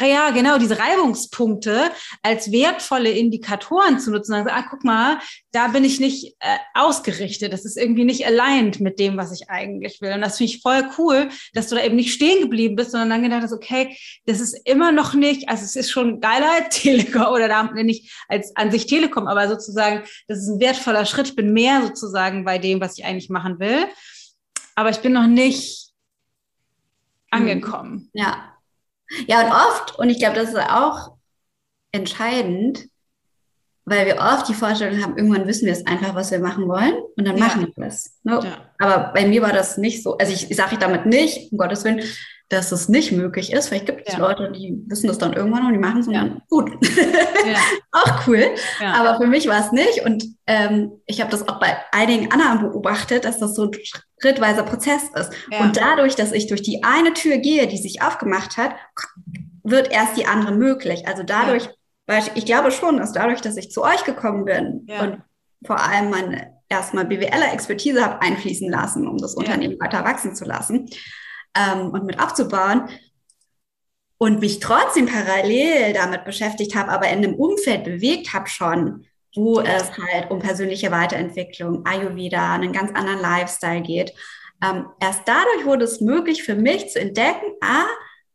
ja, 0.00 0.30
genau, 0.30 0.58
diese 0.58 0.78
Reibungspunkte 0.78 1.90
als 2.22 2.50
wertvolle 2.50 3.10
Indikatoren 3.10 4.00
zu 4.00 4.10
nutzen. 4.10 4.34
Also, 4.34 4.50
ah, 4.50 4.64
guck 4.68 4.82
mal, 4.82 5.20
da 5.52 5.68
bin 5.68 5.84
ich 5.84 6.00
nicht 6.00 6.34
äh, 6.40 6.56
ausgerichtet. 6.74 7.52
Das 7.52 7.64
ist 7.64 7.76
irgendwie 7.76 8.04
nicht 8.04 8.26
aligned 8.26 8.80
mit 8.80 8.98
dem, 8.98 9.16
was 9.16 9.32
ich 9.32 9.50
eigentlich 9.50 10.00
will. 10.00 10.12
Und 10.12 10.20
das 10.20 10.38
finde 10.38 10.52
ich 10.52 10.62
voll 10.62 10.82
cool, 10.98 11.28
dass 11.52 11.68
du 11.68 11.76
da 11.76 11.84
eben 11.84 11.94
nicht 11.94 12.12
stehen 12.12 12.42
geblieben 12.42 12.74
bist, 12.74 12.90
sondern 12.90 13.10
dann 13.10 13.22
gedacht 13.22 13.42
hast, 13.42 13.52
okay, 13.52 13.96
das 14.26 14.40
ist 14.40 14.60
immer 14.64 14.90
noch 14.90 15.14
nicht, 15.14 15.48
also 15.48 15.64
es 15.64 15.76
ist 15.76 15.90
schon 15.92 16.20
geiler 16.20 16.50
als 16.50 16.80
Telekom 16.80 17.32
oder 17.32 17.46
da 17.46 17.62
nicht 17.62 18.12
als 18.28 18.54
an 18.56 18.72
sich 18.72 18.86
Telekom, 18.86 19.28
aber 19.28 19.48
sozusagen, 19.48 20.02
das 20.26 20.38
ist 20.38 20.48
ein 20.48 20.60
wertvoller 20.60 21.06
Schritt. 21.06 21.28
Ich 21.28 21.36
bin 21.36 21.52
mehr 21.52 21.82
sozusagen 21.86 22.44
bei 22.44 22.58
dem, 22.58 22.80
was 22.80 22.98
ich 22.98 23.04
eigentlich 23.04 23.30
machen 23.30 23.60
will. 23.60 23.86
Aber 24.74 24.90
ich 24.90 24.98
bin 24.98 25.12
noch 25.12 25.28
nicht 25.28 25.92
hm. 27.32 27.42
angekommen. 27.42 28.10
Ja, 28.12 28.53
ja, 29.26 29.40
und 29.42 29.52
oft, 29.52 29.98
und 29.98 30.10
ich 30.10 30.18
glaube, 30.18 30.36
das 30.36 30.50
ist 30.50 30.58
auch 30.58 31.16
entscheidend, 31.92 32.88
weil 33.84 34.06
wir 34.06 34.16
oft 34.16 34.48
die 34.48 34.54
Vorstellung 34.54 35.02
haben, 35.02 35.16
irgendwann 35.16 35.46
wissen 35.46 35.66
wir 35.66 35.72
es 35.72 35.86
einfach, 35.86 36.14
was 36.14 36.30
wir 36.30 36.38
machen 36.38 36.66
wollen 36.68 36.94
und 37.16 37.26
dann 37.26 37.36
ja. 37.36 37.44
machen 37.44 37.72
wir 37.76 37.86
es. 37.86 38.18
Ne? 38.22 38.40
Ja. 38.42 38.70
Aber 38.78 39.12
bei 39.12 39.26
mir 39.26 39.42
war 39.42 39.52
das 39.52 39.76
nicht 39.76 40.02
so. 40.02 40.16
Also 40.16 40.32
ich, 40.32 40.50
ich 40.50 40.56
sage 40.56 40.78
damit 40.78 41.06
nicht, 41.06 41.52
um 41.52 41.58
Gottes 41.58 41.84
Willen, 41.84 42.02
dass 42.48 42.72
es 42.72 42.88
nicht 42.88 43.10
möglich 43.12 43.52
ist. 43.52 43.68
Vielleicht 43.68 43.86
gibt 43.86 44.06
es 44.06 44.14
ja. 44.14 44.20
Leute, 44.20 44.52
die 44.52 44.82
wissen 44.86 45.08
das 45.08 45.18
dann 45.18 45.32
irgendwann 45.32 45.66
und 45.66 45.72
die 45.72 45.78
machen 45.78 46.00
es 46.00 46.06
und 46.06 46.14
dann 46.14 46.42
gut. 46.48 46.70
Ja. 47.46 47.58
auch 47.92 48.26
cool. 48.26 48.44
Ja. 48.80 48.94
Aber 48.94 49.18
für 49.18 49.26
mich 49.26 49.48
war 49.48 49.60
es 49.60 49.72
nicht. 49.72 50.04
Und 50.04 50.24
ähm, 50.46 50.92
ich 51.06 51.20
habe 51.20 51.30
das 51.30 51.48
auch 51.48 51.58
bei 51.58 51.76
einigen 51.92 52.30
anderen 52.30 52.60
beobachtet, 52.60 53.24
dass 53.24 53.38
das 53.38 53.54
so 53.54 53.64
ein 53.64 53.72
schrittweiser 54.20 54.62
Prozess 54.62 55.04
ist. 55.14 55.30
Und 55.60 55.76
dadurch, 55.76 56.16
dass 56.16 56.32
ich 56.32 56.46
durch 56.46 56.62
die 56.62 56.84
eine 56.84 57.14
Tür 57.14 57.38
gehe, 57.38 57.66
die 57.66 57.78
sich 57.78 58.02
aufgemacht 58.02 58.56
hat, 58.56 58.74
wird 59.62 59.90
erst 59.90 60.16
die 60.16 60.26
andere 60.26 60.52
möglich. 60.52 61.08
Also 61.08 61.22
dadurch, 61.22 61.70
weil 62.06 62.22
ich, 62.22 62.30
ich, 62.34 62.44
glaube 62.44 62.70
schon, 62.70 62.98
dass 62.98 63.12
dadurch, 63.12 63.40
dass 63.40 63.56
ich 63.56 63.70
zu 63.70 63.82
euch 63.82 64.04
gekommen 64.04 64.44
bin 64.44 64.86
und 65.00 65.22
vor 65.66 65.80
allem 65.80 66.10
meine 66.10 66.54
erstmal 66.68 67.06
BWLer-Expertise 67.06 68.04
habe 68.04 68.20
einfließen 68.20 68.70
lassen, 68.70 69.08
um 69.08 69.18
das 69.18 69.34
Unternehmen 69.34 69.78
weiter 69.80 70.04
wachsen 70.04 70.34
zu 70.34 70.44
lassen, 70.44 70.88
ähm, 71.56 71.90
und 71.90 72.04
mit 72.04 72.20
aufzubauen. 72.20 72.88
Und 74.16 74.40
mich 74.40 74.60
trotzdem 74.60 75.06
parallel 75.06 75.92
damit 75.92 76.24
beschäftigt 76.24 76.74
habe, 76.76 76.90
aber 76.90 77.08
in 77.08 77.18
einem 77.18 77.34
Umfeld 77.34 77.84
bewegt 77.84 78.32
habe 78.32 78.48
schon, 78.48 79.06
wo 79.34 79.60
es 79.60 79.90
halt 79.98 80.30
um 80.30 80.38
persönliche 80.38 80.90
Weiterentwicklung, 80.90 81.84
Ayurveda, 81.84 82.54
einen 82.54 82.72
ganz 82.72 82.92
anderen 82.92 83.20
Lifestyle 83.20 83.82
geht. 83.82 84.12
Ähm, 84.62 84.86
erst 85.00 85.22
dadurch 85.26 85.66
wurde 85.66 85.84
es 85.84 86.00
möglich 86.00 86.44
für 86.44 86.54
mich 86.54 86.90
zu 86.90 87.00
entdecken, 87.00 87.52
ah, 87.60 87.86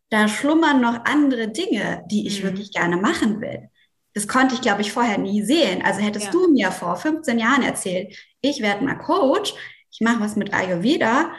da 0.10 0.28
schlummern 0.28 0.82
noch 0.82 1.06
andere 1.06 1.48
Dinge, 1.48 2.04
die 2.12 2.28
ich 2.28 2.42
mhm. 2.42 2.48
wirklich 2.48 2.72
gerne 2.72 2.98
machen 2.98 3.42
will. 3.42 3.70
Das 4.14 4.28
konnte 4.28 4.56
ich, 4.56 4.62
glaube 4.62 4.82
ich, 4.82 4.92
vorher 4.92 5.18
nie 5.18 5.44
sehen. 5.44 5.82
Also 5.84 6.02
hättest 6.02 6.26
ja. 6.26 6.32
du 6.32 6.52
mir 6.52 6.72
vor 6.72 6.96
15 6.96 7.40
Jahren 7.40 7.64
erzählt, 7.64 8.16
ich 8.42 8.62
werde 8.62 8.84
mal 8.84 8.96
Coach, 8.96 9.54
ich 9.92 10.02
mache 10.02 10.20
was 10.20 10.36
mit 10.36 10.54
Ayurveda, 10.54 11.32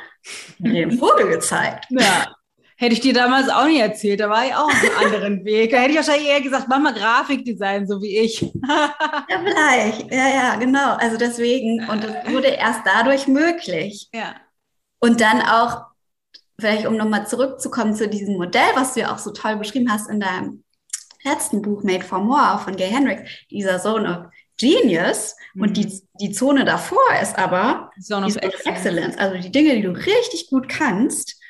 den 0.58 0.98
Vogel 0.98 1.28
gezeigt. 1.28 1.86
Ja. 1.90 2.34
Hätte 2.76 2.94
ich 2.94 3.00
dir 3.00 3.12
damals 3.12 3.50
auch 3.50 3.66
nicht 3.66 3.80
erzählt, 3.80 4.20
da 4.20 4.30
war 4.30 4.46
ich 4.46 4.54
auch 4.54 4.64
auf 4.64 4.82
einem 4.82 4.96
anderen 5.14 5.44
Weg. 5.44 5.70
Da 5.70 5.78
hätte 5.78 5.90
ich 5.90 5.96
wahrscheinlich 5.96 6.28
eher 6.28 6.40
gesagt, 6.40 6.66
mach 6.68 6.78
mal 6.78 6.94
Grafikdesign, 6.94 7.86
so 7.86 8.00
wie 8.00 8.18
ich. 8.18 8.40
ja, 8.68 8.94
vielleicht. 9.28 10.10
Ja, 10.10 10.28
ja, 10.28 10.56
genau. 10.56 10.94
Also 10.94 11.18
deswegen. 11.18 11.86
Und 11.90 12.04
es 12.04 12.32
wurde 12.32 12.48
erst 12.48 12.80
dadurch 12.86 13.28
möglich. 13.28 14.08
Ja. 14.14 14.34
Und 14.98 15.20
dann 15.20 15.42
auch, 15.42 15.82
vielleicht 16.58 16.86
um 16.86 16.96
nochmal 16.96 17.26
zurückzukommen 17.26 17.94
zu 17.94 18.08
diesem 18.08 18.36
Modell, 18.36 18.70
was 18.74 18.94
du 18.94 19.00
ja 19.00 19.12
auch 19.12 19.18
so 19.18 19.30
toll 19.30 19.56
beschrieben 19.56 19.92
hast 19.92 20.08
in 20.08 20.20
deinem 20.20 20.64
letzten 21.22 21.60
Buch 21.60 21.82
Made 21.82 22.04
for 22.04 22.20
More 22.20 22.58
von 22.58 22.76
Gay 22.76 22.88
Hendricks, 22.88 23.30
dieser 23.50 23.78
Zone 23.78 24.08
of 24.08 24.32
Genius 24.60 25.36
mhm. 25.54 25.62
und 25.62 25.76
die, 25.76 25.86
mhm. 25.86 26.00
die 26.20 26.32
Zone 26.32 26.64
davor 26.64 26.98
ist 27.22 27.38
aber 27.38 27.90
Zone 28.00 28.26
of 28.26 28.36
Excellence. 28.36 28.66
Excellence. 28.66 29.18
Also 29.18 29.38
die 29.38 29.50
Dinge, 29.50 29.74
die 29.74 29.82
du 29.82 29.92
richtig 29.92 30.48
gut 30.50 30.68
kannst, 30.68 31.40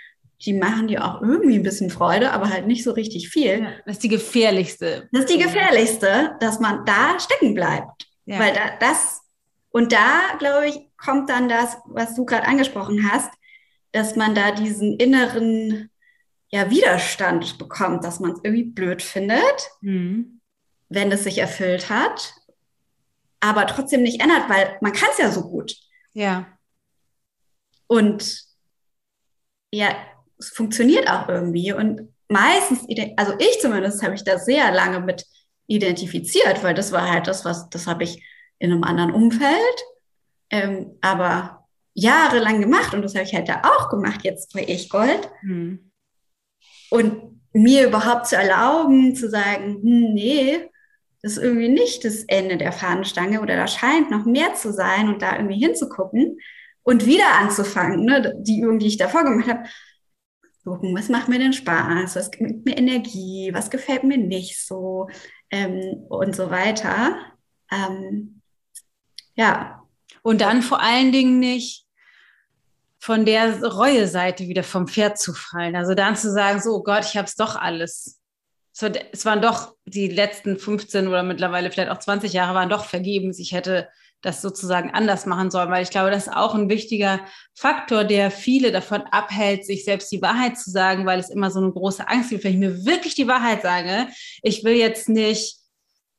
die 0.44 0.54
machen 0.54 0.88
dir 0.88 1.04
auch 1.04 1.20
irgendwie 1.20 1.56
ein 1.56 1.62
bisschen 1.62 1.90
Freude, 1.90 2.32
aber 2.32 2.48
halt 2.48 2.66
nicht 2.66 2.82
so 2.82 2.92
richtig 2.92 3.28
viel. 3.28 3.60
Ja, 3.60 3.72
das 3.84 3.96
ist 3.96 4.04
die 4.04 4.08
gefährlichste. 4.08 5.08
Das 5.12 5.24
ist 5.24 5.34
die 5.34 5.42
gefährlichste, 5.42 6.36
dass 6.40 6.60
man 6.60 6.84
da 6.86 7.18
stecken 7.20 7.54
bleibt. 7.54 8.06
Ja. 8.24 8.38
Weil 8.38 8.54
da, 8.54 8.60
das, 8.78 9.20
und 9.70 9.92
da, 9.92 10.20
glaube 10.38 10.68
ich, 10.68 10.80
kommt 10.96 11.28
dann 11.28 11.48
das, 11.48 11.76
was 11.86 12.14
du 12.14 12.24
gerade 12.24 12.46
angesprochen 12.46 13.10
hast, 13.10 13.30
dass 13.92 14.16
man 14.16 14.34
da 14.34 14.52
diesen 14.52 14.96
inneren 14.96 15.90
ja, 16.48 16.70
Widerstand 16.70 17.58
bekommt, 17.58 18.04
dass 18.04 18.18
man 18.18 18.32
es 18.32 18.40
irgendwie 18.42 18.64
blöd 18.64 19.02
findet, 19.02 19.70
mhm. 19.82 20.40
wenn 20.88 21.12
es 21.12 21.24
sich 21.24 21.38
erfüllt 21.38 21.90
hat 21.90 22.34
aber 23.40 23.66
trotzdem 23.66 24.02
nicht 24.02 24.20
ändert, 24.20 24.48
weil 24.48 24.76
man 24.80 24.92
kann 24.92 25.08
es 25.12 25.18
ja 25.18 25.30
so 25.30 25.48
gut. 25.48 25.74
Ja. 26.12 26.46
Und 27.86 28.42
ja, 29.72 29.94
es 30.38 30.50
funktioniert 30.50 31.08
auch 31.08 31.28
irgendwie. 31.28 31.72
Und 31.72 32.14
meistens, 32.28 32.86
also 33.16 33.34
ich 33.38 33.60
zumindest 33.60 34.02
habe 34.02 34.14
ich 34.14 34.24
da 34.24 34.38
sehr 34.38 34.70
lange 34.72 35.00
mit 35.00 35.26
identifiziert, 35.66 36.62
weil 36.62 36.74
das 36.74 36.92
war 36.92 37.10
halt 37.10 37.26
das, 37.26 37.44
was, 37.44 37.68
das 37.70 37.86
habe 37.86 38.04
ich 38.04 38.24
in 38.58 38.72
einem 38.72 38.84
anderen 38.84 39.12
Umfeld, 39.12 39.84
ähm, 40.50 40.98
aber 41.00 41.68
jahrelang 41.94 42.60
gemacht 42.60 42.92
und 42.94 43.02
das 43.02 43.14
habe 43.14 43.24
ich 43.24 43.34
halt 43.34 43.48
da 43.48 43.62
auch 43.64 43.88
gemacht 43.88 44.20
jetzt 44.24 44.52
bei 44.52 44.64
Ich 44.66 44.90
Gold. 44.90 45.30
Hm. 45.40 45.92
Und 46.90 47.40
mir 47.52 47.86
überhaupt 47.86 48.26
zu 48.26 48.36
erlauben, 48.36 49.14
zu 49.14 49.28
sagen, 49.28 49.80
hm, 49.82 50.14
nee, 50.14 50.70
das 51.22 51.32
ist 51.32 51.42
irgendwie 51.42 51.68
nicht 51.68 52.04
das 52.04 52.24
Ende 52.24 52.56
der 52.56 52.72
Fahnenstange 52.72 53.40
oder 53.40 53.56
da 53.56 53.66
scheint 53.66 54.10
noch 54.10 54.24
mehr 54.24 54.54
zu 54.54 54.72
sein 54.72 55.08
und 55.08 55.22
da 55.22 55.36
irgendwie 55.36 55.58
hinzugucken 55.60 56.38
und 56.82 57.06
wieder 57.06 57.34
anzufangen, 57.38 58.04
ne, 58.04 58.34
die 58.38 58.60
Übung, 58.60 58.78
die 58.78 58.86
ich 58.86 58.96
davor 58.96 59.24
gemacht 59.24 59.48
habe, 59.48 59.64
gucken, 60.64 60.96
was 60.96 61.08
macht 61.08 61.28
mir 61.28 61.38
denn 61.38 61.52
Spaß, 61.52 62.16
was 62.16 62.30
gibt 62.30 62.64
mir 62.64 62.76
Energie, 62.76 63.50
was 63.52 63.70
gefällt 63.70 64.04
mir 64.04 64.18
nicht 64.18 64.66
so 64.66 65.08
ähm, 65.50 66.04
und 66.08 66.34
so 66.34 66.50
weiter. 66.50 67.16
Ähm, 67.70 68.40
ja. 69.34 69.82
Und 70.22 70.40
dann 70.40 70.62
vor 70.62 70.80
allen 70.80 71.12
Dingen 71.12 71.38
nicht 71.38 71.86
von 72.98 73.24
der 73.24 73.62
Reue-Seite 73.62 74.48
wieder 74.48 74.62
vom 74.62 74.86
Pferd 74.86 75.18
zu 75.18 75.32
fallen. 75.32 75.76
Also 75.76 75.94
dann 75.94 76.16
zu 76.16 76.30
sagen, 76.30 76.60
so 76.60 76.76
oh 76.76 76.82
Gott, 76.82 77.04
ich 77.04 77.16
habe 77.16 77.26
es 77.26 77.36
doch 77.36 77.56
alles 77.56 78.19
es 79.12 79.24
waren 79.24 79.42
doch 79.42 79.74
die 79.84 80.08
letzten 80.08 80.58
15 80.58 81.08
oder 81.08 81.22
mittlerweile 81.22 81.70
vielleicht 81.70 81.90
auch 81.90 81.98
20 81.98 82.32
Jahre 82.32 82.54
waren 82.54 82.68
doch 82.68 82.84
vergebens. 82.84 83.38
Ich 83.38 83.52
hätte 83.52 83.88
das 84.22 84.42
sozusagen 84.42 84.90
anders 84.90 85.26
machen 85.26 85.50
sollen, 85.50 85.70
weil 85.70 85.82
ich 85.82 85.90
glaube, 85.90 86.10
das 86.10 86.26
ist 86.26 86.32
auch 86.32 86.54
ein 86.54 86.68
wichtiger 86.68 87.20
Faktor, 87.54 88.04
der 88.04 88.30
viele 88.30 88.70
davon 88.70 89.02
abhält, 89.10 89.64
sich 89.64 89.84
selbst 89.84 90.12
die 90.12 90.20
Wahrheit 90.20 90.58
zu 90.58 90.70
sagen, 90.70 91.06
weil 91.06 91.18
es 91.18 91.30
immer 91.30 91.50
so 91.50 91.58
eine 91.58 91.72
große 91.72 92.06
Angst 92.06 92.30
gibt, 92.30 92.44
wenn 92.44 92.52
ich 92.52 92.58
mir 92.58 92.84
wirklich 92.84 93.14
die 93.14 93.28
Wahrheit 93.28 93.62
sage, 93.62 94.08
ich 94.42 94.62
will 94.62 94.74
jetzt 94.74 95.08
nicht 95.08 95.56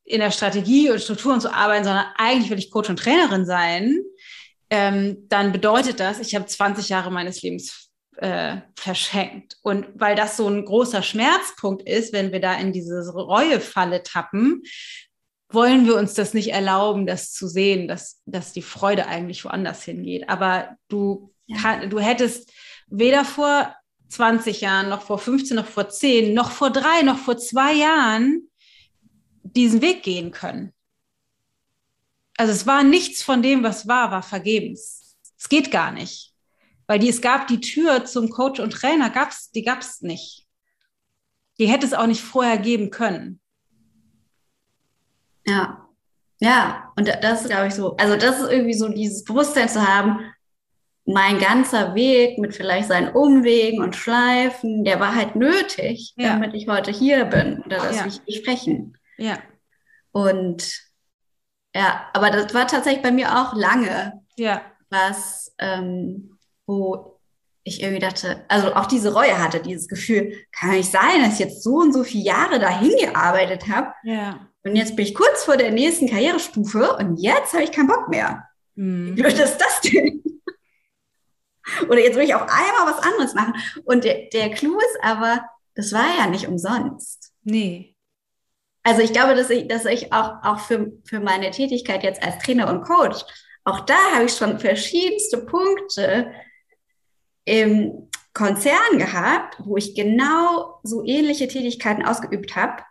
in 0.03 0.19
der 0.19 0.31
Strategie 0.31 0.89
und 0.89 1.01
Struktur 1.01 1.33
und 1.33 1.41
so 1.41 1.49
arbeiten, 1.49 1.83
sondern 1.83 2.07
eigentlich 2.17 2.49
will 2.49 2.57
ich 2.57 2.71
Coach 2.71 2.89
und 2.89 2.97
Trainerin 2.97 3.45
sein, 3.45 3.99
ähm, 4.69 5.27
dann 5.27 5.51
bedeutet 5.51 5.99
das, 5.99 6.19
ich 6.19 6.33
habe 6.33 6.45
20 6.45 6.89
Jahre 6.89 7.11
meines 7.11 7.41
Lebens 7.41 7.80
äh, 8.21 8.61
verschenkt. 8.75 9.57
Und 9.63 9.87
weil 9.95 10.15
das 10.15 10.37
so 10.37 10.47
ein 10.47 10.63
großer 10.63 11.01
Schmerzpunkt 11.01 11.87
ist, 11.87 12.13
wenn 12.13 12.31
wir 12.31 12.39
da 12.39 12.53
in 12.53 12.71
diese 12.71 13.11
Reuefalle 13.11 14.03
tappen, 14.03 14.61
wollen 15.49 15.85
wir 15.85 15.95
uns 15.95 16.13
das 16.13 16.33
nicht 16.33 16.49
erlauben, 16.51 17.07
das 17.07 17.33
zu 17.33 17.47
sehen, 17.47 17.87
dass, 17.87 18.21
dass 18.25 18.53
die 18.53 18.61
Freude 18.61 19.07
eigentlich 19.07 19.43
woanders 19.43 19.83
hingeht. 19.83 20.29
Aber 20.29 20.77
du, 20.87 21.33
ja. 21.47 21.57
kann, 21.57 21.89
du 21.89 21.99
hättest 21.99 22.51
weder 22.87 23.25
vor 23.25 23.75
20 24.09 24.61
Jahren, 24.61 24.89
noch 24.89 25.01
vor 25.01 25.17
15, 25.17 25.55
noch 25.55 25.65
vor 25.65 25.89
10, 25.89 26.33
noch 26.33 26.51
vor 26.51 26.69
drei, 26.69 27.01
noch 27.01 27.17
vor 27.17 27.37
zwei 27.37 27.73
Jahren 27.73 28.49
diesen 29.43 29.81
Weg 29.81 30.03
gehen 30.03 30.31
können. 30.31 30.73
Also 32.37 32.53
es 32.53 32.67
war 32.67 32.83
nichts 32.83 33.23
von 33.23 33.41
dem, 33.41 33.63
was 33.63 33.87
war, 33.87 34.11
war 34.11 34.23
vergebens. 34.23 35.17
Es 35.37 35.49
geht 35.49 35.71
gar 35.71 35.91
nicht. 35.91 36.30
Weil 36.91 36.99
die, 36.99 37.07
es 37.07 37.21
gab 37.21 37.47
die 37.47 37.61
Tür 37.61 38.03
zum 38.03 38.29
Coach 38.29 38.59
und 38.59 38.73
Trainer, 38.73 39.09
gab's, 39.09 39.49
die 39.51 39.63
gab 39.63 39.79
es 39.79 40.01
nicht. 40.01 40.45
Die 41.57 41.67
hätte 41.67 41.85
es 41.85 41.93
auch 41.93 42.05
nicht 42.05 42.19
vorher 42.19 42.57
geben 42.57 42.89
können. 42.89 43.39
Ja, 45.47 45.87
ja, 46.39 46.91
und 46.97 47.07
das 47.07 47.43
ist, 47.43 47.49
glaube 47.49 47.67
ich, 47.67 47.75
so, 47.75 47.95
also 47.95 48.17
das 48.17 48.41
ist 48.41 48.51
irgendwie 48.51 48.73
so 48.73 48.89
dieses 48.89 49.23
Bewusstsein 49.23 49.69
zu 49.69 49.87
haben, 49.87 50.19
mein 51.05 51.39
ganzer 51.39 51.95
Weg 51.95 52.37
mit 52.39 52.53
vielleicht 52.53 52.89
seinen 52.89 53.15
Umwegen 53.15 53.81
und 53.81 53.95
Schleifen, 53.95 54.83
der 54.83 54.99
war 54.99 55.15
halt 55.15 55.37
nötig, 55.37 56.13
ja. 56.17 56.33
damit 56.33 56.53
ich 56.53 56.67
heute 56.67 56.91
hier 56.91 57.23
bin 57.23 57.61
oder 57.61 57.77
dass 57.77 57.99
ja. 57.99 58.03
wir 58.03 58.11
hier 58.11 58.35
sprechen. 58.35 58.97
Ja. 59.17 59.37
Und 60.11 60.77
ja, 61.73 62.09
aber 62.11 62.31
das 62.31 62.53
war 62.53 62.67
tatsächlich 62.67 63.01
bei 63.01 63.13
mir 63.13 63.39
auch 63.39 63.55
lange. 63.55 64.19
Ja. 64.35 64.61
Was, 64.89 65.55
ähm, 65.57 66.30
wo 66.71 67.19
ich 67.63 67.81
irgendwie 67.81 67.99
dachte, 67.99 68.43
also 68.47 68.73
auch 68.73 68.87
diese 68.87 69.13
Reue 69.13 69.37
hatte, 69.37 69.59
dieses 69.59 69.87
Gefühl, 69.87 70.35
kann 70.51 70.71
nicht 70.71 70.91
sein, 70.91 71.23
dass 71.23 71.33
ich 71.33 71.39
jetzt 71.39 71.63
so 71.63 71.75
und 71.75 71.93
so 71.93 72.03
viele 72.03 72.23
Jahre 72.23 72.59
dahin 72.59 72.95
gearbeitet 72.97 73.67
habe. 73.67 73.93
Ja. 74.03 74.47
Und 74.63 74.75
jetzt 74.75 74.95
bin 74.95 75.05
ich 75.05 75.15
kurz 75.15 75.43
vor 75.43 75.57
der 75.57 75.71
nächsten 75.71 76.09
Karrierestufe 76.09 76.95
und 76.97 77.17
jetzt 77.17 77.53
habe 77.53 77.63
ich 77.63 77.71
keinen 77.71 77.87
Bock 77.87 78.09
mehr. 78.09 78.47
Mhm. 78.75 79.15
Wie 79.15 79.21
blöd 79.21 79.37
ist 79.39 79.57
das 79.57 79.81
denn? 79.81 80.23
Oder 81.87 81.99
jetzt 81.99 82.15
will 82.15 82.23
ich 82.23 82.35
auf 82.35 82.41
einmal 82.41 82.93
was 82.93 83.03
anderes 83.03 83.33
machen. 83.33 83.53
Und 83.85 84.03
der, 84.03 84.27
der 84.33 84.49
Clou 84.51 84.77
ist 84.77 84.97
aber, 85.03 85.45
das 85.75 85.93
war 85.93 86.17
ja 86.17 86.27
nicht 86.27 86.47
umsonst. 86.47 87.31
Nee. 87.43 87.95
Also 88.83 89.01
ich 89.01 89.13
glaube, 89.13 89.35
dass 89.35 89.49
ich, 89.49 89.67
dass 89.67 89.85
ich 89.85 90.11
auch, 90.11 90.43
auch 90.43 90.59
für, 90.59 90.91
für 91.05 91.19
meine 91.19 91.51
Tätigkeit 91.51 92.03
jetzt 92.03 92.23
als 92.23 92.39
Trainer 92.39 92.69
und 92.69 92.83
Coach, 92.83 93.23
auch 93.63 93.81
da 93.81 93.97
habe 94.15 94.25
ich 94.25 94.33
schon 94.33 94.59
verschiedenste 94.59 95.45
Punkte 95.45 96.31
im 97.45 98.09
Konzern 98.33 98.97
gehabt, 98.97 99.57
wo 99.59 99.77
ich 99.77 99.95
genau 99.95 100.79
so 100.83 101.03
ähnliche 101.03 101.47
Tätigkeiten 101.47 102.05
ausgeübt 102.05 102.55
habe, 102.55 102.83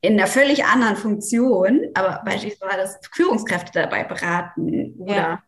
in 0.00 0.14
einer 0.14 0.26
völlig 0.26 0.64
anderen 0.64 0.96
Funktion, 0.96 1.80
aber 1.94 2.22
beispielsweise 2.24 2.76
das 2.76 3.00
Führungskräfte 3.12 3.72
dabei 3.80 4.04
beraten 4.04 4.94
oder 4.98 5.14
ja. 5.14 5.42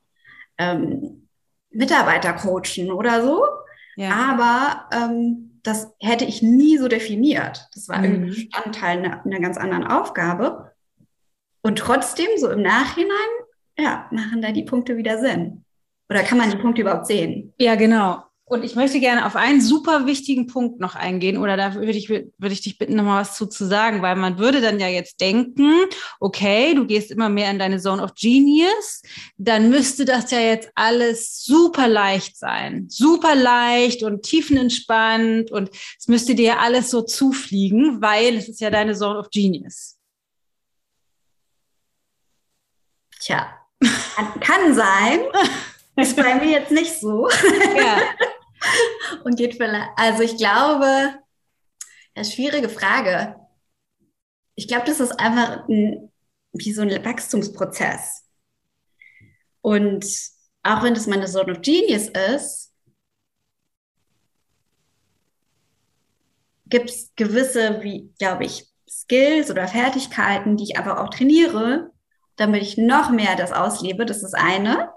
ähm, 0.58 1.28
Mitarbeiter 1.70 2.32
coachen 2.32 2.90
oder 2.90 3.22
so. 3.22 3.44
Ja. 3.96 4.10
Aber 4.10 4.88
ähm, 4.92 5.60
das 5.62 5.92
hätte 6.00 6.24
ich 6.24 6.42
nie 6.42 6.78
so 6.78 6.88
definiert. 6.88 7.68
Das 7.74 7.88
war 7.88 7.98
mhm. 7.98 8.04
ein 8.04 8.26
Bestandteil 8.26 8.98
einer, 8.98 9.24
einer 9.24 9.40
ganz 9.40 9.56
anderen 9.56 9.86
Aufgabe. 9.86 10.72
Und 11.62 11.78
trotzdem, 11.78 12.28
so 12.36 12.50
im 12.50 12.62
Nachhinein, 12.62 13.28
ja, 13.78 14.08
machen 14.10 14.42
da 14.42 14.50
die 14.50 14.64
Punkte 14.64 14.96
wieder 14.96 15.18
Sinn. 15.18 15.64
Oder 16.08 16.22
kann 16.22 16.38
man 16.38 16.50
die 16.50 16.56
Punkte 16.56 16.82
überhaupt 16.82 17.06
sehen? 17.06 17.52
Ja, 17.58 17.76
genau. 17.76 18.24
Und 18.50 18.64
ich 18.64 18.74
möchte 18.74 18.98
gerne 18.98 19.26
auf 19.26 19.36
einen 19.36 19.60
super 19.60 20.06
wichtigen 20.06 20.48
Punkt 20.48 20.80
noch 20.80 20.96
eingehen, 20.96 21.36
oder 21.36 21.56
da 21.56 21.74
würde 21.74 21.92
ich, 21.92 22.08
würde 22.08 22.52
ich 22.52 22.60
dich 22.60 22.78
bitten, 22.78 22.96
nochmal 22.96 23.20
was 23.20 23.36
zu, 23.36 23.46
zu 23.46 23.64
sagen, 23.64 24.02
weil 24.02 24.16
man 24.16 24.40
würde 24.40 24.60
dann 24.60 24.80
ja 24.80 24.88
jetzt 24.88 25.20
denken, 25.20 25.72
okay, 26.18 26.74
du 26.74 26.84
gehst 26.84 27.12
immer 27.12 27.28
mehr 27.28 27.48
in 27.52 27.60
deine 27.60 27.78
Zone 27.78 28.02
of 28.02 28.16
Genius, 28.16 29.02
dann 29.38 29.70
müsste 29.70 30.04
das 30.04 30.32
ja 30.32 30.40
jetzt 30.40 30.68
alles 30.74 31.44
super 31.44 31.86
leicht 31.86 32.36
sein. 32.36 32.86
Super 32.88 33.36
leicht 33.36 34.02
und 34.02 34.24
tiefenentspannt 34.24 35.52
und 35.52 35.70
es 35.96 36.08
müsste 36.08 36.34
dir 36.34 36.46
ja 36.46 36.58
alles 36.58 36.90
so 36.90 37.02
zufliegen, 37.02 38.02
weil 38.02 38.34
es 38.34 38.48
ist 38.48 38.60
ja 38.60 38.70
deine 38.70 38.96
Zone 38.96 39.20
of 39.20 39.30
Genius. 39.30 39.96
Tja, 43.20 43.46
kann 44.40 44.74
sein. 44.74 45.20
Ist 45.96 46.16
bei 46.16 46.34
mir 46.36 46.50
jetzt 46.50 46.70
nicht 46.70 46.98
so. 46.98 47.28
Ja. 47.76 47.98
und 49.24 49.36
geht 49.36 49.54
vielleicht, 49.54 49.90
also 49.96 50.22
ich 50.22 50.36
glaube, 50.36 51.14
ist 52.14 52.34
schwierige 52.34 52.68
Frage. 52.68 53.36
Ich 54.54 54.68
glaube, 54.68 54.84
das 54.86 55.00
ist 55.00 55.18
einfach 55.18 55.66
ein, 55.68 56.12
wie 56.52 56.72
so 56.72 56.82
ein 56.82 57.04
Wachstumsprozess. 57.04 58.24
Und 59.62 60.04
auch 60.62 60.82
wenn 60.82 60.94
das 60.94 61.06
meine 61.06 61.26
Zone 61.26 61.52
of 61.52 61.62
Genius 61.62 62.08
ist, 62.08 62.72
gibt 66.66 66.90
es 66.90 67.12
gewisse, 67.16 67.82
wie 67.82 68.12
glaube 68.18 68.44
ich, 68.44 68.68
Skills 68.88 69.50
oder 69.50 69.68
Fertigkeiten, 69.68 70.56
die 70.56 70.64
ich 70.64 70.78
einfach 70.78 70.98
auch 70.98 71.10
trainiere, 71.10 71.90
damit 72.36 72.62
ich 72.62 72.76
noch 72.76 73.10
mehr 73.10 73.36
das 73.36 73.52
auslebe. 73.52 74.06
Das 74.06 74.22
ist 74.22 74.34
eine. 74.34 74.92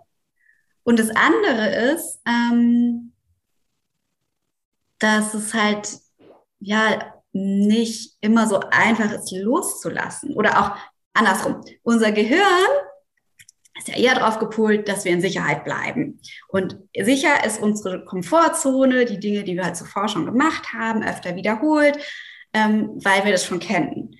Und 0.83 0.99
das 0.99 1.09
andere 1.09 1.93
ist, 1.93 2.21
ähm, 2.25 3.02
dass 5.03 5.33
es 5.33 5.53
halt 5.53 5.97
ja 6.59 7.13
nicht 7.33 8.13
immer 8.21 8.47
so 8.47 8.61
einfach 8.71 9.11
ist, 9.11 9.31
loszulassen. 9.31 10.33
Oder 10.35 10.59
auch 10.59 10.77
andersrum. 11.13 11.61
Unser 11.83 12.11
Gehirn 12.11 12.41
ist 13.77 13.87
ja 13.87 13.97
eher 13.97 14.15
darauf 14.15 14.39
gepolt, 14.39 14.87
dass 14.87 15.03
wir 15.03 15.11
in 15.11 15.21
Sicherheit 15.21 15.65
bleiben. 15.65 16.21
Und 16.47 16.77
sicher 16.97 17.43
ist 17.45 17.61
unsere 17.61 18.05
Komfortzone, 18.05 19.05
die 19.05 19.19
Dinge, 19.19 19.43
die 19.43 19.55
wir 19.55 19.65
halt 19.65 19.75
zuvor 19.75 20.07
schon 20.07 20.25
gemacht 20.25 20.73
haben, 20.73 21.03
öfter 21.03 21.35
wiederholt, 21.35 21.97
ähm, 22.53 22.91
weil 23.03 23.25
wir 23.25 23.31
das 23.31 23.45
schon 23.45 23.59
kennen. 23.59 24.15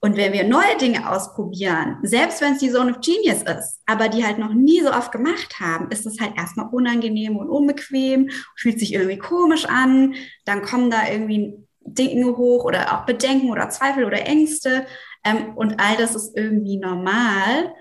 Und 0.00 0.16
wenn 0.16 0.32
wir 0.32 0.44
neue 0.44 0.76
Dinge 0.80 1.10
ausprobieren, 1.10 1.98
selbst 2.02 2.40
wenn 2.40 2.52
es 2.52 2.60
die 2.60 2.70
Zone 2.70 2.92
of 2.92 3.00
Genius 3.00 3.42
ist, 3.42 3.80
aber 3.86 4.08
die 4.08 4.24
halt 4.24 4.38
noch 4.38 4.54
nie 4.54 4.80
so 4.80 4.92
oft 4.92 5.10
gemacht 5.10 5.58
haben, 5.58 5.90
ist 5.90 6.06
es 6.06 6.20
halt 6.20 6.36
erstmal 6.36 6.68
unangenehm 6.70 7.36
und 7.36 7.48
unbequem, 7.48 8.30
fühlt 8.56 8.78
sich 8.78 8.94
irgendwie 8.94 9.18
komisch 9.18 9.66
an, 9.66 10.14
dann 10.44 10.62
kommen 10.62 10.90
da 10.90 11.08
irgendwie 11.10 11.66
Dinge 11.80 12.36
hoch 12.36 12.64
oder 12.64 12.92
auch 12.92 13.06
Bedenken 13.06 13.50
oder 13.50 13.70
Zweifel 13.70 14.04
oder 14.04 14.24
Ängste. 14.24 14.86
Ähm, 15.24 15.56
und 15.56 15.80
all 15.80 15.96
das 15.96 16.14
ist 16.14 16.36
irgendwie 16.36 16.76
normal 16.78 17.74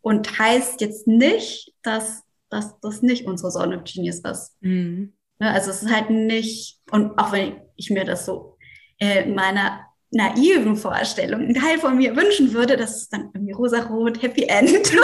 und 0.00 0.38
heißt 0.38 0.80
jetzt 0.80 1.08
nicht, 1.08 1.74
dass, 1.82 2.22
dass 2.50 2.78
das 2.80 3.02
nicht 3.02 3.26
unsere 3.26 3.50
Zone 3.50 3.78
of 3.78 3.84
Genius 3.84 4.20
ist. 4.20 4.56
Mhm. 4.60 5.14
Ne, 5.40 5.50
also 5.50 5.70
es 5.70 5.82
ist 5.82 5.92
halt 5.92 6.10
nicht, 6.10 6.78
und 6.92 7.18
auch 7.18 7.32
wenn 7.32 7.62
ich 7.74 7.90
mir 7.90 8.04
das 8.04 8.26
so 8.26 8.58
in 8.98 9.34
meiner 9.34 9.80
naiven 10.14 10.76
Vorstellung 10.76 11.42
ein 11.42 11.54
Teil 11.54 11.78
von 11.78 11.96
mir 11.96 12.16
wünschen 12.16 12.52
würde, 12.52 12.76
dass 12.76 12.96
es 12.96 13.08
dann 13.08 13.30
irgendwie 13.34 13.52
rosarot, 13.52 14.22
Happy 14.22 14.44
End 14.44 14.70
easy. 14.72 14.94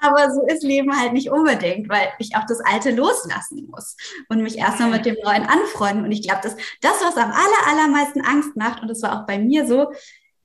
Aber 0.00 0.30
so 0.32 0.46
ist 0.46 0.62
Leben 0.62 0.98
halt 0.98 1.12
nicht 1.12 1.30
unbedingt, 1.30 1.88
weil 1.90 2.08
ich 2.18 2.34
auch 2.34 2.46
das 2.48 2.60
Alte 2.60 2.90
loslassen 2.90 3.68
muss 3.70 3.96
und 4.30 4.42
mich 4.42 4.56
erstmal 4.56 4.90
mit 4.90 5.04
dem 5.04 5.16
Neuen 5.22 5.44
anfreunden. 5.44 6.04
Und 6.04 6.12
ich 6.12 6.22
glaube, 6.22 6.40
dass 6.42 6.56
das, 6.80 7.02
was 7.02 7.16
am 7.16 7.30
aller, 7.30 7.66
allermeisten 7.68 8.22
Angst 8.22 8.56
macht, 8.56 8.80
und 8.80 8.88
das 8.88 9.02
war 9.02 9.20
auch 9.20 9.26
bei 9.26 9.38
mir 9.38 9.66
so, 9.66 9.92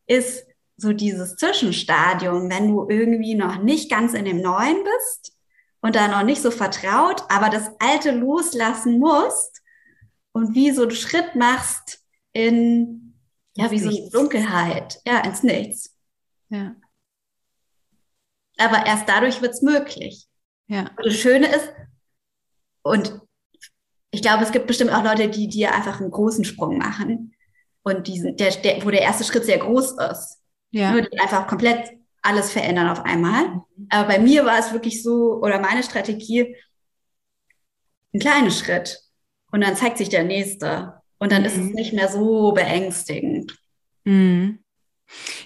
ist 0.08 0.46
so 0.78 0.92
dieses 0.92 1.38
Zwischenstadium, 1.38 2.50
wenn 2.50 2.68
du 2.68 2.88
irgendwie 2.90 3.36
noch 3.36 3.62
nicht 3.62 3.90
ganz 3.90 4.14
in 4.14 4.26
dem 4.26 4.42
Neuen 4.42 4.84
bist 4.84 5.34
und 5.82 5.96
da 5.96 6.10
noch 6.10 6.24
nicht 6.24 6.42
so 6.42 6.52
vertraut, 6.52 7.24
aber 7.30 7.50
das 7.50 7.72
Alte 7.80 8.12
loslassen 8.12 9.00
musst 9.00 9.62
und 10.36 10.54
wie 10.54 10.72
so 10.72 10.82
einen 10.82 10.92
Schritt 10.92 11.34
machst 11.36 12.04
in, 12.34 13.18
ja, 13.56 13.72
wie 13.72 13.80
so 13.80 13.88
eine 13.88 14.10
Dunkelheit, 14.10 15.00
ja, 15.08 15.20
ins 15.20 15.44
Nichts. 15.44 15.96
Ja. 16.50 16.76
Aber 18.58 18.86
erst 18.86 19.08
dadurch 19.08 19.42
wird 19.42 19.54
es 19.54 19.62
möglich. 19.62 20.28
Ja. 20.68 20.92
Und 20.98 21.06
das 21.06 21.16
Schöne 21.16 21.48
ist, 21.48 21.70
und 22.82 23.22
ich 24.12 24.22
glaube, 24.22 24.44
es 24.44 24.52
gibt 24.52 24.68
bestimmt 24.68 24.92
auch 24.92 25.06
Leute, 25.06 25.30
die 25.30 25.48
dir 25.48 25.74
einfach 25.74 26.02
einen 26.02 26.12
großen 26.12 26.44
Sprung 26.44 26.78
machen 26.78 27.34
und 27.84 28.08
diesen, 28.08 28.36
der, 28.36 28.52
der, 28.58 28.84
wo 28.84 28.92
der 28.92 29.04
erste 29.04 29.24
Schritt 29.24 29.46
sehr 29.46 29.60
groß 29.60 29.94
ist. 30.12 30.42
Ja. 30.72 30.92
Nur 30.92 31.04
die 31.04 31.18
einfach 31.18 31.48
komplett 31.48 31.92
alles 32.22 32.52
verändern 32.52 32.90
auf 32.90 33.06
einmal. 33.06 33.62
Aber 33.90 34.10
bei 34.10 34.20
mir 34.20 34.44
war 34.44 34.60
es 34.60 34.74
wirklich 34.74 35.02
so, 35.02 35.40
oder 35.42 35.62
meine 35.62 35.82
Strategie, 35.82 36.58
ein 38.14 38.20
kleiner 38.20 38.52
Schritt. 38.52 39.05
Und 39.56 39.62
dann 39.62 39.78
zeigt 39.78 40.00
sich 40.00 40.10
der 40.10 40.26
nächste. 40.26 40.96
Und 41.18 41.32
dann 41.32 41.44
mhm. 41.44 41.48
ist 41.48 41.54
es 41.54 41.64
mhm. 41.64 41.72
nicht 41.76 41.94
mehr 41.94 42.10
so 42.10 42.52
beängstigend. 42.52 43.58
Mhm. 44.04 44.60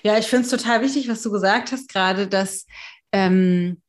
Ja, 0.01 0.17
ich 0.17 0.25
finde 0.25 0.45
es 0.45 0.49
total 0.49 0.81
wichtig, 0.81 1.07
was 1.07 1.21
du 1.21 1.29
gesagt 1.29 1.71
hast 1.71 1.87
gerade, 1.89 2.25
dass, 2.25 2.65
ähm, 3.11 3.83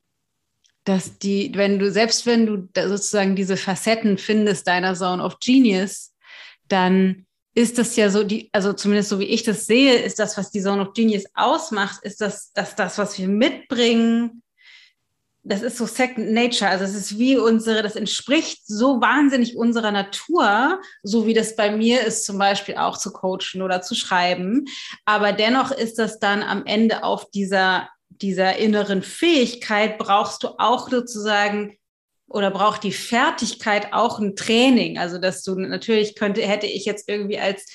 dass 0.83 1.17
die, 1.17 1.51
wenn 1.55 1.79
du, 1.79 1.89
selbst 1.91 2.27
wenn 2.27 2.45
du 2.45 2.69
sozusagen 2.87 3.35
diese 3.35 3.57
Facetten 3.57 4.19
findest 4.19 4.67
deiner 4.67 4.93
Zone 4.93 5.23
of 5.23 5.39
Genius, 5.39 6.13
dann 6.67 7.25
ist 7.55 7.79
das 7.79 7.95
ja 7.95 8.11
so, 8.11 8.23
die, 8.23 8.47
also 8.51 8.73
zumindest 8.73 9.09
so 9.09 9.17
wie 9.17 9.25
ich 9.25 9.41
das 9.41 9.65
sehe, 9.65 9.95
ist 9.95 10.19
das, 10.19 10.37
was 10.37 10.51
die 10.51 10.61
Zone 10.61 10.87
of 10.87 10.93
Genius 10.93 11.23
ausmacht, 11.33 12.03
ist 12.03 12.21
das, 12.21 12.53
dass 12.53 12.75
das, 12.75 12.99
was 12.99 13.17
wir 13.17 13.27
mitbringen, 13.27 14.40
das 15.43 15.63
ist 15.63 15.77
so 15.77 15.85
Second 15.85 16.31
Nature. 16.31 16.69
Also 16.69 16.85
es 16.85 16.95
ist 16.95 17.17
wie 17.17 17.37
unsere, 17.37 17.81
das 17.81 17.95
entspricht 17.95 18.67
so 18.67 19.01
wahnsinnig 19.01 19.57
unserer 19.57 19.91
Natur, 19.91 20.79
so 21.03 21.25
wie 21.25 21.33
das 21.33 21.55
bei 21.55 21.71
mir 21.71 22.05
ist, 22.05 22.25
zum 22.25 22.37
Beispiel 22.37 22.77
auch 22.77 22.97
zu 22.97 23.11
coachen 23.11 23.61
oder 23.61 23.81
zu 23.81 23.95
schreiben. 23.95 24.65
Aber 25.05 25.33
dennoch 25.33 25.71
ist 25.71 25.97
das 25.97 26.19
dann 26.19 26.43
am 26.43 26.65
Ende 26.65 27.03
auf 27.03 27.31
dieser, 27.31 27.89
dieser 28.09 28.57
inneren 28.57 29.01
Fähigkeit 29.01 29.97
brauchst 29.97 30.43
du 30.43 30.49
auch 30.59 30.89
sozusagen 30.89 31.77
oder 32.27 32.51
braucht 32.51 32.83
die 32.83 32.93
Fertigkeit 32.93 33.93
auch 33.93 34.19
ein 34.19 34.35
Training? 34.35 34.97
Also, 34.97 35.17
dass 35.17 35.43
du 35.43 35.55
natürlich 35.55 36.15
könnte, 36.15 36.41
hätte 36.41 36.67
ich 36.67 36.85
jetzt 36.85 37.09
irgendwie 37.09 37.39
als, 37.39 37.65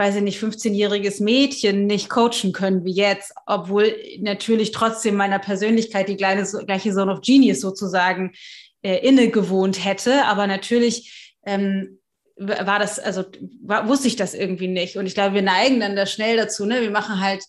weiß 0.00 0.16
ich 0.16 0.22
nicht, 0.22 0.42
15-jähriges 0.42 1.22
Mädchen 1.22 1.86
nicht 1.86 2.08
coachen 2.08 2.52
können 2.54 2.86
wie 2.86 2.92
jetzt, 2.94 3.34
obwohl 3.44 3.94
natürlich 4.20 4.72
trotzdem 4.72 5.14
meiner 5.14 5.38
Persönlichkeit 5.38 6.08
die 6.08 6.16
kleine, 6.16 6.48
gleiche 6.64 6.94
Zone 6.94 7.12
of 7.12 7.20
Genius 7.20 7.60
sozusagen 7.60 8.32
äh, 8.80 9.06
inne 9.06 9.28
gewohnt 9.28 9.84
hätte. 9.84 10.24
Aber 10.24 10.46
natürlich, 10.46 11.36
ähm, 11.44 11.98
war 12.36 12.78
das, 12.78 12.98
also 12.98 13.24
war, 13.62 13.88
wusste 13.88 14.08
ich 14.08 14.16
das 14.16 14.32
irgendwie 14.32 14.68
nicht. 14.68 14.96
Und 14.96 15.04
ich 15.04 15.12
glaube, 15.12 15.34
wir 15.34 15.42
neigen 15.42 15.80
dann 15.80 15.96
da 15.96 16.06
schnell 16.06 16.38
dazu, 16.38 16.64
ne? 16.64 16.80
Wir 16.80 16.90
machen 16.90 17.20
halt 17.20 17.44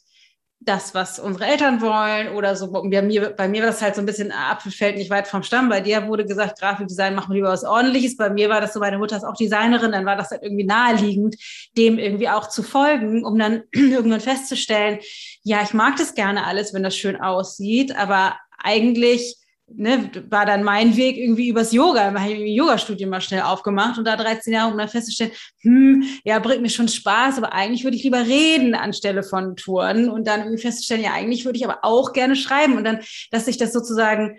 das, 0.64 0.94
was 0.94 1.18
unsere 1.18 1.46
Eltern 1.46 1.82
wollen 1.82 2.36
oder 2.36 2.56
so. 2.56 2.72
Bei 2.72 3.02
mir, 3.02 3.32
bei 3.32 3.48
mir 3.48 3.62
war 3.62 3.68
das 3.68 3.82
halt 3.82 3.96
so 3.96 4.02
ein 4.02 4.06
bisschen 4.06 4.32
Apfel 4.32 4.72
fällt 4.72 4.96
nicht 4.96 5.10
weit 5.10 5.28
vom 5.28 5.42
Stamm. 5.42 5.70
Bei 5.70 5.82
dir 5.82 6.08
wurde 6.08 6.24
gesagt, 6.24 6.60
Grafikdesign 6.60 7.16
machen 7.16 7.32
wir 7.32 7.38
lieber 7.38 7.50
was 7.50 7.64
ordentliches. 7.64 8.16
Bei 8.16 8.30
mir 8.30 8.48
war 8.48 8.62
das 8.62 8.74
so, 8.74 8.80
meine 8.80 9.00
Mutter 9.00 9.18
ist 9.18 9.24
auch 9.24 9.36
Designerin, 9.36 9.92
dann 9.92 10.06
war 10.06 10.16
das 10.16 10.30
halt 10.30 10.44
irgendwie 10.44 10.64
naheliegend, 10.64 11.36
dem 11.78 11.98
irgendwie 11.98 12.30
auch 12.30 12.48
zu 12.48 12.62
folgen, 12.62 13.26
um 13.26 13.40
dann 13.40 13.64
irgendwann 13.72 14.22
festzustellen, 14.22 15.00
ja, 15.42 15.64
ich 15.64 15.74
mag 15.74 15.96
das 15.98 16.14
gerne 16.14 16.46
alles, 16.46 16.76
wenn 16.76 16.84
das 16.84 16.96
schön 16.96 17.20
aussieht, 17.20 17.96
aber 17.96 18.36
eigentlich 18.60 19.41
ne, 19.76 20.10
war 20.30 20.46
dann 20.46 20.64
mein 20.64 20.96
Weg 20.96 21.18
irgendwie 21.18 21.50
übers 21.50 21.72
Yoga. 21.72 22.10
Ich 22.10 22.16
habe 22.16 22.20
ein 22.20 22.48
Yoga-Studium 22.48 23.10
mal 23.10 23.22
schnell 23.22 23.42
aufgemacht 23.42 23.98
und 23.98 24.06
da 24.06 24.16
13 24.16 24.54
Jahre, 24.54 24.72
um 24.72 24.78
dann 24.78 24.90
festzustellen, 24.90 25.32
hm, 25.62 26.04
ja, 26.24 26.40
bringt 26.40 26.62
mir 26.62 26.70
schon 26.70 26.88
Spaß, 26.88 27.38
aber 27.38 27.54
eigentlich 27.54 27.84
würde 27.84 27.98
ich 27.98 28.04
lieber 28.04 28.26
reden 28.26 28.76
anstelle 28.76 29.24
von 29.24 29.56
Touren 29.56 30.10
und 30.10 30.28
dann 30.28 30.42
irgendwie 30.42 30.62
festzustellen, 30.62 31.04
ja, 31.04 31.14
eigentlich 31.14 31.46
würde 31.46 31.58
ich 31.58 31.66
aber 31.66 31.80
auch 31.84 32.14
gerne 32.14 32.36
schreiben 32.36 32.78
und 32.78 32.84
dann, 32.84 33.00
dass 33.32 33.46
sich 33.46 33.58
das 33.58 33.74
sozusagen 33.74 34.38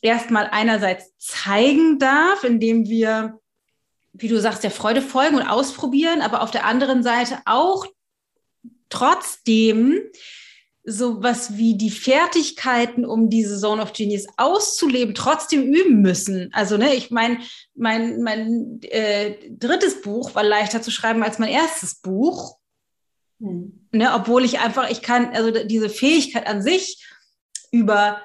erstmal 0.00 0.48
einerseits 0.50 1.16
zeigen 1.18 1.98
darf, 1.98 2.44
indem 2.44 2.88
wir, 2.88 3.38
wie 4.12 4.28
du 4.28 4.40
sagst, 4.40 4.64
der 4.64 4.70
Freude 4.70 5.02
folgen 5.02 5.36
und 5.36 5.42
ausprobieren, 5.42 6.22
aber 6.22 6.42
auf 6.42 6.50
der 6.50 6.64
anderen 6.64 7.02
Seite 7.02 7.38
auch 7.44 7.86
trotzdem 8.88 10.00
so 10.88 11.22
was 11.22 11.56
wie 11.56 11.76
die 11.76 11.90
Fertigkeiten, 11.90 13.04
um 13.04 13.28
diese 13.28 13.58
Zone 13.58 13.82
of 13.82 13.92
Genius 13.92 14.26
auszuleben, 14.36 15.14
trotzdem 15.14 15.62
üben 15.62 16.00
müssen. 16.00 16.50
Also, 16.52 16.76
ne, 16.76 16.94
ich 16.94 17.10
meine, 17.10 17.38
mein, 17.74 18.22
mein 18.22 18.80
äh, 18.82 19.36
drittes 19.50 20.00
Buch 20.00 20.34
war 20.34 20.42
leichter 20.42 20.80
zu 20.80 20.90
schreiben 20.90 21.22
als 21.22 21.38
mein 21.38 21.50
erstes 21.50 21.96
Buch. 21.96 22.56
Hm. 23.40 23.86
Ne, 23.92 24.12
obwohl 24.14 24.44
ich 24.44 24.60
einfach, 24.60 24.90
ich 24.90 25.02
kann, 25.02 25.30
also 25.34 25.50
diese 25.64 25.90
Fähigkeit 25.90 26.46
an 26.46 26.62
sich 26.62 27.06
über 27.70 28.22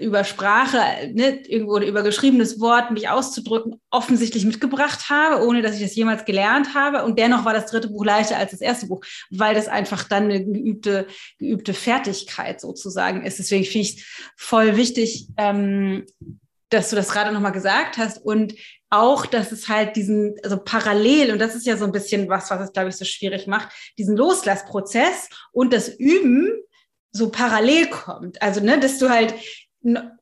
über 0.00 0.24
Sprache, 0.24 0.78
ne, 1.12 1.42
irgendwo 1.46 1.74
oder 1.74 1.86
über 1.86 2.02
geschriebenes 2.02 2.60
Wort 2.60 2.90
mich 2.90 3.08
auszudrücken, 3.08 3.80
offensichtlich 3.90 4.44
mitgebracht 4.44 5.10
habe, 5.10 5.46
ohne 5.46 5.62
dass 5.62 5.76
ich 5.76 5.82
das 5.82 5.94
jemals 5.94 6.24
gelernt 6.24 6.74
habe. 6.74 7.04
Und 7.04 7.18
dennoch 7.18 7.44
war 7.44 7.52
das 7.52 7.66
dritte 7.66 7.88
Buch 7.88 8.04
leichter 8.04 8.36
als 8.36 8.52
das 8.52 8.60
erste 8.60 8.86
Buch, 8.86 9.04
weil 9.30 9.54
das 9.54 9.68
einfach 9.68 10.04
dann 10.04 10.24
eine 10.24 10.44
geübte, 10.44 11.06
geübte 11.38 11.74
Fertigkeit 11.74 12.60
sozusagen 12.60 13.24
ist. 13.24 13.38
Deswegen 13.38 13.64
finde 13.64 13.88
ich 13.88 13.98
es 13.98 14.04
voll 14.36 14.76
wichtig, 14.76 15.28
ähm, 15.36 16.06
dass 16.68 16.90
du 16.90 16.96
das 16.96 17.10
gerade 17.10 17.32
nochmal 17.32 17.52
gesagt 17.52 17.98
hast 17.98 18.18
und 18.24 18.54
auch, 18.88 19.24
dass 19.24 19.52
es 19.52 19.68
halt 19.68 19.96
diesen, 19.96 20.36
also 20.42 20.58
parallel, 20.58 21.32
und 21.32 21.38
das 21.38 21.54
ist 21.54 21.66
ja 21.66 21.76
so 21.76 21.84
ein 21.84 21.92
bisschen 21.92 22.28
was, 22.28 22.50
was 22.50 22.60
es, 22.60 22.72
glaube 22.72 22.90
ich, 22.90 22.96
so 22.96 23.06
schwierig 23.06 23.46
macht, 23.46 23.68
diesen 23.98 24.16
Loslassprozess 24.16 25.28
und 25.52 25.72
das 25.72 25.88
Üben 25.88 26.52
so 27.10 27.30
parallel 27.30 27.88
kommt. 27.88 28.40
Also, 28.42 28.60
ne, 28.60 28.78
dass 28.80 28.98
du 28.98 29.08
halt 29.08 29.34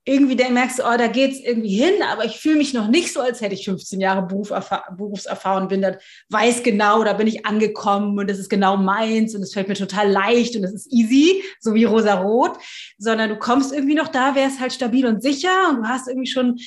irgendwie 0.04 0.36
dann 0.36 0.54
merkst 0.54 0.78
du, 0.78 0.84
oh, 0.84 0.96
da 0.96 1.06
geht's 1.06 1.38
irgendwie 1.38 1.76
hin, 1.76 2.02
aber 2.11 2.24
ich 2.24 2.38
fühle 2.38 2.56
mich 2.56 2.72
noch 2.72 2.88
nicht 2.88 3.12
so, 3.12 3.20
als 3.20 3.42
hätte 3.42 3.54
ich 3.54 3.66
15 3.66 4.00
Jahre 4.00 4.26
Berufserfahrung, 4.26 5.68
bin 5.68 5.82
da, 5.82 5.98
weiß 6.30 6.62
genau, 6.62 7.04
da 7.04 7.12
bin 7.12 7.26
ich 7.26 7.44
angekommen 7.44 8.18
und 8.18 8.30
das 8.30 8.38
ist 8.38 8.48
genau 8.48 8.78
meins 8.78 9.34
und 9.34 9.42
es 9.42 9.52
fällt 9.52 9.68
mir 9.68 9.74
total 9.74 10.11
leicht 10.11 10.56
und 10.56 10.64
es 10.64 10.72
ist 10.72 10.92
easy, 10.92 11.44
so 11.61 11.74
wie 11.74 11.84
rosa-rot, 11.84 12.56
sondern 12.96 13.28
du 13.28 13.36
kommst 13.36 13.72
irgendwie 13.72 13.94
noch 13.94 14.08
da, 14.08 14.34
wärst 14.34 14.61
halt 14.61 14.72
stabil 14.72 15.06
und 15.06 15.22
sicher 15.22 15.68
und 15.68 15.82
du 15.82 15.88
hast 15.88 16.08
irgendwie 16.08 16.30
schon 16.30 16.58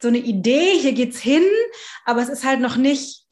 so 0.00 0.08
eine 0.08 0.18
Idee, 0.18 0.78
hier 0.78 0.94
geht's 0.94 1.18
hin, 1.18 1.44
aber 2.06 2.22
es 2.22 2.30
ist 2.30 2.46
halt 2.46 2.60
noch 2.60 2.76
nicht, 2.76 3.26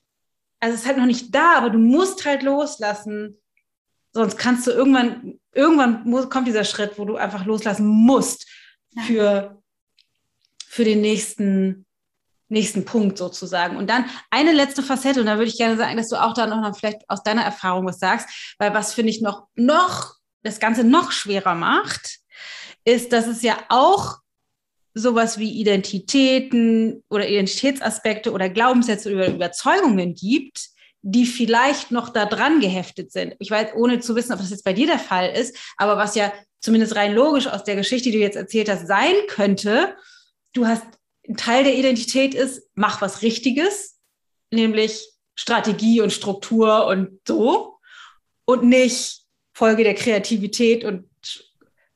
also 0.60 0.74
es 0.74 0.82
ist 0.82 0.86
halt 0.86 0.98
noch 0.98 1.06
nicht 1.06 1.34
da, 1.34 1.54
aber 1.56 1.70
du 1.70 1.78
musst 1.78 2.26
halt 2.26 2.42
loslassen, 2.42 3.38
sonst 4.12 4.36
kannst 4.36 4.66
du 4.66 4.72
irgendwann, 4.72 5.38
irgendwann 5.54 6.04
muss, 6.04 6.28
kommt 6.28 6.48
dieser 6.48 6.64
Schritt, 6.64 6.98
wo 6.98 7.06
du 7.06 7.16
einfach 7.16 7.46
loslassen 7.46 7.86
musst 7.86 8.46
für, 9.04 9.62
für 10.66 10.84
den 10.84 11.00
nächsten, 11.00 11.86
nächsten 12.48 12.84
Punkt 12.84 13.18
sozusagen. 13.18 13.76
Und 13.76 13.90
dann 13.90 14.06
eine 14.30 14.52
letzte 14.52 14.82
Facette, 14.82 15.20
und 15.20 15.26
da 15.26 15.36
würde 15.36 15.50
ich 15.50 15.58
gerne 15.58 15.76
sagen, 15.76 15.96
dass 15.96 16.08
du 16.08 16.16
auch 16.16 16.34
da 16.34 16.46
noch 16.46 16.76
vielleicht 16.76 17.08
aus 17.08 17.22
deiner 17.22 17.42
Erfahrung 17.42 17.86
was 17.86 17.98
sagst, 17.98 18.54
weil 18.58 18.74
was 18.74 18.94
finde 18.94 19.10
ich 19.10 19.20
noch, 19.20 19.48
noch, 19.54 20.14
das 20.42 20.60
Ganze 20.60 20.84
noch 20.84 21.10
schwerer 21.10 21.54
macht, 21.54 22.18
ist, 22.84 23.12
dass 23.12 23.26
es 23.26 23.42
ja 23.42 23.58
auch 23.68 24.18
sowas 24.94 25.38
wie 25.38 25.60
Identitäten 25.60 27.04
oder 27.10 27.28
Identitätsaspekte 27.28 28.32
oder 28.32 28.48
Glaubenssätze 28.48 29.12
oder 29.12 29.28
Überzeugungen 29.28 30.14
gibt, 30.14 30.70
die 31.08 31.24
vielleicht 31.24 31.92
noch 31.92 32.08
da 32.08 32.26
dran 32.26 32.58
geheftet 32.58 33.12
sind. 33.12 33.36
Ich 33.38 33.48
weiß, 33.48 33.74
ohne 33.76 34.00
zu 34.00 34.16
wissen, 34.16 34.32
ob 34.32 34.40
das 34.40 34.50
jetzt 34.50 34.64
bei 34.64 34.72
dir 34.72 34.88
der 34.88 34.98
Fall 34.98 35.30
ist, 35.30 35.56
aber 35.76 35.96
was 35.96 36.16
ja 36.16 36.32
zumindest 36.60 36.96
rein 36.96 37.14
logisch 37.14 37.46
aus 37.46 37.62
der 37.62 37.76
Geschichte, 37.76 38.10
die 38.10 38.16
du 38.16 38.22
jetzt 38.22 38.36
erzählt 38.36 38.68
hast, 38.68 38.88
sein 38.88 39.14
könnte, 39.28 39.94
du 40.52 40.66
hast 40.66 40.82
ein 41.28 41.36
Teil 41.36 41.62
der 41.62 41.76
Identität 41.76 42.34
ist, 42.34 42.68
mach 42.74 43.00
was 43.02 43.22
Richtiges, 43.22 44.00
nämlich 44.50 45.08
Strategie 45.36 46.00
und 46.00 46.12
Struktur 46.12 46.86
und 46.86 47.20
so 47.24 47.78
und 48.44 48.64
nicht 48.64 49.22
Folge 49.52 49.84
der 49.84 49.94
Kreativität 49.94 50.82
und 50.82 51.08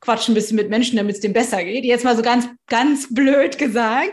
quatsch 0.01 0.28
ein 0.28 0.34
bisschen 0.34 0.56
mit 0.56 0.70
Menschen, 0.70 0.97
damit 0.97 1.16
es 1.16 1.20
dem 1.20 1.32
besser 1.32 1.64
geht. 1.64 1.84
Jetzt 1.84 2.05
mal 2.05 2.16
so 2.16 2.22
ganz, 2.22 2.47
ganz 2.68 3.12
blöd 3.12 3.59
gesagt. 3.59 4.12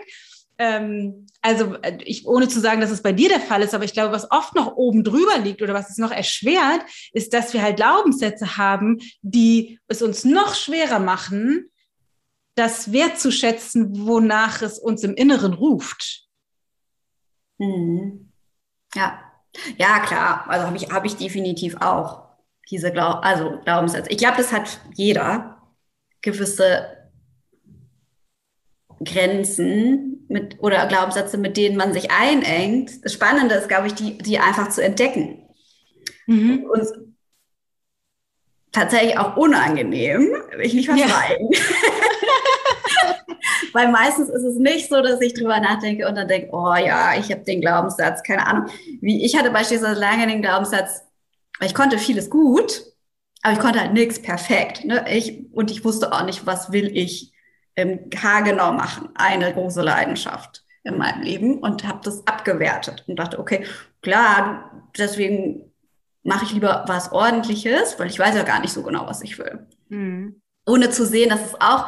Ähm, 0.60 1.28
also 1.42 1.76
äh, 1.82 1.98
ich, 2.04 2.26
ohne 2.26 2.48
zu 2.48 2.60
sagen, 2.60 2.82
dass 2.82 2.92
es 2.92 3.02
bei 3.04 3.14
dir 3.14 3.30
der 3.30 3.40
Fall 3.40 3.62
ist, 3.62 3.74
aber 3.74 3.84
ich 3.84 3.94
glaube, 3.94 4.14
was 4.14 4.32
oft 4.32 4.56
noch 4.56 4.76
oben 4.76 5.04
drüber 5.04 5.38
liegt 5.38 5.62
oder 5.62 5.74
was 5.74 5.90
es 5.90 5.98
noch 5.98 6.12
erschwert, 6.12 6.82
ist, 7.14 7.34
dass 7.34 7.54
wir 7.54 7.62
halt 7.62 7.78
Glaubenssätze 7.78 8.58
haben, 8.58 9.00
die 9.22 9.80
es 9.88 10.02
uns 10.02 10.26
noch 10.26 10.56
schwerer 10.56 11.00
machen, 11.00 11.70
das 12.56 12.92
wertzuschätzen, 12.92 14.08
wonach 14.08 14.64
es 14.64 14.80
uns 14.80 15.04
im 15.04 15.14
Inneren 15.14 15.54
ruft. 15.54 16.28
Mhm. 17.60 18.32
Ja, 18.96 19.20
ja 19.78 20.00
klar. 20.00 20.50
Also 20.50 20.66
habe 20.66 20.78
ich, 20.78 20.90
hab 20.90 21.06
ich 21.06 21.16
definitiv 21.18 21.76
auch 21.80 22.28
diese 22.70 22.92
Glaub 22.92 23.24
also 23.24 23.60
Glaubenssätze. 23.64 24.10
Ich 24.10 24.18
glaube, 24.18 24.38
das 24.38 24.52
hat 24.52 24.80
jeder 24.96 25.62
gewisse 26.22 26.98
Grenzen 29.04 30.07
mit, 30.30 30.58
oder 30.60 30.86
Glaubenssätze, 30.88 31.38
mit 31.38 31.58
denen 31.58 31.78
man 31.78 31.94
sich 31.94 32.12
einengt. 32.12 33.04
Das 33.04 33.14
Spannende 33.14 33.56
ist, 33.56 33.68
glaube 33.68 33.88
ich, 33.88 33.94
die, 33.94 34.18
die 34.18 34.40
einfach 34.40 34.70
zu 34.70 34.84
entdecken. 34.84 35.44
Mhm. 36.26 36.66
Und 36.72 36.88
tatsächlich 38.72 39.18
auch 39.18 39.38
unangenehm, 39.38 40.34
will 40.52 40.66
ich 40.66 40.74
nicht 40.74 40.88
verschweigen. 40.88 41.50
Ja. 41.52 41.60
Weil 43.74 43.92
meistens 43.92 44.30
ist 44.30 44.44
es 44.44 44.58
nicht 44.58 44.90
so, 44.90 45.02
dass 45.02 45.22
ich 45.22 45.34
drüber 45.34 45.60
nachdenke 45.60 46.08
und 46.08 46.16
dann 46.16 46.28
denke, 46.28 46.50
oh 46.52 46.76
ja, 46.76 47.18
ich 47.18 47.32
habe 47.32 47.44
den 47.44 47.62
Glaubenssatz, 47.62 48.24
keine 48.24 48.48
Ahnung. 48.48 48.68
Wie 49.02 49.26
ich 49.26 49.38
hatte 49.38 49.52
beispielsweise 49.52 50.00
lange 50.00 50.28
den 50.28 50.42
Glaubenssatz, 50.42 51.04
ich 51.62 51.74
konnte 51.74 51.98
vieles 51.98 52.30
gut, 52.30 52.84
aber 53.42 53.54
ich 53.54 53.60
konnte 53.60 53.80
halt 53.80 53.94
nichts 53.94 54.22
perfekt. 54.22 54.86
Ne? 54.86 55.06
Ich, 55.12 55.46
und 55.52 55.72
ich 55.72 55.86
wusste 55.86 56.12
auch 56.12 56.26
nicht, 56.26 56.46
was 56.46 56.72
will 56.72 56.96
ich 56.96 57.34
ähm, 57.78 58.10
haargenau 58.22 58.74
machen. 58.74 59.10
Eine 59.16 59.54
große 59.54 59.82
Leidenschaft 59.82 60.66
in 60.84 60.98
meinem 60.98 61.22
Leben 61.22 61.60
und 61.60 61.88
habe 61.88 62.02
das 62.04 62.26
abgewertet 62.28 63.06
und 63.08 63.18
dachte, 63.18 63.40
okay, 63.40 63.66
klar, 64.02 64.72
deswegen 64.98 65.72
mache 66.24 66.46
ich 66.46 66.52
lieber 66.52 66.84
was 66.88 67.12
Ordentliches, 67.12 67.98
weil 68.00 68.08
ich 68.08 68.20
weiß 68.20 68.36
ja 68.36 68.44
gar 68.44 68.60
nicht 68.60 68.74
so 68.74 68.84
genau, 68.84 69.06
was 69.08 69.22
ich 69.22 69.38
will. 69.38 69.68
Mhm. 69.90 70.42
Ohne 70.66 70.90
zu 70.90 71.06
sehen, 71.06 71.30
dass 71.30 71.46
es 71.46 71.62
auch 71.62 71.88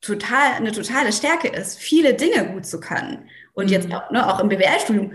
total 0.00 0.54
eine 0.54 0.72
totale 0.72 1.12
Stärke 1.12 1.48
ist, 1.48 1.78
viele 1.78 2.14
Dinge 2.14 2.52
gut 2.52 2.64
zu 2.64 2.80
können. 2.80 3.28
Und 3.52 3.66
mhm. 3.66 3.72
jetzt 3.72 3.92
auch, 3.92 4.10
ne, 4.10 4.26
auch 4.26 4.40
im 4.40 4.48
BWL-Studium 4.48 5.12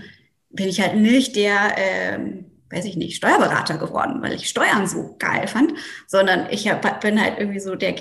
bin 0.49 0.67
ich 0.67 0.81
halt 0.81 0.95
nicht 0.95 1.35
der, 1.35 1.75
ähm, 1.77 2.51
weiß 2.69 2.85
ich 2.85 2.95
nicht, 2.95 3.15
Steuerberater 3.15 3.77
geworden, 3.77 4.21
weil 4.21 4.33
ich 4.33 4.47
Steuern 4.49 4.87
so 4.87 5.15
geil 5.17 5.47
fand, 5.47 5.73
sondern 6.07 6.47
ich 6.51 6.67
hab, 6.67 7.01
bin 7.01 7.21
halt 7.21 7.39
irgendwie 7.39 7.59
so 7.59 7.75
der 7.75 7.95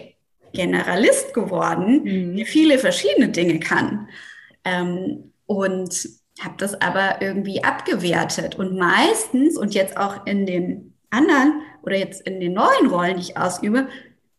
Generalist 0.55 1.35
geworden, 1.35 2.03
mhm. 2.05 2.37
der 2.37 2.47
viele 2.47 2.79
verschiedene 2.79 3.29
Dinge 3.29 3.61
kann. 3.61 4.09
Ähm, 4.65 5.33
und 5.47 6.09
habe 6.41 6.55
das 6.57 6.81
aber 6.81 7.21
irgendwie 7.21 7.63
abgewertet. 7.63 8.57
Und 8.57 8.77
meistens, 8.77 9.57
und 9.59 9.75
jetzt 9.75 9.97
auch 9.97 10.27
in 10.27 10.47
den 10.47 10.95
anderen 11.11 11.63
oder 11.83 11.97
jetzt 11.97 12.23
in 12.27 12.41
den 12.41 12.55
neuen 12.55 12.89
Rollen, 12.89 13.17
die 13.17 13.23
ich 13.23 13.37
ausübe, 13.37 13.89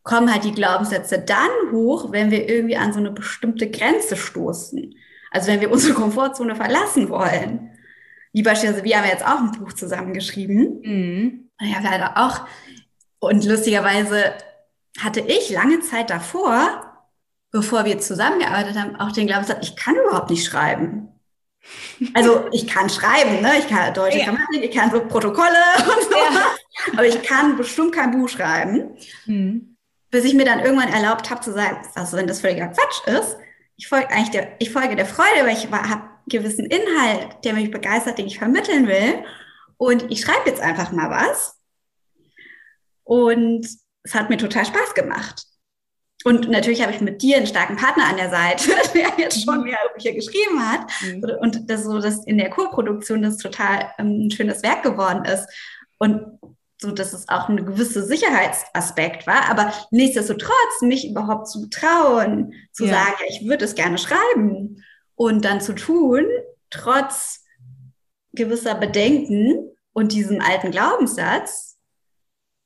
kommen 0.03 0.31
halt 0.31 0.43
die 0.43 0.51
Glaubenssätze 0.51 1.19
dann 1.19 1.71
hoch, 1.71 2.11
wenn 2.11 2.31
wir 2.31 2.49
irgendwie 2.49 2.77
an 2.77 2.93
so 2.93 2.99
eine 2.99 3.11
bestimmte 3.11 3.69
Grenze 3.69 4.15
stoßen. 4.15 4.95
Also 5.31 5.47
wenn 5.47 5.61
wir 5.61 5.71
unsere 5.71 5.93
Komfortzone 5.93 6.55
verlassen 6.55 7.09
wollen. 7.09 7.71
Wie 8.31 8.43
beispielsweise, 8.43 8.83
wir 8.83 8.97
haben 8.97 9.07
jetzt 9.07 9.25
auch 9.25 9.39
ein 9.39 9.51
Buch 9.51 9.73
zusammengeschrieben. 9.73 10.81
Mhm. 10.83 11.49
Ja, 11.61 11.79
leider 11.81 12.17
auch. 12.17 12.41
Und 13.19 13.45
lustigerweise 13.45 14.33
hatte 14.99 15.19
ich 15.19 15.49
lange 15.49 15.81
Zeit 15.81 16.09
davor, 16.09 17.07
bevor 17.51 17.85
wir 17.85 17.99
zusammengearbeitet 17.99 18.77
haben, 18.77 18.95
auch 18.97 19.11
den 19.11 19.27
Glaubenssatz, 19.27 19.67
ich 19.67 19.75
kann 19.75 19.95
überhaupt 19.95 20.29
nicht 20.29 20.45
schreiben. 20.45 21.09
Also 22.13 22.47
ich 22.51 22.67
kann 22.67 22.89
schreiben, 22.89 23.41
ne? 23.41 23.53
ich 23.57 23.67
kann 23.67 23.93
deutsche 23.93 24.19
ja. 24.19 24.25
Grammatik, 24.25 24.63
ich 24.63 24.71
kann 24.75 24.91
so 24.91 25.01
Protokolle 25.01 25.49
und 25.77 26.03
so, 26.03 26.17
ja. 26.17 26.45
aber 26.93 27.07
ich 27.07 27.21
kann 27.23 27.57
bestimmt 27.57 27.93
kein 27.93 28.11
Buch 28.11 28.29
schreiben. 28.29 28.95
Mhm. 29.25 29.75
Bis 30.11 30.25
ich 30.25 30.33
mir 30.33 30.45
dann 30.45 30.59
irgendwann 30.59 30.93
erlaubt 30.93 31.29
habe 31.29 31.41
zu 31.41 31.51
sagen, 31.51 31.77
also 31.95 32.17
wenn 32.17 32.27
das 32.27 32.41
völliger 32.41 32.67
Quatsch 32.67 33.07
ist, 33.07 33.37
ich 33.77 33.87
folge 33.87 34.09
eigentlich 34.09 34.29
der, 34.29 34.55
ich 34.59 34.71
folge 34.71 34.95
der 34.95 35.05
Freude, 35.05 35.45
weil 35.45 35.57
ich 35.57 35.69
habe 35.69 36.09
gewissen 36.27 36.65
Inhalt, 36.65 37.43
der 37.43 37.53
mich 37.53 37.71
begeistert, 37.71 38.17
den 38.17 38.27
ich 38.27 38.39
vermitteln 38.39 38.87
will. 38.87 39.23
Und 39.77 40.09
ich 40.11 40.21
schreibe 40.21 40.49
jetzt 40.49 40.61
einfach 40.61 40.91
mal 40.91 41.09
was. 41.09 41.59
Und 43.03 43.67
es 44.05 44.13
hat 44.13 44.29
mir 44.29 44.37
total 44.37 44.65
Spaß 44.65 44.93
gemacht. 44.93 45.43
Und 46.23 46.49
natürlich 46.49 46.81
habe 46.81 46.91
ich 46.91 47.01
mit 47.01 47.21
dir 47.21 47.37
einen 47.37 47.45
starken 47.45 47.75
Partner 47.75 48.05
an 48.05 48.17
der 48.17 48.29
Seite, 48.29 48.71
der 48.93 49.09
jetzt 49.17 49.43
schon 49.43 49.63
mehrere 49.63 49.93
Bücher 49.95 50.13
geschrieben 50.13 50.59
hat. 50.59 50.87
Mhm. 51.01 51.23
Und 51.39 51.69
das 51.69 51.83
so, 51.83 51.99
dass 51.99 52.25
in 52.25 52.37
der 52.37 52.49
Co-Produktion 52.49 53.21
das 53.21 53.37
total 53.37 53.91
ähm, 53.99 54.27
ein 54.27 54.31
schönes 54.31 54.63
Werk 54.63 54.83
geworden 54.83 55.25
ist. 55.25 55.47
Und 55.97 56.39
so, 56.81 56.91
dass 56.91 57.13
es 57.13 57.29
auch 57.29 57.47
ein 57.49 57.65
gewisser 57.65 58.03
Sicherheitsaspekt 58.03 59.27
war. 59.27 59.49
Aber 59.49 59.73
nichtsdestotrotz, 59.91 60.81
mich 60.81 61.07
überhaupt 61.07 61.47
zu 61.47 61.69
trauen, 61.69 62.53
zu 62.71 62.85
ja. 62.85 62.93
sagen, 62.93 63.23
ich 63.27 63.47
würde 63.47 63.65
es 63.65 63.75
gerne 63.75 63.97
schreiben 63.97 64.83
und 65.15 65.45
dann 65.45 65.61
zu 65.61 65.73
tun, 65.73 66.25
trotz 66.69 67.43
gewisser 68.33 68.75
Bedenken 68.75 69.71
und 69.93 70.11
diesem 70.11 70.41
alten 70.41 70.71
Glaubenssatz. 70.71 71.74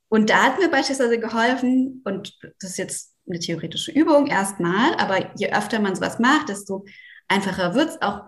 Und 0.10 0.30
da 0.30 0.44
hat 0.44 0.60
mir 0.60 0.70
beispielsweise 0.70 1.20
geholfen, 1.20 2.02
und 2.04 2.38
das 2.60 2.72
ist 2.72 2.78
jetzt 2.78 3.16
eine 3.28 3.40
theoretische 3.40 3.92
Übung 3.92 4.28
erstmal, 4.28 4.96
aber 4.96 5.36
je 5.38 5.52
öfter 5.54 5.80
man 5.80 5.96
sowas 5.96 6.20
macht, 6.20 6.50
desto 6.50 6.86
einfacher 7.28 7.76
wird 7.76 7.90
es 7.90 8.02
auch, 8.02 8.24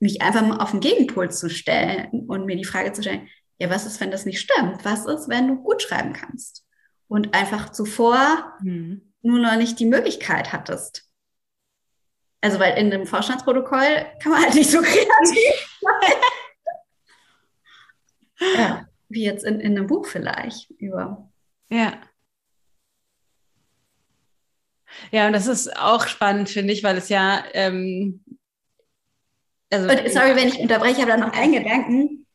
mich 0.00 0.22
einfach 0.22 0.42
mal 0.42 0.58
auf 0.58 0.72
den 0.72 0.80
Gegenpol 0.80 1.30
zu 1.30 1.48
stellen 1.48 2.26
und 2.26 2.46
mir 2.46 2.56
die 2.56 2.64
Frage 2.64 2.92
zu 2.92 3.02
stellen, 3.02 3.28
ja, 3.58 3.70
was 3.70 3.86
ist, 3.86 4.00
wenn 4.00 4.10
das 4.10 4.24
nicht 4.24 4.40
stimmt? 4.40 4.84
Was 4.84 5.06
ist, 5.06 5.28
wenn 5.28 5.46
du 5.46 5.56
gut 5.56 5.82
schreiben 5.82 6.14
kannst? 6.14 6.64
Und 7.08 7.34
einfach 7.34 7.70
zuvor 7.70 8.54
hm. 8.60 9.12
nur 9.22 9.38
noch 9.38 9.56
nicht 9.56 9.78
die 9.78 9.86
Möglichkeit 9.86 10.52
hattest. 10.52 11.06
Also, 12.40 12.58
weil 12.58 12.78
in 12.78 12.90
dem 12.90 13.06
Vorstandsprotokoll 13.06 14.06
kann 14.22 14.32
man 14.32 14.42
halt 14.42 14.54
nicht 14.54 14.70
so 14.70 14.80
kreativ 14.80 15.68
sein. 15.82 16.12
ja, 18.56 18.86
wie 19.10 19.24
jetzt 19.24 19.44
in, 19.44 19.60
in 19.60 19.76
einem 19.76 19.86
Buch 19.86 20.06
vielleicht 20.06 20.70
über. 20.70 21.30
Ja. 21.68 22.00
Ja, 25.12 25.26
und 25.26 25.32
das 25.32 25.46
ist 25.46 25.76
auch 25.76 26.06
spannend, 26.06 26.48
finde 26.48 26.72
ich, 26.72 26.82
weil 26.82 26.96
es 26.96 27.08
ja. 27.08 27.44
Ähm, 27.52 28.24
also, 29.72 29.88
und, 29.88 30.10
sorry, 30.10 30.34
wenn 30.34 30.48
ich 30.48 30.58
unterbreche, 30.58 31.02
habe 31.02 31.12
da 31.12 31.16
noch 31.16 31.32
einen 31.32 31.52
Gedanken. 31.52 32.26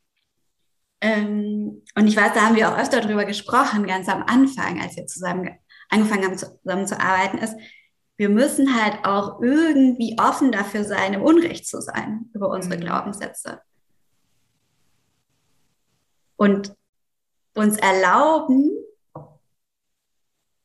Ähm, 1.02 1.82
und 1.94 2.06
ich 2.06 2.16
weiß, 2.16 2.32
da 2.32 2.46
haben 2.46 2.56
wir 2.56 2.70
auch 2.70 2.78
öfter 2.78 3.00
drüber 3.00 3.26
gesprochen, 3.26 3.86
ganz 3.86 4.08
am 4.08 4.22
Anfang, 4.22 4.80
als 4.80 4.96
wir 4.96 5.06
zusammen 5.06 5.50
angefangen 5.90 6.24
haben, 6.24 6.38
zusammen 6.38 6.86
zu 6.86 6.98
arbeiten, 6.98 7.38
ist, 7.38 7.54
wir 8.16 8.30
müssen 8.30 8.74
halt 8.74 9.04
auch 9.04 9.42
irgendwie 9.42 10.16
offen 10.18 10.50
dafür 10.50 10.84
sein, 10.84 11.12
im 11.12 11.22
Unrecht 11.22 11.66
zu 11.66 11.80
sein 11.82 12.30
über 12.32 12.48
unsere 12.48 12.76
mhm. 12.76 12.80
Glaubenssätze. 12.80 13.60
Und 16.36 16.74
uns 17.54 17.78
erlauben, 17.78 18.70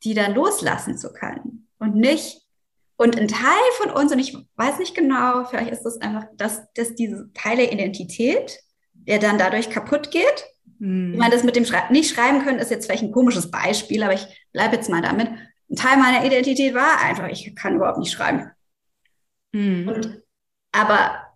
die 0.04 0.14
dann 0.14 0.34
loslassen 0.34 0.98
zu 0.98 1.12
können 1.12 1.68
und 1.78 1.94
nicht 1.94 2.42
und 3.02 3.18
ein 3.18 3.26
Teil 3.26 3.62
von 3.78 3.90
uns, 3.90 4.12
und 4.12 4.20
ich 4.20 4.36
weiß 4.54 4.78
nicht 4.78 4.94
genau, 4.94 5.44
vielleicht 5.44 5.72
ist 5.72 5.82
das 5.82 6.00
einfach, 6.00 6.24
dass, 6.36 6.72
dass 6.74 6.94
diese 6.94 7.32
Teil 7.34 7.56
der 7.56 7.72
Identität, 7.72 8.60
der 8.92 9.18
dann 9.18 9.38
dadurch 9.38 9.70
kaputt 9.70 10.12
geht. 10.12 10.46
Mhm. 10.78 11.14
Ich 11.14 11.18
meine, 11.18 11.34
das 11.34 11.42
mit 11.42 11.56
dem 11.56 11.64
Schrei 11.64 11.88
nicht 11.90 12.14
schreiben 12.14 12.44
können, 12.44 12.60
ist 12.60 12.70
jetzt 12.70 12.86
vielleicht 12.86 13.02
ein 13.02 13.10
komisches 13.10 13.50
Beispiel, 13.50 14.04
aber 14.04 14.14
ich 14.14 14.26
bleibe 14.52 14.76
jetzt 14.76 14.88
mal 14.88 15.02
damit. 15.02 15.28
Ein 15.28 15.76
Teil 15.76 15.96
meiner 15.96 16.24
Identität 16.24 16.74
war 16.74 17.00
einfach, 17.00 17.26
ich 17.28 17.56
kann 17.56 17.74
überhaupt 17.74 17.98
nicht 17.98 18.12
schreiben. 18.12 18.52
Mhm. 19.50 19.88
Und, 19.88 20.22
aber 20.70 21.26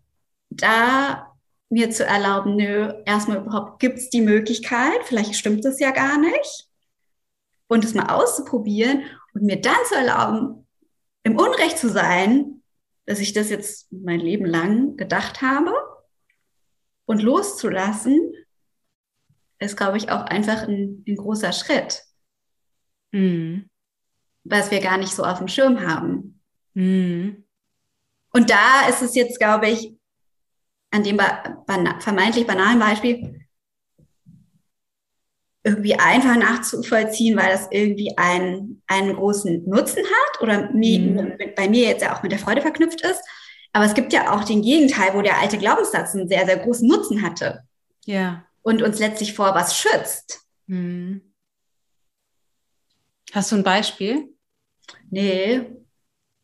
da 0.51 1.26
mir 1.69 1.91
zu 1.91 2.05
erlauben, 2.05 2.57
nö, 2.57 2.93
erstmal 3.05 3.39
überhaupt 3.39 3.81
gibt 3.81 3.99
es 3.99 4.11
die 4.11 4.21
Möglichkeit, 4.21 5.03
vielleicht 5.05 5.35
stimmt 5.35 5.65
es 5.65 5.81
ja 5.81 5.91
gar 5.91 6.19
nicht, 6.19 6.69
und 7.69 7.85
es 7.85 7.95
mal 7.95 8.15
auszuprobieren 8.15 9.05
und 9.35 9.43
mir 9.43 9.61
dann 9.61 9.77
zu 9.89 9.95
erlauben, 9.97 10.67
im 11.25 11.37
Unrecht 11.37 11.79
zu 11.79 11.89
sein, 11.89 12.63
dass 13.07 13.19
ich 13.19 13.33
das 13.33 13.51
jetzt 13.51 13.93
mein 13.93 14.21
Leben 14.21 14.47
lang 14.47 14.97
gedacht 14.97 15.43
habe 15.43 15.73
und 17.05 17.23
loszulassen, 17.23 18.33
ist, 19.59 19.77
glaube 19.77 19.97
ich, 19.97 20.11
auch 20.11 20.23
einfach 20.23 20.69
ein, 20.69 21.05
ein 21.07 21.17
großer 21.17 21.53
Schritt. 21.53 22.03
Mhm. 23.13 23.71
Was 24.45 24.71
wir 24.71 24.81
gar 24.81 24.99
nicht 24.99 25.13
so 25.13 25.25
auf 25.25 25.39
dem 25.39 25.49
Schirm 25.49 25.81
haben. 25.81 26.41
Mhm. 26.75 27.45
Und 28.33 28.51
da 28.51 28.89
ist 28.89 29.03
es 29.03 29.15
jetzt, 29.15 29.39
glaube 29.39 29.69
ich, 29.69 29.96
an 30.97 31.05
dem 31.05 31.17
bana 31.17 32.01
vermeintlich 32.01 32.47
banalen 32.47 32.79
Beispiel, 32.79 33.47
irgendwie 35.67 35.95
einfach 35.95 36.37
nachzuvollziehen, 36.37 37.37
weil 37.37 37.51
das 37.51 37.67
irgendwie 37.71 38.17
einen, 38.17 38.83
einen 38.87 39.17
großen 39.17 39.69
Nutzen 39.69 40.05
hat 40.05 40.41
oder 40.41 40.71
mhm. 40.73 41.37
bei 41.57 41.69
mir 41.69 41.89
jetzt 41.89 42.03
ja 42.03 42.17
auch 42.17 42.23
mit 42.23 42.31
der 42.31 42.39
Freude 42.39 42.63
verknüpft 42.63 43.01
ist. 43.01 43.21
Aber 43.73 43.85
es 43.85 43.95
gibt 43.95 44.13
ja 44.13 44.33
auch 44.33 44.45
den 44.45 44.63
Gegenteil, 44.63 45.13
wo 45.15 45.23
der 45.23 45.39
alte 45.39 45.59
Glaubenssatz 45.59 46.15
einen 46.15 46.29
sehr, 46.29 46.47
sehr 46.47 46.59
großen 46.59 46.89
Nutzen 46.89 47.21
hatte. 47.21 47.65
Ja. 48.05 48.45
Und 48.63 48.81
uns 48.81 49.01
letztlich 49.01 49.35
vor 49.35 49.55
was 49.55 49.77
schützt. 49.77 50.47
Mhm. 50.67 51.21
Hast 53.33 53.51
du 53.51 53.57
ein 53.57 53.65
Beispiel? 53.65 54.33
Nee, 55.11 55.67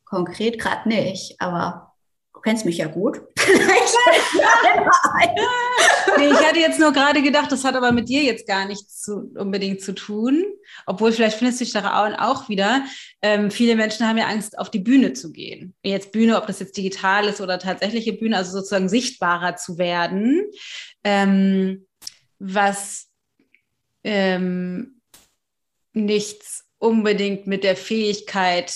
konkret 0.05 0.59
gerade 0.59 0.89
nicht, 0.89 1.41
aber 1.41 1.92
kennst 2.43 2.65
mich 2.65 2.79
ja 2.79 2.87
gut. 2.87 3.21
nee, 6.19 6.29
ich 6.29 6.47
hatte 6.47 6.59
jetzt 6.59 6.79
nur 6.79 6.93
gerade 6.93 7.23
gedacht, 7.23 7.53
das 7.53 7.65
hat 7.65 7.75
aber 7.75 7.93
mit 7.93 8.09
dir 8.09 8.23
jetzt 8.23 8.47
gar 8.47 8.67
nichts 8.67 9.03
zu, 9.03 9.33
unbedingt 9.35 9.81
zu 9.81 9.95
tun. 9.95 10.45
Obwohl, 10.87 11.13
vielleicht 11.13 11.39
findest 11.39 11.61
du 11.61 11.65
dich 11.65 11.73
daran 11.73 12.15
auch 12.15 12.49
wieder. 12.49 12.85
Ähm, 13.21 13.51
viele 13.51 13.77
Menschen 13.77 14.07
haben 14.07 14.19
ja 14.19 14.27
Angst, 14.27 14.59
auf 14.59 14.71
die 14.71 14.79
Bühne 14.79 15.13
zu 15.13 15.33
gehen. 15.33 15.75
Jetzt 15.83 16.13
Bühne, 16.13 16.37
ob 16.37 16.47
das 16.47 16.61
jetzt 16.61 16.77
digital 16.77 17.27
ist 17.27 17.41
oder 17.41 17.59
tatsächliche 17.59 18.13
Bühne, 18.13 18.37
also 18.37 18.53
sozusagen 18.53 18.89
sichtbarer 18.89 19.57
zu 19.57 19.79
werden. 19.79 20.43
Ähm, 21.05 21.87
was 22.39 23.09
ähm, 24.05 25.01
nichts 25.93 26.65
unbedingt 26.79 27.47
mit 27.47 27.65
der 27.65 27.77
Fähigkeit 27.77 28.75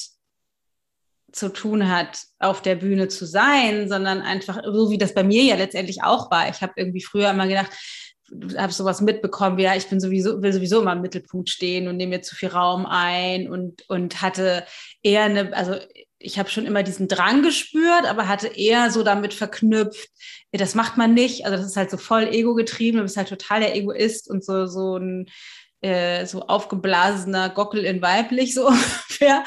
zu 1.36 1.52
tun 1.52 1.90
hat, 1.90 2.18
auf 2.38 2.62
der 2.62 2.76
Bühne 2.76 3.08
zu 3.08 3.26
sein, 3.26 3.88
sondern 3.88 4.22
einfach 4.22 4.62
so 4.64 4.90
wie 4.90 4.98
das 4.98 5.14
bei 5.14 5.22
mir 5.22 5.42
ja 5.44 5.56
letztendlich 5.56 6.02
auch 6.02 6.30
war. 6.30 6.48
Ich 6.48 6.62
habe 6.62 6.72
irgendwie 6.76 7.02
früher 7.02 7.30
immer 7.30 7.46
gedacht, 7.46 7.72
habe 8.56 8.72
sowas 8.72 9.00
mitbekommen, 9.00 9.56
wie 9.56 9.62
ja, 9.62 9.76
ich 9.76 9.86
bin 9.86 10.00
sowieso, 10.00 10.42
will 10.42 10.52
sowieso 10.52 10.80
immer 10.80 10.94
im 10.94 11.02
Mittelpunkt 11.02 11.48
stehen 11.48 11.88
und 11.88 11.96
nehme 11.96 12.16
mir 12.16 12.22
zu 12.22 12.34
viel 12.34 12.48
Raum 12.48 12.86
ein 12.86 13.48
und, 13.48 13.88
und 13.88 14.22
hatte 14.22 14.64
eher 15.02 15.24
eine, 15.24 15.56
also 15.56 15.76
ich 16.18 16.38
habe 16.38 16.48
schon 16.48 16.66
immer 16.66 16.82
diesen 16.82 17.08
Drang 17.08 17.42
gespürt, 17.42 18.06
aber 18.06 18.26
hatte 18.26 18.48
eher 18.48 18.90
so 18.90 19.02
damit 19.02 19.34
verknüpft, 19.34 20.08
das 20.52 20.74
macht 20.74 20.96
man 20.96 21.14
nicht. 21.14 21.44
Also 21.44 21.58
das 21.58 21.66
ist 21.66 21.76
halt 21.76 21.90
so 21.90 21.98
voll 21.98 22.28
ego-getrieben, 22.32 22.98
du 22.98 23.02
bist 23.02 23.16
halt 23.16 23.28
total 23.28 23.60
der 23.60 23.76
Egoist 23.76 24.28
und 24.30 24.44
so, 24.44 24.66
so 24.66 24.96
ein 24.96 25.26
äh, 25.86 26.26
so 26.26 26.42
aufgeblasener 26.42 27.48
Gockel 27.50 27.84
in 27.84 28.02
weiblich, 28.02 28.54
so 28.54 28.66
ungefähr. 28.66 29.44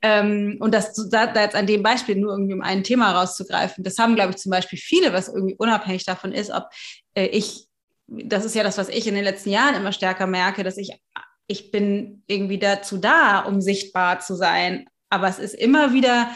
Ähm, 0.00 0.56
und 0.60 0.72
das 0.72 0.94
da, 1.10 1.26
da 1.26 1.42
jetzt 1.42 1.54
an 1.54 1.66
dem 1.66 1.82
Beispiel 1.82 2.16
nur 2.16 2.32
irgendwie 2.32 2.54
um 2.54 2.62
ein 2.62 2.82
Thema 2.82 3.12
rauszugreifen, 3.12 3.84
das 3.84 3.98
haben, 3.98 4.14
glaube 4.14 4.30
ich, 4.30 4.38
zum 4.38 4.50
Beispiel 4.50 4.78
viele, 4.78 5.12
was 5.12 5.28
irgendwie 5.28 5.56
unabhängig 5.56 6.06
davon 6.06 6.32
ist, 6.32 6.50
ob 6.50 6.64
äh, 7.14 7.26
ich, 7.26 7.66
das 8.06 8.46
ist 8.46 8.54
ja 8.54 8.62
das, 8.62 8.78
was 8.78 8.88
ich 8.88 9.06
in 9.06 9.14
den 9.14 9.24
letzten 9.24 9.50
Jahren 9.50 9.74
immer 9.74 9.92
stärker 9.92 10.26
merke, 10.26 10.64
dass 10.64 10.78
ich, 10.78 10.98
ich 11.46 11.70
bin 11.70 12.22
irgendwie 12.26 12.58
dazu 12.58 12.96
da, 12.96 13.40
um 13.40 13.60
sichtbar 13.60 14.20
zu 14.20 14.34
sein. 14.34 14.86
Aber 15.10 15.28
es 15.28 15.38
ist 15.38 15.54
immer 15.54 15.92
wieder, 15.92 16.30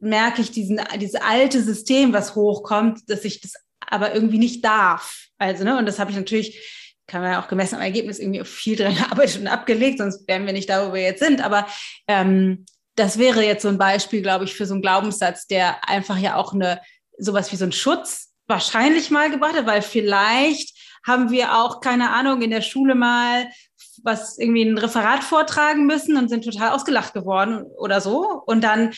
merke 0.00 0.42
ich 0.42 0.52
diesen, 0.52 0.80
dieses 0.96 1.16
alte 1.16 1.60
System, 1.60 2.12
was 2.12 2.36
hochkommt, 2.36 3.00
dass 3.08 3.24
ich 3.24 3.40
das 3.40 3.54
aber 3.80 4.14
irgendwie 4.14 4.38
nicht 4.38 4.64
darf. 4.64 5.26
Also, 5.38 5.64
ne, 5.64 5.76
und 5.76 5.86
das 5.86 5.98
habe 5.98 6.12
ich 6.12 6.16
natürlich 6.16 6.81
kann 7.06 7.22
man 7.22 7.32
ja 7.32 7.42
auch 7.42 7.48
gemessen 7.48 7.76
am 7.76 7.82
Ergebnis 7.82 8.18
irgendwie 8.18 8.44
viel 8.44 8.76
dran 8.76 8.94
gearbeitet 8.96 9.40
und 9.40 9.48
abgelegt, 9.48 9.98
sonst 9.98 10.26
wären 10.28 10.46
wir 10.46 10.52
nicht 10.52 10.68
da, 10.68 10.88
wo 10.88 10.94
wir 10.94 11.02
jetzt 11.02 11.20
sind. 11.20 11.44
Aber 11.44 11.66
ähm, 12.08 12.64
das 12.94 13.18
wäre 13.18 13.44
jetzt 13.44 13.62
so 13.62 13.68
ein 13.68 13.78
Beispiel, 13.78 14.22
glaube 14.22 14.44
ich, 14.44 14.54
für 14.54 14.66
so 14.66 14.74
einen 14.74 14.82
Glaubenssatz, 14.82 15.46
der 15.46 15.88
einfach 15.88 16.18
ja 16.18 16.36
auch 16.36 16.52
eine 16.52 16.80
sowas 17.18 17.52
wie 17.52 17.56
so 17.56 17.64
einen 17.64 17.72
Schutz 17.72 18.32
wahrscheinlich 18.46 19.10
mal 19.10 19.30
gebracht 19.30 19.54
hat, 19.54 19.66
weil 19.66 19.82
vielleicht 19.82 20.76
haben 21.06 21.30
wir 21.30 21.56
auch, 21.56 21.80
keine 21.80 22.10
Ahnung, 22.10 22.42
in 22.42 22.50
der 22.50 22.62
Schule 22.62 22.94
mal 22.94 23.48
was 24.04 24.38
irgendwie 24.38 24.62
ein 24.62 24.78
Referat 24.78 25.22
vortragen 25.22 25.86
müssen 25.86 26.16
und 26.16 26.28
sind 26.28 26.44
total 26.44 26.70
ausgelacht 26.70 27.14
geworden 27.14 27.62
oder 27.78 28.00
so. 28.00 28.42
Und 28.46 28.62
dann 28.62 28.92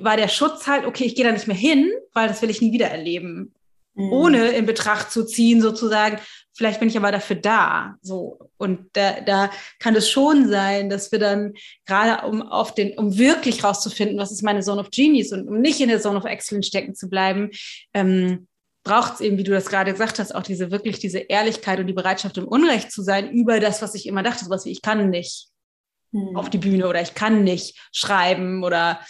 war 0.00 0.16
der 0.16 0.28
Schutz 0.28 0.66
halt, 0.66 0.86
okay, 0.86 1.04
ich 1.04 1.14
gehe 1.14 1.24
da 1.24 1.32
nicht 1.32 1.46
mehr 1.46 1.56
hin, 1.56 1.90
weil 2.12 2.28
das 2.28 2.42
will 2.42 2.50
ich 2.50 2.60
nie 2.60 2.72
wieder 2.72 2.88
erleben. 2.88 3.54
Mhm. 3.96 4.12
Ohne 4.12 4.48
in 4.50 4.66
Betracht 4.66 5.10
zu 5.10 5.24
ziehen, 5.24 5.62
sozusagen, 5.62 6.18
vielleicht 6.54 6.80
bin 6.80 6.88
ich 6.88 6.96
aber 6.96 7.10
dafür 7.10 7.36
da. 7.36 7.96
So. 8.02 8.50
Und 8.58 8.90
da, 8.92 9.20
da 9.22 9.50
kann 9.78 9.96
es 9.96 10.08
schon 10.08 10.48
sein, 10.48 10.90
dass 10.90 11.10
wir 11.12 11.18
dann 11.18 11.54
gerade 11.86 12.26
um 12.26 12.42
auf 12.42 12.74
den, 12.74 12.96
um 12.98 13.16
wirklich 13.16 13.64
rauszufinden, 13.64 14.18
was 14.18 14.32
ist 14.32 14.42
meine 14.42 14.60
Zone 14.60 14.80
of 14.80 14.90
Genius 14.90 15.32
und 15.32 15.48
um 15.48 15.60
nicht 15.60 15.80
in 15.80 15.88
der 15.88 16.00
Zone 16.00 16.18
of 16.18 16.24
Excellence 16.24 16.66
stecken 16.66 16.94
zu 16.94 17.08
bleiben, 17.08 17.50
ähm, 17.94 18.46
braucht 18.84 19.14
es 19.14 19.20
eben, 19.20 19.38
wie 19.38 19.44
du 19.44 19.50
das 19.50 19.66
gerade 19.66 19.92
gesagt 19.92 20.18
hast, 20.18 20.34
auch 20.34 20.44
diese 20.44 20.70
wirklich 20.70 20.98
diese 20.98 21.18
Ehrlichkeit 21.18 21.80
und 21.80 21.86
die 21.86 21.92
Bereitschaft, 21.92 22.36
im 22.36 22.46
Unrecht 22.46 22.92
zu 22.92 23.02
sein 23.02 23.32
über 23.32 23.60
das, 23.60 23.82
was 23.82 23.94
ich 23.94 24.06
immer 24.06 24.22
dachte, 24.22 24.44
sowas 24.44 24.64
wie 24.66 24.70
ich 24.70 24.82
kann 24.82 25.10
nicht 25.10 25.48
hm. 26.12 26.36
auf 26.36 26.50
die 26.50 26.58
Bühne 26.58 26.86
oder 26.86 27.00
ich 27.00 27.14
kann 27.14 27.44
nicht 27.44 27.78
schreiben 27.92 28.62
oder 28.62 29.00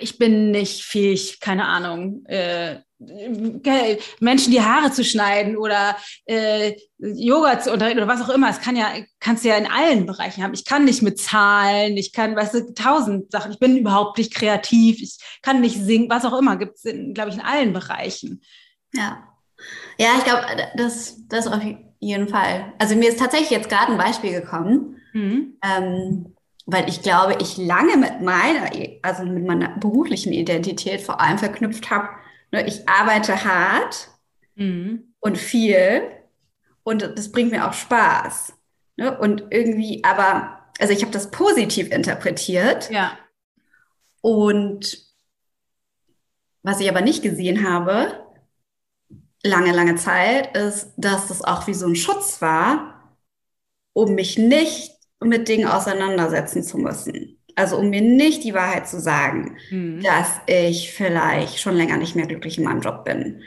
ich 0.00 0.18
bin 0.18 0.50
nicht 0.50 0.82
fähig, 0.82 1.38
keine 1.38 1.66
Ahnung, 1.66 2.24
äh, 2.26 2.80
Menschen 4.20 4.52
die 4.52 4.62
Haare 4.62 4.92
zu 4.92 5.04
schneiden 5.04 5.56
oder 5.56 5.96
äh, 6.26 6.74
Yoga 6.98 7.60
zu 7.60 7.72
unterrichten 7.72 8.02
oder 8.02 8.12
was 8.12 8.22
auch 8.22 8.34
immer. 8.34 8.50
Es 8.50 8.60
kann 8.60 8.76
ja, 8.76 8.88
kannst 9.20 9.44
du 9.44 9.48
ja 9.48 9.56
in 9.56 9.70
allen 9.70 10.06
Bereichen 10.06 10.42
haben. 10.42 10.54
Ich 10.54 10.64
kann 10.64 10.84
nicht 10.84 11.02
mit 11.02 11.20
Zahlen, 11.20 11.96
ich 11.96 12.12
kann, 12.12 12.36
weißt 12.36 12.54
du, 12.54 12.74
tausend 12.74 13.30
Sachen. 13.30 13.52
Ich 13.52 13.58
bin 13.58 13.76
überhaupt 13.76 14.18
nicht 14.18 14.34
kreativ, 14.34 15.00
ich 15.00 15.18
kann 15.42 15.60
nicht 15.60 15.80
singen, 15.80 16.10
was 16.10 16.24
auch 16.24 16.38
immer. 16.38 16.56
Gibt 16.56 16.76
es, 16.76 16.82
glaube 17.14 17.30
ich, 17.30 17.36
in 17.36 17.42
allen 17.42 17.72
Bereichen. 17.72 18.42
Ja. 18.92 19.22
Ja, 19.98 20.08
ich 20.18 20.24
glaube, 20.24 20.42
das, 20.76 21.16
das 21.28 21.46
auf 21.46 21.62
jeden 22.00 22.28
Fall. 22.28 22.72
Also 22.78 22.96
mir 22.96 23.08
ist 23.08 23.18
tatsächlich 23.18 23.50
jetzt 23.50 23.68
gerade 23.68 23.92
ein 23.92 23.98
Beispiel 23.98 24.32
gekommen. 24.32 25.00
Mhm. 25.12 25.56
Ähm, 25.62 26.34
weil 26.66 26.88
ich 26.88 27.02
glaube, 27.02 27.36
ich 27.40 27.58
lange 27.58 27.96
mit 27.96 28.22
meiner, 28.22 28.70
also 29.02 29.24
mit 29.24 29.46
meiner 29.46 29.76
beruflichen 29.78 30.32
Identität 30.32 31.02
vor 31.02 31.20
allem 31.20 31.38
verknüpft 31.38 31.90
habe, 31.90 32.08
ich 32.60 32.88
arbeite 32.88 33.44
hart 33.44 34.08
mhm. 34.54 35.14
und 35.20 35.38
viel 35.38 36.02
und 36.82 37.02
das 37.02 37.32
bringt 37.32 37.50
mir 37.50 37.68
auch 37.68 37.72
Spaß. 37.72 38.54
Ne? 38.96 39.18
Und 39.18 39.44
irgendwie, 39.50 40.04
aber, 40.04 40.70
also 40.78 40.92
ich 40.92 41.02
habe 41.02 41.12
das 41.12 41.30
positiv 41.30 41.90
interpretiert. 41.90 42.90
Ja. 42.90 43.18
Und 44.20 44.98
was 46.62 46.80
ich 46.80 46.88
aber 46.88 47.00
nicht 47.00 47.22
gesehen 47.22 47.68
habe, 47.68 48.24
lange, 49.42 49.72
lange 49.72 49.96
Zeit, 49.96 50.56
ist, 50.56 50.92
dass 50.96 51.28
das 51.28 51.42
auch 51.42 51.66
wie 51.66 51.74
so 51.74 51.86
ein 51.86 51.96
Schutz 51.96 52.40
war, 52.40 53.16
um 53.92 54.14
mich 54.14 54.38
nicht 54.38 54.92
mit 55.20 55.48
Dingen 55.48 55.68
auseinandersetzen 55.68 56.62
zu 56.62 56.78
müssen. 56.78 57.38
Also 57.56 57.76
um 57.76 57.90
mir 57.90 58.00
nicht 58.00 58.44
die 58.44 58.54
Wahrheit 58.54 58.88
zu 58.88 59.00
sagen, 59.00 59.56
mhm. 59.70 60.02
dass 60.02 60.40
ich 60.46 60.92
vielleicht 60.92 61.60
schon 61.60 61.76
länger 61.76 61.96
nicht 61.96 62.16
mehr 62.16 62.26
glücklich 62.26 62.58
in 62.58 62.64
meinem 62.64 62.80
Job 62.80 63.04
bin, 63.04 63.42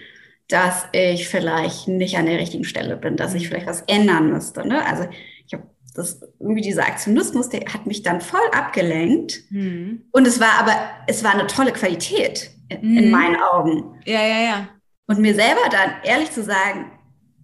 dass 0.47 0.85
ich 0.93 1.27
vielleicht 1.27 1.87
nicht 1.87 2.17
an 2.17 2.25
der 2.25 2.39
richtigen 2.39 2.63
Stelle 2.63 2.95
bin, 2.95 3.17
dass 3.17 3.33
ich 3.33 3.43
hm. 3.43 3.49
vielleicht 3.49 3.67
was 3.67 3.81
ändern 3.81 4.31
müsste. 4.31 4.65
Ne? 4.65 4.85
Also 4.85 5.05
ich 5.45 5.53
habe 5.53 5.63
das 5.93 6.21
irgendwie 6.39 6.61
dieser 6.61 6.85
Aktionismus, 6.85 7.49
der 7.49 7.61
hat 7.73 7.85
mich 7.85 8.01
dann 8.01 8.21
voll 8.21 8.39
abgelenkt. 8.53 9.43
Mhm. 9.49 10.05
Und 10.11 10.25
es 10.25 10.39
war 10.39 10.59
aber, 10.59 10.73
es 11.07 11.23
war 11.23 11.33
eine 11.33 11.47
tolle 11.47 11.73
Qualität 11.73 12.51
in, 12.69 12.97
in 12.97 13.11
meinen 13.11 13.35
Augen. 13.35 13.99
Ja, 14.05 14.21
ja, 14.21 14.41
ja. 14.41 14.69
Und 15.07 15.19
mir 15.19 15.35
selber 15.35 15.61
dann 15.69 15.95
ehrlich 16.03 16.31
zu 16.31 16.43
sagen, 16.43 16.91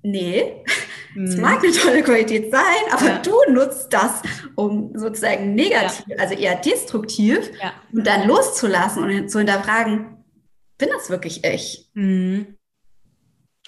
nee, 0.02 0.64
es 1.16 1.36
mhm. 1.36 1.42
mag 1.42 1.64
eine 1.64 1.72
tolle 1.72 2.04
Qualität 2.04 2.52
sein, 2.52 2.62
aber 2.92 3.08
ja. 3.08 3.18
du 3.20 3.54
nutzt 3.54 3.92
das, 3.92 4.22
um 4.56 4.92
sozusagen 4.96 5.56
negativ, 5.56 6.06
ja. 6.08 6.18
also 6.18 6.36
eher 6.36 6.56
destruktiv, 6.56 7.52
ja. 7.62 7.74
und 7.92 8.06
dann 8.06 8.28
loszulassen 8.28 9.04
und 9.04 9.30
zu 9.30 9.40
hinterfragen, 9.40 10.18
bin 10.78 10.90
das 10.90 11.10
wirklich 11.10 11.44
ich? 11.44 11.90
Mhm. 11.94 12.58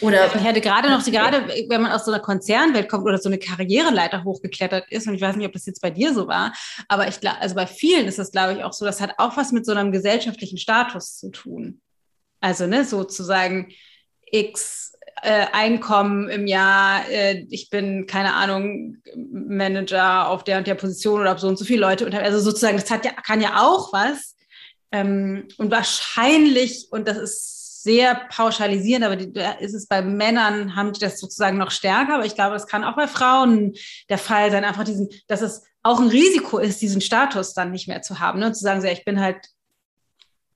Oder 0.02 0.26
ich 0.36 0.42
hatte 0.42 0.60
gerade 0.60 0.90
noch, 0.90 1.06
gerade 1.06 1.48
wenn 1.70 1.82
man 1.82 1.92
aus 1.94 2.04
so 2.04 2.12
einer 2.12 2.22
Konzernwelt 2.22 2.90
kommt 2.90 3.06
oder 3.06 3.18
so 3.18 3.30
eine 3.30 3.38
Karriereleiter 3.38 4.26
hochgeklettert 4.26 4.92
ist, 4.92 5.08
und 5.08 5.14
ich 5.14 5.22
weiß 5.22 5.38
nicht, 5.38 5.48
ob 5.48 5.54
das 5.54 5.66
jetzt 5.66 5.82
bei 5.82 5.90
dir 5.90 6.14
so 6.14 6.28
war, 6.28 6.54
aber 6.90 7.08
ich 7.08 7.22
glaube, 7.22 7.40
also 7.40 7.56
bei 7.56 7.66
vielen 7.66 8.06
ist 8.06 8.20
das, 8.20 8.32
glaube 8.32 8.54
ich, 8.54 8.64
auch 8.64 8.74
so, 8.74 8.84
das 8.84 9.00
hat 9.00 9.14
auch 9.20 9.38
was 9.38 9.54
mit 9.54 9.66
so 9.66 9.72
einem 9.72 9.94
gesellschaftlichen 9.94 10.58
Status 10.58 11.18
zu 11.18 11.32
tun. 11.32 11.80
Also, 12.42 12.68
ne, 12.68 12.84
sozusagen 12.84 13.72
X 14.30 14.85
äh, 15.22 15.46
Einkommen 15.54 16.30
im 16.30 16.48
Jahr, 16.48 17.08
äh, 17.10 17.46
ich 17.50 17.70
bin, 17.70 18.06
keine 18.06 18.34
Ahnung, 18.34 18.98
Manager 19.16 20.30
auf 20.30 20.44
der 20.44 20.58
und 20.58 20.68
der 20.68 20.76
Position 20.76 21.22
oder 21.22 21.38
so 21.38 21.48
und 21.48 21.58
so 21.58 21.66
viele 21.66 21.82
Leute. 21.82 22.06
Und 22.06 22.14
also 22.16 22.40
sozusagen, 22.40 22.78
das 22.78 22.92
hat 22.92 23.06
ja, 23.06 23.12
kann 23.12 23.42
ja 23.42 23.62
auch 23.62 23.94
was. 23.94 24.36
Ähm, 24.92 25.48
und 25.58 25.72
wahrscheinlich, 25.72 26.88
und 26.92 27.08
das 27.08 27.18
ist 27.18 27.84
sehr 27.84 28.16
pauschalisierend, 28.30 29.06
aber 29.06 29.16
die, 29.16 29.32
ist 29.60 29.74
es 29.74 29.88
bei 29.88 30.02
Männern, 30.02 30.76
haben 30.76 30.92
die 30.94 31.00
das 31.00 31.20
sozusagen 31.20 31.58
noch 31.58 31.72
stärker, 31.72 32.16
aber 32.16 32.26
ich 32.26 32.36
glaube, 32.36 32.54
das 32.54 32.68
kann 32.68 32.84
auch 32.84 32.96
bei 32.96 33.08
Frauen 33.08 33.74
der 34.10 34.18
Fall 34.18 34.52
sein, 34.52 34.66
einfach 34.66 34.84
diesen, 34.84 35.10
dass 35.28 35.42
es 35.42 35.64
auch 35.84 36.00
ein 36.00 36.08
Risiko 36.08 36.58
ist, 36.58 36.82
diesen 36.82 37.02
Status 37.02 37.54
dann 37.54 37.72
nicht 37.72 37.88
mehr 37.88 38.02
zu 38.02 38.20
haben. 38.20 38.40
Ne? 38.40 38.48
Und 38.48 38.56
zu 38.56 38.64
sagen, 38.64 38.82
so, 38.82 38.88
ja, 38.88 38.94
ich 38.94 39.06
bin 39.06 39.20
halt 39.20 39.38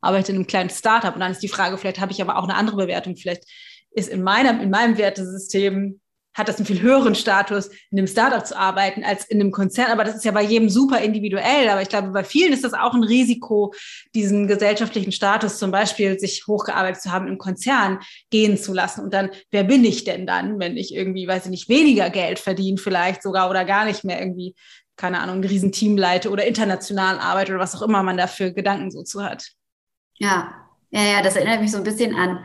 arbeite 0.01 0.31
in 0.31 0.37
einem 0.37 0.47
kleinen 0.47 0.69
Startup 0.69 1.13
und 1.13 1.19
dann 1.19 1.31
ist 1.31 1.43
die 1.43 1.49
Frage, 1.49 1.77
vielleicht 1.77 1.99
habe 1.99 2.11
ich 2.11 2.21
aber 2.21 2.37
auch 2.37 2.43
eine 2.43 2.55
andere 2.55 2.77
Bewertung, 2.77 3.15
vielleicht 3.15 3.43
ist 3.91 4.09
in 4.09 4.23
meinem, 4.23 4.59
in 4.59 4.69
meinem 4.69 4.97
Wertesystem, 4.97 5.99
hat 6.39 6.47
das 6.47 6.57
einen 6.57 6.65
viel 6.65 6.81
höheren 6.81 7.15
Status, 7.15 7.69
in 7.91 7.97
einem 7.97 8.07
Startup 8.07 8.45
zu 8.45 8.57
arbeiten, 8.57 9.03
als 9.03 9.25
in 9.25 9.41
einem 9.41 9.51
Konzern. 9.51 9.91
Aber 9.91 10.03
das 10.03 10.15
ist 10.15 10.25
ja 10.25 10.31
bei 10.31 10.43
jedem 10.43 10.69
super 10.69 11.01
individuell. 11.01 11.67
Aber 11.69 11.81
ich 11.81 11.89
glaube, 11.89 12.09
bei 12.11 12.23
vielen 12.23 12.53
ist 12.53 12.63
das 12.63 12.73
auch 12.73 12.93
ein 12.93 13.03
Risiko, 13.03 13.73
diesen 14.15 14.47
gesellschaftlichen 14.47 15.11
Status 15.11 15.57
zum 15.57 15.71
Beispiel 15.71 16.17
sich 16.17 16.45
hochgearbeitet 16.47 17.01
zu 17.01 17.11
haben, 17.11 17.27
im 17.27 17.37
Konzern 17.37 17.99
gehen 18.29 18.57
zu 18.57 18.73
lassen. 18.73 19.01
Und 19.01 19.13
dann, 19.13 19.31
wer 19.51 19.65
bin 19.65 19.83
ich 19.83 20.05
denn 20.05 20.25
dann, 20.25 20.59
wenn 20.59 20.77
ich 20.77 20.93
irgendwie, 20.95 21.27
weiß 21.27 21.45
ich 21.45 21.51
nicht, 21.51 21.69
weniger 21.69 22.09
Geld 22.09 22.39
verdiene 22.39 22.77
vielleicht 22.77 23.21
sogar 23.21 23.49
oder 23.49 23.65
gar 23.65 23.85
nicht 23.85 24.03
mehr 24.03 24.19
irgendwie, 24.19 24.55
keine 24.95 25.19
Ahnung, 25.19 25.37
ein 25.37 25.43
Riesenteam 25.43 25.97
leite 25.97 26.29
oder 26.29 26.45
international 26.45 27.19
arbeite 27.19 27.51
oder 27.51 27.61
was 27.61 27.75
auch 27.75 27.81
immer 27.81 28.01
man 28.01 28.17
dafür 28.17 28.51
Gedanken 28.51 28.91
so 28.91 29.03
zu 29.03 29.23
hat. 29.23 29.49
Ja, 30.17 30.53
ja, 30.91 31.03
ja, 31.03 31.21
das 31.21 31.35
erinnert 31.35 31.61
mich 31.61 31.71
so 31.71 31.77
ein 31.77 31.83
bisschen 31.83 32.15
an 32.15 32.39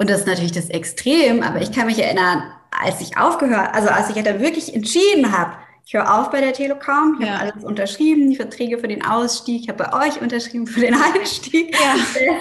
und 0.00 0.08
das 0.08 0.20
ist 0.20 0.26
natürlich 0.26 0.52
das 0.52 0.70
Extrem, 0.70 1.42
aber 1.42 1.60
ich 1.60 1.72
kann 1.72 1.84
mich 1.84 1.98
erinnern, 1.98 2.42
als 2.70 3.02
ich 3.02 3.18
aufgehört, 3.18 3.74
also 3.74 3.90
als 3.90 4.08
ich 4.08 4.16
ja 4.16 4.22
dann 4.22 4.40
wirklich 4.40 4.74
entschieden 4.74 5.36
habe, 5.36 5.52
ich 5.84 5.92
höre 5.92 6.18
auf 6.18 6.30
bei 6.30 6.40
der 6.40 6.54
Telekom, 6.54 7.18
ich 7.20 7.26
ja. 7.26 7.34
habe 7.34 7.52
alles 7.52 7.64
unterschrieben, 7.64 8.30
die 8.30 8.36
Verträge 8.36 8.78
für 8.78 8.88
den 8.88 9.04
Ausstieg, 9.04 9.60
ich 9.60 9.68
habe 9.68 9.84
bei 9.84 10.06
euch 10.06 10.22
unterschrieben 10.22 10.66
für 10.66 10.80
den 10.80 10.94
Einstieg. 11.14 11.76
Ja. 11.78 12.32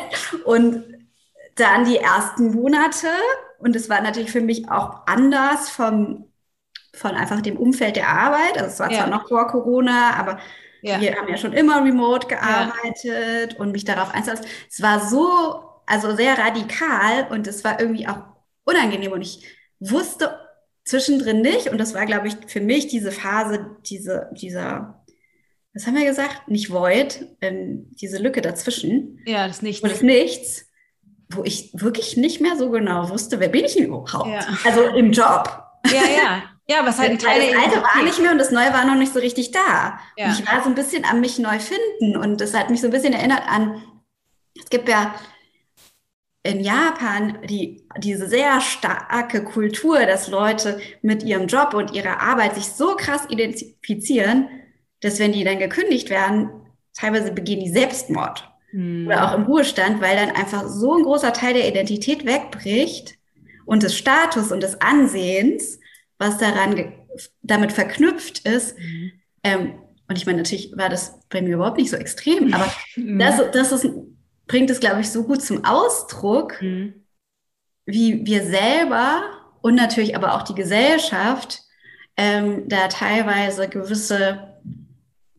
Und 0.45 0.86
dann 1.56 1.84
die 1.84 1.98
ersten 1.98 2.53
Monate, 2.53 3.07
und 3.57 3.76
es 3.76 3.90
war 3.90 3.99
natürlich 3.99 4.31
für 4.31 4.40
mich 4.40 4.72
auch 4.72 5.02
anders 5.06 5.69
vom, 5.69 6.30
von 6.94 7.11
einfach 7.11 7.41
dem 7.41 7.57
Umfeld 7.57 7.98
der 7.98 8.07
Arbeit. 8.07 8.57
Also 8.57 8.68
es 8.68 8.80
war 8.80 8.90
ja. 8.90 8.99
zwar 8.99 9.10
noch 9.10 9.27
vor 9.27 9.48
Corona, 9.48 10.14
aber 10.18 10.40
wir 10.81 11.14
haben 11.14 11.27
ja 11.27 11.36
schon 11.36 11.52
immer 11.52 11.84
remote 11.84 12.27
gearbeitet 12.27 13.60
und 13.60 13.73
mich 13.73 13.84
darauf 13.84 14.14
einzulassen. 14.14 14.45
Es 14.69 14.81
war 14.81 15.02
so 15.02 15.69
also 15.90 16.16
sehr 16.16 16.38
radikal 16.38 17.28
und 17.32 17.48
es 17.48 17.64
war 17.64 17.80
irgendwie 17.80 18.07
auch 18.07 18.22
unangenehm 18.64 19.11
und 19.11 19.22
ich 19.22 19.44
wusste 19.80 20.38
zwischendrin 20.86 21.41
nicht. 21.41 21.68
Und 21.68 21.80
das 21.80 21.94
war, 21.94 22.06
glaube 22.06 22.28
ich, 22.28 22.36
für 22.48 22.61
mich 22.61 22.88
diese 22.88 23.11
Phase, 23.11 23.78
diese, 23.86 24.30
dieser, 24.34 25.03
was 25.74 25.88
haben 25.88 25.95
wir 25.95 26.06
gesagt? 26.06 26.48
Nicht 26.48 26.72
Void, 26.72 27.26
ähm, 27.41 27.88
diese 27.91 28.20
Lücke 28.20 28.41
dazwischen. 28.41 29.20
Ja, 29.26 29.48
das 29.48 29.61
Nichts. 29.61 29.82
Und 29.82 29.91
das 29.91 30.02
Nichts, 30.02 30.68
wo 31.30 31.44
ich 31.44 31.72
wirklich 31.74 32.18
nicht 32.18 32.40
mehr 32.40 32.56
so 32.56 32.70
genau 32.70 33.10
wusste, 33.10 33.40
wer 33.40 33.49
bin 33.49 33.66
ich 33.66 33.80
überhaupt? 33.80 34.30
Ja. 34.30 34.45
Also 34.66 34.84
im 34.90 35.11
Job. 35.11 35.64
Ja, 35.88 36.03
ja. 36.06 36.44
Ja, 36.68 36.86
was 36.86 36.99
halt 36.99 37.10
ein 37.11 37.20
Teil 37.20 37.52
das 37.52 37.64
Alte 37.64 37.82
war 37.82 38.03
nicht 38.03 38.20
mehr 38.20 38.32
und 38.32 38.38
das 38.38 38.52
Neue 38.52 38.72
war 38.74 38.86
noch 38.86 38.95
nicht 38.95 39.11
so 39.11 39.20
richtig 39.20 39.49
da. 39.49 39.99
Ja. 40.18 40.32
Ich 40.32 40.45
war 40.45 40.61
so 40.64 40.70
ein 40.70 40.76
bisschen 40.76 41.03
am 41.03 41.20
mich 41.20 41.40
neu 41.40 41.57
finden 41.57 42.16
und 42.16 42.41
das 42.41 42.53
hat 42.53 42.70
mich 42.70 42.82
so 42.82 42.88
ein 42.88 42.94
bisschen 42.94 43.14
erinnert 43.14 43.41
an, 43.48 43.82
es 44.56 44.70
gibt 44.70 44.88
ja 44.88 45.16
in 46.50 46.62
Japan 46.62 47.38
die, 47.48 47.84
diese 47.98 48.28
sehr 48.28 48.60
starke 48.62 49.44
Kultur, 49.44 50.06
dass 50.06 50.28
Leute 50.28 50.80
mit 51.02 51.24
ihrem 51.24 51.48
Job 51.48 51.74
und 51.74 51.94
ihrer 51.94 52.22
Arbeit 52.22 52.56
sich 52.56 52.66
so 52.66 52.96
krass 52.96 53.24
identifizieren, 53.30 54.48
dass 55.02 55.20
wenn 55.20 55.32
die 55.32 55.44
dann 55.44 55.60
gekündigt 55.60 56.10
werden, 56.10 56.50
teilweise 56.94 57.32
begehen 57.32 57.60
die 57.60 57.70
Selbstmord 57.72 58.46
Hm. 58.72 59.08
oder 59.08 59.28
auch 59.28 59.36
im 59.36 59.44
Ruhestand, 59.44 60.00
weil 60.02 60.16
dann 60.16 60.36
einfach 60.36 60.68
so 60.68 60.96
ein 60.96 61.04
großer 61.04 61.34
Teil 61.34 61.56
der 61.56 61.68
Identität 61.68 62.26
wegbricht 62.26 63.16
und 63.66 63.82
des 63.84 63.98
Status 63.98 64.52
und 64.52 64.62
des 64.62 64.80
Ansehens, 64.82 65.80
was 66.20 66.38
daran 66.38 66.92
damit 67.42 67.72
verknüpft 67.72 68.48
ist. 68.48 68.78
Mhm. 68.78 69.12
Ähm, 69.44 69.74
und 70.08 70.18
ich 70.18 70.26
meine, 70.26 70.38
natürlich 70.38 70.72
war 70.76 70.90
das 70.90 71.20
bei 71.30 71.42
mir 71.42 71.56
überhaupt 71.56 71.78
nicht 71.78 71.90
so 71.90 71.98
extrem, 71.98 72.54
aber 72.54 72.72
Mhm. 72.96 73.18
das, 73.20 73.42
das 73.52 73.72
ist, 73.72 73.90
bringt 74.50 74.70
es, 74.70 74.82
glaube 74.82 75.00
ich, 75.00 75.10
so 75.10 75.24
gut 75.24 75.42
zum 75.42 75.64
Ausdruck, 75.64 76.62
Mhm. 76.62 77.06
wie 77.86 78.26
wir 78.26 78.44
selber 78.44 79.24
und 79.62 79.76
natürlich 79.76 80.16
aber 80.16 80.36
auch 80.36 80.42
die 80.42 80.56
Gesellschaft 80.56 81.62
ähm, 82.18 82.68
da 82.68 82.90
teilweise 82.90 83.70
gewisse, 83.70 84.60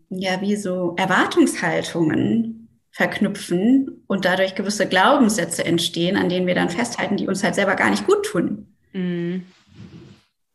ja, 0.09 0.41
wie 0.41 0.57
so 0.57 0.95
Erwartungshaltungen 0.97 2.69
verknüpfen 2.93 4.03
und 4.07 4.25
dadurch 4.25 4.55
gewisse 4.55 4.89
Glaubenssätze 4.89 5.65
entstehen, 5.65 6.17
an 6.17 6.29
denen 6.29 6.47
wir 6.47 6.55
dann 6.55 6.71
festhalten, 6.71 7.17
die 7.17 7.29
uns 7.29 7.45
halt 7.45 7.55
selber 7.55 7.77
gar 7.77 7.91
nicht 7.91 8.07
gut 8.07 8.25
tun. 8.25 8.75
Mhm. 8.93 9.45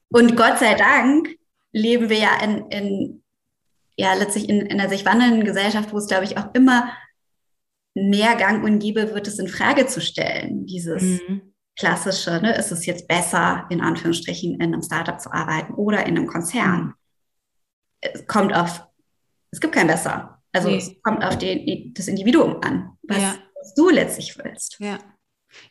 Und 0.10 0.36
Gott 0.36 0.60
sei 0.60 0.76
Dank 0.76 1.30
leben 1.72 2.10
wir 2.10 2.18
ja 2.18 2.41
in, 2.44 2.65
in 2.72 3.23
ja, 3.98 4.14
letztlich 4.14 4.49
in, 4.49 4.61
in 4.61 4.80
einer 4.80 4.90
sich 4.90 5.06
wandelnden 5.06 5.45
Gesellschaft, 5.45 5.94
wo 5.94 5.98
es, 5.98 6.07
glaube 6.07 6.26
ich, 6.26 6.38
auch 6.38 6.53
immer 6.53 6.90
mehr 7.95 8.35
Gang 8.35 8.63
und 8.63 8.80
Gäbe 8.80 9.13
wird, 9.13 9.27
es 9.27 9.39
in 9.39 9.47
Frage 9.47 9.88
zu 9.88 10.01
stellen. 10.01 10.65
Dieses 10.65 11.01
Mhm. 11.27 11.53
klassische, 11.77 12.39
ne, 12.41 12.55
ist 12.55 12.72
es 12.72 12.85
jetzt 12.85 13.07
besser, 13.07 13.65
in 13.69 13.81
Anführungsstrichen, 13.81 14.55
in 14.55 14.61
einem 14.61 14.81
Startup 14.81 15.19
zu 15.19 15.31
arbeiten 15.34 15.73
oder 15.73 16.05
in 16.05 16.17
einem 16.17 16.27
Konzern? 16.27 16.93
Es 18.01 18.27
kommt 18.27 18.53
auf, 18.55 18.84
es 19.51 19.59
gibt 19.59 19.73
kein 19.73 19.88
besser. 19.88 20.41
Also 20.53 20.69
Nee. 20.69 20.77
es 20.77 20.91
kommt 21.03 21.23
auf 21.23 21.38
den, 21.38 21.93
das 21.93 22.07
Individuum 22.07 22.57
an, 22.61 22.91
was, 23.03 23.17
Ja. 23.22 23.35
was 23.61 23.73
du 23.76 23.89
letztlich 23.89 24.38
willst. 24.38 24.77
Ja. 24.80 24.99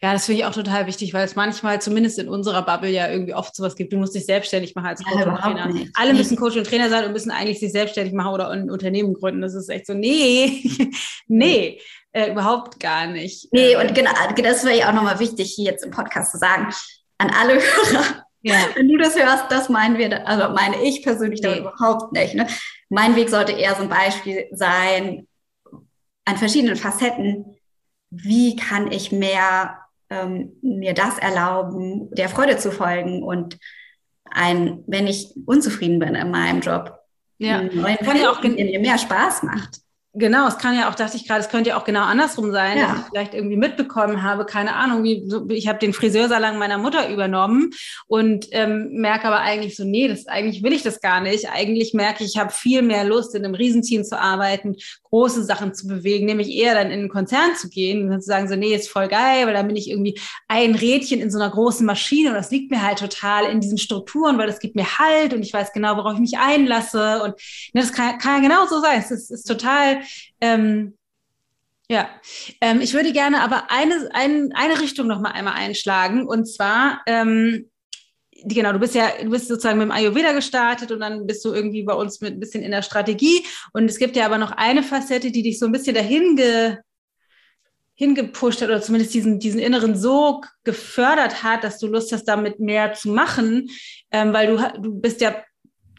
Ja, 0.01 0.15
das 0.15 0.25
finde 0.25 0.41
ich 0.41 0.47
auch 0.47 0.55
total 0.55 0.87
wichtig, 0.87 1.13
weil 1.13 1.27
es 1.27 1.37
manchmal, 1.37 1.79
zumindest 1.81 2.19
in 2.19 2.29
unserer 2.29 2.63
Bubble, 2.65 2.89
ja 2.91 3.11
irgendwie 3.11 3.35
oft 3.35 3.55
sowas 3.55 3.77
gibt. 3.77 3.93
Du 3.93 3.99
musst 3.99 4.15
dich 4.15 4.25
selbstständig 4.25 4.75
machen 4.75 4.87
als 4.87 5.01
Ja, 5.01 5.07
Coach 5.09 5.17
und 5.27 5.33
überhaupt 5.33 5.43
Trainer. 5.59 5.73
nicht. 5.73 5.91
Alle 5.95 6.13
Nee. 6.13 6.19
müssen 6.19 6.37
Coach 6.39 6.57
und 6.57 6.67
Trainer 6.67 6.89
sein 6.89 7.05
und 7.05 7.13
müssen 7.13 7.31
eigentlich 7.31 7.61
sich 7.61 7.71
selbstständig 7.73 8.15
machen 8.15 8.33
oder 8.33 8.49
ein 8.49 8.71
Unternehmen 8.71 9.13
gründen. 9.13 9.43
Das 9.43 9.55
ist 9.55 9.69
echt 9.69 9.87
so, 9.87 9.93
nee, 9.93 10.63
nee, 11.27 11.81
äh, 12.15 12.31
überhaupt 12.31 12.81
gar 12.81 13.07
nicht. 13.07 13.53
Nee, 13.53 13.75
Ähm, 13.75 13.81
und 13.81 13.95
genau, 13.95 14.11
das 14.43 14.65
wäre 14.65 14.79
ja 14.79 14.89
auch 14.89 14.95
nochmal 14.95 15.19
wichtig, 15.19 15.53
hier 15.55 15.73
jetzt 15.73 15.85
im 15.85 15.91
Podcast 15.91 16.33
zu 16.33 16.39
sagen, 16.39 16.73
an 17.19 17.31
alle 17.31 17.55
Hörer, 17.55 18.25
ja. 18.43 18.55
wenn 18.75 18.89
du 18.89 18.97
das 18.97 19.17
hörst, 19.17 19.51
das 19.51 19.69
meinen 19.69 19.99
wir, 19.99 20.27
also 20.27 20.55
meine 20.55 20.83
ich 20.83 21.03
persönlich 21.03 21.43
Nee. 21.43 21.59
überhaupt 21.59 22.13
nicht. 22.13 22.35
Ne? 22.35 22.47
Mein 22.89 23.17
Weg 23.17 23.29
sollte 23.29 23.53
eher 23.53 23.75
so 23.75 23.83
ein 23.83 23.89
Beispiel 23.89 24.47
sein, 24.53 25.27
an 26.25 26.37
verschiedenen 26.37 26.77
Facetten, 26.77 27.57
wie 28.11 28.57
kann 28.57 28.91
ich 28.93 29.13
mehr 29.13 29.79
ähm, 30.09 30.53
mir 30.63 30.95
das 30.95 31.19
erlauben, 31.19 32.11
der 32.13 32.29
Freude 32.29 32.57
zu 32.59 32.71
folgen 32.71 33.23
und 33.23 33.59
ein, 34.31 34.85
wenn 34.87 35.07
ich 35.07 35.35
unzufrieden 35.47 35.99
bin 35.99 36.15
in 36.15 36.31
meinem 36.31 36.61
Job, 36.61 36.99
ja. 37.39 37.59
einen 37.59 37.81
neuen 37.81 37.97
Kann 37.99 38.17
ja 38.17 38.31
auch 38.31 38.41
der 38.41 38.51
mir 38.51 38.79
mehr 38.81 38.99
Spaß 38.99 39.43
macht. 39.43 39.81
Genau, 40.17 40.47
es 40.47 40.59
kann 40.59 40.77
ja 40.79 40.89
auch, 40.89 40.95
dachte 40.95 41.17
ich 41.17 41.27
gerade, 41.27 41.41
es 41.41 41.49
könnte 41.49 41.71
ja 41.71 41.77
auch 41.77 41.85
genau 41.85 42.03
andersrum 42.03 42.53
sein, 42.53 42.79
Ja. 42.79 42.87
dass 42.89 42.99
ich 43.01 43.07
vielleicht 43.11 43.35
irgendwie 43.35 43.57
mitbekommen 43.57 44.23
habe, 44.23 44.47
keine 44.47 44.77
Ahnung, 44.77 45.03
wie 45.03 45.25
so, 45.29 45.49
ich 45.49 45.67
habe 45.67 45.81
den 45.81 45.93
Friseursalon 45.93 46.57
meiner 46.57 46.79
Mutter 46.79 47.09
übernommen 47.11 47.71
und 48.07 48.47
ähm, 48.53 48.91
merke 48.93 49.27
aber 49.27 49.41
eigentlich 49.41 49.75
so, 49.75 49.83
nee, 49.83 50.07
das 50.07 50.29
eigentlich 50.29 50.63
will 50.63 50.73
ich 50.73 50.85
das 50.85 51.01
gar 51.01 51.21
nicht. 51.21 51.51
Eigentlich 51.51 51.95
merke 51.95 52.23
ich, 52.23 52.31
ich 52.35 52.39
habe 52.39 52.53
viel 52.53 52.83
mehr 52.83 53.03
Lust, 53.03 53.35
in 53.35 53.45
einem 53.45 53.57
Riesenteam 53.57 54.05
zu 54.05 54.17
arbeiten, 54.17 54.77
große 55.03 55.43
Sachen 55.43 55.75
zu 55.75 55.89
bewegen, 55.89 56.27
nämlich 56.27 56.49
eher 56.49 56.75
dann 56.75 56.93
in 56.93 57.01
einen 57.01 57.09
Konzern 57.09 57.57
zu 57.57 57.69
gehen 57.69 58.05
und 58.05 58.11
dann 58.11 58.21
zu 58.21 58.27
sagen, 58.29 58.49
so, 58.49 58.55
nee, 58.55 58.73
ist 58.75 58.89
voll 58.89 59.09
geil, 59.09 59.47
weil 59.47 59.55
dann 59.55 59.67
bin 59.67 59.77
ich 59.77 59.91
irgendwie 59.91 60.17
ein 60.47 60.77
Rädchen 60.77 61.21
in 61.21 61.31
so 61.31 61.39
einer 61.41 61.51
großen 61.51 61.85
Maschine 61.85 62.29
und 62.29 62.37
das 62.37 62.53
liegt 62.53 62.71
mir 62.71 62.83
halt 62.83 63.01
total 63.01 63.47
in 63.47 63.61
diesen 63.61 63.79
Strukturen, 63.79 64.39
weil 64.39 64.47
das 64.47 64.61
gibt 64.61 64.77
mir 64.77 64.85
Halt 64.99 65.35
und 65.35 65.43
ich 65.43 65.53
weiß 65.53 65.73
genau, 65.73 65.97
worauf 65.97 66.15
ich 66.15 66.21
mich 66.21 66.39
einlasse 66.39 67.21
und 67.25 67.35
ne, 67.73 67.81
das 67.81 67.93
kann, 67.93 68.19
kann 68.19 68.43
ja 68.43 68.49
genau 68.49 68.67
so 68.67 68.81
sein. 68.81 69.01
Es 69.01 69.11
ist, 69.11 69.31
ist 69.33 69.45
total 69.45 70.04
ähm, 70.41 70.97
ja, 71.89 72.09
ähm, 72.61 72.81
ich 72.81 72.95
würde 72.95 73.13
gerne 73.13 73.43
aber 73.43 73.71
eine, 73.71 74.09
ein, 74.15 74.53
eine 74.55 74.81
Richtung 74.81 75.07
noch 75.07 75.21
mal 75.21 75.33
einmal 75.33 75.55
einschlagen. 75.55 76.27
Und 76.27 76.47
zwar 76.47 77.03
ähm, 77.07 77.71
genau, 78.45 78.73
du 78.73 78.79
bist 78.79 78.95
ja, 78.95 79.11
du 79.23 79.31
bist 79.31 79.49
sozusagen 79.49 79.79
mit 79.79 79.87
dem 79.87 79.93
Ayurveda 79.93 80.33
gestartet 80.33 80.93
und 80.93 81.01
dann 81.01 81.27
bist 81.27 81.45
du 81.45 81.53
irgendwie 81.53 81.83
bei 81.83 81.95
uns 81.95 82.21
mit 82.21 82.35
ein 82.35 82.41
bisschen 82.41 82.63
in 82.63 82.71
der 82.71 82.83
Strategie. 82.83 83.45
Und 83.73 83.85
es 83.87 83.99
gibt 83.99 84.17
ja 84.17 84.27
aber 84.27 84.39
noch 84.39 84.53
eine 84.53 84.83
Facette, 84.83 85.31
die 85.31 85.43
dich 85.43 85.59
so 85.59 85.67
ein 85.67 85.73
bisschen 85.73 85.95
dahin 85.95 86.37
ge, 86.37 86.77
hingepusht 87.95 88.61
hat 88.61 88.69
oder 88.69 88.83
zumindest 88.83 89.15
diesen, 89.15 89.39
diesen 89.39 89.61
inneren 89.61 89.97
Sog 89.97 90.49
gefördert 90.65 91.43
hat, 91.43 91.65
dass 91.65 91.79
du 91.79 91.87
Lust 91.87 92.13
hast, 92.13 92.25
damit 92.25 92.59
mehr 92.59 92.95
zu 92.95 93.11
machen, 93.11 93.69
ähm, 94.11 94.33
weil 94.33 94.49
du, 94.49 94.81
du 94.81 95.01
bist 95.01 95.21
ja 95.21 95.37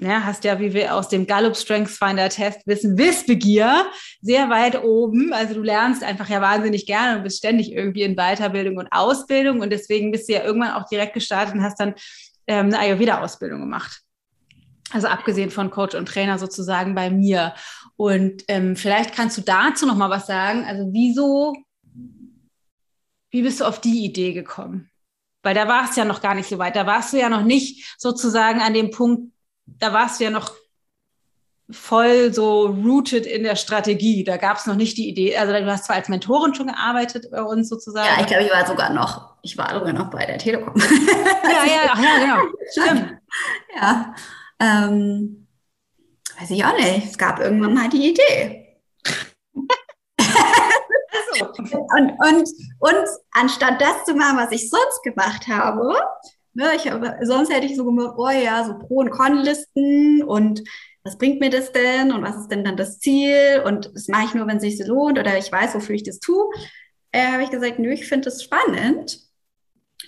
ja, 0.01 0.25
hast 0.25 0.43
ja, 0.43 0.59
wie 0.59 0.73
wir 0.73 0.93
aus 0.93 1.07
dem 1.07 1.25
Gallup 1.25 1.55
Strengths 1.55 1.97
Finder 1.97 2.27
Test 2.29 2.65
wissen, 2.65 2.97
Wissbegier 2.97 3.85
sehr 4.21 4.49
weit 4.49 4.83
oben. 4.83 5.31
Also 5.31 5.53
du 5.53 5.61
lernst 5.61 6.03
einfach 6.03 6.29
ja 6.29 6.41
wahnsinnig 6.41 6.85
gerne 6.85 7.17
und 7.17 7.23
bist 7.23 7.37
ständig 7.37 7.71
irgendwie 7.71 8.03
in 8.03 8.15
Weiterbildung 8.15 8.77
und 8.77 8.91
Ausbildung 8.91 9.61
und 9.61 9.69
deswegen 9.69 10.11
bist 10.11 10.27
du 10.27 10.33
ja 10.33 10.43
irgendwann 10.43 10.73
auch 10.73 10.87
direkt 10.89 11.13
gestartet 11.13 11.55
und 11.55 11.63
hast 11.63 11.79
dann 11.79 11.95
ähm, 12.47 12.67
eine 12.67 12.79
Ayurveda-Ausbildung 12.79 13.61
gemacht. 13.61 14.01
Also 14.91 15.07
abgesehen 15.07 15.49
von 15.49 15.71
Coach 15.71 15.95
und 15.95 16.07
Trainer 16.07 16.37
sozusagen 16.37 16.93
bei 16.93 17.09
mir. 17.09 17.53
Und 17.95 18.43
ähm, 18.47 18.75
vielleicht 18.75 19.15
kannst 19.15 19.37
du 19.37 19.41
dazu 19.41 19.85
noch 19.85 19.95
mal 19.95 20.09
was 20.09 20.27
sagen. 20.27 20.65
Also 20.65 20.89
wieso, 20.91 21.55
wie 23.31 23.41
bist 23.41 23.61
du 23.61 23.65
auf 23.65 23.81
die 23.81 24.05
Idee 24.05 24.33
gekommen? 24.33 24.89
Weil 25.41 25.55
da 25.55 25.67
warst 25.67 25.95
du 25.95 26.01
ja 26.01 26.05
noch 26.05 26.21
gar 26.21 26.35
nicht 26.35 26.49
so 26.49 26.57
weit. 26.57 26.75
Da 26.75 26.85
warst 26.85 27.13
du 27.13 27.17
ja 27.17 27.29
noch 27.29 27.43
nicht 27.43 27.95
sozusagen 27.97 28.61
an 28.61 28.73
dem 28.73 28.91
Punkt, 28.91 29.31
da 29.65 29.93
warst 29.93 30.19
du 30.19 30.25
ja 30.25 30.29
noch 30.29 30.53
voll 31.69 32.31
so 32.31 32.67
rooted 32.67 33.25
in 33.25 33.43
der 33.43 33.55
Strategie. 33.55 34.23
Da 34.23 34.37
gab 34.37 34.57
es 34.57 34.67
noch 34.67 34.75
nicht 34.75 34.97
die 34.97 35.09
Idee. 35.09 35.35
Also 35.37 35.53
du 35.53 35.65
hast 35.65 35.85
zwar 35.85 35.95
als 35.95 36.09
Mentorin 36.09 36.53
schon 36.53 36.67
gearbeitet 36.67 37.29
bei 37.31 37.41
uns 37.41 37.69
sozusagen. 37.69 38.07
Ja, 38.07 38.21
ich 38.21 38.27
glaube, 38.27 38.43
ich 38.43 38.51
war 38.51 38.65
sogar 38.67 38.91
noch, 38.91 39.35
ich 39.41 39.57
war 39.57 39.73
sogar 39.73 39.93
noch 39.93 40.09
bei 40.09 40.25
der 40.25 40.37
Telekom. 40.37 40.73
ja, 40.75 41.65
ja, 41.65 41.89
ach, 41.89 41.99
ja, 41.99 42.19
genau. 42.19 42.41
Stimmt. 42.71 43.17
Ja, 43.75 44.15
ähm, 44.61 45.47
weiß 46.39 46.49
ich 46.51 46.63
auch 46.63 46.73
nicht. 46.77 47.05
Es 47.09 47.17
gab 47.17 47.41
irgendwann 47.41 47.73
mal 47.73 47.89
die 47.89 48.11
Idee. 48.11 48.77
Und, 51.41 52.11
und, 52.19 52.49
und 52.79 53.07
anstatt 53.31 53.81
das 53.81 54.05
zu 54.05 54.15
machen, 54.15 54.37
was 54.37 54.51
ich 54.51 54.69
sonst 54.69 55.03
gemacht 55.03 55.47
habe, 55.47 55.93
ne, 56.55 56.71
ich 56.75 56.89
habe, 56.89 57.17
sonst 57.23 57.53
hätte 57.53 57.65
ich 57.65 57.75
so 57.75 57.85
gemacht, 57.85 58.15
oh 58.17 58.29
ja, 58.29 58.63
so 58.63 58.77
Pro- 58.79 58.95
und 58.95 59.11
Con-Listen 59.11 60.23
und 60.23 60.63
was 61.03 61.17
bringt 61.17 61.39
mir 61.39 61.51
das 61.51 61.71
denn 61.71 62.11
und 62.11 62.23
was 62.23 62.35
ist 62.37 62.47
denn 62.47 62.63
dann 62.63 62.77
das 62.77 62.99
Ziel 62.99 63.61
und 63.65 63.91
das 63.93 64.07
mache 64.07 64.25
ich 64.25 64.33
nur, 64.33 64.47
wenn 64.47 64.57
es 64.57 64.63
sich 64.63 64.87
lohnt 64.87 65.19
oder 65.19 65.37
ich 65.37 65.51
weiß, 65.51 65.75
wofür 65.75 65.95
ich 65.95 66.03
das 66.03 66.19
tue, 66.19 66.45
äh, 67.11 67.27
habe 67.27 67.43
ich 67.43 67.51
gesagt, 67.51 67.77
nö, 67.77 67.91
ich 67.91 68.07
finde 68.07 68.25
das 68.25 68.43
spannend. 68.43 69.19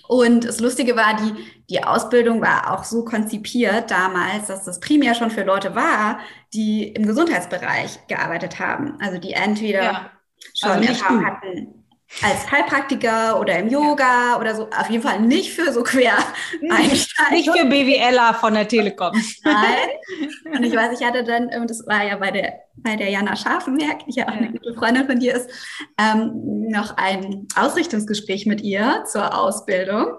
Und 0.08 0.44
das 0.44 0.60
Lustige 0.60 0.96
war, 0.96 1.16
die, 1.16 1.34
die 1.70 1.84
Ausbildung 1.84 2.40
war 2.40 2.72
auch 2.72 2.84
so 2.84 3.04
konzipiert 3.04 3.90
damals, 3.90 4.46
dass 4.46 4.64
das 4.64 4.80
primär 4.80 5.14
schon 5.14 5.30
für 5.30 5.44
Leute 5.44 5.74
war, 5.74 6.20
die 6.52 6.88
im 6.88 7.06
Gesundheitsbereich 7.06 8.06
gearbeitet 8.06 8.58
haben. 8.58 8.98
Also 9.00 9.18
die 9.18 9.32
entweder 9.32 9.82
ja. 9.82 10.10
schon 10.54 10.70
Also 10.70 10.88
Erfahrung 10.88 11.26
hatten 11.26 11.77
als 12.22 12.50
Heilpraktiker 12.50 13.38
oder 13.38 13.58
im 13.58 13.68
Yoga 13.68 14.38
oder 14.40 14.54
so. 14.54 14.64
Auf 14.70 14.88
jeden 14.90 15.02
Fall 15.02 15.20
nicht 15.20 15.52
für 15.52 15.72
so 15.72 15.82
quer 15.82 16.14
Einsteiger. 16.70 17.30
Nicht 17.30 17.50
für 17.50 17.66
BWLer 17.66 18.34
von 18.34 18.54
der 18.54 18.66
Telekom. 18.66 19.12
Nein. 19.44 19.88
Und 20.56 20.64
ich 20.64 20.74
weiß, 20.74 20.98
ich 20.98 21.06
hatte 21.06 21.22
dann, 21.24 21.50
ähm, 21.52 21.66
das 21.66 21.86
war 21.86 22.04
ja 22.04 22.16
bei 22.16 22.30
der, 22.30 22.54
bei 22.76 22.96
der 22.96 23.10
Jana 23.10 23.36
Scharfenberg, 23.36 24.06
die 24.06 24.14
ja 24.18 24.24
auch 24.28 24.32
Ja. 24.32 24.38
eine 24.38 24.52
gute 24.52 24.74
Freundin 24.74 25.06
von 25.06 25.20
dir 25.20 25.34
ist, 25.34 25.50
ähm, 25.98 26.32
noch 26.70 26.96
ein 26.96 27.46
Ausrichtungsgespräch 27.54 28.46
mit 28.46 28.62
ihr 28.62 29.04
zur 29.10 29.38
Ausbildung, 29.38 30.14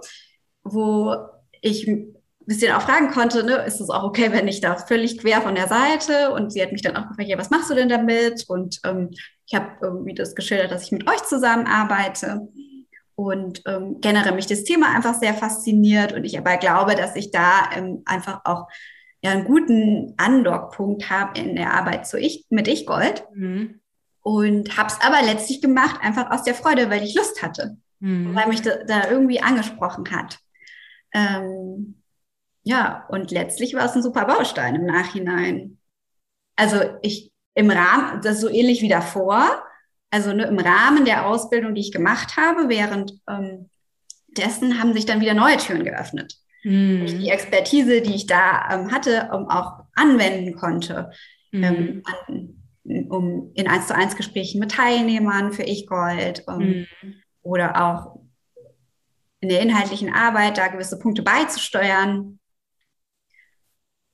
wo 0.64 1.16
ich 1.62 1.88
bisschen 2.50 2.74
auch 2.74 2.82
fragen 2.82 3.12
konnte, 3.12 3.44
ne, 3.44 3.64
ist 3.66 3.80
es 3.80 3.90
auch 3.90 4.04
okay, 4.04 4.32
wenn 4.32 4.48
ich 4.48 4.60
da 4.60 4.76
völlig 4.76 5.20
quer 5.20 5.42
von 5.42 5.56
der 5.56 5.68
Seite? 5.68 6.32
Und 6.32 6.52
sie 6.52 6.62
hat 6.62 6.72
mich 6.72 6.82
dann 6.82 6.98
auch 6.98 7.08
gefragt, 7.08 7.30
ja, 7.30 7.38
was 7.38 7.50
machst 7.50 7.70
du 7.70 7.76
denn 7.76 7.90
damit? 7.90 8.46
Und 8.50 8.80
ähm, 8.84 9.12
ich 9.46 9.56
habe 9.56 9.78
irgendwie 9.82 10.14
das 10.14 10.36
geschildert, 10.36 10.72
dass 10.72 10.84
ich 10.84 10.92
mit 10.92 11.10
euch 11.10 11.24
zusammenarbeite 11.24 12.48
und 13.16 13.62
ähm, 13.66 13.98
generell 14.00 14.34
mich 14.34 14.48
das 14.48 14.64
Thema 14.64 14.96
einfach 14.96 15.14
sehr 15.14 15.34
fasziniert 15.34 16.14
und 16.14 16.24
ich 16.24 16.38
aber 16.38 16.56
glaube, 16.56 16.96
dass 16.96 17.16
ich 17.16 17.32
da 17.32 17.70
ähm, 17.76 18.02
einfach 18.06 18.42
auch 18.46 18.68
ja 19.22 19.32
einen 19.32 19.44
guten 19.44 20.14
Andockpunkt 20.18 21.10
habe 21.10 21.40
in 21.40 21.56
der 21.56 21.74
Arbeit 21.74 22.08
zu 22.08 22.18
ich, 22.18 22.46
mit 22.50 22.68
Ich-Gold. 22.68 23.26
Mhm. 23.34 23.82
Und 24.22 24.78
habe 24.78 24.88
es 24.88 25.02
aber 25.02 25.22
letztlich 25.22 25.62
gemacht, 25.62 26.00
einfach 26.02 26.32
aus 26.32 26.44
der 26.44 26.54
Freude, 26.54 26.90
weil 26.90 27.04
ich 27.04 27.16
Lust 27.16 27.42
hatte. 27.42 27.78
Mhm. 28.00 28.36
Weil 28.36 28.48
mich 28.48 28.62
da, 28.62 28.84
da, 28.88 29.10
irgendwie 29.10 29.42
angesprochen 29.42 30.06
hat. 30.12 30.40
Ähm, 31.14 31.99
ja, 32.70 33.04
und 33.10 33.32
letztlich 33.32 33.74
war 33.74 33.86
es 33.86 33.96
ein 33.96 34.04
super 34.04 34.26
Baustein 34.26 34.76
im 34.76 34.86
Nachhinein. 34.86 35.80
Also 36.56 36.80
ich 37.02 37.32
im 37.56 37.72
Rahmen, 37.72 38.22
das 38.22 38.36
ist 38.36 38.42
so 38.42 38.50
ähnlich 38.50 38.84
wie 38.84 38.88
davor, 38.88 39.64
also 40.12 40.34
ne, 40.34 40.44
im 40.44 40.60
Rahmen 40.60 41.04
der 41.04 41.26
Ausbildung, 41.26 41.74
die 41.74 41.82
ich 41.82 41.92
gemacht 41.92 42.38
habe, 42.38 42.70
während 42.70 43.14
ähm, 43.28 43.72
dessen 44.38 44.80
haben 44.80 44.94
sich 44.94 45.08
dann 45.08 45.20
wieder 45.20 45.34
neue 45.34 45.58
Türen 45.58 45.84
geöffnet. 45.84 46.36
Mhm. 46.64 47.08
Die 47.08 47.30
Expertise, 47.30 48.04
die 48.04 48.14
ich 48.14 48.28
da 48.28 48.70
ähm, 48.72 48.92
hatte, 48.92 49.30
um, 49.34 49.50
auch 49.50 49.86
anwenden 49.96 50.56
konnte, 50.56 51.10
mhm. 51.52 51.64
ähm, 51.64 52.04
an, 52.06 53.10
um 53.10 53.52
in 53.56 53.68
eins 53.68 53.88
zu 53.88 53.96
eins 53.96 54.16
Gesprächen 54.16 54.60
mit 54.60 54.72
Teilnehmern 54.72 55.54
für 55.54 55.64
Ich 55.64 55.88
Gold 55.88 56.44
mhm. 56.48 56.86
oder 57.42 57.84
auch 57.84 58.20
in 59.40 59.50
der 59.50 59.62
inhaltlichen 59.62 60.14
Arbeit 60.14 60.60
da 60.60 60.68
gewisse 60.68 61.00
Punkte 61.00 61.24
beizusteuern. 61.24 62.39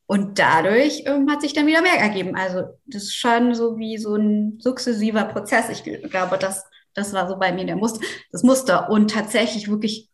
Und 0.08 0.38
dadurch 0.38 1.04
ähm, 1.06 1.30
hat 1.32 1.42
sich 1.42 1.54
dann 1.54 1.66
wieder 1.66 1.82
mehr 1.82 2.00
ergeben. 2.00 2.36
Also 2.36 2.78
das 2.86 3.04
ist 3.04 3.16
schon 3.16 3.56
so 3.56 3.78
wie 3.78 3.98
so 3.98 4.16
ein 4.16 4.60
sukzessiver 4.60 5.26
Prozess. 5.26 5.70
Ich 5.70 5.84
glaube, 6.12 6.38
das, 6.38 6.64
das 6.94 7.12
war 7.14 7.28
so 7.28 7.38
bei 7.38 7.52
mir 7.52 7.66
der 7.66 7.76
Muster, 7.76 8.06
das 8.32 8.44
Muster. 8.44 8.90
Und 8.90 9.10
tatsächlich 9.10 9.68
wirklich 9.68 10.10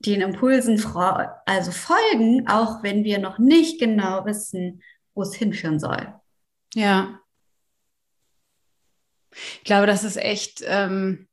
den 0.00 0.20
Impulsen 0.20 0.82
also 1.46 1.72
folgen, 1.72 2.46
auch 2.48 2.82
wenn 2.82 3.02
wir 3.02 3.18
noch 3.18 3.38
nicht 3.38 3.80
genau 3.80 4.24
wissen, 4.26 4.82
wo 5.14 5.22
es 5.22 5.34
hinführen 5.34 5.80
soll. 5.80 6.14
Ja. 6.74 7.18
Ich 9.32 9.64
glaube, 9.64 9.86
das 9.86 10.04
ist 10.04 10.16
echt, 10.16 10.62
ähm, 10.64 11.28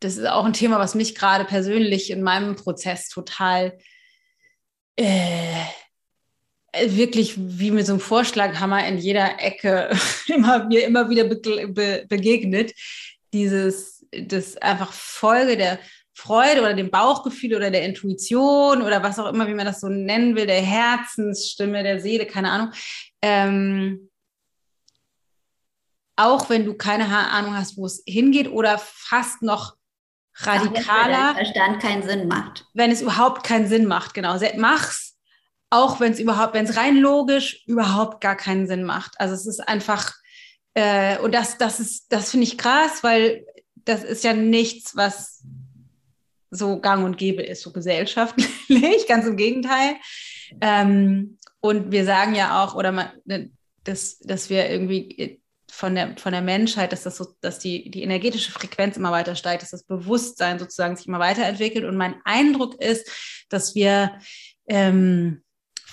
das 0.00 0.16
ist 0.16 0.26
auch 0.26 0.44
ein 0.44 0.52
Thema, 0.52 0.78
was 0.78 0.94
mich 0.94 1.14
gerade 1.14 1.44
persönlich 1.44 2.10
in 2.10 2.22
meinem 2.22 2.56
Prozess 2.56 3.08
total 3.08 3.78
äh, 4.96 5.64
wirklich 6.86 7.34
wie 7.36 7.70
mit 7.70 7.86
so 7.86 7.92
einem 7.92 8.00
Vorschlaghammer 8.00 8.86
in 8.86 8.98
jeder 8.98 9.40
Ecke 9.40 9.90
immer, 10.28 10.64
mir 10.64 10.84
immer 10.84 11.08
wieder 11.08 11.24
be 11.24 12.04
begegnet. 12.08 12.72
Dieses, 13.32 14.06
das 14.10 14.56
einfach 14.58 14.92
Folge 14.92 15.56
der 15.56 15.78
Freude 16.14 16.60
oder 16.60 16.72
dem 16.72 16.90
Bauchgefühl 16.90 17.56
oder 17.56 17.70
der 17.70 17.84
Intuition 17.84 18.80
oder 18.80 19.02
was 19.02 19.18
auch 19.18 19.30
immer, 19.30 19.46
wie 19.48 19.54
man 19.54 19.66
das 19.66 19.80
so 19.80 19.88
nennen 19.88 20.34
will, 20.34 20.46
der 20.46 20.62
Herzensstimme, 20.62 21.82
der 21.82 22.00
Seele, 22.00 22.24
keine 22.24 22.50
Ahnung. 22.50 22.70
Ähm, 23.20 24.08
auch 26.16 26.48
wenn 26.48 26.64
du 26.64 26.74
keine 26.74 27.06
Ahnung 27.06 27.54
hast, 27.54 27.76
wo 27.76 27.84
es 27.84 28.02
hingeht 28.06 28.50
oder 28.50 28.78
fast 28.78 29.42
noch 29.42 29.76
radikaler. 30.36 31.34
Wenn 31.36 31.44
Verstand 31.44 31.82
keinen 31.82 32.02
Sinn 32.02 32.28
macht. 32.28 32.64
Wenn 32.72 32.90
es 32.90 33.02
überhaupt 33.02 33.44
keinen 33.44 33.68
Sinn 33.68 33.86
macht, 33.86 34.14
genau. 34.14 34.38
Mach's, 34.56 35.05
auch 35.70 36.00
wenn 36.00 36.12
es 36.12 36.20
überhaupt, 36.20 36.54
wenn 36.54 36.64
es 36.64 36.76
rein 36.76 36.96
logisch 36.96 37.64
überhaupt 37.66 38.20
gar 38.20 38.36
keinen 38.36 38.66
Sinn 38.66 38.84
macht. 38.84 39.14
Also 39.18 39.34
es 39.34 39.46
ist 39.46 39.60
einfach, 39.60 40.12
äh, 40.74 41.18
und 41.18 41.34
das, 41.34 41.58
das 41.58 41.80
ist, 41.80 42.12
das 42.12 42.30
finde 42.30 42.44
ich 42.44 42.58
krass, 42.58 43.02
weil 43.02 43.44
das 43.74 44.04
ist 44.04 44.24
ja 44.24 44.32
nichts, 44.32 44.96
was 44.96 45.44
so 46.50 46.80
gang 46.80 47.04
und 47.04 47.18
gäbe 47.18 47.42
ist, 47.42 47.62
so 47.62 47.72
gesellschaftlich, 47.72 48.48
ganz 49.08 49.26
im 49.26 49.36
Gegenteil. 49.36 49.96
Ähm, 50.60 51.38
und 51.60 51.90
wir 51.90 52.04
sagen 52.04 52.34
ja 52.34 52.62
auch, 52.64 52.74
oder 52.74 52.92
man, 52.92 53.10
ne, 53.24 53.50
dass, 53.84 54.18
dass 54.20 54.50
wir 54.50 54.68
irgendwie 54.70 55.40
von 55.70 55.94
der, 55.94 56.16
von 56.16 56.32
der 56.32 56.42
Menschheit, 56.42 56.92
dass, 56.92 57.02
das 57.02 57.16
so, 57.16 57.26
dass 57.40 57.58
die, 57.58 57.90
die 57.90 58.02
energetische 58.02 58.52
Frequenz 58.52 58.96
immer 58.96 59.12
weiter 59.12 59.34
steigt, 59.34 59.62
dass 59.62 59.70
das 59.70 59.84
Bewusstsein 59.84 60.58
sozusagen 60.58 60.96
sich 60.96 61.06
immer 61.06 61.18
weiterentwickelt. 61.18 61.84
Und 61.84 61.96
mein 61.96 62.14
Eindruck 62.24 62.80
ist, 62.80 63.46
dass 63.48 63.74
wir 63.74 64.18
ähm, 64.68 65.42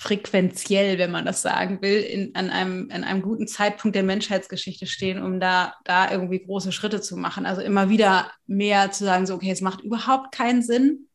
frequenziell, 0.04 0.98
wenn 0.98 1.10
man 1.10 1.24
das 1.24 1.40
sagen 1.40 1.80
will, 1.80 1.98
in, 2.02 2.34
an, 2.34 2.50
einem, 2.50 2.90
an 2.92 3.04
einem 3.04 3.22
guten 3.22 3.48
Zeitpunkt 3.48 3.94
der 3.96 4.02
Menschheitsgeschichte 4.02 4.86
stehen, 4.86 5.22
um 5.22 5.40
da, 5.40 5.74
da 5.84 6.10
irgendwie 6.10 6.44
große 6.44 6.72
Schritte 6.72 7.00
zu 7.00 7.16
machen. 7.16 7.46
Also 7.46 7.62
immer 7.62 7.88
wieder 7.88 8.30
mehr 8.46 8.90
zu 8.90 9.04
sagen, 9.04 9.26
so, 9.26 9.34
okay, 9.34 9.50
es 9.50 9.62
macht 9.62 9.80
überhaupt 9.80 10.34
keinen 10.34 10.62
Sinn. 10.62 11.08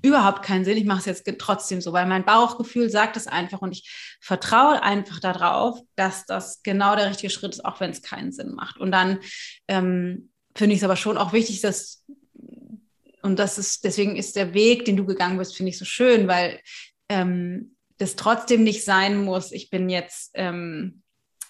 Überhaupt 0.00 0.42
keinen 0.42 0.64
Sinn. 0.64 0.78
Ich 0.78 0.86
mache 0.86 1.00
es 1.00 1.04
jetzt 1.04 1.30
trotzdem 1.38 1.82
so, 1.82 1.92
weil 1.92 2.06
mein 2.06 2.24
Bauchgefühl 2.24 2.88
sagt 2.88 3.18
es 3.18 3.26
einfach 3.26 3.60
und 3.60 3.72
ich 3.72 4.16
vertraue 4.22 4.82
einfach 4.82 5.20
darauf, 5.20 5.78
dass 5.96 6.24
das 6.24 6.62
genau 6.62 6.96
der 6.96 7.10
richtige 7.10 7.28
Schritt 7.28 7.52
ist, 7.52 7.66
auch 7.66 7.80
wenn 7.80 7.90
es 7.90 8.00
keinen 8.00 8.32
Sinn 8.32 8.54
macht. 8.54 8.78
Und 8.78 8.92
dann 8.92 9.18
ähm, 9.68 10.30
finde 10.56 10.74
ich 10.74 10.80
es 10.80 10.84
aber 10.84 10.96
schon 10.96 11.18
auch 11.18 11.34
wichtig, 11.34 11.60
dass 11.60 12.02
und 13.22 13.38
das 13.38 13.58
ist, 13.58 13.84
deswegen 13.84 14.16
ist 14.16 14.34
der 14.34 14.54
Weg, 14.54 14.86
den 14.86 14.96
du 14.96 15.04
gegangen 15.04 15.36
bist, 15.36 15.54
finde 15.54 15.68
ich 15.68 15.78
so 15.78 15.84
schön, 15.84 16.26
weil 16.26 16.58
ähm, 17.10 17.76
das 17.98 18.16
trotzdem 18.16 18.64
nicht 18.64 18.84
sein 18.84 19.22
muss, 19.22 19.52
ich 19.52 19.68
bin 19.68 19.90
jetzt 19.90 20.30
ähm, 20.34 21.02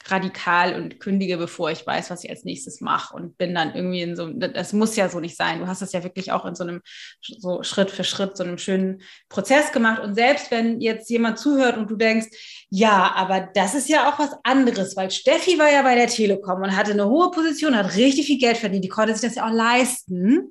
radikal 0.07 0.75
und 0.75 0.99
kündige, 0.99 1.37
bevor 1.37 1.71
ich 1.71 1.87
weiß, 1.87 2.11
was 2.11 2.25
ich 2.25 2.31
als 2.31 2.45
nächstes 2.45 2.81
mache 2.81 3.15
und 3.15 3.37
bin 3.37 3.55
dann 3.55 3.75
irgendwie 3.75 4.01
in 4.01 4.17
so, 4.17 4.31
das 4.31 4.73
muss 4.73 4.97
ja 4.97 5.09
so 5.09 5.21
nicht 5.21 5.37
sein. 5.37 5.61
Du 5.61 5.67
hast 5.67 5.83
das 5.83 5.93
ja 5.93 6.03
wirklich 6.03 6.33
auch 6.33 6.47
in 6.47 6.55
so 6.55 6.65
einem, 6.65 6.81
so 7.21 7.63
Schritt 7.63 7.91
für 7.91 8.03
Schritt, 8.03 8.37
so 8.37 8.43
einem 8.43 8.59
schönen 8.59 9.03
Prozess 9.29 9.71
gemacht. 9.73 10.03
Und 10.03 10.15
selbst 10.15 10.51
wenn 10.51 10.81
jetzt 10.81 11.11
jemand 11.11 11.39
zuhört 11.39 11.77
und 11.77 11.91
du 11.91 11.97
denkst, 11.97 12.29
ja, 12.71 13.13
aber 13.15 13.51
das 13.55 13.75
ist 13.75 13.89
ja 13.89 14.09
auch 14.09 14.19
was 14.19 14.35
anderes, 14.43 14.97
weil 14.97 15.11
Steffi 15.11 15.59
war 15.59 15.71
ja 15.71 15.83
bei 15.83 15.95
der 15.95 16.09
Telekom 16.09 16.63
und 16.63 16.77
hatte 16.77 16.93
eine 16.93 17.07
hohe 17.07 17.31
Position, 17.31 17.77
hat 17.77 17.95
richtig 17.95 18.27
viel 18.27 18.39
Geld 18.39 18.57
verdient, 18.57 18.85
die 18.85 18.89
konnte 18.89 19.15
sich 19.15 19.29
das 19.29 19.37
ja 19.37 19.47
auch 19.47 19.55
leisten 19.55 20.51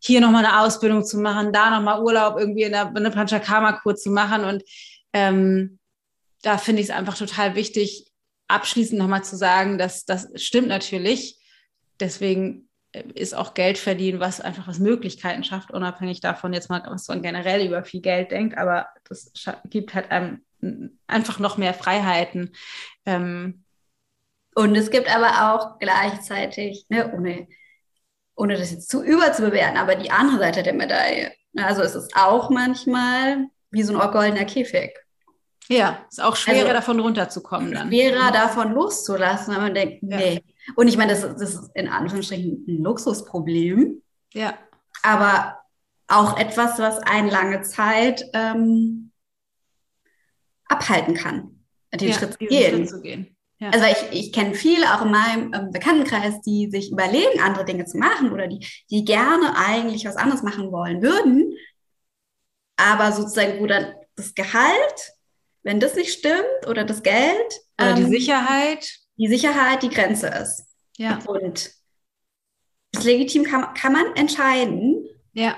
hier 0.00 0.20
nochmal 0.20 0.44
eine 0.44 0.60
Ausbildung 0.60 1.04
zu 1.04 1.18
machen, 1.18 1.52
da 1.52 1.70
nochmal 1.70 2.02
Urlaub 2.02 2.38
irgendwie 2.38 2.62
in 2.62 2.72
der, 2.72 2.92
in 2.94 3.02
der 3.02 3.10
Panchakarma-Kur 3.10 3.96
zu 3.96 4.10
machen. 4.10 4.44
Und 4.44 4.62
ähm, 5.12 5.78
da 6.42 6.58
finde 6.58 6.82
ich 6.82 6.88
es 6.88 6.94
einfach 6.94 7.16
total 7.16 7.54
wichtig, 7.54 8.12
abschließend 8.48 8.98
nochmal 8.98 9.24
zu 9.24 9.36
sagen, 9.36 9.78
dass 9.78 10.04
das 10.04 10.28
stimmt 10.36 10.68
natürlich. 10.68 11.38
Deswegen 12.00 12.68
äh, 12.92 13.02
ist 13.14 13.34
auch 13.34 13.54
Geld 13.54 13.78
verdienen, 13.78 14.20
was 14.20 14.40
einfach 14.40 14.68
was 14.68 14.78
Möglichkeiten 14.78 15.44
schafft, 15.44 15.70
unabhängig 15.70 16.20
davon 16.20 16.52
jetzt 16.52 16.70
mal, 16.70 16.82
was 16.86 17.08
man 17.08 17.22
generell 17.22 17.66
über 17.66 17.84
viel 17.84 18.00
Geld 18.00 18.30
denkt, 18.30 18.56
aber 18.56 18.86
das 19.08 19.32
gibt 19.66 19.94
halt 19.94 20.10
einem 20.10 20.42
einfach 21.06 21.38
noch 21.38 21.56
mehr 21.56 21.74
Freiheiten. 21.74 22.52
Ähm, 23.06 23.64
und 24.54 24.74
es 24.74 24.90
gibt 24.90 25.14
aber 25.14 25.54
auch 25.54 25.78
gleichzeitig, 25.78 26.86
ne, 26.88 27.12
ohne 27.14 27.46
ohne 28.38 28.56
das 28.56 28.70
jetzt 28.70 28.88
zu 28.88 29.02
überzubewerten, 29.02 29.76
aber 29.76 29.96
die 29.96 30.10
andere 30.10 30.38
Seite 30.38 30.62
der 30.62 30.74
Medaille. 30.74 31.32
Also 31.56 31.82
es 31.82 31.94
ist 31.94 32.14
auch 32.14 32.50
manchmal 32.50 33.48
wie 33.70 33.82
so 33.82 33.98
ein 33.98 34.10
goldener 34.12 34.44
Käfig. 34.44 34.92
Ja, 35.68 36.06
ist 36.08 36.22
auch 36.22 36.36
schwerer 36.36 36.60
also, 36.60 36.72
davon 36.72 37.00
runterzukommen 37.00 37.72
dann. 37.72 37.88
Schwerer 37.88 38.30
davon 38.30 38.72
loszulassen, 38.72 39.54
wenn 39.54 39.62
man 39.62 39.74
denkt, 39.74 40.02
ja. 40.02 40.16
nee. 40.16 40.42
Und 40.76 40.88
ich 40.88 40.96
meine, 40.96 41.12
das, 41.12 41.22
das 41.22 41.54
ist 41.54 41.70
in 41.74 41.88
Anführungsstrichen 41.88 42.64
ein 42.66 42.82
Luxusproblem. 42.82 44.02
Ja. 44.32 44.54
Aber 45.02 45.58
auch 46.06 46.38
etwas, 46.38 46.78
was 46.78 46.98
einen 46.98 47.28
lange 47.28 47.62
Zeit 47.62 48.24
ähm, 48.34 49.10
abhalten 50.66 51.14
kann, 51.14 51.64
den 51.92 52.08
ja, 52.08 52.14
Schritt 52.14 52.32
zu 52.34 52.38
gehen. 52.38 52.76
Schritt 52.76 52.88
zu 52.88 53.02
gehen. 53.02 53.36
Ja. 53.60 53.70
Also 53.70 53.86
ich, 53.86 54.26
ich 54.26 54.32
kenne 54.32 54.54
viele 54.54 54.94
auch 54.94 55.02
in 55.02 55.10
meinem 55.10 55.52
ähm, 55.52 55.70
Bekanntenkreis, 55.72 56.40
die 56.42 56.70
sich 56.70 56.92
überlegen, 56.92 57.40
andere 57.40 57.64
Dinge 57.64 57.86
zu 57.86 57.98
machen 57.98 58.32
oder 58.32 58.46
die, 58.46 58.64
die 58.90 59.04
gerne 59.04 59.56
eigentlich 59.56 60.04
was 60.04 60.16
anderes 60.16 60.42
machen 60.42 60.70
wollen 60.70 61.02
würden. 61.02 61.52
Aber 62.76 63.10
sozusagen, 63.10 63.60
wo 63.60 63.66
dann 63.66 63.94
das 64.14 64.34
Gehalt, 64.34 65.12
wenn 65.64 65.80
das 65.80 65.96
nicht 65.96 66.12
stimmt, 66.12 66.68
oder 66.68 66.84
das 66.84 67.02
Geld. 67.02 67.60
Oder 67.80 67.90
ähm, 67.90 67.96
die 67.96 68.04
Sicherheit. 68.04 68.88
Die 69.16 69.28
Sicherheit 69.28 69.82
die 69.82 69.88
Grenze 69.88 70.28
ist. 70.28 70.64
Ja. 70.96 71.18
Und 71.26 71.72
das 72.92 73.04
legitim 73.04 73.42
kann, 73.42 73.74
kann 73.74 73.92
man 73.92 74.14
entscheiden. 74.14 75.04
Ja. 75.32 75.56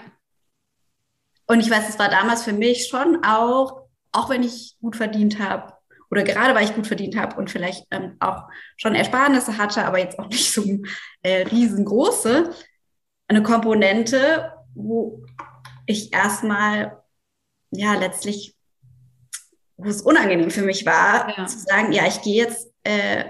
Und 1.46 1.60
ich 1.60 1.70
weiß, 1.70 1.88
es 1.88 1.98
war 1.98 2.08
damals 2.08 2.44
für 2.44 2.52
mich 2.54 2.88
schon 2.88 3.22
auch, 3.24 3.88
auch 4.12 4.30
wenn 4.30 4.42
ich 4.42 4.76
gut 4.80 4.96
verdient 4.96 5.38
habe, 5.38 5.74
oder 6.10 6.24
gerade 6.24 6.54
weil 6.54 6.64
ich 6.64 6.74
gut 6.74 6.86
verdient 6.86 7.16
habe 7.16 7.36
und 7.36 7.50
vielleicht 7.50 7.86
ähm, 7.90 8.16
auch 8.20 8.48
schon 8.76 8.94
Ersparnisse 8.94 9.58
hatte, 9.58 9.84
aber 9.84 9.98
jetzt 9.98 10.18
auch 10.18 10.28
nicht 10.28 10.52
so 10.52 10.64
äh, 11.22 11.42
riesengroße, 11.42 12.50
eine 13.28 13.42
Komponente, 13.42 14.52
wo 14.74 15.24
ich 15.86 16.12
erstmal, 16.12 17.00
ja, 17.70 17.94
letztlich, 17.94 18.56
wo 19.76 19.88
es 19.88 20.02
unangenehm 20.02 20.50
für 20.50 20.62
mich 20.62 20.84
war, 20.84 21.36
ja. 21.36 21.46
zu 21.46 21.58
sagen, 21.58 21.92
ja, 21.92 22.06
ich 22.06 22.22
gehe 22.22 22.44
jetzt 22.44 22.72
äh, 22.82 23.24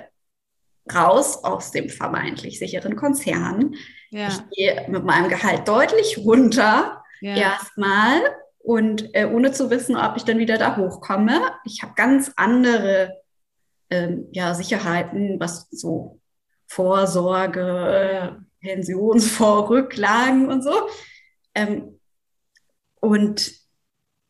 raus 0.92 1.44
aus 1.44 1.70
dem 1.70 1.88
vermeintlich 1.88 2.58
sicheren 2.58 2.96
Konzern. 2.96 3.74
Ja. 4.10 4.28
Ich 4.28 4.50
gehe 4.50 4.86
mit 4.88 5.04
meinem 5.04 5.28
Gehalt 5.28 5.68
deutlich 5.68 6.18
runter, 6.18 7.04
ja. 7.20 7.36
erstmal, 7.36 8.20
und 8.62 9.14
äh, 9.14 9.26
ohne 9.26 9.52
zu 9.52 9.70
wissen, 9.70 9.96
ob 9.96 10.16
ich 10.16 10.24
dann 10.24 10.38
wieder 10.38 10.58
da 10.58 10.76
hochkomme. 10.76 11.40
Ich 11.64 11.82
habe 11.82 11.94
ganz 11.94 12.32
andere 12.36 13.20
ähm, 13.90 14.28
ja, 14.32 14.54
Sicherheiten, 14.54 15.40
was 15.40 15.68
so 15.70 16.20
Vorsorge, 16.66 18.44
Pensionsvorrücklagen 18.60 20.48
und 20.48 20.62
so. 20.62 20.72
Ähm, 21.54 21.98
und 23.00 23.52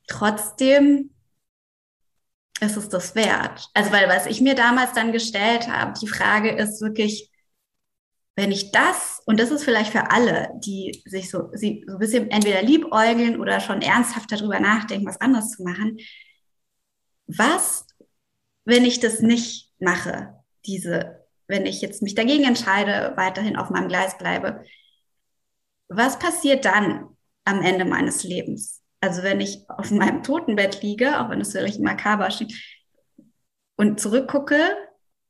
trotzdem 0.06 1.10
ist 2.60 2.76
es 2.76 2.88
das 2.88 3.14
wert. 3.14 3.68
Also, 3.74 3.92
weil 3.92 4.08
was 4.08 4.26
ich 4.26 4.40
mir 4.40 4.54
damals 4.54 4.92
dann 4.92 5.12
gestellt 5.12 5.68
habe, 5.68 5.98
die 6.00 6.08
Frage 6.08 6.50
ist 6.50 6.80
wirklich, 6.80 7.29
wenn 8.36 8.52
ich 8.52 8.72
das, 8.72 9.22
und 9.26 9.38
das 9.38 9.50
ist 9.50 9.64
vielleicht 9.64 9.92
für 9.92 10.10
alle, 10.10 10.50
die 10.64 11.02
sich 11.04 11.30
so, 11.30 11.50
sie 11.52 11.84
so 11.86 11.94
ein 11.94 11.98
bisschen 11.98 12.30
entweder 12.30 12.62
liebäugeln 12.62 13.40
oder 13.40 13.60
schon 13.60 13.82
ernsthaft 13.82 14.32
darüber 14.32 14.60
nachdenken, 14.60 15.06
was 15.06 15.20
anderes 15.20 15.50
zu 15.50 15.62
machen, 15.62 15.98
was, 17.26 17.86
wenn 18.64 18.84
ich 18.84 19.00
das 19.00 19.20
nicht 19.20 19.72
mache, 19.78 20.34
diese, 20.66 21.26
wenn 21.48 21.66
ich 21.66 21.80
jetzt 21.80 22.02
mich 22.02 22.14
dagegen 22.14 22.44
entscheide, 22.44 23.12
weiterhin 23.16 23.56
auf 23.56 23.70
meinem 23.70 23.88
Gleis 23.88 24.16
bleibe, 24.16 24.64
was 25.88 26.18
passiert 26.18 26.64
dann 26.64 27.16
am 27.44 27.62
Ende 27.62 27.84
meines 27.84 28.22
Lebens? 28.22 28.80
Also 29.00 29.22
wenn 29.22 29.40
ich 29.40 29.68
auf 29.68 29.90
meinem 29.90 30.22
Totenbett 30.22 30.82
liege, 30.82 31.20
auch 31.20 31.30
wenn 31.30 31.40
es 31.40 31.54
wirklich 31.54 31.78
makaber 31.78 32.30
steht, 32.30 32.54
und 33.76 33.98
zurückgucke, 33.98 34.76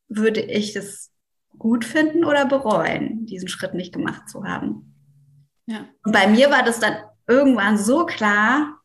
würde 0.09 0.41
ich 0.41 0.75
es 0.75 1.10
gut 1.59 1.85
finden 1.85 2.25
oder 2.25 2.47
bereuen, 2.47 3.27
diesen 3.27 3.49
Schritt 3.49 3.75
nicht 3.75 3.93
gemacht 3.93 4.29
zu 4.29 4.45
haben. 4.45 4.95
Ja. 5.67 5.87
Und 6.05 6.13
bei 6.13 6.27
mir 6.27 6.51
war 6.51 6.63
das 6.63 6.81
dann 6.81 6.97
irgendwann 7.27 7.79
so 7.79 8.07
klar, 8.07 8.81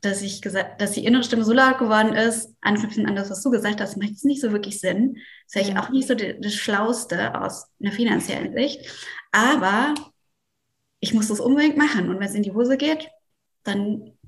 dass 0.00 0.20
ich 0.20 0.42
gesagt, 0.42 0.80
dass 0.80 0.92
die 0.92 1.04
innere 1.04 1.22
Stimme 1.22 1.44
so 1.44 1.52
laut 1.52 1.78
geworden 1.78 2.14
ist, 2.14 2.52
anknüpfend 2.60 3.06
an 3.06 3.14
das, 3.14 3.30
was 3.30 3.42
du 3.42 3.50
gesagt 3.50 3.80
hast, 3.80 3.96
macht 3.96 4.12
es 4.12 4.24
nicht 4.24 4.40
so 4.40 4.50
wirklich 4.50 4.80
Sinn. 4.80 5.16
Das 5.46 5.54
wäre 5.54 5.70
ich 5.70 5.78
auch 5.78 5.90
nicht 5.90 6.08
so 6.08 6.14
das 6.14 6.54
Schlauste 6.54 7.40
aus 7.40 7.68
einer 7.80 7.92
finanziellen 7.92 8.52
Sicht. 8.52 8.90
Aber 9.30 9.94
ich 10.98 11.14
muss 11.14 11.28
das 11.28 11.38
unbedingt 11.38 11.76
machen. 11.76 12.08
Und 12.08 12.18
wenn 12.18 12.28
es 12.28 12.34
in 12.34 12.42
die 12.42 12.52
Hose 12.52 12.76
geht, 12.76 13.08
dann 13.62 14.18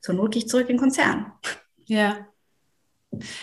zur 0.00 0.16
Not 0.16 0.32
gehe 0.32 0.42
ich 0.42 0.48
zurück 0.48 0.68
in 0.68 0.76
den 0.76 0.80
Konzern. 0.80 1.32
Ja. 1.84 2.26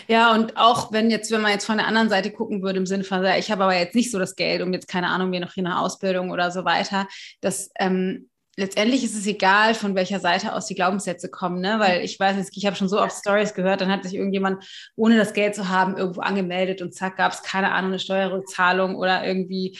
Ja, 0.08 0.32
und 0.34 0.56
auch 0.56 0.92
wenn 0.92 1.10
jetzt, 1.10 1.30
wenn 1.30 1.40
man 1.40 1.52
jetzt 1.52 1.64
von 1.64 1.78
der 1.78 1.86
anderen 1.86 2.08
Seite 2.08 2.30
gucken 2.32 2.62
würde, 2.62 2.78
im 2.78 2.86
Sinne 2.86 3.04
von, 3.04 3.24
ich 3.24 3.50
habe 3.50 3.64
aber 3.64 3.76
jetzt 3.76 3.94
nicht 3.94 4.10
so 4.10 4.18
das 4.18 4.34
Geld, 4.34 4.62
um 4.62 4.72
jetzt, 4.72 4.88
keine 4.88 5.08
Ahnung, 5.08 5.30
mir 5.30 5.40
noch 5.40 5.52
hier 5.52 5.64
eine 5.64 5.78
Ausbildung 5.78 6.30
oder 6.30 6.50
so 6.50 6.64
weiter, 6.64 7.06
das 7.40 7.70
ähm, 7.78 8.30
letztendlich 8.56 9.04
ist 9.04 9.16
es 9.16 9.26
egal, 9.26 9.74
von 9.74 9.94
welcher 9.94 10.20
Seite 10.20 10.52
aus 10.52 10.66
die 10.66 10.74
Glaubenssätze 10.74 11.30
kommen, 11.30 11.60
ne? 11.60 11.78
Weil 11.78 12.02
ich 12.02 12.18
weiß 12.18 12.36
nicht, 12.36 12.50
ich 12.54 12.66
habe 12.66 12.76
schon 12.76 12.88
so 12.88 13.00
oft 13.00 13.16
Stories 13.16 13.54
gehört, 13.54 13.80
dann 13.80 13.90
hat 13.90 14.02
sich 14.02 14.14
irgendjemand, 14.14 14.64
ohne 14.96 15.16
das 15.16 15.32
Geld 15.32 15.54
zu 15.54 15.68
haben, 15.68 15.96
irgendwo 15.96 16.20
angemeldet 16.20 16.82
und 16.82 16.94
zack, 16.94 17.16
gab 17.16 17.32
es 17.32 17.42
keine 17.42 17.72
Ahnung, 17.72 17.92
eine 17.92 17.98
Steuerrückzahlung 17.98 18.96
oder 18.96 19.26
irgendwie 19.26 19.78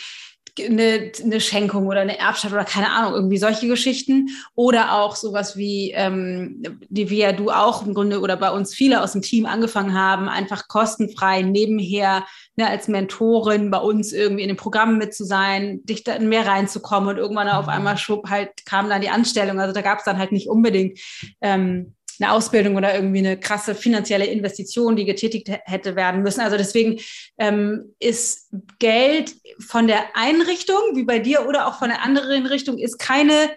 eine, 0.67 1.13
eine 1.23 1.41
Schenkung 1.41 1.87
oder 1.87 2.01
eine 2.01 2.19
Erbschaft 2.19 2.53
oder 2.53 2.65
keine 2.65 2.91
Ahnung, 2.91 3.15
irgendwie 3.15 3.39
solche 3.39 3.69
Geschichten. 3.69 4.29
Oder 4.55 4.95
auch 4.95 5.17
sowas 5.17 5.57
wie, 5.57 5.93
ähm, 5.93 6.63
die 6.89 7.11
wir 7.11 7.19
ja 7.19 7.33
du 7.33 7.51
auch 7.51 7.87
im 7.87 7.95
Grunde 7.95 8.21
oder 8.21 8.37
bei 8.37 8.51
uns 8.51 8.75
viele 8.75 9.03
aus 9.03 9.13
dem 9.13 9.23
Team 9.23 9.47
angefangen 9.47 9.95
haben, 9.95 10.29
einfach 10.29 10.69
kostenfrei 10.69 11.43
nebenher 11.43 12.25
ne, 12.57 12.69
als 12.69 12.89
Mentorin 12.89 13.71
bei 13.71 13.79
uns 13.79 14.13
irgendwie 14.13 14.43
in 14.43 14.49
den 14.49 14.57
Programmen 14.57 14.99
mit 14.99 15.15
zu 15.15 15.25
sein, 15.25 15.81
dich 15.85 16.05
da 16.05 16.19
mehr 16.19 16.47
reinzukommen 16.47 17.11
und 17.11 17.17
irgendwann 17.17 17.49
auf 17.49 17.69
einmal 17.69 17.97
schub 17.97 18.29
halt 18.29 18.51
kam 18.67 18.89
dann 18.89 19.01
die 19.01 19.09
Anstellung. 19.09 19.59
Also 19.61 19.73
da 19.73 19.83
gab 19.83 19.99
es 19.99 20.05
dann 20.05 20.19
halt 20.19 20.33
nicht 20.33 20.49
unbedingt 20.49 20.99
ähm, 21.41 21.95
eine 22.21 22.33
Ausbildung 22.33 22.77
oder 22.77 22.95
irgendwie 22.95 23.19
eine 23.19 23.39
krasse 23.39 23.75
finanzielle 23.75 24.27
Investition, 24.27 24.97
die 24.97 25.05
getätigt 25.05 25.49
hätte 25.49 25.97
werden 25.97 26.23
müssen. 26.23 26.41
Also 26.41 26.57
deswegen 26.57 27.01
ähm, 27.39 27.95
ist 27.99 28.51
Geld 28.79 29.35
von 29.59 29.87
der 29.87 30.15
Einrichtung, 30.15 30.81
wie 30.95 31.05
bei 31.05 31.19
dir, 31.19 31.47
oder 31.49 31.67
auch 31.67 31.79
von 31.79 31.89
der 31.89 32.03
anderen 32.03 32.47
Richtung, 32.47 32.79
ist 32.79 32.99
keine 32.99 33.51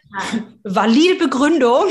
valide 0.64 1.16
Begründung, 1.16 1.86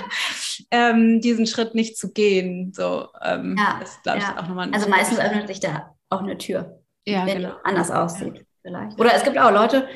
ähm, 0.70 1.20
diesen 1.20 1.46
Schritt 1.46 1.74
nicht 1.74 1.96
zu 1.96 2.12
gehen. 2.12 2.72
So, 2.74 3.08
ähm, 3.22 3.56
ja, 3.58 3.78
das 3.80 4.02
glaube 4.02 4.18
ich 4.18 4.24
ja. 4.24 4.38
auch 4.38 4.48
nochmal. 4.48 4.70
Also 4.72 4.88
meistens 4.88 5.18
öffnet 5.18 5.48
sich 5.48 5.60
da 5.60 5.94
auch 6.10 6.22
eine 6.22 6.38
Tür, 6.38 6.80
ja, 7.06 7.26
wenn 7.26 7.42
genau. 7.42 7.54
anders 7.64 7.90
aussieht, 7.90 8.44
vielleicht. 8.62 8.98
Oder 8.98 9.14
es 9.14 9.24
gibt 9.24 9.38
auch 9.38 9.50
Leute, 9.50 9.88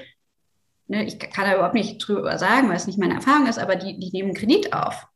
ne, 0.86 1.04
ich 1.04 1.18
kann 1.18 1.44
da 1.44 1.54
überhaupt 1.54 1.74
nicht 1.74 1.98
drüber 1.98 2.38
sagen, 2.38 2.68
weil 2.68 2.76
es 2.76 2.86
nicht 2.86 2.98
meine 2.98 3.14
Erfahrung 3.14 3.46
ist, 3.46 3.58
aber 3.58 3.76
die, 3.76 3.98
die 3.98 4.10
nehmen 4.12 4.34
Kredit 4.34 4.72
auf. 4.72 5.06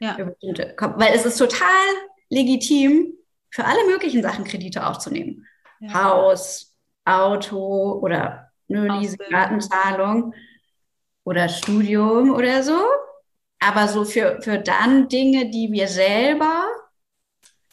Ja. 0.00 0.16
Bestimmte, 0.16 0.74
weil 0.96 1.14
es 1.14 1.26
ist 1.26 1.36
total 1.36 1.86
legitim, 2.30 3.14
für 3.50 3.64
alle 3.64 3.84
möglichen 3.86 4.22
Sachen 4.22 4.44
Kredite 4.44 4.86
aufzunehmen. 4.86 5.46
Ja. 5.80 5.94
Haus, 5.94 6.74
Auto 7.04 8.00
oder 8.00 8.50
eine 8.68 8.86
Leasing-Gartenzahlung 8.86 10.34
oder 11.24 11.48
Studium 11.48 12.30
oder 12.32 12.62
so. 12.62 12.78
Aber 13.58 13.88
so 13.88 14.04
für, 14.04 14.40
für 14.42 14.58
dann 14.58 15.08
Dinge, 15.08 15.50
die 15.50 15.70
wir 15.72 15.88
selber 15.88 16.66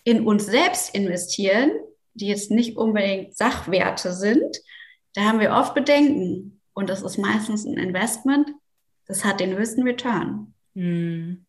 in 0.03 0.25
uns 0.25 0.45
selbst 0.45 0.93
investieren, 0.93 1.71
die 2.13 2.27
jetzt 2.27 2.51
nicht 2.51 2.77
unbedingt 2.77 3.37
Sachwerte 3.37 4.11
sind, 4.13 4.57
da 5.13 5.21
haben 5.21 5.39
wir 5.39 5.51
oft 5.51 5.75
Bedenken. 5.75 6.61
Und 6.73 6.89
das 6.89 7.01
ist 7.01 7.17
meistens 7.17 7.65
ein 7.65 7.77
Investment, 7.77 8.51
das 9.05 9.23
hat 9.23 9.39
den 9.39 9.57
höchsten 9.57 9.83
Return. 9.83 10.53
Hm. 10.75 11.46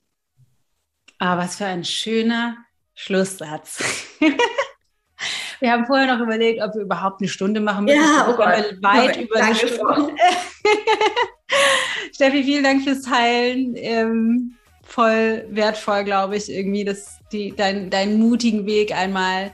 Ah, 1.19 1.37
was 1.37 1.57
für 1.57 1.67
ein 1.67 1.85
schöner 1.85 2.57
Schlusssatz. 2.95 3.83
wir 5.61 5.73
haben 5.73 5.87
vorher 5.87 6.15
noch 6.15 6.23
überlegt, 6.23 6.63
ob 6.63 6.75
wir 6.75 6.83
überhaupt 6.83 7.21
eine 7.21 7.29
Stunde 7.29 7.61
machen 7.61 7.87
müssen. 7.87 7.99
Ja, 7.99 8.29
oh 8.29 8.39
wir 8.39 8.83
weit 8.83 9.19
oh, 9.19 9.23
über 9.23 9.43
eine 9.43 9.55
Stunde. 9.55 10.15
Steffi, 12.15 12.45
vielen 12.45 12.63
Dank 12.63 12.85
fürs 12.85 13.03
Teilen. 13.03 13.75
Ähm, 13.77 14.55
voll 14.85 15.45
wertvoll, 15.51 16.05
glaube 16.05 16.37
ich, 16.37 16.49
irgendwie, 16.49 16.85
das, 16.85 17.19
die, 17.33 17.55
dein, 17.55 17.91
deinen 17.91 18.21
mutigen 18.21 18.65
Weg 18.67 18.97
einmal, 18.97 19.53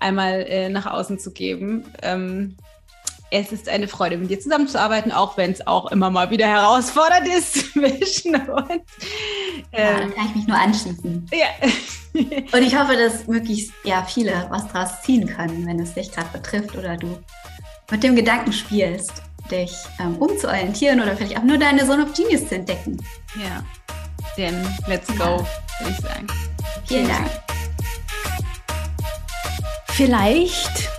einmal 0.00 0.42
äh, 0.42 0.68
nach 0.68 0.86
außen 0.86 1.18
zu 1.18 1.32
geben. 1.32 1.84
Ähm, 2.02 2.56
es 3.30 3.52
ist 3.52 3.68
eine 3.68 3.88
Freude, 3.88 4.18
mit 4.18 4.30
dir 4.30 4.38
zusammenzuarbeiten, 4.38 5.12
auch 5.12 5.36
wenn 5.36 5.50
es 5.50 5.66
auch 5.66 5.90
immer 5.90 6.10
mal 6.10 6.30
wieder 6.30 6.46
herausfordernd 6.46 7.28
ist 7.28 7.54
zwischen 7.72 8.34
uns. 8.34 8.82
Ähm, 9.72 9.84
ja, 9.84 10.00
da 10.00 10.08
kann 10.08 10.26
ich 10.28 10.34
mich 10.36 10.46
nur 10.46 10.58
anschließen. 10.58 11.28
Ja. 11.32 11.46
Und 12.52 12.62
ich 12.62 12.78
hoffe, 12.78 12.96
dass 12.96 13.26
möglichst 13.26 13.72
ja, 13.84 14.02
viele 14.04 14.46
was 14.48 14.68
daraus 14.68 15.02
ziehen 15.02 15.26
können, 15.26 15.66
wenn 15.66 15.80
es 15.80 15.94
dich 15.94 16.10
gerade 16.10 16.28
betrifft 16.32 16.76
oder 16.76 16.96
du 16.96 17.18
mit 17.90 18.02
dem 18.02 18.16
Gedanken 18.16 18.52
spielst, 18.52 19.22
dich 19.50 19.72
ähm, 20.00 20.16
umzuorientieren 20.16 21.00
oder 21.00 21.16
vielleicht 21.16 21.38
auch 21.38 21.42
nur 21.42 21.58
deine 21.58 21.86
Zone 21.86 22.04
of 22.04 22.14
Genius 22.14 22.48
zu 22.48 22.54
entdecken. 22.54 22.96
Ja, 23.36 23.62
denn 24.36 24.66
let's 24.86 25.08
go, 25.18 25.46
würde 25.80 25.90
ich 25.90 25.98
sagen. 25.98 26.26
Vielen 26.86 27.08
Dank. 27.08 27.30
Vielleicht 29.88 30.95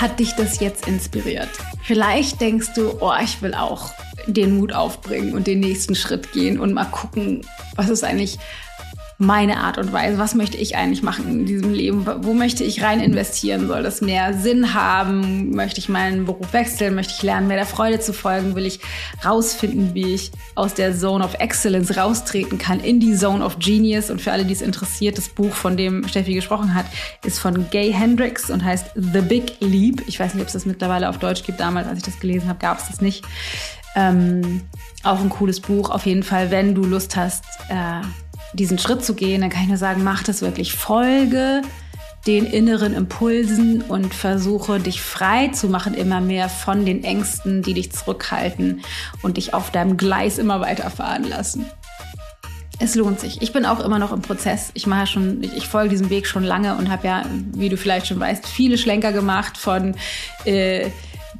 hat 0.00 0.18
dich 0.18 0.34
das 0.34 0.60
jetzt 0.60 0.88
inspiriert? 0.88 1.50
Vielleicht 1.82 2.40
denkst 2.40 2.68
du, 2.74 2.94
oh, 3.00 3.12
ich 3.22 3.42
will 3.42 3.54
auch 3.54 3.90
den 4.26 4.56
Mut 4.56 4.72
aufbringen 4.72 5.34
und 5.34 5.46
den 5.46 5.60
nächsten 5.60 5.94
Schritt 5.94 6.32
gehen 6.32 6.58
und 6.58 6.72
mal 6.72 6.86
gucken, 6.86 7.46
was 7.76 7.88
ist 7.88 8.04
eigentlich 8.04 8.38
meine 9.20 9.58
Art 9.58 9.76
und 9.76 9.92
Weise. 9.92 10.16
Was 10.16 10.34
möchte 10.34 10.56
ich 10.56 10.76
eigentlich 10.76 11.02
machen 11.02 11.28
in 11.28 11.44
diesem 11.44 11.74
Leben? 11.74 12.06
Wo 12.24 12.32
möchte 12.32 12.64
ich 12.64 12.82
rein 12.82 13.00
investieren? 13.00 13.68
Soll 13.68 13.82
das 13.82 14.00
mehr 14.00 14.32
Sinn 14.32 14.72
haben? 14.72 15.50
Möchte 15.54 15.78
ich 15.78 15.90
meinen 15.90 16.24
Beruf 16.24 16.54
wechseln? 16.54 16.94
Möchte 16.94 17.12
ich 17.14 17.22
lernen, 17.22 17.46
mehr 17.46 17.58
der 17.58 17.66
Freude 17.66 18.00
zu 18.00 18.14
folgen? 18.14 18.54
Will 18.54 18.64
ich 18.64 18.80
rausfinden, 19.22 19.92
wie 19.92 20.14
ich 20.14 20.32
aus 20.54 20.72
der 20.72 20.96
Zone 20.96 21.22
of 21.22 21.34
Excellence 21.34 21.98
raustreten 21.98 22.56
kann 22.56 22.80
in 22.80 22.98
die 22.98 23.14
Zone 23.14 23.44
of 23.44 23.58
Genius? 23.58 24.08
Und 24.08 24.22
für 24.22 24.32
alle, 24.32 24.46
die 24.46 24.54
es 24.54 24.62
interessiert, 24.62 25.18
das 25.18 25.28
Buch, 25.28 25.52
von 25.52 25.76
dem 25.76 26.08
Steffi 26.08 26.32
gesprochen 26.32 26.74
hat, 26.74 26.86
ist 27.22 27.40
von 27.40 27.68
Gay 27.68 27.92
Hendricks 27.92 28.48
und 28.48 28.64
heißt 28.64 28.92
The 28.94 29.20
Big 29.20 29.60
Leap. 29.60 30.02
Ich 30.06 30.18
weiß 30.18 30.32
nicht, 30.32 30.40
ob 30.40 30.46
es 30.46 30.54
das 30.54 30.64
mittlerweile 30.64 31.10
auf 31.10 31.18
Deutsch 31.18 31.42
gibt. 31.42 31.60
Damals, 31.60 31.86
als 31.86 31.98
ich 31.98 32.04
das 32.04 32.20
gelesen 32.20 32.48
habe, 32.48 32.58
gab 32.58 32.78
es 32.78 32.88
das 32.88 33.02
nicht. 33.02 33.22
Ähm, 33.96 34.62
auch 35.02 35.20
ein 35.20 35.28
cooles 35.28 35.60
Buch. 35.60 35.90
Auf 35.90 36.06
jeden 36.06 36.22
Fall, 36.22 36.50
wenn 36.50 36.74
du 36.74 36.84
Lust 36.84 37.16
hast, 37.16 37.44
äh, 37.68 38.00
diesen 38.52 38.78
Schritt 38.78 39.04
zu 39.04 39.14
gehen, 39.14 39.40
dann 39.40 39.50
kann 39.50 39.62
ich 39.62 39.68
nur 39.68 39.76
sagen, 39.76 40.04
mach 40.04 40.22
das 40.22 40.42
wirklich. 40.42 40.72
Folge 40.74 41.62
den 42.26 42.44
inneren 42.44 42.94
Impulsen 42.94 43.82
und 43.82 44.12
versuche 44.12 44.78
dich 44.78 45.00
frei 45.00 45.48
zu 45.48 45.68
machen 45.68 45.94
immer 45.94 46.20
mehr 46.20 46.48
von 46.48 46.84
den 46.84 47.02
Ängsten, 47.02 47.62
die 47.62 47.74
dich 47.74 47.92
zurückhalten 47.92 48.82
und 49.22 49.36
dich 49.36 49.54
auf 49.54 49.70
deinem 49.70 49.96
Gleis 49.96 50.38
immer 50.38 50.60
weiterfahren 50.60 51.24
lassen. 51.24 51.64
es 52.78 52.94
lohnt 52.94 53.20
sich. 53.20 53.42
Ich 53.42 53.52
bin 53.52 53.66
auch 53.66 53.80
immer 53.80 53.98
noch 53.98 54.10
im 54.10 54.22
Prozess. 54.22 54.70
Ich 54.72 54.86
mache 54.86 55.06
schon, 55.06 55.42
ich, 55.42 55.54
ich 55.54 55.68
folge 55.68 55.90
diesem 55.90 56.08
Weg 56.08 56.26
schon 56.26 56.44
lange 56.44 56.76
und 56.76 56.90
habe 56.90 57.06
ja, 57.06 57.24
wie 57.52 57.68
du 57.68 57.76
vielleicht 57.76 58.06
schon 58.06 58.18
weißt, 58.18 58.46
viele 58.46 58.78
Schlenker 58.78 59.12
gemacht 59.12 59.58
von 59.58 59.94
äh, 60.44 60.90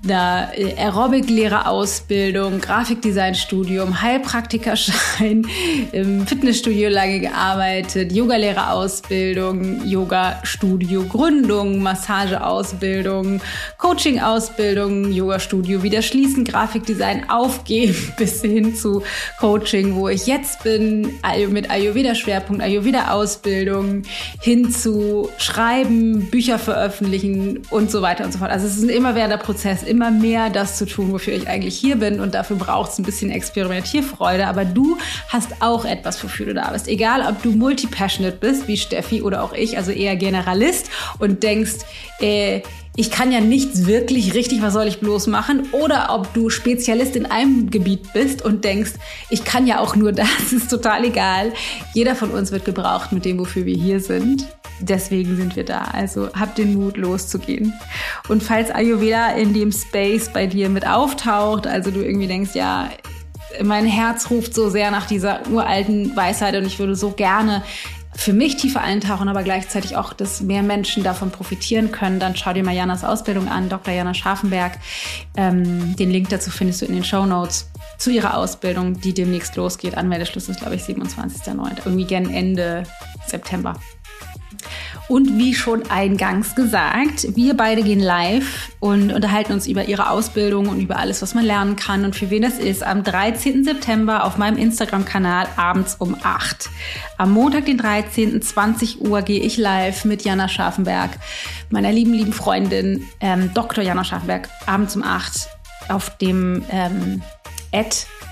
einer 0.04 0.48
äh, 0.56 0.74
Aerobic-Lehrerausbildung, 0.76 2.60
Grafikdesign-Studium, 2.60 4.00
Heilpraktikerschein, 4.00 5.46
im 5.92 6.26
Fitnessstudio 6.26 6.88
lange 6.88 7.20
gearbeitet, 7.20 8.12
Yogalehrerausbildung, 8.12 9.86
Yoga-Studio, 9.86 11.04
Gründung, 11.04 11.82
Massageausbildung, 11.82 13.42
Coaching-Ausbildung, 13.76 15.12
Yoga-Studio, 15.12 15.82
wieder 15.82 16.00
schließen, 16.00 16.44
Grafikdesign 16.44 17.28
aufgeben 17.28 18.12
bis 18.16 18.40
hin 18.40 18.74
zu 18.74 19.02
Coaching, 19.38 19.96
wo 19.96 20.08
ich 20.08 20.26
jetzt 20.26 20.62
bin, 20.62 21.18
mit 21.50 21.70
Ayurveda-Schwerpunkt, 21.70 22.62
Ayurveda-Ausbildung, 22.62 24.02
hin 24.40 24.70
zu 24.70 25.28
Schreiben, 25.36 26.30
Bücher 26.30 26.58
veröffentlichen 26.58 27.62
und 27.70 27.90
so 27.90 28.00
weiter 28.00 28.24
und 28.24 28.32
so 28.32 28.38
fort. 28.38 28.50
Also 28.50 28.66
es 28.66 28.76
ist 28.78 28.84
ein 28.84 28.88
immerwährender 28.88 29.36
Prozess 29.36 29.82
immer 29.90 30.10
mehr 30.10 30.48
das 30.48 30.78
zu 30.78 30.86
tun, 30.86 31.12
wofür 31.12 31.34
ich 31.34 31.48
eigentlich 31.48 31.76
hier 31.76 31.96
bin. 31.96 32.20
Und 32.20 32.34
dafür 32.34 32.56
braucht 32.56 32.92
es 32.92 32.98
ein 32.98 33.04
bisschen 33.04 33.30
Experimentierfreude. 33.30 34.46
Aber 34.46 34.64
du 34.64 34.96
hast 35.28 35.50
auch 35.60 35.84
etwas, 35.84 36.22
wofür 36.22 36.46
du 36.46 36.54
da 36.54 36.70
bist. 36.70 36.88
Egal, 36.88 37.26
ob 37.28 37.42
du 37.42 37.50
multipassionate 37.50 38.36
bist, 38.36 38.68
wie 38.68 38.76
Steffi 38.76 39.22
oder 39.22 39.42
auch 39.42 39.52
ich, 39.52 39.76
also 39.76 39.90
eher 39.90 40.16
Generalist 40.16 40.88
und 41.18 41.42
denkst, 41.42 41.80
äh, 42.20 42.62
ich 42.96 43.10
kann 43.10 43.32
ja 43.32 43.40
nichts 43.40 43.86
wirklich 43.86 44.34
richtig, 44.34 44.62
was 44.62 44.72
soll 44.72 44.86
ich 44.86 45.00
bloß 45.00 45.28
machen? 45.28 45.68
Oder 45.72 46.08
ob 46.10 46.34
du 46.34 46.50
Spezialist 46.50 47.16
in 47.16 47.26
einem 47.26 47.70
Gebiet 47.70 48.12
bist 48.12 48.42
und 48.42 48.64
denkst, 48.64 48.92
ich 49.30 49.44
kann 49.44 49.66
ja 49.66 49.80
auch 49.80 49.96
nur 49.96 50.12
das, 50.12 50.28
ist 50.52 50.70
total 50.70 51.04
egal. 51.04 51.52
Jeder 51.94 52.14
von 52.14 52.30
uns 52.30 52.52
wird 52.52 52.64
gebraucht 52.64 53.12
mit 53.12 53.24
dem, 53.24 53.38
wofür 53.38 53.64
wir 53.64 53.76
hier 53.76 54.00
sind. 54.00 54.46
Deswegen 54.80 55.36
sind 55.36 55.56
wir 55.56 55.64
da. 55.64 55.82
Also 55.92 56.32
hab 56.32 56.54
den 56.54 56.74
Mut, 56.74 56.96
loszugehen. 56.96 57.72
Und 58.28 58.42
falls 58.42 58.70
Ayurveda 58.70 59.30
in 59.32 59.54
dem 59.54 59.72
Space 59.72 60.30
bei 60.32 60.46
dir 60.46 60.68
mit 60.68 60.86
auftaucht, 60.86 61.66
also 61.66 61.90
du 61.90 62.00
irgendwie 62.00 62.26
denkst, 62.26 62.54
ja, 62.54 62.90
mein 63.62 63.86
Herz 63.86 64.30
ruft 64.30 64.54
so 64.54 64.70
sehr 64.70 64.90
nach 64.90 65.06
dieser 65.06 65.46
uralten 65.48 66.14
Weisheit 66.16 66.54
und 66.54 66.64
ich 66.64 66.78
würde 66.78 66.94
so 66.94 67.10
gerne 67.10 67.62
für 68.14 68.32
mich 68.32 68.56
tiefer 68.56 68.82
eintauchen, 68.82 69.28
aber 69.28 69.42
gleichzeitig 69.42 69.96
auch, 69.96 70.12
dass 70.12 70.42
mehr 70.42 70.62
Menschen 70.62 71.02
davon 71.02 71.30
profitieren 71.30 71.90
können, 71.90 72.20
dann 72.20 72.36
schau 72.36 72.52
dir 72.52 72.62
mal 72.62 72.74
Janas 72.74 73.02
Ausbildung 73.02 73.48
an, 73.48 73.68
Dr. 73.68 73.94
Jana 73.94 74.12
Scharfenberg. 74.12 74.72
Ähm, 75.36 75.96
den 75.96 76.10
Link 76.10 76.28
dazu 76.28 76.50
findest 76.50 76.82
du 76.82 76.86
in 76.86 76.92
den 76.92 77.04
Show 77.04 77.24
Notes 77.24 77.70
zu 77.98 78.10
ihrer 78.10 78.36
Ausbildung, 78.36 79.00
die 79.00 79.14
demnächst 79.14 79.56
losgeht. 79.56 79.96
Anmeldeschluss 79.96 80.48
ist, 80.48 80.60
glaube 80.60 80.74
ich, 80.74 80.82
27.09. 80.82 81.78
Irgendwie 81.84 82.04
gern 82.04 82.28
Ende 82.28 82.82
September. 83.26 83.76
Und 85.08 85.38
wie 85.38 85.54
schon 85.54 85.90
eingangs 85.90 86.54
gesagt, 86.54 87.34
wir 87.34 87.56
beide 87.56 87.82
gehen 87.82 88.00
live 88.00 88.70
und 88.78 89.12
unterhalten 89.12 89.52
uns 89.52 89.66
über 89.66 89.84
ihre 89.84 90.10
Ausbildung 90.10 90.68
und 90.68 90.80
über 90.80 90.98
alles, 90.98 91.22
was 91.22 91.34
man 91.34 91.44
lernen 91.44 91.76
kann 91.76 92.04
und 92.04 92.14
für 92.14 92.30
wen 92.30 92.42
das 92.42 92.58
ist. 92.58 92.82
Am 92.82 93.02
13. 93.02 93.64
September 93.64 94.24
auf 94.24 94.38
meinem 94.38 94.56
Instagram-Kanal 94.56 95.48
abends 95.56 95.96
um 95.98 96.16
8. 96.22 96.70
Am 97.18 97.32
Montag, 97.32 97.66
den 97.66 97.78
13. 97.78 98.40
20 98.40 99.00
Uhr 99.00 99.22
gehe 99.22 99.40
ich 99.40 99.56
live 99.56 100.04
mit 100.04 100.22
Jana 100.22 100.48
Scharfenberg, 100.48 101.10
meiner 101.70 101.92
lieben, 101.92 102.12
lieben 102.12 102.32
Freundin, 102.32 103.06
ähm, 103.20 103.50
Dr. 103.54 103.82
Jana 103.82 104.04
Scharfenberg, 104.04 104.48
abends 104.66 104.96
um 104.96 105.02
8 105.02 105.48
auf 105.88 106.16
dem 106.18 106.64
ähm, 106.70 107.22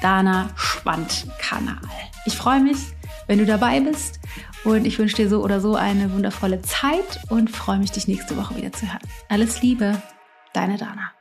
Dana 0.00 0.50
Schwand 0.56 1.26
Kanal. 1.40 1.80
Ich 2.24 2.36
freue 2.36 2.60
mich, 2.60 2.78
wenn 3.26 3.38
du 3.38 3.46
dabei 3.46 3.80
bist 3.80 4.20
und 4.64 4.86
ich 4.86 4.98
wünsche 4.98 5.16
dir 5.16 5.28
so 5.28 5.42
oder 5.42 5.60
so 5.60 5.74
eine 5.76 6.12
wundervolle 6.12 6.62
Zeit 6.62 7.20
und 7.28 7.50
freue 7.50 7.78
mich, 7.78 7.92
dich 7.92 8.08
nächste 8.08 8.36
Woche 8.36 8.56
wieder 8.56 8.72
zu 8.72 8.86
hören. 8.86 9.02
Alles 9.28 9.62
Liebe, 9.62 10.00
deine 10.52 10.76
Dana. 10.76 11.17